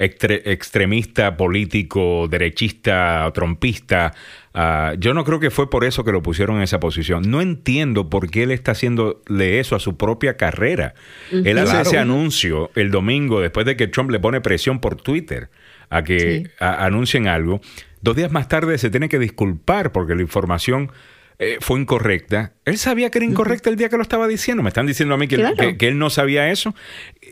extremista 0.00 1.36
político, 1.36 2.26
derechista, 2.28 3.30
trompista, 3.34 4.14
Ah, 4.52 4.94
yo 4.98 5.14
no 5.14 5.24
creo 5.24 5.38
que 5.38 5.50
fue 5.50 5.70
por 5.70 5.84
eso 5.84 6.04
que 6.04 6.10
lo 6.10 6.22
pusieron 6.22 6.56
en 6.56 6.62
esa 6.62 6.80
posición. 6.80 7.30
No 7.30 7.40
entiendo 7.40 8.10
por 8.10 8.30
qué 8.30 8.42
él 8.42 8.50
está 8.50 8.72
haciéndole 8.72 9.60
eso 9.60 9.76
a 9.76 9.80
su 9.80 9.96
propia 9.96 10.36
carrera. 10.36 10.94
Él 11.30 11.58
hace 11.58 11.80
ese 11.82 11.98
anuncio 11.98 12.70
el 12.74 12.90
domingo 12.90 13.40
después 13.40 13.64
de 13.64 13.76
que 13.76 13.86
Trump 13.86 14.10
le 14.10 14.18
pone 14.18 14.40
presión 14.40 14.80
por 14.80 14.96
Twitter 14.96 15.50
a 15.88 16.02
que 16.02 16.50
anuncien 16.58 17.28
algo. 17.28 17.60
Dos 18.00 18.16
días 18.16 18.32
más 18.32 18.48
tarde 18.48 18.76
se 18.78 18.90
tiene 18.90 19.08
que 19.08 19.18
disculpar 19.18 19.92
porque 19.92 20.14
la 20.14 20.22
información 20.22 20.90
eh, 21.38 21.58
fue 21.60 21.80
incorrecta. 21.80 22.54
Él 22.64 22.76
sabía 22.76 23.10
que 23.10 23.18
era 23.18 23.26
incorrecta 23.26 23.70
el 23.70 23.76
día 23.76 23.88
que 23.88 23.96
lo 23.96 24.02
estaba 24.02 24.26
diciendo. 24.26 24.62
Me 24.62 24.68
están 24.68 24.86
diciendo 24.86 25.14
a 25.14 25.18
mí 25.18 25.28
que, 25.28 25.76
que 25.78 25.88
él 25.88 25.98
no 25.98 26.10
sabía 26.10 26.50
eso. 26.50 26.74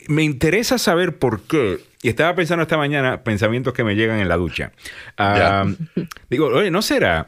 Me 0.06 0.22
interesa 0.22 0.78
saber 0.78 1.18
por 1.18 1.42
qué 1.42 1.78
y 2.02 2.08
estaba 2.08 2.34
pensando 2.34 2.62
esta 2.62 2.76
mañana 2.76 3.24
pensamientos 3.24 3.72
que 3.74 3.84
me 3.84 3.96
llegan 3.96 4.20
en 4.20 4.28
la 4.28 4.36
ducha. 4.36 4.72
Ah, 5.16 5.66
digo, 6.30 6.46
oye, 6.46 6.70
¿no 6.70 6.82
será? 6.82 7.26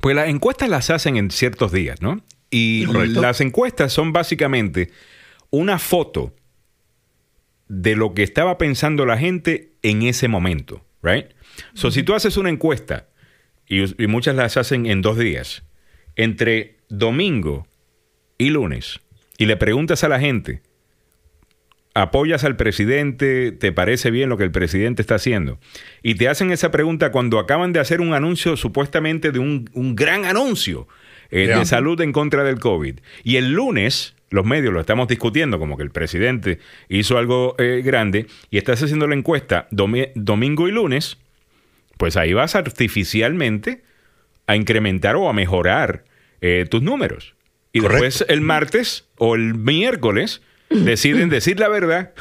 Pues 0.00 0.16
las 0.16 0.28
encuestas 0.28 0.68
las 0.68 0.90
hacen 0.90 1.16
en 1.16 1.30
ciertos 1.30 1.72
días, 1.72 2.00
¿no? 2.02 2.22
Y 2.50 2.86
las 2.86 3.40
encuestas 3.40 3.92
son 3.92 4.12
básicamente 4.12 4.90
una 5.50 5.78
foto 5.78 6.34
de 7.68 7.96
lo 7.96 8.12
que 8.12 8.22
estaba 8.22 8.58
pensando 8.58 9.06
la 9.06 9.16
gente 9.16 9.72
en 9.82 10.02
ese 10.02 10.28
momento, 10.28 10.84
¿right? 11.02 11.28
So, 11.72 11.90
si 11.90 12.02
tú 12.02 12.14
haces 12.14 12.36
una 12.36 12.50
encuesta, 12.50 13.08
y, 13.66 14.02
y 14.02 14.06
muchas 14.06 14.36
las 14.36 14.58
hacen 14.58 14.84
en 14.84 15.00
dos 15.00 15.16
días, 15.16 15.62
entre 16.16 16.76
domingo 16.90 17.66
y 18.36 18.50
lunes, 18.50 19.00
y 19.38 19.46
le 19.46 19.56
preguntas 19.56 20.04
a 20.04 20.08
la 20.08 20.20
gente, 20.20 20.60
apoyas 21.94 22.44
al 22.44 22.56
presidente, 22.56 23.52
te 23.52 23.72
parece 23.72 24.10
bien 24.10 24.28
lo 24.28 24.36
que 24.36 24.44
el 24.44 24.50
presidente 24.50 25.02
está 25.02 25.16
haciendo, 25.16 25.58
y 26.02 26.14
te 26.14 26.28
hacen 26.28 26.50
esa 26.50 26.70
pregunta 26.70 27.12
cuando 27.12 27.38
acaban 27.38 27.72
de 27.72 27.80
hacer 27.80 28.00
un 28.00 28.14
anuncio 28.14 28.56
supuestamente 28.56 29.30
de 29.30 29.38
un, 29.38 29.94
gran 29.94 30.24
anuncio 30.24 30.88
eh, 31.30 31.48
de 31.48 31.64
salud 31.66 32.00
en 32.00 32.12
contra 32.12 32.44
del 32.44 32.58
COVID. 32.58 32.98
Y 33.24 33.36
el 33.36 33.52
lunes, 33.52 34.14
los 34.30 34.46
medios 34.46 34.72
lo 34.72 34.80
estamos 34.80 35.08
discutiendo 35.08 35.58
como 35.58 35.76
que 35.76 35.82
el 35.82 35.90
presidente 35.90 36.58
hizo 36.88 37.18
algo 37.18 37.54
eh, 37.58 37.82
grande, 37.84 38.26
y 38.50 38.58
estás 38.58 38.82
haciendo 38.82 39.06
la 39.06 39.14
encuesta 39.14 39.68
domingo 39.70 40.68
y 40.68 40.72
lunes, 40.72 41.18
pues 41.98 42.16
ahí 42.16 42.32
vas 42.32 42.56
artificialmente 42.56 43.82
a 44.46 44.56
incrementar 44.56 45.16
o 45.16 45.28
a 45.28 45.32
mejorar 45.32 46.04
eh, 46.40 46.66
tus 46.68 46.82
números. 46.82 47.34
Y 47.72 47.80
después 47.80 48.24
el 48.28 48.40
martes 48.40 49.08
o 49.16 49.34
el 49.34 49.54
miércoles, 49.54 50.42
deciden 50.74 51.28
decir 51.28 51.58
la 51.58 51.68
verdad. 51.68 52.12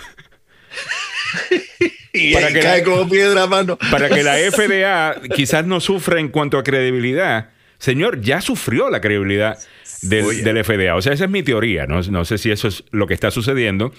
y 2.13 2.33
para 2.33 2.47
que 2.49 2.59
cae 2.59 2.79
la, 2.79 2.83
como 2.83 3.09
piedra 3.09 3.47
mano. 3.47 3.77
Para 3.89 4.09
que 4.09 4.23
la 4.23 4.35
FDA 4.51 5.21
quizás 5.35 5.65
no 5.65 5.79
sufra 5.79 6.19
en 6.19 6.29
cuanto 6.29 6.57
a 6.57 6.63
credibilidad. 6.63 7.49
Señor, 7.77 8.21
ya 8.21 8.41
sufrió 8.41 8.89
la 8.89 9.01
credibilidad 9.01 9.57
del, 10.03 10.63
FDA. 10.63 10.95
O 10.95 11.01
sea, 11.01 11.13
esa 11.13 11.25
es 11.25 11.29
mi 11.29 11.43
teoría. 11.43 11.87
No, 11.87 12.25
sé 12.25 12.37
si 12.37 12.51
eso 12.51 12.67
es 12.67 12.83
lo 12.91 13.07
que 13.07 13.13
está 13.13 13.31
sucediendo. 13.31 13.91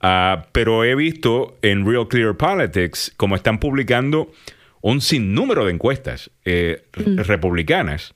Ah, 0.00 0.46
pero 0.52 0.84
he 0.84 0.94
visto 0.94 1.58
en 1.62 1.86
Real 1.90 2.06
Clear 2.06 2.36
Politics 2.36 3.12
como 3.16 3.34
están 3.34 3.58
publicando 3.58 4.30
un 4.80 5.00
sinnúmero 5.00 5.64
de 5.64 5.72
encuestas 5.72 6.30
eh, 6.44 6.84
republicanas 6.92 8.14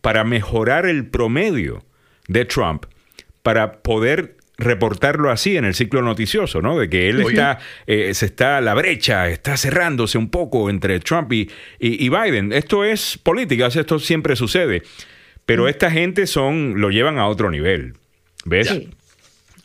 para 0.00 0.24
mejorar 0.24 0.86
el 0.86 1.06
promedio 1.06 1.84
de 2.28 2.44
Trump, 2.44 2.86
para 3.48 3.80
poder 3.80 4.36
reportarlo 4.58 5.30
así 5.30 5.56
en 5.56 5.64
el 5.64 5.72
ciclo 5.72 6.02
noticioso, 6.02 6.60
¿no? 6.60 6.78
De 6.78 6.90
que 6.90 7.08
él 7.08 7.22
está, 7.22 7.60
eh, 7.86 8.12
se 8.12 8.26
está, 8.26 8.60
la 8.60 8.74
brecha 8.74 9.26
está 9.30 9.56
cerrándose 9.56 10.18
un 10.18 10.28
poco 10.28 10.68
entre 10.68 11.00
Trump 11.00 11.32
y, 11.32 11.48
y, 11.78 12.10
Biden. 12.10 12.52
Esto 12.52 12.84
es 12.84 13.16
política, 13.16 13.68
esto 13.68 13.98
siempre 14.00 14.36
sucede. 14.36 14.82
Pero 15.46 15.64
mm. 15.64 15.68
esta 15.68 15.90
gente 15.90 16.26
son, 16.26 16.78
lo 16.78 16.90
llevan 16.90 17.18
a 17.18 17.26
otro 17.26 17.50
nivel. 17.50 17.94
¿Ves? 18.44 18.82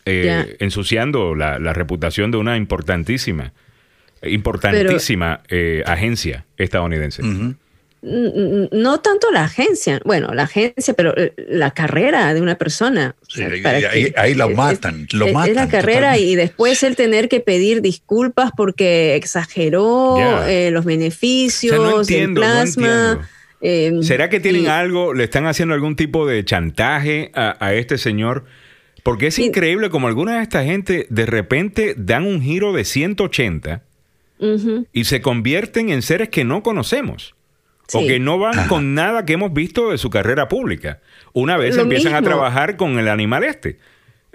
Eh, 0.05 0.55
ensuciando 0.59 1.35
la, 1.35 1.57
reputación 1.73 2.31
de 2.31 2.37
una 2.37 2.55
importantísima, 2.55 3.51
importantísima 4.21 5.41
eh, 5.49 5.83
agencia 5.85 6.45
estadounidense 6.55 7.21
no 8.03 8.99
tanto 8.99 9.31
la 9.31 9.45
agencia, 9.45 10.01
bueno, 10.03 10.33
la 10.33 10.43
agencia, 10.43 10.93
pero 10.93 11.15
eh, 11.15 11.33
la 11.47 11.71
carrera 11.71 12.33
de 12.33 12.41
una 12.41 12.57
persona. 12.57 13.15
ahí, 14.17 14.33
lo 14.33 14.49
matan, 14.49 15.07
lo 15.13 15.31
matan. 15.31 15.49
Es 15.49 15.55
la 15.55 15.69
carrera 15.69 16.17
y 16.17 16.35
después 16.35 16.83
el 16.83 16.97
tener 16.97 17.29
que 17.29 17.39
pedir 17.39 17.81
disculpas 17.81 18.51
porque 18.57 19.15
exageró 19.15 20.17
eh, 20.45 20.69
los 20.71 20.83
beneficios, 20.83 22.09
el 22.09 22.33
plasma. 22.33 23.29
Em, 23.61 24.03
¿Será 24.03 24.29
que 24.29 24.41
tienen 24.41 24.67
algo, 24.67 25.13
le 25.13 25.23
están 25.23 25.45
haciendo 25.45 25.73
algún 25.73 25.95
tipo 25.95 26.27
de 26.27 26.43
chantaje 26.43 27.31
a, 27.33 27.73
este 27.73 27.97
señor? 27.97 28.43
Porque 29.03 29.27
es 29.27 29.39
increíble 29.39 29.89
como 29.89 30.07
alguna 30.07 30.37
de 30.37 30.43
esta 30.43 30.65
gente 30.65 31.07
de 31.09 31.25
repente 31.25 31.95
dan 31.97 32.25
un 32.25 32.41
giro 32.41 32.73
de 32.73 32.83
180 32.83 33.81
y 34.91 35.05
se 35.05 35.21
convierten 35.21 35.89
en 35.89 36.01
seres 36.01 36.27
que 36.27 36.43
no 36.43 36.63
conocemos. 36.63 37.32
O 37.91 37.99
que 37.99 38.19
no 38.19 38.39
van 38.39 38.67
con 38.67 38.95
nada 38.95 39.25
que 39.25 39.33
hemos 39.33 39.53
visto 39.53 39.91
de 39.91 39.97
su 39.97 40.09
carrera 40.09 40.47
pública. 40.47 40.99
Una 41.33 41.57
vez 41.57 41.77
empiezan 41.77 42.15
a 42.15 42.21
trabajar 42.21 42.77
con 42.77 42.97
el 42.97 43.07
animal 43.07 43.43
este. 43.43 43.77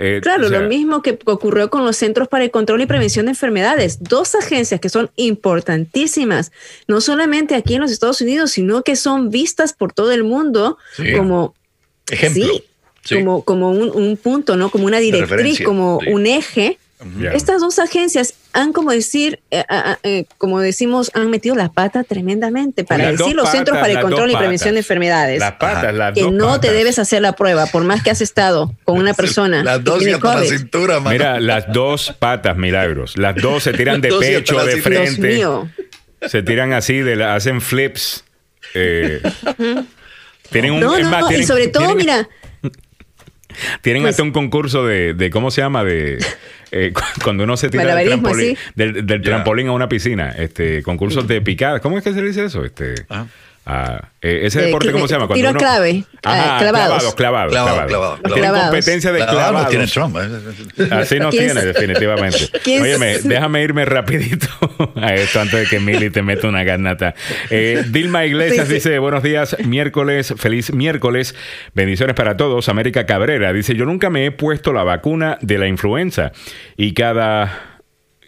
Eh, 0.00 0.20
claro, 0.22 0.48
lo 0.48 0.68
mismo 0.68 1.02
que 1.02 1.18
ocurrió 1.24 1.70
con 1.70 1.84
los 1.84 1.96
Centros 1.96 2.28
para 2.28 2.44
el 2.44 2.52
Control 2.52 2.80
y 2.80 2.86
Prevención 2.86 3.26
de 3.26 3.30
Enfermedades. 3.30 4.00
Dos 4.00 4.36
agencias 4.36 4.80
que 4.80 4.88
son 4.88 5.10
importantísimas, 5.16 6.52
no 6.86 7.00
solamente 7.00 7.56
aquí 7.56 7.74
en 7.74 7.80
los 7.80 7.90
Estados 7.90 8.20
Unidos, 8.20 8.52
sino 8.52 8.82
que 8.82 8.94
son 8.94 9.30
vistas 9.30 9.72
por 9.72 9.92
todo 9.92 10.12
el 10.12 10.22
mundo 10.22 10.78
como, 11.16 11.54
Ejemplo. 12.08 12.46
como, 13.10 13.42
como 13.42 13.70
un, 13.72 14.16
punto, 14.16 14.54
¿no? 14.56 14.70
Como 14.70 14.86
una 14.86 14.98
directriz, 14.98 15.60
como 15.62 15.98
un 16.06 16.26
eje 16.26 16.78
estas 17.32 17.60
dos 17.60 17.78
agencias 17.78 18.34
han, 18.52 18.72
como 18.72 18.90
decir, 18.90 19.40
eh, 19.50 19.62
eh, 20.02 20.24
como 20.36 20.60
decimos, 20.60 21.10
han 21.14 21.30
metido 21.30 21.54
la 21.54 21.70
pata 21.70 22.02
tremendamente 22.02 22.84
para 22.84 23.12
decir 23.12 23.36
los 23.36 23.50
Centros 23.50 23.78
para 23.78 23.92
el 23.92 24.00
Control 24.00 24.30
y 24.30 24.36
Prevención 24.36 24.74
de 24.74 24.80
Enfermedades. 24.80 25.38
Las 25.38 25.52
patas, 25.52 25.94
las 25.94 26.14
Que 26.14 26.30
no 26.30 26.60
te 26.60 26.72
debes 26.72 26.98
hacer 26.98 27.22
la 27.22 27.32
prueba, 27.32 27.66
por 27.66 27.84
más 27.84 28.02
que 28.02 28.10
has 28.10 28.20
estado 28.20 28.72
con 28.84 28.98
una 28.98 29.14
persona. 29.14 29.62
Las 29.62 29.84
dos 29.84 30.02
y 30.02 30.10
la 30.10 30.44
cintura, 30.44 31.00
Mira, 31.00 31.40
las 31.40 31.72
dos 31.72 32.14
patas, 32.18 32.56
milagros. 32.56 33.16
Las 33.16 33.36
dos 33.36 33.62
se 33.62 33.72
tiran 33.72 34.00
de 34.00 34.12
pecho, 34.12 34.64
de 34.64 34.76
frente. 34.78 35.40
Se 36.26 36.42
tiran 36.42 36.72
así, 36.72 36.98
de 36.98 37.22
hacen 37.24 37.60
flips. 37.60 38.24
Eh, 38.74 39.22
tienen 40.50 40.72
un, 40.72 40.80
no, 40.80 40.98
no, 40.98 41.32
y 41.32 41.44
sobre 41.44 41.68
todo, 41.68 41.94
mira. 41.94 42.28
Tienen 43.80 44.02
pues 44.02 44.12
hasta 44.12 44.22
un 44.22 44.30
concurso 44.30 44.84
de, 44.84 45.14
de, 45.14 45.30
¿cómo 45.30 45.50
se 45.50 45.62
llama? 45.62 45.82
De 45.82 46.18
eh, 46.70 46.92
cuando 47.22 47.44
uno 47.44 47.56
se 47.56 47.68
tira 47.68 47.94
del 47.94 48.08
trampolín, 48.08 48.56
del, 48.74 49.22
trampolín, 49.22 49.68
a 49.68 49.72
una 49.72 49.88
piscina, 49.88 50.30
este, 50.30 50.82
concursos 50.82 51.26
de 51.26 51.40
picadas, 51.40 51.80
¿cómo 51.80 51.98
es 51.98 52.04
que 52.04 52.12
se 52.12 52.22
dice 52.22 52.44
eso? 52.44 52.64
Este, 52.64 52.94
ah. 53.08 53.26
Ah, 53.70 54.00
eh, 54.22 54.40
ese 54.44 54.62
deporte, 54.62 54.90
¿cómo 54.90 55.06
se 55.06 55.12
llama? 55.12 55.26
Cuando 55.26 55.46
tiro 55.46 55.58
clave. 55.58 56.02
Clavados. 56.22 57.14
Clavados, 57.14 57.52
clavados, 57.52 58.20
clavados. 58.22 58.62
competencia 58.62 59.12
de 59.12 59.26
clavados. 59.26 59.68
Tiene 59.68 59.86
Trump. 59.86 60.16
Así 60.90 61.18
no 61.18 61.28
tiene, 61.28 61.60
definitivamente. 61.60 62.48
Óyeme, 62.80 63.18
déjame 63.18 63.62
irme 63.62 63.84
rapidito 63.84 64.48
a 64.96 65.14
esto 65.14 65.42
antes 65.42 65.60
de 65.60 65.66
que 65.66 65.80
Mili 65.80 66.08
te 66.08 66.22
meta 66.22 66.48
una 66.48 66.64
garnata. 66.64 67.14
Eh, 67.50 67.84
Dilma 67.88 68.24
Iglesias 68.24 68.70
dice, 68.70 68.98
buenos 69.00 69.22
días, 69.22 69.54
miércoles, 69.62 70.32
feliz 70.38 70.72
miércoles, 70.72 71.34
bendiciones 71.74 72.16
para 72.16 72.38
todos. 72.38 72.70
América 72.70 73.04
Cabrera 73.04 73.52
dice, 73.52 73.74
yo 73.74 73.84
nunca 73.84 74.08
me 74.08 74.24
he 74.24 74.30
puesto 74.30 74.72
la 74.72 74.82
vacuna 74.82 75.36
de 75.42 75.58
la 75.58 75.68
influenza 75.68 76.32
y 76.78 76.94
cada 76.94 77.77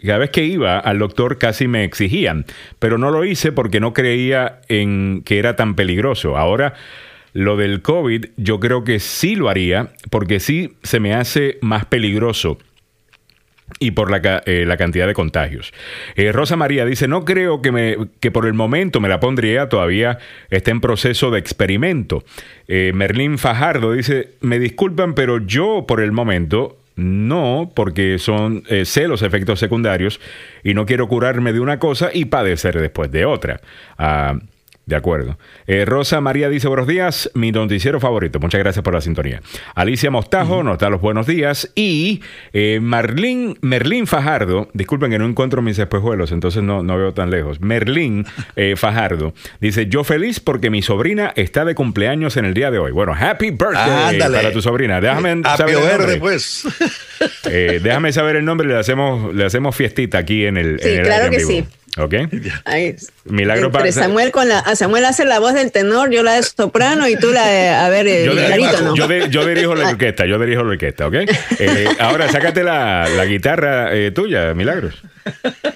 cada 0.05 0.19
vez 0.19 0.29
que 0.31 0.43
iba 0.43 0.79
al 0.79 0.99
doctor 0.99 1.37
casi 1.37 1.67
me 1.67 1.83
exigían, 1.83 2.45
pero 2.79 2.97
no 2.97 3.11
lo 3.11 3.25
hice 3.25 3.51
porque 3.51 3.79
no 3.79 3.93
creía 3.93 4.61
en 4.67 5.23
que 5.23 5.39
era 5.39 5.55
tan 5.55 5.75
peligroso. 5.75 6.37
Ahora, 6.37 6.73
lo 7.33 7.55
del 7.55 7.81
COVID 7.81 8.25
yo 8.37 8.59
creo 8.59 8.83
que 8.83 8.99
sí 8.99 9.35
lo 9.35 9.49
haría 9.49 9.89
porque 10.09 10.39
sí 10.39 10.75
se 10.83 10.99
me 10.99 11.13
hace 11.13 11.57
más 11.61 11.85
peligroso 11.85 12.57
y 13.79 13.91
por 13.91 14.11
la, 14.11 14.43
eh, 14.45 14.67
cantidad 14.77 15.07
de 15.07 15.13
contagios. 15.13 15.73
Eh, 16.15 16.31
Rosa 16.31 16.55
María 16.55 16.85
dice, 16.85 17.07
no 17.07 17.23
creo 17.23 17.61
que, 17.61 18.31
por 18.31 18.45
el 18.45 18.53
momento 18.53 18.99
me 18.99 19.09
la 19.09 19.19
pondría, 19.19 19.69
todavía 19.69 20.17
está 20.49 20.71
en 20.71 20.81
proceso 20.81 21.31
de 21.31 21.39
experimento. 21.39 22.23
Eh, 22.67 22.91
Merlín 22.93 23.37
Fajardo 23.37 23.93
dice, 23.93 24.31
me 24.41 24.59
disculpan, 24.59 25.13
pero 25.13 25.39
yo 25.39 25.85
por 25.87 26.01
el 26.01 26.11
momento 26.11 26.80
no, 26.95 27.71
porque 27.73 28.19
son 28.19 28.63
eh, 28.67 28.85
sé 28.85 29.07
los 29.07 29.21
efectos 29.21 29.59
secundarios 29.59 30.19
y 30.63 30.73
no 30.73 30.85
quiero 30.85 31.07
curarme 31.07 31.53
de 31.53 31.59
una 31.59 31.79
cosa 31.79 32.09
y 32.13 32.25
padecer 32.25 32.79
después 32.79 33.11
de 33.11 33.25
otra. 33.25 33.61
Ah, 33.97 34.39
de 34.91 34.97
acuerdo. 34.97 35.37
Eh, 35.67 35.85
Rosa 35.85 36.19
María 36.19 36.49
dice 36.49 36.67
buenos 36.67 36.85
días, 36.85 37.31
mi 37.33 37.51
noticiero 37.51 37.99
favorito. 37.99 38.39
Muchas 38.39 38.59
gracias 38.59 38.83
por 38.83 38.93
la 38.93 38.99
sintonía. 38.99 39.41
Alicia 39.73 40.11
Mostajo 40.11 40.63
nos 40.63 40.79
da 40.79 40.89
los 40.89 40.99
buenos 40.99 41.27
días. 41.27 41.71
Y 41.75 42.21
eh, 42.51 42.79
Marlín, 42.81 43.57
Merlín 43.61 44.05
Fajardo, 44.05 44.67
disculpen 44.73 45.09
que 45.09 45.17
no 45.17 45.25
encuentro 45.25 45.61
mis 45.61 45.79
espejuelos, 45.79 46.33
entonces 46.33 46.61
no, 46.61 46.83
no 46.83 46.97
veo 46.97 47.13
tan 47.13 47.31
lejos. 47.31 47.61
Merlín 47.61 48.25
eh, 48.57 48.75
Fajardo 48.75 49.33
dice, 49.61 49.87
yo 49.87 50.03
feliz 50.03 50.41
porque 50.41 50.69
mi 50.69 50.81
sobrina 50.81 51.31
está 51.35 51.63
de 51.63 51.73
cumpleaños 51.73 52.35
en 52.35 52.45
el 52.45 52.53
día 52.53 52.69
de 52.69 52.77
hoy. 52.77 52.91
Bueno, 52.91 53.13
happy 53.17 53.51
birthday 53.51 54.19
para 54.19 54.51
tu 54.51 54.61
sobrina. 54.61 54.99
Déjame 54.99 55.41
saber 55.57 55.75
el 55.75 55.97
nombre. 55.97 56.17
Pues. 56.17 56.67
déjame 57.81 58.11
saber 58.11 58.35
el 58.35 58.45
nombre 58.45 58.67
y 58.67 58.71
le 58.71 58.77
hacemos, 58.77 59.33
le 59.33 59.45
hacemos 59.45 59.73
fiestita 59.73 60.17
aquí 60.17 60.45
en 60.45 60.57
el... 60.57 60.79
Sí, 60.81 60.97
claro 61.01 61.31
que 61.31 61.39
sí. 61.39 61.65
¿Ok? 61.97 62.13
Ahí, 62.65 62.95
Milagro 63.25 63.71
para 63.71 63.91
Samuel 63.91 64.31
con 64.31 64.47
la 64.47 64.63
Samuel 64.75 65.05
hace 65.05 65.25
la 65.25 65.39
voz 65.39 65.53
del 65.53 65.71
tenor, 65.71 66.09
yo 66.09 66.23
la 66.23 66.33
de 66.33 66.43
soprano 66.43 67.07
y 67.07 67.17
tú 67.17 67.31
la 67.31 67.45
de 67.47 67.69
a 67.69 67.89
ver 67.89 68.25
yo, 68.25 68.33
clarito, 68.33 68.95
yo, 68.95 69.07
yo, 69.27 69.45
dirijo 69.45 69.75
la 69.75 69.89
orquesta, 69.89 70.25
yo 70.25 70.39
dirijo 70.39 70.63
la 70.63 70.71
orquesta, 70.71 71.07
¿ok? 71.07 71.15
Eh, 71.59 71.87
ahora 71.99 72.31
sácate 72.31 72.63
la, 72.63 73.07
la 73.09 73.25
guitarra 73.25 73.93
eh, 73.93 74.11
tuya, 74.11 74.53
Milagros. 74.53 75.03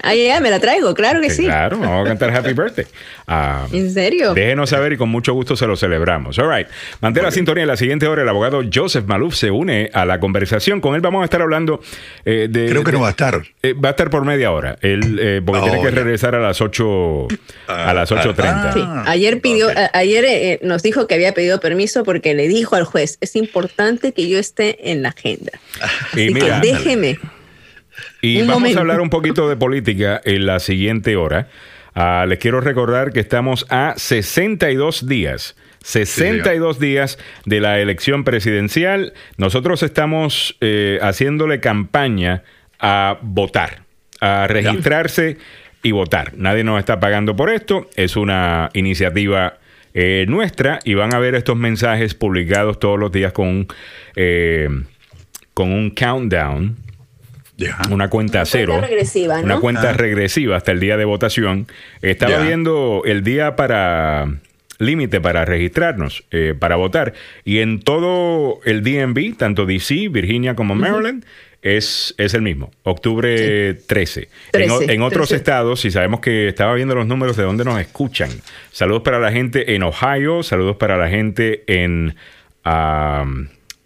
Ahí 0.03 0.27
ya 0.27 0.39
me 0.39 0.51
la 0.51 0.59
traigo, 0.59 0.93
claro 0.93 1.19
que 1.19 1.29
sí. 1.29 1.45
Claro, 1.45 1.79
vamos 1.79 2.05
a 2.05 2.09
cantar 2.09 2.35
Happy 2.35 2.53
Birthday. 2.53 2.85
Ah, 3.27 3.65
¿En 3.71 3.91
serio? 3.91 4.33
Déjenos 4.33 4.69
saber 4.69 4.93
y 4.93 4.97
con 4.97 5.09
mucho 5.09 5.33
gusto 5.33 5.55
se 5.55 5.65
lo 5.65 5.75
celebramos. 5.75 6.37
All 6.37 6.49
right. 6.49 6.67
Mantén 7.01 7.23
la 7.23 7.31
sintonía. 7.31 7.63
En 7.63 7.67
la 7.67 7.77
siguiente 7.77 8.07
hora, 8.07 8.21
el 8.21 8.29
abogado 8.29 8.61
Joseph 8.71 9.05
Maluf 9.05 9.35
se 9.35 9.49
une 9.49 9.89
a 9.93 10.05
la 10.05 10.19
conversación. 10.19 10.81
Con 10.81 10.95
él 10.95 11.01
vamos 11.01 11.21
a 11.21 11.25
estar 11.25 11.41
hablando 11.41 11.81
eh, 12.23 12.47
de. 12.49 12.69
Creo 12.69 12.83
que 12.83 12.91
no 12.91 13.01
va 13.01 13.07
a 13.07 13.11
estar. 13.11 13.43
Eh, 13.63 13.73
va 13.73 13.89
a 13.89 13.91
estar 13.91 14.09
por 14.09 14.25
media 14.25 14.51
hora. 14.51 14.77
Él, 14.81 15.17
eh, 15.19 15.41
porque 15.43 15.61
tiene 15.61 15.81
que 15.81 15.91
regresar 15.91 16.35
a 16.35 16.39
las 16.39 16.61
8 16.61 17.27
a 17.67 17.93
las 17.93 18.11
8.30. 18.11 18.35
Ah, 18.37 18.71
sí. 18.73 18.81
Ayer 19.07 19.41
pidió, 19.41 19.69
ayer 19.93 20.59
nos 20.61 20.83
dijo 20.83 21.07
que 21.07 21.15
había 21.15 21.33
pedido 21.33 21.59
permiso 21.59 22.03
porque 22.03 22.33
le 22.35 22.47
dijo 22.47 22.75
al 22.75 22.83
juez: 22.83 23.17
es 23.21 23.35
importante 23.35 24.11
que 24.11 24.29
yo 24.29 24.37
esté 24.37 24.91
en 24.91 25.01
la 25.01 25.09
agenda. 25.09 25.53
Así 25.81 26.33
que 26.33 26.51
déjeme. 26.61 27.17
Y 28.25 28.41
vamos 28.41 28.75
a 28.75 28.79
hablar 28.79 29.01
un 29.01 29.11
poquito 29.11 29.47
de 29.47 29.55
política 29.55 30.19
en 30.25 30.47
la 30.47 30.59
siguiente 30.59 31.15
hora. 31.15 31.47
Ah, 31.93 32.25
les 32.27 32.39
quiero 32.39 32.59
recordar 32.59 33.13
que 33.13 33.19
estamos 33.19 33.67
a 33.69 33.93
62 33.97 35.07
días. 35.07 35.55
62 35.83 36.79
días 36.79 37.19
de 37.45 37.59
la 37.61 37.79
elección 37.79 38.23
presidencial. 38.23 39.13
Nosotros 39.37 39.83
estamos 39.83 40.57
eh, 40.59 40.97
haciéndole 41.03 41.59
campaña 41.59 42.43
a 42.79 43.19
votar, 43.21 43.83
a 44.19 44.47
registrarse 44.47 45.37
y 45.83 45.91
votar. 45.91 46.33
Nadie 46.35 46.63
nos 46.63 46.79
está 46.79 46.99
pagando 46.99 47.35
por 47.35 47.51
esto. 47.51 47.87
Es 47.95 48.15
una 48.15 48.71
iniciativa 48.73 49.59
eh, 49.93 50.25
nuestra 50.27 50.79
y 50.83 50.95
van 50.95 51.13
a 51.13 51.19
ver 51.19 51.35
estos 51.35 51.57
mensajes 51.57 52.15
publicados 52.15 52.79
todos 52.79 52.97
los 52.97 53.11
días 53.11 53.33
con, 53.33 53.67
eh, 54.15 54.67
con 55.53 55.71
un 55.71 55.91
countdown 55.91 56.84
una 57.89 58.09
cuenta 58.09 58.45
cero. 58.45 58.73
Cuenta 58.73 58.87
regresiva, 58.87 59.39
Una 59.39 59.59
cuenta 59.59 59.89
ah. 59.89 59.93
regresiva 59.93 60.57
hasta 60.57 60.71
el 60.71 60.79
día 60.79 60.97
de 60.97 61.05
votación. 61.05 61.67
Estaba 62.01 62.39
viendo 62.39 63.03
el 63.05 63.23
día 63.23 63.55
para 63.55 64.27
límite 64.77 65.21
para 65.21 65.45
registrarnos, 65.45 66.23
eh, 66.31 66.53
para 66.57 66.75
votar. 66.75 67.13
Y 67.43 67.59
en 67.59 67.79
todo 67.79 68.59
el 68.65 68.83
DMV, 68.83 69.37
tanto 69.37 69.65
DC, 69.65 70.09
Virginia 70.09 70.55
como 70.55 70.75
Maryland, 70.75 71.25
es, 71.61 72.13
es 72.19 72.33
el 72.35 72.43
mismo, 72.43 72.71
octubre 72.83 73.73
13. 73.73 74.29
en, 74.53 75.01
otros 75.01 75.31
estados, 75.31 75.81
si 75.81 75.89
sabemos 75.89 76.19
que 76.19 76.47
estaba 76.47 76.75
viendo 76.75 76.93
los 76.93 77.07
números 77.07 77.37
de 77.37 77.43
dónde 77.43 77.65
nos 77.65 77.79
escuchan. 77.79 78.29
Saludos 78.71 79.01
para 79.01 79.19
la 79.19 79.31
gente 79.31 79.73
en 79.73 79.81
Ohio, 79.81 80.43
saludos 80.43 80.75
para 80.75 80.95
la 80.95 81.09
gente 81.09 81.63
en 81.67 82.15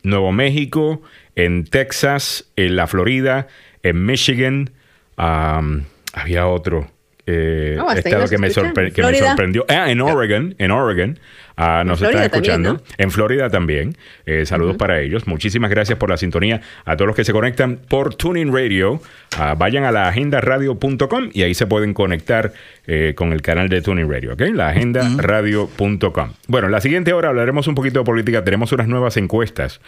Nuevo 0.03 0.31
México, 0.33 1.01
en 1.45 1.63
Texas, 1.63 2.45
en 2.55 2.75
la 2.75 2.87
Florida, 2.87 3.47
en 3.83 4.05
Michigan. 4.05 4.71
había 5.15 6.47
otro 6.47 6.91
eh, 7.25 7.77
estado 7.95 8.27
que, 8.27 8.37
me, 8.37 8.49
sorprendió. 8.49 9.65
Ah, 9.69 9.91
en 9.91 10.01
Oregon, 10.01 10.55
en 10.57 10.71
Oregon. 10.71 11.19
Ah, 11.55 11.83
nos 11.85 12.01
están 12.01 12.23
escuchando. 12.23 12.81
En 12.97 13.11
Florida 13.11 13.49
también. 13.49 13.95
Eh, 14.25 14.45
saludos 14.45 14.77
para 14.77 14.99
ellos. 15.01 15.27
Muchísimas 15.27 15.69
gracias 15.69 15.97
por 15.97 16.09
la 16.09 16.17
sintonía. 16.17 16.61
A 16.85 16.95
todos 16.95 17.07
los 17.07 17.15
que 17.15 17.23
se 17.23 17.31
conectan 17.31 17.77
por 17.87 18.15
Tuning 18.15 18.53
Radio, 18.53 19.01
ah, 19.37 19.55
vayan 19.57 19.83
a 19.83 19.91
la 19.91 20.07
agendaradio.com 20.07 21.29
y 21.31 21.43
ahí 21.43 21.53
se 21.53 21.67
pueden 21.67 21.93
conectar 21.93 22.53
eh, 22.87 23.13
con 23.15 23.31
el 23.31 23.41
canal 23.41 23.69
de 23.69 23.81
Tuning 23.81 24.09
Radio, 24.09 24.33
¿ok? 24.33 24.41
La 24.53 24.69
agendaradio.com. 24.69 26.33
Bueno, 26.47 26.69
la 26.69 26.81
siguiente 26.81 27.13
hora 27.13 27.29
hablaremos 27.29 27.67
un 27.67 27.75
poquito 27.75 27.99
de 27.99 28.05
política. 28.05 28.43
Tenemos 28.43 28.71
unas 28.71 28.87
nuevas 28.87 29.17
encuestas 29.17 29.81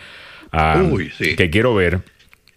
ah, 0.52 0.84
que 1.38 1.50
quiero 1.50 1.76
ver. 1.76 2.00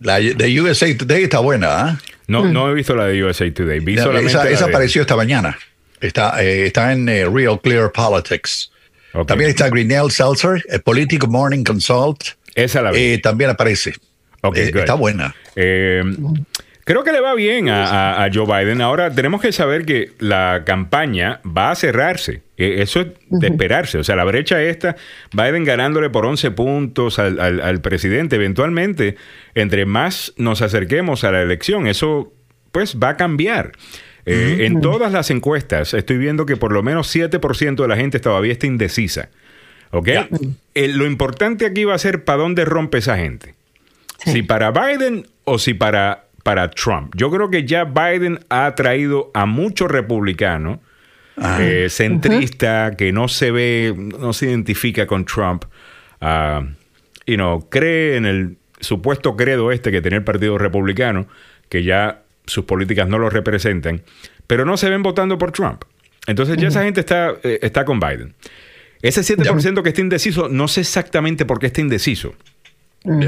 La 0.01 0.19
de 0.19 0.61
USA 0.61 0.95
Today 0.97 1.25
está 1.25 1.39
buena, 1.39 1.81
¿ah? 1.81 2.01
No, 2.27 2.45
no 2.47 2.71
he 2.71 2.75
visto 2.75 2.95
la 2.95 3.07
de 3.07 3.23
USA 3.23 3.53
Today. 3.53 3.83
esa, 4.27 4.65
apareció 4.65 5.03
esta 5.03 5.17
mañana. 5.17 5.59
Está, 6.01 6.43
eh, 6.43 6.67
está 6.67 6.93
en 6.93 7.07
Real 7.07 7.61
Clear 7.61 7.93
Politics. 7.93 8.71
También 9.27 9.51
está 9.51 9.69
Grinnell 9.69 10.11
Seltzer, 10.11 10.63
el 10.69 10.83
Political 10.83 11.29
Morning 11.29 11.63
Consult. 11.63 12.21
Esa 12.55 12.83
la 12.83 12.91
eh, 12.93 13.19
también 13.19 13.51
aparece. 13.51 13.95
Eh, 14.55 14.73
está 14.75 14.95
buena. 14.95 15.35
Creo 16.85 17.03
que 17.03 17.13
le 17.13 17.21
va 17.21 17.35
bien 17.35 17.69
a, 17.71 18.29
Joe 18.33 18.47
Biden. 18.47 18.83
Ahora 18.83 19.11
tenemos 19.11 19.41
que 19.41 19.53
saber 19.53 19.87
que 19.87 20.13
la 20.19 20.63
campaña 20.67 21.41
va 21.45 21.71
a 21.71 21.75
cerrarse. 21.75 22.43
eso 22.57 23.01
es 23.01 23.07
de 23.31 23.47
esperarse. 23.47 23.99
O 23.99 24.05
sea, 24.05 24.17
la 24.17 24.25
brecha 24.25 24.63
esta, 24.63 24.97
Biden 25.33 25.65
ganándole 25.65 26.11
por 26.11 26.27
11 26.27 26.51
puntos 26.51 27.19
al, 27.19 27.41
al, 27.41 27.81
presidente. 27.81 28.37
Eventualmente, 28.37 29.17
entre 29.55 29.87
más 29.87 30.35
nos 30.37 30.61
acerquemos 30.61 31.25
a 31.25 31.33
la 31.33 31.41
elección, 31.41 31.87
eso 31.87 32.33
pues 32.71 32.99
va 33.03 33.11
a 33.11 33.17
cambiar. 33.17 33.73
Eh, 34.27 34.65
en 34.67 34.81
todas 34.81 35.13
las 35.13 35.31
encuestas 35.31 35.93
estoy 35.93 36.17
viendo 36.17 36.47
que 36.47 36.57
por 36.57 36.73
lo 36.73 36.83
menos 36.83 37.15
7% 37.15 37.75
de 37.77 37.89
la 37.89 37.97
gente 37.97 38.21
todavía 38.21 38.53
está 38.53 38.67
indecisa. 38.67 39.29
¿Ok? 39.91 40.09
Eh, 40.75 40.89
lo 40.89 41.07
importante 41.07 41.67
aquí 41.67 41.85
va 41.85 41.95
a 41.95 41.99
ser 41.99 42.25
para 42.25 42.39
dónde 42.39 42.65
rompe 42.65 42.99
esa 42.99 43.17
gente. 43.17 43.55
Si 44.25 44.43
para 44.43 44.71
Biden 44.71 45.27
o 45.45 45.59
si 45.59 45.75
para, 45.75 46.24
para 46.45 46.71
Trump. 46.71 47.15
Yo 47.17 47.31
creo 47.31 47.51
que 47.51 47.65
ya 47.65 47.85
Biden 47.85 48.39
ha 48.51 48.73
traído 48.77 49.33
a 49.35 49.47
muchos 49.47 49.91
republicanos 49.91 50.79
ah. 51.37 51.59
eh, 51.61 51.89
centristas 51.91 52.95
que 52.95 53.13
no 53.13 53.27
se 53.27 53.51
ve, 53.51 53.95
no 53.97 54.33
se 54.33 54.47
identifica 54.47 55.09
con 55.09 55.25
Trump. 55.25 55.65
Uh, 56.21 56.65
y 57.27 57.37
no 57.37 57.67
cree 57.71 58.17
en 58.17 58.27
el 58.27 58.57
supuesto 58.79 59.37
credo 59.37 59.73
este 59.73 59.91
que 59.91 60.03
tiene 60.03 60.19
el 60.19 60.25
Partido 60.25 60.59
Republicano, 60.59 61.27
que 61.69 61.83
ya 61.83 62.23
sus 62.47 62.67
políticas 62.67 63.09
no 63.09 63.19
lo 63.19 63.31
representan, 63.31 64.03
pero 64.47 64.65
no 64.65 64.77
se 64.77 64.91
ven 64.91 65.03
votando 65.03 65.39
por 65.39 65.53
Trump. 65.53 65.85
Entonces 66.27 66.57
ya 66.59 66.69
esa 66.69 66.85
gente 66.85 67.01
está, 67.01 67.35
eh, 67.43 67.59
está 67.63 67.85
con 67.85 68.01
Biden. 68.01 68.35
Ese 69.03 69.21
7% 69.23 69.83
que 69.83 69.89
está 69.89 70.01
indeciso, 70.01 70.49
no 70.49 70.69
sé 70.69 70.81
exactamente 70.81 71.45
por 71.45 71.59
qué 71.59 71.67
está 71.67 71.81
indeciso. 71.81 72.35
Mm. 73.05 73.25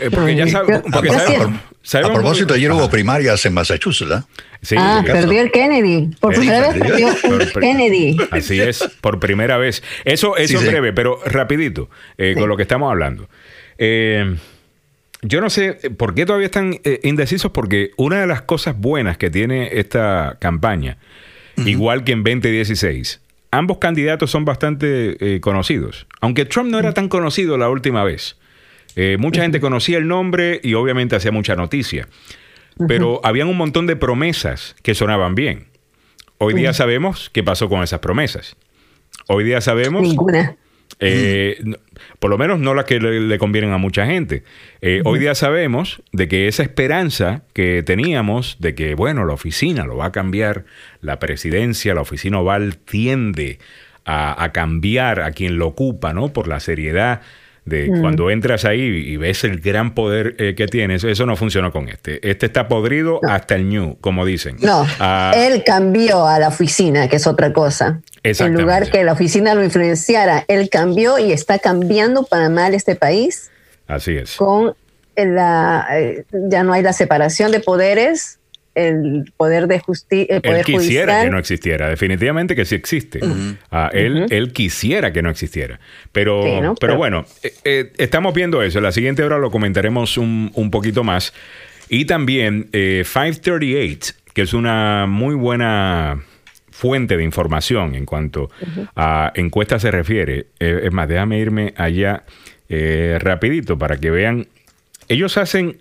Eh, 0.00 0.10
porque 0.10 0.34
ya 0.34 0.46
sabe, 0.48 0.74
a, 0.74 2.12
propósito, 2.12 2.54
ayer 2.54 2.70
hubo 2.70 2.88
primarias 2.88 3.44
en 3.46 3.54
Massachusetts, 3.54 4.24
Sí, 4.62 4.76
ah, 4.78 5.02
perdió 5.04 5.42
el 5.42 5.50
Kennedy. 5.50 6.14
Por 6.20 6.34
primera 6.34 6.68
vez 6.68 6.78
perdió 6.78 7.40
el 7.40 7.52
Kennedy. 7.52 8.16
Así 8.30 8.60
es, 8.60 8.88
por 9.00 9.18
primera 9.18 9.56
vez. 9.56 9.82
Eso, 10.04 10.36
eso 10.36 10.58
es 10.58 10.66
breve, 10.66 10.92
pero 10.92 11.18
rapidito, 11.26 11.90
eh, 12.16 12.36
con 12.38 12.48
lo 12.48 12.56
que 12.56 12.62
estamos 12.62 12.88
hablando. 12.88 13.28
Eh, 13.76 14.36
yo 15.22 15.40
no 15.40 15.50
sé 15.50 15.74
por 15.96 16.14
qué 16.14 16.26
todavía 16.26 16.46
están 16.46 16.80
eh, 16.82 17.00
indecisos, 17.04 17.52
porque 17.52 17.92
una 17.96 18.20
de 18.20 18.26
las 18.26 18.42
cosas 18.42 18.76
buenas 18.76 19.16
que 19.16 19.30
tiene 19.30 19.70
esta 19.78 20.36
campaña, 20.40 20.98
igual 21.56 22.02
que 22.02 22.12
en 22.12 22.24
2016, 22.24 23.20
ambos 23.52 23.78
candidatos 23.78 24.32
son 24.32 24.44
bastante 24.44 25.34
eh, 25.34 25.40
conocidos. 25.40 26.08
Aunque 26.20 26.44
Trump 26.44 26.70
no 26.70 26.78
era 26.80 26.92
tan 26.92 27.08
conocido 27.08 27.56
la 27.56 27.68
última 27.70 28.02
vez. 28.02 28.36
Mucha 29.18 29.42
gente 29.42 29.60
conocía 29.60 29.98
el 29.98 30.08
nombre 30.08 30.60
y 30.62 30.74
obviamente 30.74 31.16
hacía 31.16 31.32
mucha 31.32 31.56
noticia. 31.56 32.08
Pero 32.88 33.20
habían 33.24 33.48
un 33.48 33.56
montón 33.56 33.86
de 33.86 33.96
promesas 33.96 34.74
que 34.82 34.94
sonaban 34.94 35.34
bien. 35.34 35.66
Hoy 36.38 36.54
día 36.54 36.72
sabemos 36.72 37.30
qué 37.32 37.42
pasó 37.42 37.68
con 37.68 37.82
esas 37.82 38.00
promesas. 38.00 38.56
Hoy 39.28 39.44
día 39.44 39.60
sabemos 39.60 40.02
Ninguna. 40.02 40.56
Eh, 41.00 41.58
por 42.18 42.30
lo 42.30 42.38
menos 42.38 42.58
no 42.58 42.74
las 42.74 42.84
que 42.84 43.00
le, 43.00 43.38
convienen 43.38 43.72
a 43.72 43.78
mucha 43.78 44.06
gente. 44.06 44.44
Eh, 44.80 45.02
hoy 45.04 45.18
día 45.18 45.34
sabemos 45.34 46.02
de 46.12 46.28
que 46.28 46.48
esa 46.48 46.62
esperanza 46.62 47.42
que 47.54 47.82
teníamos 47.82 48.56
de 48.60 48.74
que, 48.74 48.94
bueno, 48.94 49.24
la 49.24 49.32
oficina 49.32 49.84
lo 49.84 49.96
va 49.96 50.06
a 50.06 50.12
cambiar, 50.12 50.64
la 51.00 51.18
presidencia, 51.18 51.94
la 51.94 52.02
oficina 52.02 52.40
oval 52.40 52.76
tiende 52.76 53.58
a, 54.04 54.42
a 54.42 54.52
cambiar 54.52 55.20
a 55.20 55.32
quien 55.32 55.58
lo 55.58 55.68
ocupa, 55.68 56.12
¿no? 56.12 56.32
Por 56.32 56.46
la 56.46 56.60
seriedad 56.60 57.22
de 57.64 57.90
mm. 57.90 58.00
cuando 58.00 58.30
entras 58.30 58.64
ahí 58.64 58.80
y 58.80 59.16
ves 59.16 59.44
el 59.44 59.60
gran 59.60 59.94
poder 59.94 60.34
eh, 60.38 60.54
que 60.56 60.66
tienes, 60.66 61.04
eso 61.04 61.26
no 61.26 61.36
funcionó 61.36 61.72
con 61.72 61.88
este. 61.88 62.28
Este 62.28 62.46
está 62.46 62.68
podrido 62.68 63.20
hasta 63.22 63.54
el 63.54 63.68
new, 63.68 63.96
como 64.00 64.24
dicen. 64.24 64.56
No, 64.60 64.84
ah, 64.98 65.32
él 65.34 65.62
cambió 65.64 66.26
a 66.26 66.38
la 66.38 66.48
oficina, 66.48 67.08
que 67.08 67.16
es 67.16 67.26
otra 67.26 67.52
cosa. 67.52 68.00
En 68.24 68.54
lugar 68.54 68.90
que 68.90 69.02
la 69.04 69.12
oficina 69.12 69.54
lo 69.54 69.64
influenciara, 69.64 70.44
él 70.48 70.68
cambió 70.70 71.18
y 71.18 71.32
está 71.32 71.58
cambiando 71.58 72.24
para 72.24 72.48
mal 72.48 72.74
este 72.74 72.94
país. 72.94 73.50
Así 73.86 74.16
es. 74.16 74.36
Con 74.36 74.74
la, 75.16 75.86
eh, 75.92 76.24
ya 76.32 76.62
no 76.62 76.72
hay 76.72 76.82
la 76.82 76.92
separación 76.92 77.50
de 77.50 77.60
poderes, 77.60 78.38
el 78.74 79.32
poder 79.36 79.66
de 79.66 79.78
justicia. 79.80 80.40
Él 80.42 80.64
quisiera 80.64 81.22
que 81.22 81.30
no 81.30 81.38
existiera, 81.38 81.88
definitivamente 81.88 82.56
que 82.56 82.64
sí 82.64 82.74
existe. 82.74 83.20
Ah, 83.70 83.90
él, 83.92 84.26
él, 84.30 84.52
quisiera 84.52 85.12
que 85.12 85.22
no 85.22 85.30
existiera. 85.30 85.80
Pero, 86.12 86.74
pero, 86.80 86.96
bueno, 86.96 87.24
eh, 87.42 87.54
eh, 87.64 87.92
estamos 87.98 88.34
viendo 88.34 88.62
eso. 88.62 88.78
En 88.78 88.84
la 88.84 88.92
siguiente 88.92 89.22
hora 89.22 89.38
lo 89.38 89.50
comentaremos 89.50 90.16
un, 90.16 90.50
un 90.54 90.70
poquito 90.70 91.04
más. 91.04 91.32
Y 91.88 92.06
también 92.06 92.68
538, 92.72 94.12
eh, 94.12 94.32
que 94.32 94.42
es 94.42 94.54
una 94.54 95.06
muy 95.06 95.34
buena 95.34 96.22
fuente 96.70 97.16
de 97.16 97.24
información 97.24 97.94
en 97.94 98.06
cuanto 98.06 98.50
a 98.96 99.32
encuestas 99.34 99.82
se 99.82 99.90
refiere. 99.90 100.46
es 100.58 100.92
más, 100.92 101.08
déjame 101.08 101.38
irme 101.38 101.74
allá 101.76 102.24
rapidito 103.18 103.78
para 103.78 103.98
que 103.98 104.10
vean. 104.10 104.48
Ellos 105.08 105.36
hacen 105.36 105.76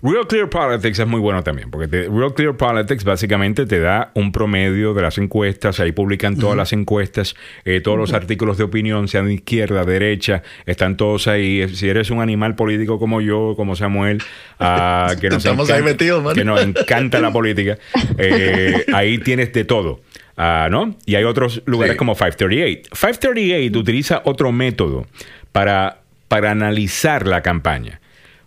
Real 0.00 0.26
Clear 0.28 0.48
Politics 0.48 1.00
es 1.00 1.06
muy 1.06 1.18
bueno 1.18 1.42
también, 1.42 1.70
porque 1.70 1.86
Real 1.86 2.32
Clear 2.34 2.56
Politics 2.56 3.02
básicamente 3.02 3.66
te 3.66 3.80
da 3.80 4.12
un 4.14 4.30
promedio 4.30 4.94
de 4.94 5.02
las 5.02 5.18
encuestas, 5.18 5.80
ahí 5.80 5.90
publican 5.90 6.36
todas 6.36 6.56
las 6.56 6.72
encuestas, 6.72 7.34
eh, 7.64 7.80
todos 7.80 7.98
los 7.98 8.12
artículos 8.12 8.58
de 8.58 8.64
opinión, 8.64 9.08
sean 9.08 9.26
de 9.26 9.34
izquierda, 9.34 9.84
derecha, 9.84 10.42
están 10.66 10.96
todos 10.96 11.26
ahí. 11.26 11.68
Si 11.74 11.88
eres 11.88 12.10
un 12.10 12.20
animal 12.20 12.54
político 12.54 13.00
como 13.00 13.20
yo, 13.20 13.54
como 13.56 13.74
Samuel, 13.74 14.22
uh, 14.60 15.18
que, 15.20 15.30
nos 15.30 15.38
Estamos 15.44 15.68
ahí 15.70 15.82
metidos, 15.82 16.32
que 16.32 16.44
nos 16.44 16.62
encanta 16.62 17.20
la 17.20 17.32
política, 17.32 17.78
eh, 18.18 18.84
ahí 18.92 19.18
tienes 19.18 19.52
de 19.52 19.64
todo. 19.64 20.00
Uh, 20.36 20.70
¿no? 20.70 20.94
Y 21.04 21.16
hay 21.16 21.24
otros 21.24 21.62
lugares 21.66 21.96
como 21.96 22.14
538. 22.14 22.90
538 22.90 23.76
utiliza 23.76 24.22
otro 24.24 24.52
método 24.52 25.08
para, 25.50 26.02
para 26.28 26.52
analizar 26.52 27.26
la 27.26 27.42
campaña. 27.42 28.00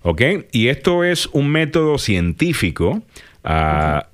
¿Ok? 0.03 0.21
Y 0.51 0.67
esto 0.67 1.03
es 1.03 1.27
un 1.27 1.49
método 1.49 1.97
científico 1.97 3.03
ah, 3.43 4.07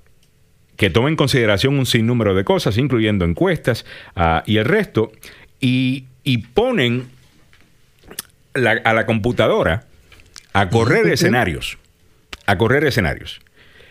que 0.75 0.89
toma 0.89 1.09
en 1.09 1.15
consideración 1.15 1.79
un 1.79 1.85
sinnúmero 1.85 2.35
de 2.35 2.43
cosas, 2.43 2.77
incluyendo 2.77 3.25
encuestas 3.25 3.85
ah, 4.15 4.43
y 4.45 4.57
el 4.57 4.65
resto, 4.65 5.11
y, 5.59 6.05
ponen 6.53 7.07
a 8.53 8.93
la 8.93 9.05
computadora 9.05 9.85
a 10.53 10.69
correr 10.69 11.07
escenarios. 11.07 11.77
A 12.45 12.57
correr 12.57 12.83
escenarios. 12.83 13.39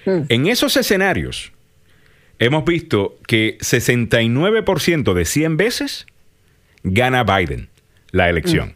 Hmm. 0.05 0.23
En 0.29 0.47
esos 0.47 0.77
escenarios 0.77 1.53
hemos 2.39 2.65
visto 2.65 3.19
que 3.27 3.57
69% 3.59 5.15
de 5.15 5.25
100 5.25 5.57
veces 5.57 6.07
gana 6.83 7.25
Biden 7.25 7.69
la 8.11 8.29
elección. 8.29 8.75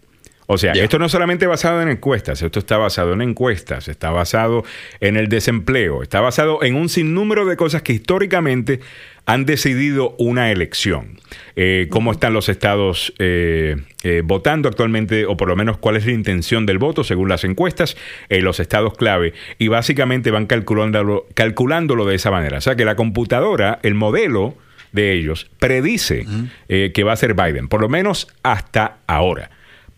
O 0.53 0.59
sea, 0.59 0.73
esto 0.73 0.99
no 0.99 1.09
solamente 1.09 1.47
basado 1.47 1.81
en 1.81 1.89
encuestas, 1.89 2.43
esto 2.43 2.59
está 2.59 2.77
basado 2.77 3.13
en 3.13 3.23
encuestas, 3.23 3.87
está 3.87 4.11
basado 4.11 4.65
en 4.99 5.17
el 5.17 5.29
desempleo, 5.29 6.03
está 6.03 6.21
basado 6.21 6.65
en 6.65 6.75
un 6.75 6.89
sinnúmero 6.89 7.47
de 7.47 7.57
cosas 7.57 7.83
que 7.83 7.93
históricamente 7.93 8.81
han 9.27 9.47
decidido 9.47 10.17
una 10.19 10.51
elección. 10.51 11.21
Eh, 11.55 11.87
cómo 11.89 12.11
están 12.11 12.33
los 12.33 12.49
estados 12.49 13.15
eh, 13.21 13.77
eh, 14.03 14.23
votando 14.25 14.69
actualmente, 14.69 15.25
o 15.25 15.37
por 15.37 15.47
lo 15.47 15.55
menos 15.55 15.79
cuál 15.79 15.95
es 15.95 16.05
la 16.05 16.11
intención 16.11 16.67
del 16.67 16.79
voto 16.79 17.05
según 17.05 17.29
las 17.29 17.45
encuestas, 17.45 17.97
los 18.29 18.59
estados 18.59 18.97
clave, 18.97 19.35
y 19.57 19.69
básicamente 19.69 20.33
van 20.33 20.47
calculándolo, 20.47 21.29
calculándolo 21.35 22.07
de 22.07 22.17
esa 22.17 22.33
manera. 22.33 22.59
O 22.59 22.61
sea 22.61 22.75
que 22.75 22.85
la 22.85 22.97
computadora, 22.97 23.79
el 23.85 23.95
modelo 23.95 24.57
de 24.91 25.13
ellos, 25.13 25.49
predice 25.61 26.27
que 26.67 27.05
va 27.05 27.13
a 27.13 27.17
ser 27.17 27.35
Biden, 27.35 27.69
por 27.69 27.81
lo 27.81 27.89
menos 27.89 28.27
hasta 28.43 28.97
ahora. 29.07 29.51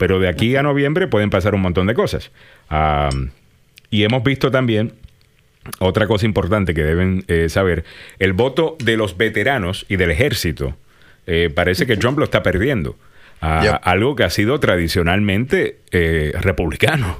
Pero 0.02 0.18
de 0.18 0.26
aquí 0.26 0.56
a 0.56 0.64
noviembre 0.64 1.06
pueden 1.06 1.30
pasar 1.30 1.54
un 1.54 1.60
montón 1.60 1.86
de 1.86 1.94
cosas. 1.94 2.32
y 3.88 4.02
hemos 4.02 4.24
visto 4.24 4.50
también 4.50 4.94
otra 5.78 6.08
cosa 6.08 6.26
importante 6.26 6.74
que 6.74 6.82
deben 6.82 7.24
eh, 7.28 7.48
saber, 7.48 7.84
el 8.18 8.32
voto 8.32 8.76
de 8.82 8.96
los 8.96 9.16
veteranos 9.16 9.86
y 9.88 9.94
del 9.94 10.10
ejército 10.10 10.74
eh, 11.28 11.50
parece 11.54 11.86
que 11.86 11.96
Trump 11.96 12.18
lo 12.18 12.24
está 12.24 12.42
perdiendo. 12.42 12.96
Algo 13.40 14.16
que 14.16 14.24
ha 14.24 14.30
sido 14.30 14.58
tradicionalmente 14.58 15.78
eh, 15.92 16.32
republicano. 16.40 17.18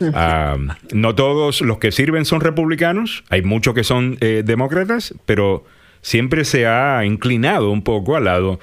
no 0.92 1.14
todos 1.14 1.60
los 1.60 1.78
que 1.78 1.92
sirven 1.92 2.24
son 2.24 2.40
republicanos, 2.40 3.22
hay 3.28 3.42
muchos 3.42 3.72
que 3.72 3.84
son 3.84 4.16
demócratas, 4.18 5.14
pero 5.26 5.64
siempre 6.02 6.44
se 6.44 6.66
ha 6.66 7.04
inclinado 7.04 7.70
un 7.70 7.84
poco 7.84 8.16
al 8.16 8.24
lado 8.24 8.58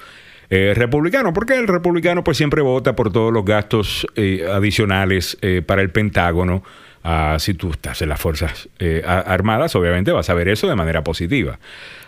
republicano, 0.50 1.32
porque 1.32 1.54
el 1.54 1.66
republicano 1.66 2.22
pues 2.22 2.36
siempre 2.36 2.62
vota 2.62 2.94
por 2.94 3.12
todos 3.12 3.32
los 3.32 3.44
gastos 3.44 4.06
adicionales 4.16 5.36
para 5.66 5.82
el 5.82 5.90
Pentágono, 5.90 6.62
Ah, 7.06 7.36
si 7.38 7.52
tú 7.52 7.70
estás 7.70 8.00
en 8.00 8.08
las 8.08 8.18
Fuerzas 8.18 8.70
eh, 8.78 9.02
Armadas, 9.04 9.76
obviamente 9.76 10.10
vas 10.10 10.30
a 10.30 10.34
ver 10.34 10.48
eso 10.48 10.66
de 10.66 10.74
manera 10.74 11.04
positiva. 11.04 11.58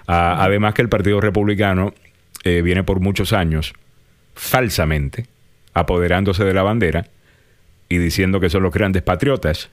Ah, 0.09 0.39
además 0.41 0.73
que 0.73 0.81
el 0.81 0.89
Partido 0.89 1.21
Republicano 1.21 1.93
eh, 2.45 2.63
viene 2.63 2.83
por 2.83 3.01
muchos 3.01 3.35
años 3.35 3.75
falsamente 4.35 5.27
apoderándose 5.75 6.45
de 6.45 6.55
la 6.55 6.63
bandera 6.63 7.09
y 7.91 7.99
diciendo 7.99 8.41
que 8.41 8.49
son 8.49 8.63
los 8.63 8.73
grandes 8.73 9.03
patriotas, 9.03 9.69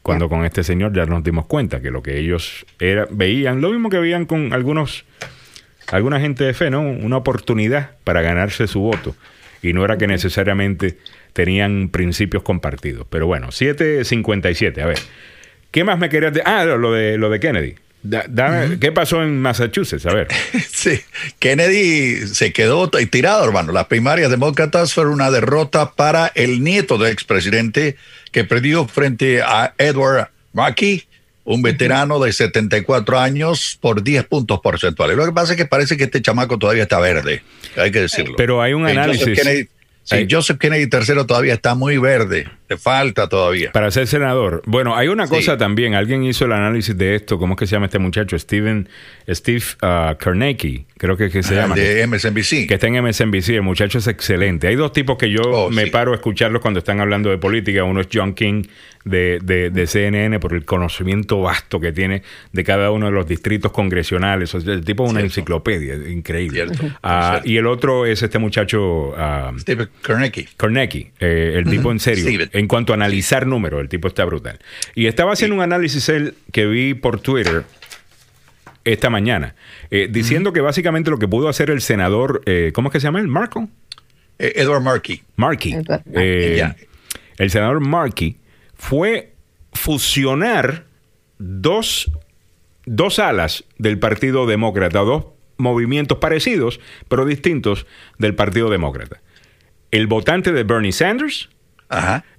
cuando 0.00 0.30
con 0.30 0.46
este 0.46 0.64
señor 0.64 0.94
ya 0.94 1.04
nos 1.04 1.22
dimos 1.22 1.44
cuenta 1.44 1.82
que 1.82 1.90
lo 1.90 2.02
que 2.02 2.18
ellos 2.18 2.64
era, 2.80 3.06
veían, 3.10 3.60
lo 3.60 3.70
mismo 3.70 3.90
que 3.90 3.98
veían 3.98 4.24
con 4.24 4.54
algunos, 4.54 5.04
alguna 5.88 6.20
gente 6.20 6.44
de 6.44 6.54
fe, 6.54 6.70
¿no? 6.70 6.80
Una 6.80 7.16
oportunidad 7.18 7.92
para 8.04 8.22
ganarse 8.22 8.66
su 8.66 8.80
voto. 8.80 9.14
Y 9.62 9.72
no 9.72 9.84
era 9.84 9.96
que 9.96 10.06
necesariamente 10.06 10.98
tenían 11.32 11.88
principios 11.88 12.42
compartidos. 12.42 13.06
Pero 13.08 13.26
bueno, 13.26 13.48
7.57, 13.48 14.82
a 14.82 14.86
ver. 14.86 14.98
¿Qué 15.70 15.84
más 15.84 15.98
me 15.98 16.08
querías 16.08 16.32
decir? 16.32 16.48
Ah, 16.48 16.64
lo 16.64 16.92
de, 16.92 17.16
lo 17.16 17.30
de 17.30 17.40
Kennedy. 17.40 17.74
¿Qué 18.80 18.90
pasó 18.90 19.22
en 19.22 19.40
Massachusetts? 19.40 20.06
A 20.06 20.14
ver. 20.14 20.28
Sí, 20.72 21.00
Kennedy 21.38 22.26
se 22.26 22.52
quedó 22.52 22.90
tirado, 22.90 23.44
hermano. 23.44 23.72
Las 23.72 23.86
primarias 23.86 24.30
demócratas 24.30 24.94
fueron 24.94 25.12
una 25.12 25.30
derrota 25.30 25.92
para 25.92 26.32
el 26.34 26.64
nieto 26.64 26.98
del 26.98 27.12
expresidente 27.12 27.96
que 28.32 28.42
perdió 28.42 28.88
frente 28.88 29.42
a 29.42 29.74
Edward 29.78 30.30
Markey, 30.52 31.04
un 31.44 31.62
veterano 31.62 32.18
de 32.20 32.32
74 32.32 33.18
años, 33.18 33.78
por 33.80 34.02
10 34.02 34.24
puntos 34.24 34.60
porcentuales. 34.60 35.16
Lo 35.16 35.24
que 35.24 35.32
pasa 35.32 35.52
es 35.52 35.56
que 35.56 35.66
parece 35.66 35.96
que 35.96 36.04
este 36.04 36.22
chamaco 36.22 36.58
todavía 36.58 36.84
está 36.84 37.00
verde, 37.00 37.42
hay 37.76 37.90
que 37.90 38.00
decirlo. 38.00 38.34
Pero 38.36 38.62
hay 38.62 38.72
un 38.74 38.86
análisis. 38.86 39.68
Sí, 40.04 40.26
Joseph 40.28 40.58
Kennedy 40.58 40.88
III 40.92 41.24
todavía 41.26 41.54
está 41.54 41.76
muy 41.76 41.96
verde, 41.96 42.48
te 42.72 42.76
falta 42.78 43.28
todavía. 43.28 43.70
Para 43.72 43.90
ser 43.90 44.06
senador. 44.06 44.62
Bueno, 44.66 44.96
hay 44.96 45.08
una 45.08 45.26
cosa 45.26 45.58
también, 45.58 45.94
alguien 45.94 46.24
hizo 46.24 46.46
el 46.46 46.52
análisis 46.52 46.96
de 46.96 47.14
esto, 47.14 47.38
¿cómo 47.38 47.54
es 47.54 47.58
que 47.58 47.66
se 47.66 47.72
llama 47.72 47.86
este 47.86 47.98
muchacho? 47.98 48.38
Steven, 48.38 48.88
Steve 49.28 49.62
uh, 49.82 50.16
creo 50.96 51.16
que, 51.16 51.30
que 51.30 51.42
se 51.42 51.58
ah, 51.58 51.62
llama. 51.62 51.74
De 51.74 52.06
MSNBC. 52.06 52.66
Que 52.66 52.74
está 52.74 52.86
en 52.86 53.02
MSNBC, 53.02 53.50
el 53.50 53.62
muchacho 53.62 53.98
es 53.98 54.06
excelente. 54.06 54.68
Hay 54.68 54.76
dos 54.76 54.92
tipos 54.92 55.18
que 55.18 55.30
yo 55.30 55.42
oh, 55.42 55.70
me 55.70 55.88
paro 55.88 56.12
a 56.12 56.14
escucharlos 56.14 56.62
cuando 56.62 56.78
están 56.78 57.00
hablando 57.00 57.30
de 57.30 57.38
política. 57.38 57.84
Uno 57.84 58.00
es 58.00 58.08
John 58.12 58.34
King 58.34 58.64
de, 59.04 59.70
de, 59.72 59.86
CNN 59.86 60.38
por 60.38 60.54
el 60.54 60.64
conocimiento 60.64 61.40
vasto 61.40 61.80
que 61.80 61.92
tiene 61.92 62.22
de 62.52 62.64
cada 62.64 62.90
uno 62.90 63.06
de 63.06 63.12
los 63.12 63.26
distritos 63.26 63.72
congresionales. 63.72 64.54
el 64.54 64.84
tipo 64.84 65.04
es 65.04 65.10
una 65.10 65.20
enciclopedia, 65.20 65.96
increíble. 66.08 66.66
Ah, 67.02 67.40
y 67.44 67.56
el 67.56 67.66
otro 67.66 68.06
es 68.06 68.22
este 68.22 68.38
muchacho... 68.38 69.08
Uh, 69.10 69.58
Steve 69.58 69.88
Kornecki. 70.56 71.10
Eh, 71.18 71.54
el 71.56 71.68
tipo 71.68 71.90
en 71.90 71.98
serio. 71.98 72.48
En 72.62 72.68
cuanto 72.68 72.92
a 72.92 72.94
analizar 72.94 73.44
números, 73.44 73.80
el 73.80 73.88
tipo 73.88 74.06
está 74.06 74.24
brutal. 74.24 74.60
Y 74.94 75.06
estaba 75.06 75.32
haciendo 75.32 75.56
un 75.56 75.62
análisis 75.62 76.08
él 76.08 76.36
que 76.52 76.64
vi 76.66 76.94
por 76.94 77.18
Twitter 77.18 77.64
esta 78.84 79.10
mañana, 79.10 79.56
eh, 79.90 80.06
diciendo 80.08 80.52
que 80.52 80.60
básicamente 80.60 81.10
lo 81.10 81.18
que 81.18 81.26
pudo 81.26 81.48
hacer 81.48 81.70
el 81.70 81.80
senador, 81.80 82.40
eh, 82.46 82.70
¿cómo 82.72 82.88
es 82.88 82.92
que 82.92 83.00
se 83.00 83.08
llama 83.08 83.18
él? 83.18 83.26
¿Marco? 83.26 83.68
Edward 84.38 84.82
Markey. 84.82 85.22
Markey. 85.34 85.74
El 86.14 87.50
senador 87.50 87.80
Markey 87.80 88.36
fue 88.74 89.32
fusionar 89.72 90.84
dos, 91.38 92.12
dos 92.86 93.18
alas 93.18 93.64
del 93.78 93.98
Partido 93.98 94.46
Demócrata, 94.46 95.00
dos 95.00 95.24
movimientos 95.56 96.18
parecidos, 96.18 96.78
pero 97.08 97.24
distintos 97.24 97.86
del 98.18 98.36
Partido 98.36 98.70
Demócrata. 98.70 99.20
El 99.90 100.06
votante 100.06 100.52
de 100.52 100.62
Bernie 100.62 100.92
Sanders 100.92 101.48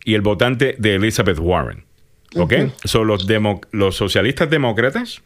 y 0.03 0.13
el 0.13 0.21
votante 0.21 0.75
de 0.77 0.95
Elizabeth 0.95 1.39
Warren. 1.39 1.85
¿Ok? 2.35 2.53
Son 2.83 3.07
los, 3.07 3.27
los 3.71 3.95
socialistas 3.95 4.49
demócratas 4.49 5.21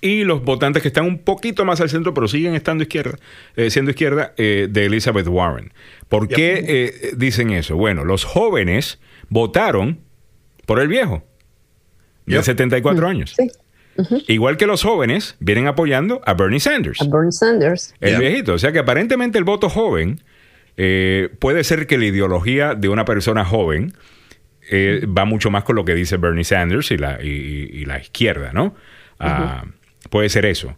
y 0.00 0.24
los 0.24 0.42
votantes 0.42 0.82
que 0.82 0.88
están 0.88 1.04
un 1.04 1.18
poquito 1.18 1.64
más 1.64 1.80
al 1.80 1.90
centro, 1.90 2.14
pero 2.14 2.28
siguen 2.28 2.54
estando 2.54 2.82
izquierda, 2.82 3.18
eh, 3.56 3.70
siendo 3.70 3.90
izquierda, 3.90 4.32
eh, 4.36 4.68
de 4.70 4.86
Elizabeth 4.86 5.26
Warren. 5.26 5.72
¿Por 6.08 6.28
qué 6.28 6.64
eh, 6.66 7.12
dicen 7.16 7.50
eso? 7.50 7.76
Bueno, 7.76 8.04
los 8.04 8.24
jóvenes 8.24 8.98
votaron 9.28 10.00
por 10.66 10.80
el 10.80 10.88
viejo 10.88 11.24
de 12.26 12.42
74 12.42 13.06
años. 13.06 13.34
Igual 14.26 14.56
que 14.56 14.66
los 14.66 14.82
jóvenes 14.82 15.36
vienen 15.38 15.66
apoyando 15.66 16.22
a 16.24 16.34
Bernie 16.34 16.60
Sanders. 16.60 17.00
A 17.00 17.04
Bernie 17.04 17.32
Sanders. 17.32 17.94
El 18.00 18.18
viejito. 18.18 18.54
O 18.54 18.58
sea 18.58 18.72
que 18.72 18.78
aparentemente 18.78 19.38
el 19.38 19.44
voto 19.44 19.68
joven 19.68 20.22
eh, 20.76 21.30
puede 21.38 21.64
ser 21.64 21.86
que 21.86 21.98
la 21.98 22.06
ideología 22.06 22.74
de 22.74 22.88
una 22.88 23.04
persona 23.04 23.44
joven 23.44 23.92
eh, 24.70 25.06
va 25.06 25.24
mucho 25.24 25.50
más 25.50 25.64
con 25.64 25.76
lo 25.76 25.84
que 25.84 25.94
dice 25.94 26.16
Bernie 26.16 26.44
Sanders 26.44 26.90
y 26.90 26.96
la, 26.96 27.22
y, 27.22 27.84
la 27.84 27.98
izquierda, 27.98 28.52
¿no? 28.52 28.74
Ah, 29.18 29.64
puede 30.10 30.28
ser 30.28 30.46
eso. 30.46 30.76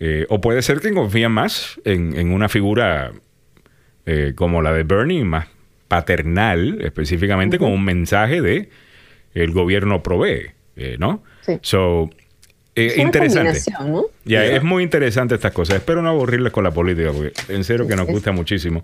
Eh, 0.00 0.26
o 0.28 0.40
puede 0.40 0.62
ser 0.62 0.80
que 0.80 0.92
confían 0.92 1.32
más 1.32 1.80
en, 1.84 2.16
en 2.16 2.32
una 2.32 2.48
figura 2.48 3.12
como 4.36 4.62
la 4.62 4.72
de 4.72 4.84
Bernie, 4.84 5.22
más 5.22 5.48
paternal, 5.88 6.78
específicamente 6.82 7.58
con 7.58 7.72
un 7.72 7.84
mensaje 7.84 8.40
de 8.40 8.68
el 9.34 9.52
gobierno 9.52 10.02
provee, 10.02 10.50
eh, 10.76 10.96
¿no? 10.98 11.22
Sí. 11.44 11.58
So, 11.62 12.10
eh, 12.74 12.94
interesante. 12.98 13.60
¿no? 13.80 14.04
Ya, 14.24 14.44
es 14.44 14.62
muy 14.62 14.82
interesante 14.82 15.34
estas 15.34 15.52
cosas. 15.52 15.76
Espero 15.76 16.02
no 16.02 16.10
aburrirles 16.10 16.52
con 16.52 16.62
la 16.62 16.70
política, 16.70 17.10
porque 17.12 17.32
en 17.48 17.64
serio 17.64 17.88
que 17.88 17.96
nos 17.96 18.06
gusta 18.06 18.30
muchísimo. 18.32 18.82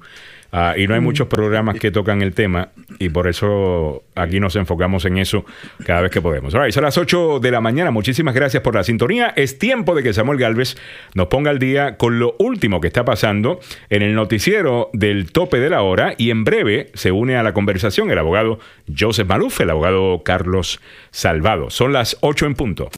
Ah, 0.56 0.74
y 0.76 0.86
no 0.86 0.94
hay 0.94 1.00
muchos 1.00 1.26
programas 1.26 1.80
que 1.80 1.90
tocan 1.90 2.22
el 2.22 2.32
tema 2.32 2.68
y 3.00 3.08
por 3.08 3.26
eso 3.26 4.04
aquí 4.14 4.38
nos 4.38 4.54
enfocamos 4.54 5.04
en 5.04 5.18
eso 5.18 5.44
cada 5.84 6.02
vez 6.02 6.12
que 6.12 6.22
podemos. 6.22 6.54
Right, 6.54 6.72
son 6.72 6.84
las 6.84 6.96
8 6.96 7.40
de 7.40 7.50
la 7.50 7.60
mañana. 7.60 7.90
Muchísimas 7.90 8.36
gracias 8.36 8.62
por 8.62 8.76
la 8.76 8.84
sintonía. 8.84 9.32
Es 9.34 9.58
tiempo 9.58 9.96
de 9.96 10.04
que 10.04 10.12
Samuel 10.12 10.38
Galvez 10.38 10.76
nos 11.14 11.26
ponga 11.26 11.50
al 11.50 11.58
día 11.58 11.96
con 11.96 12.20
lo 12.20 12.36
último 12.38 12.80
que 12.80 12.86
está 12.86 13.04
pasando 13.04 13.58
en 13.90 14.02
el 14.02 14.14
noticiero 14.14 14.90
del 14.92 15.32
tope 15.32 15.58
de 15.58 15.70
la 15.70 15.82
hora 15.82 16.14
y 16.18 16.30
en 16.30 16.44
breve 16.44 16.92
se 16.94 17.10
une 17.10 17.34
a 17.34 17.42
la 17.42 17.52
conversación 17.52 18.12
el 18.12 18.18
abogado 18.18 18.60
Joseph 18.96 19.26
Maluf, 19.26 19.60
el 19.60 19.70
abogado 19.70 20.22
Carlos 20.24 20.80
Salvado. 21.10 21.70
Son 21.70 21.92
las 21.92 22.16
8 22.20 22.46
en 22.46 22.54
punto. 22.54 22.90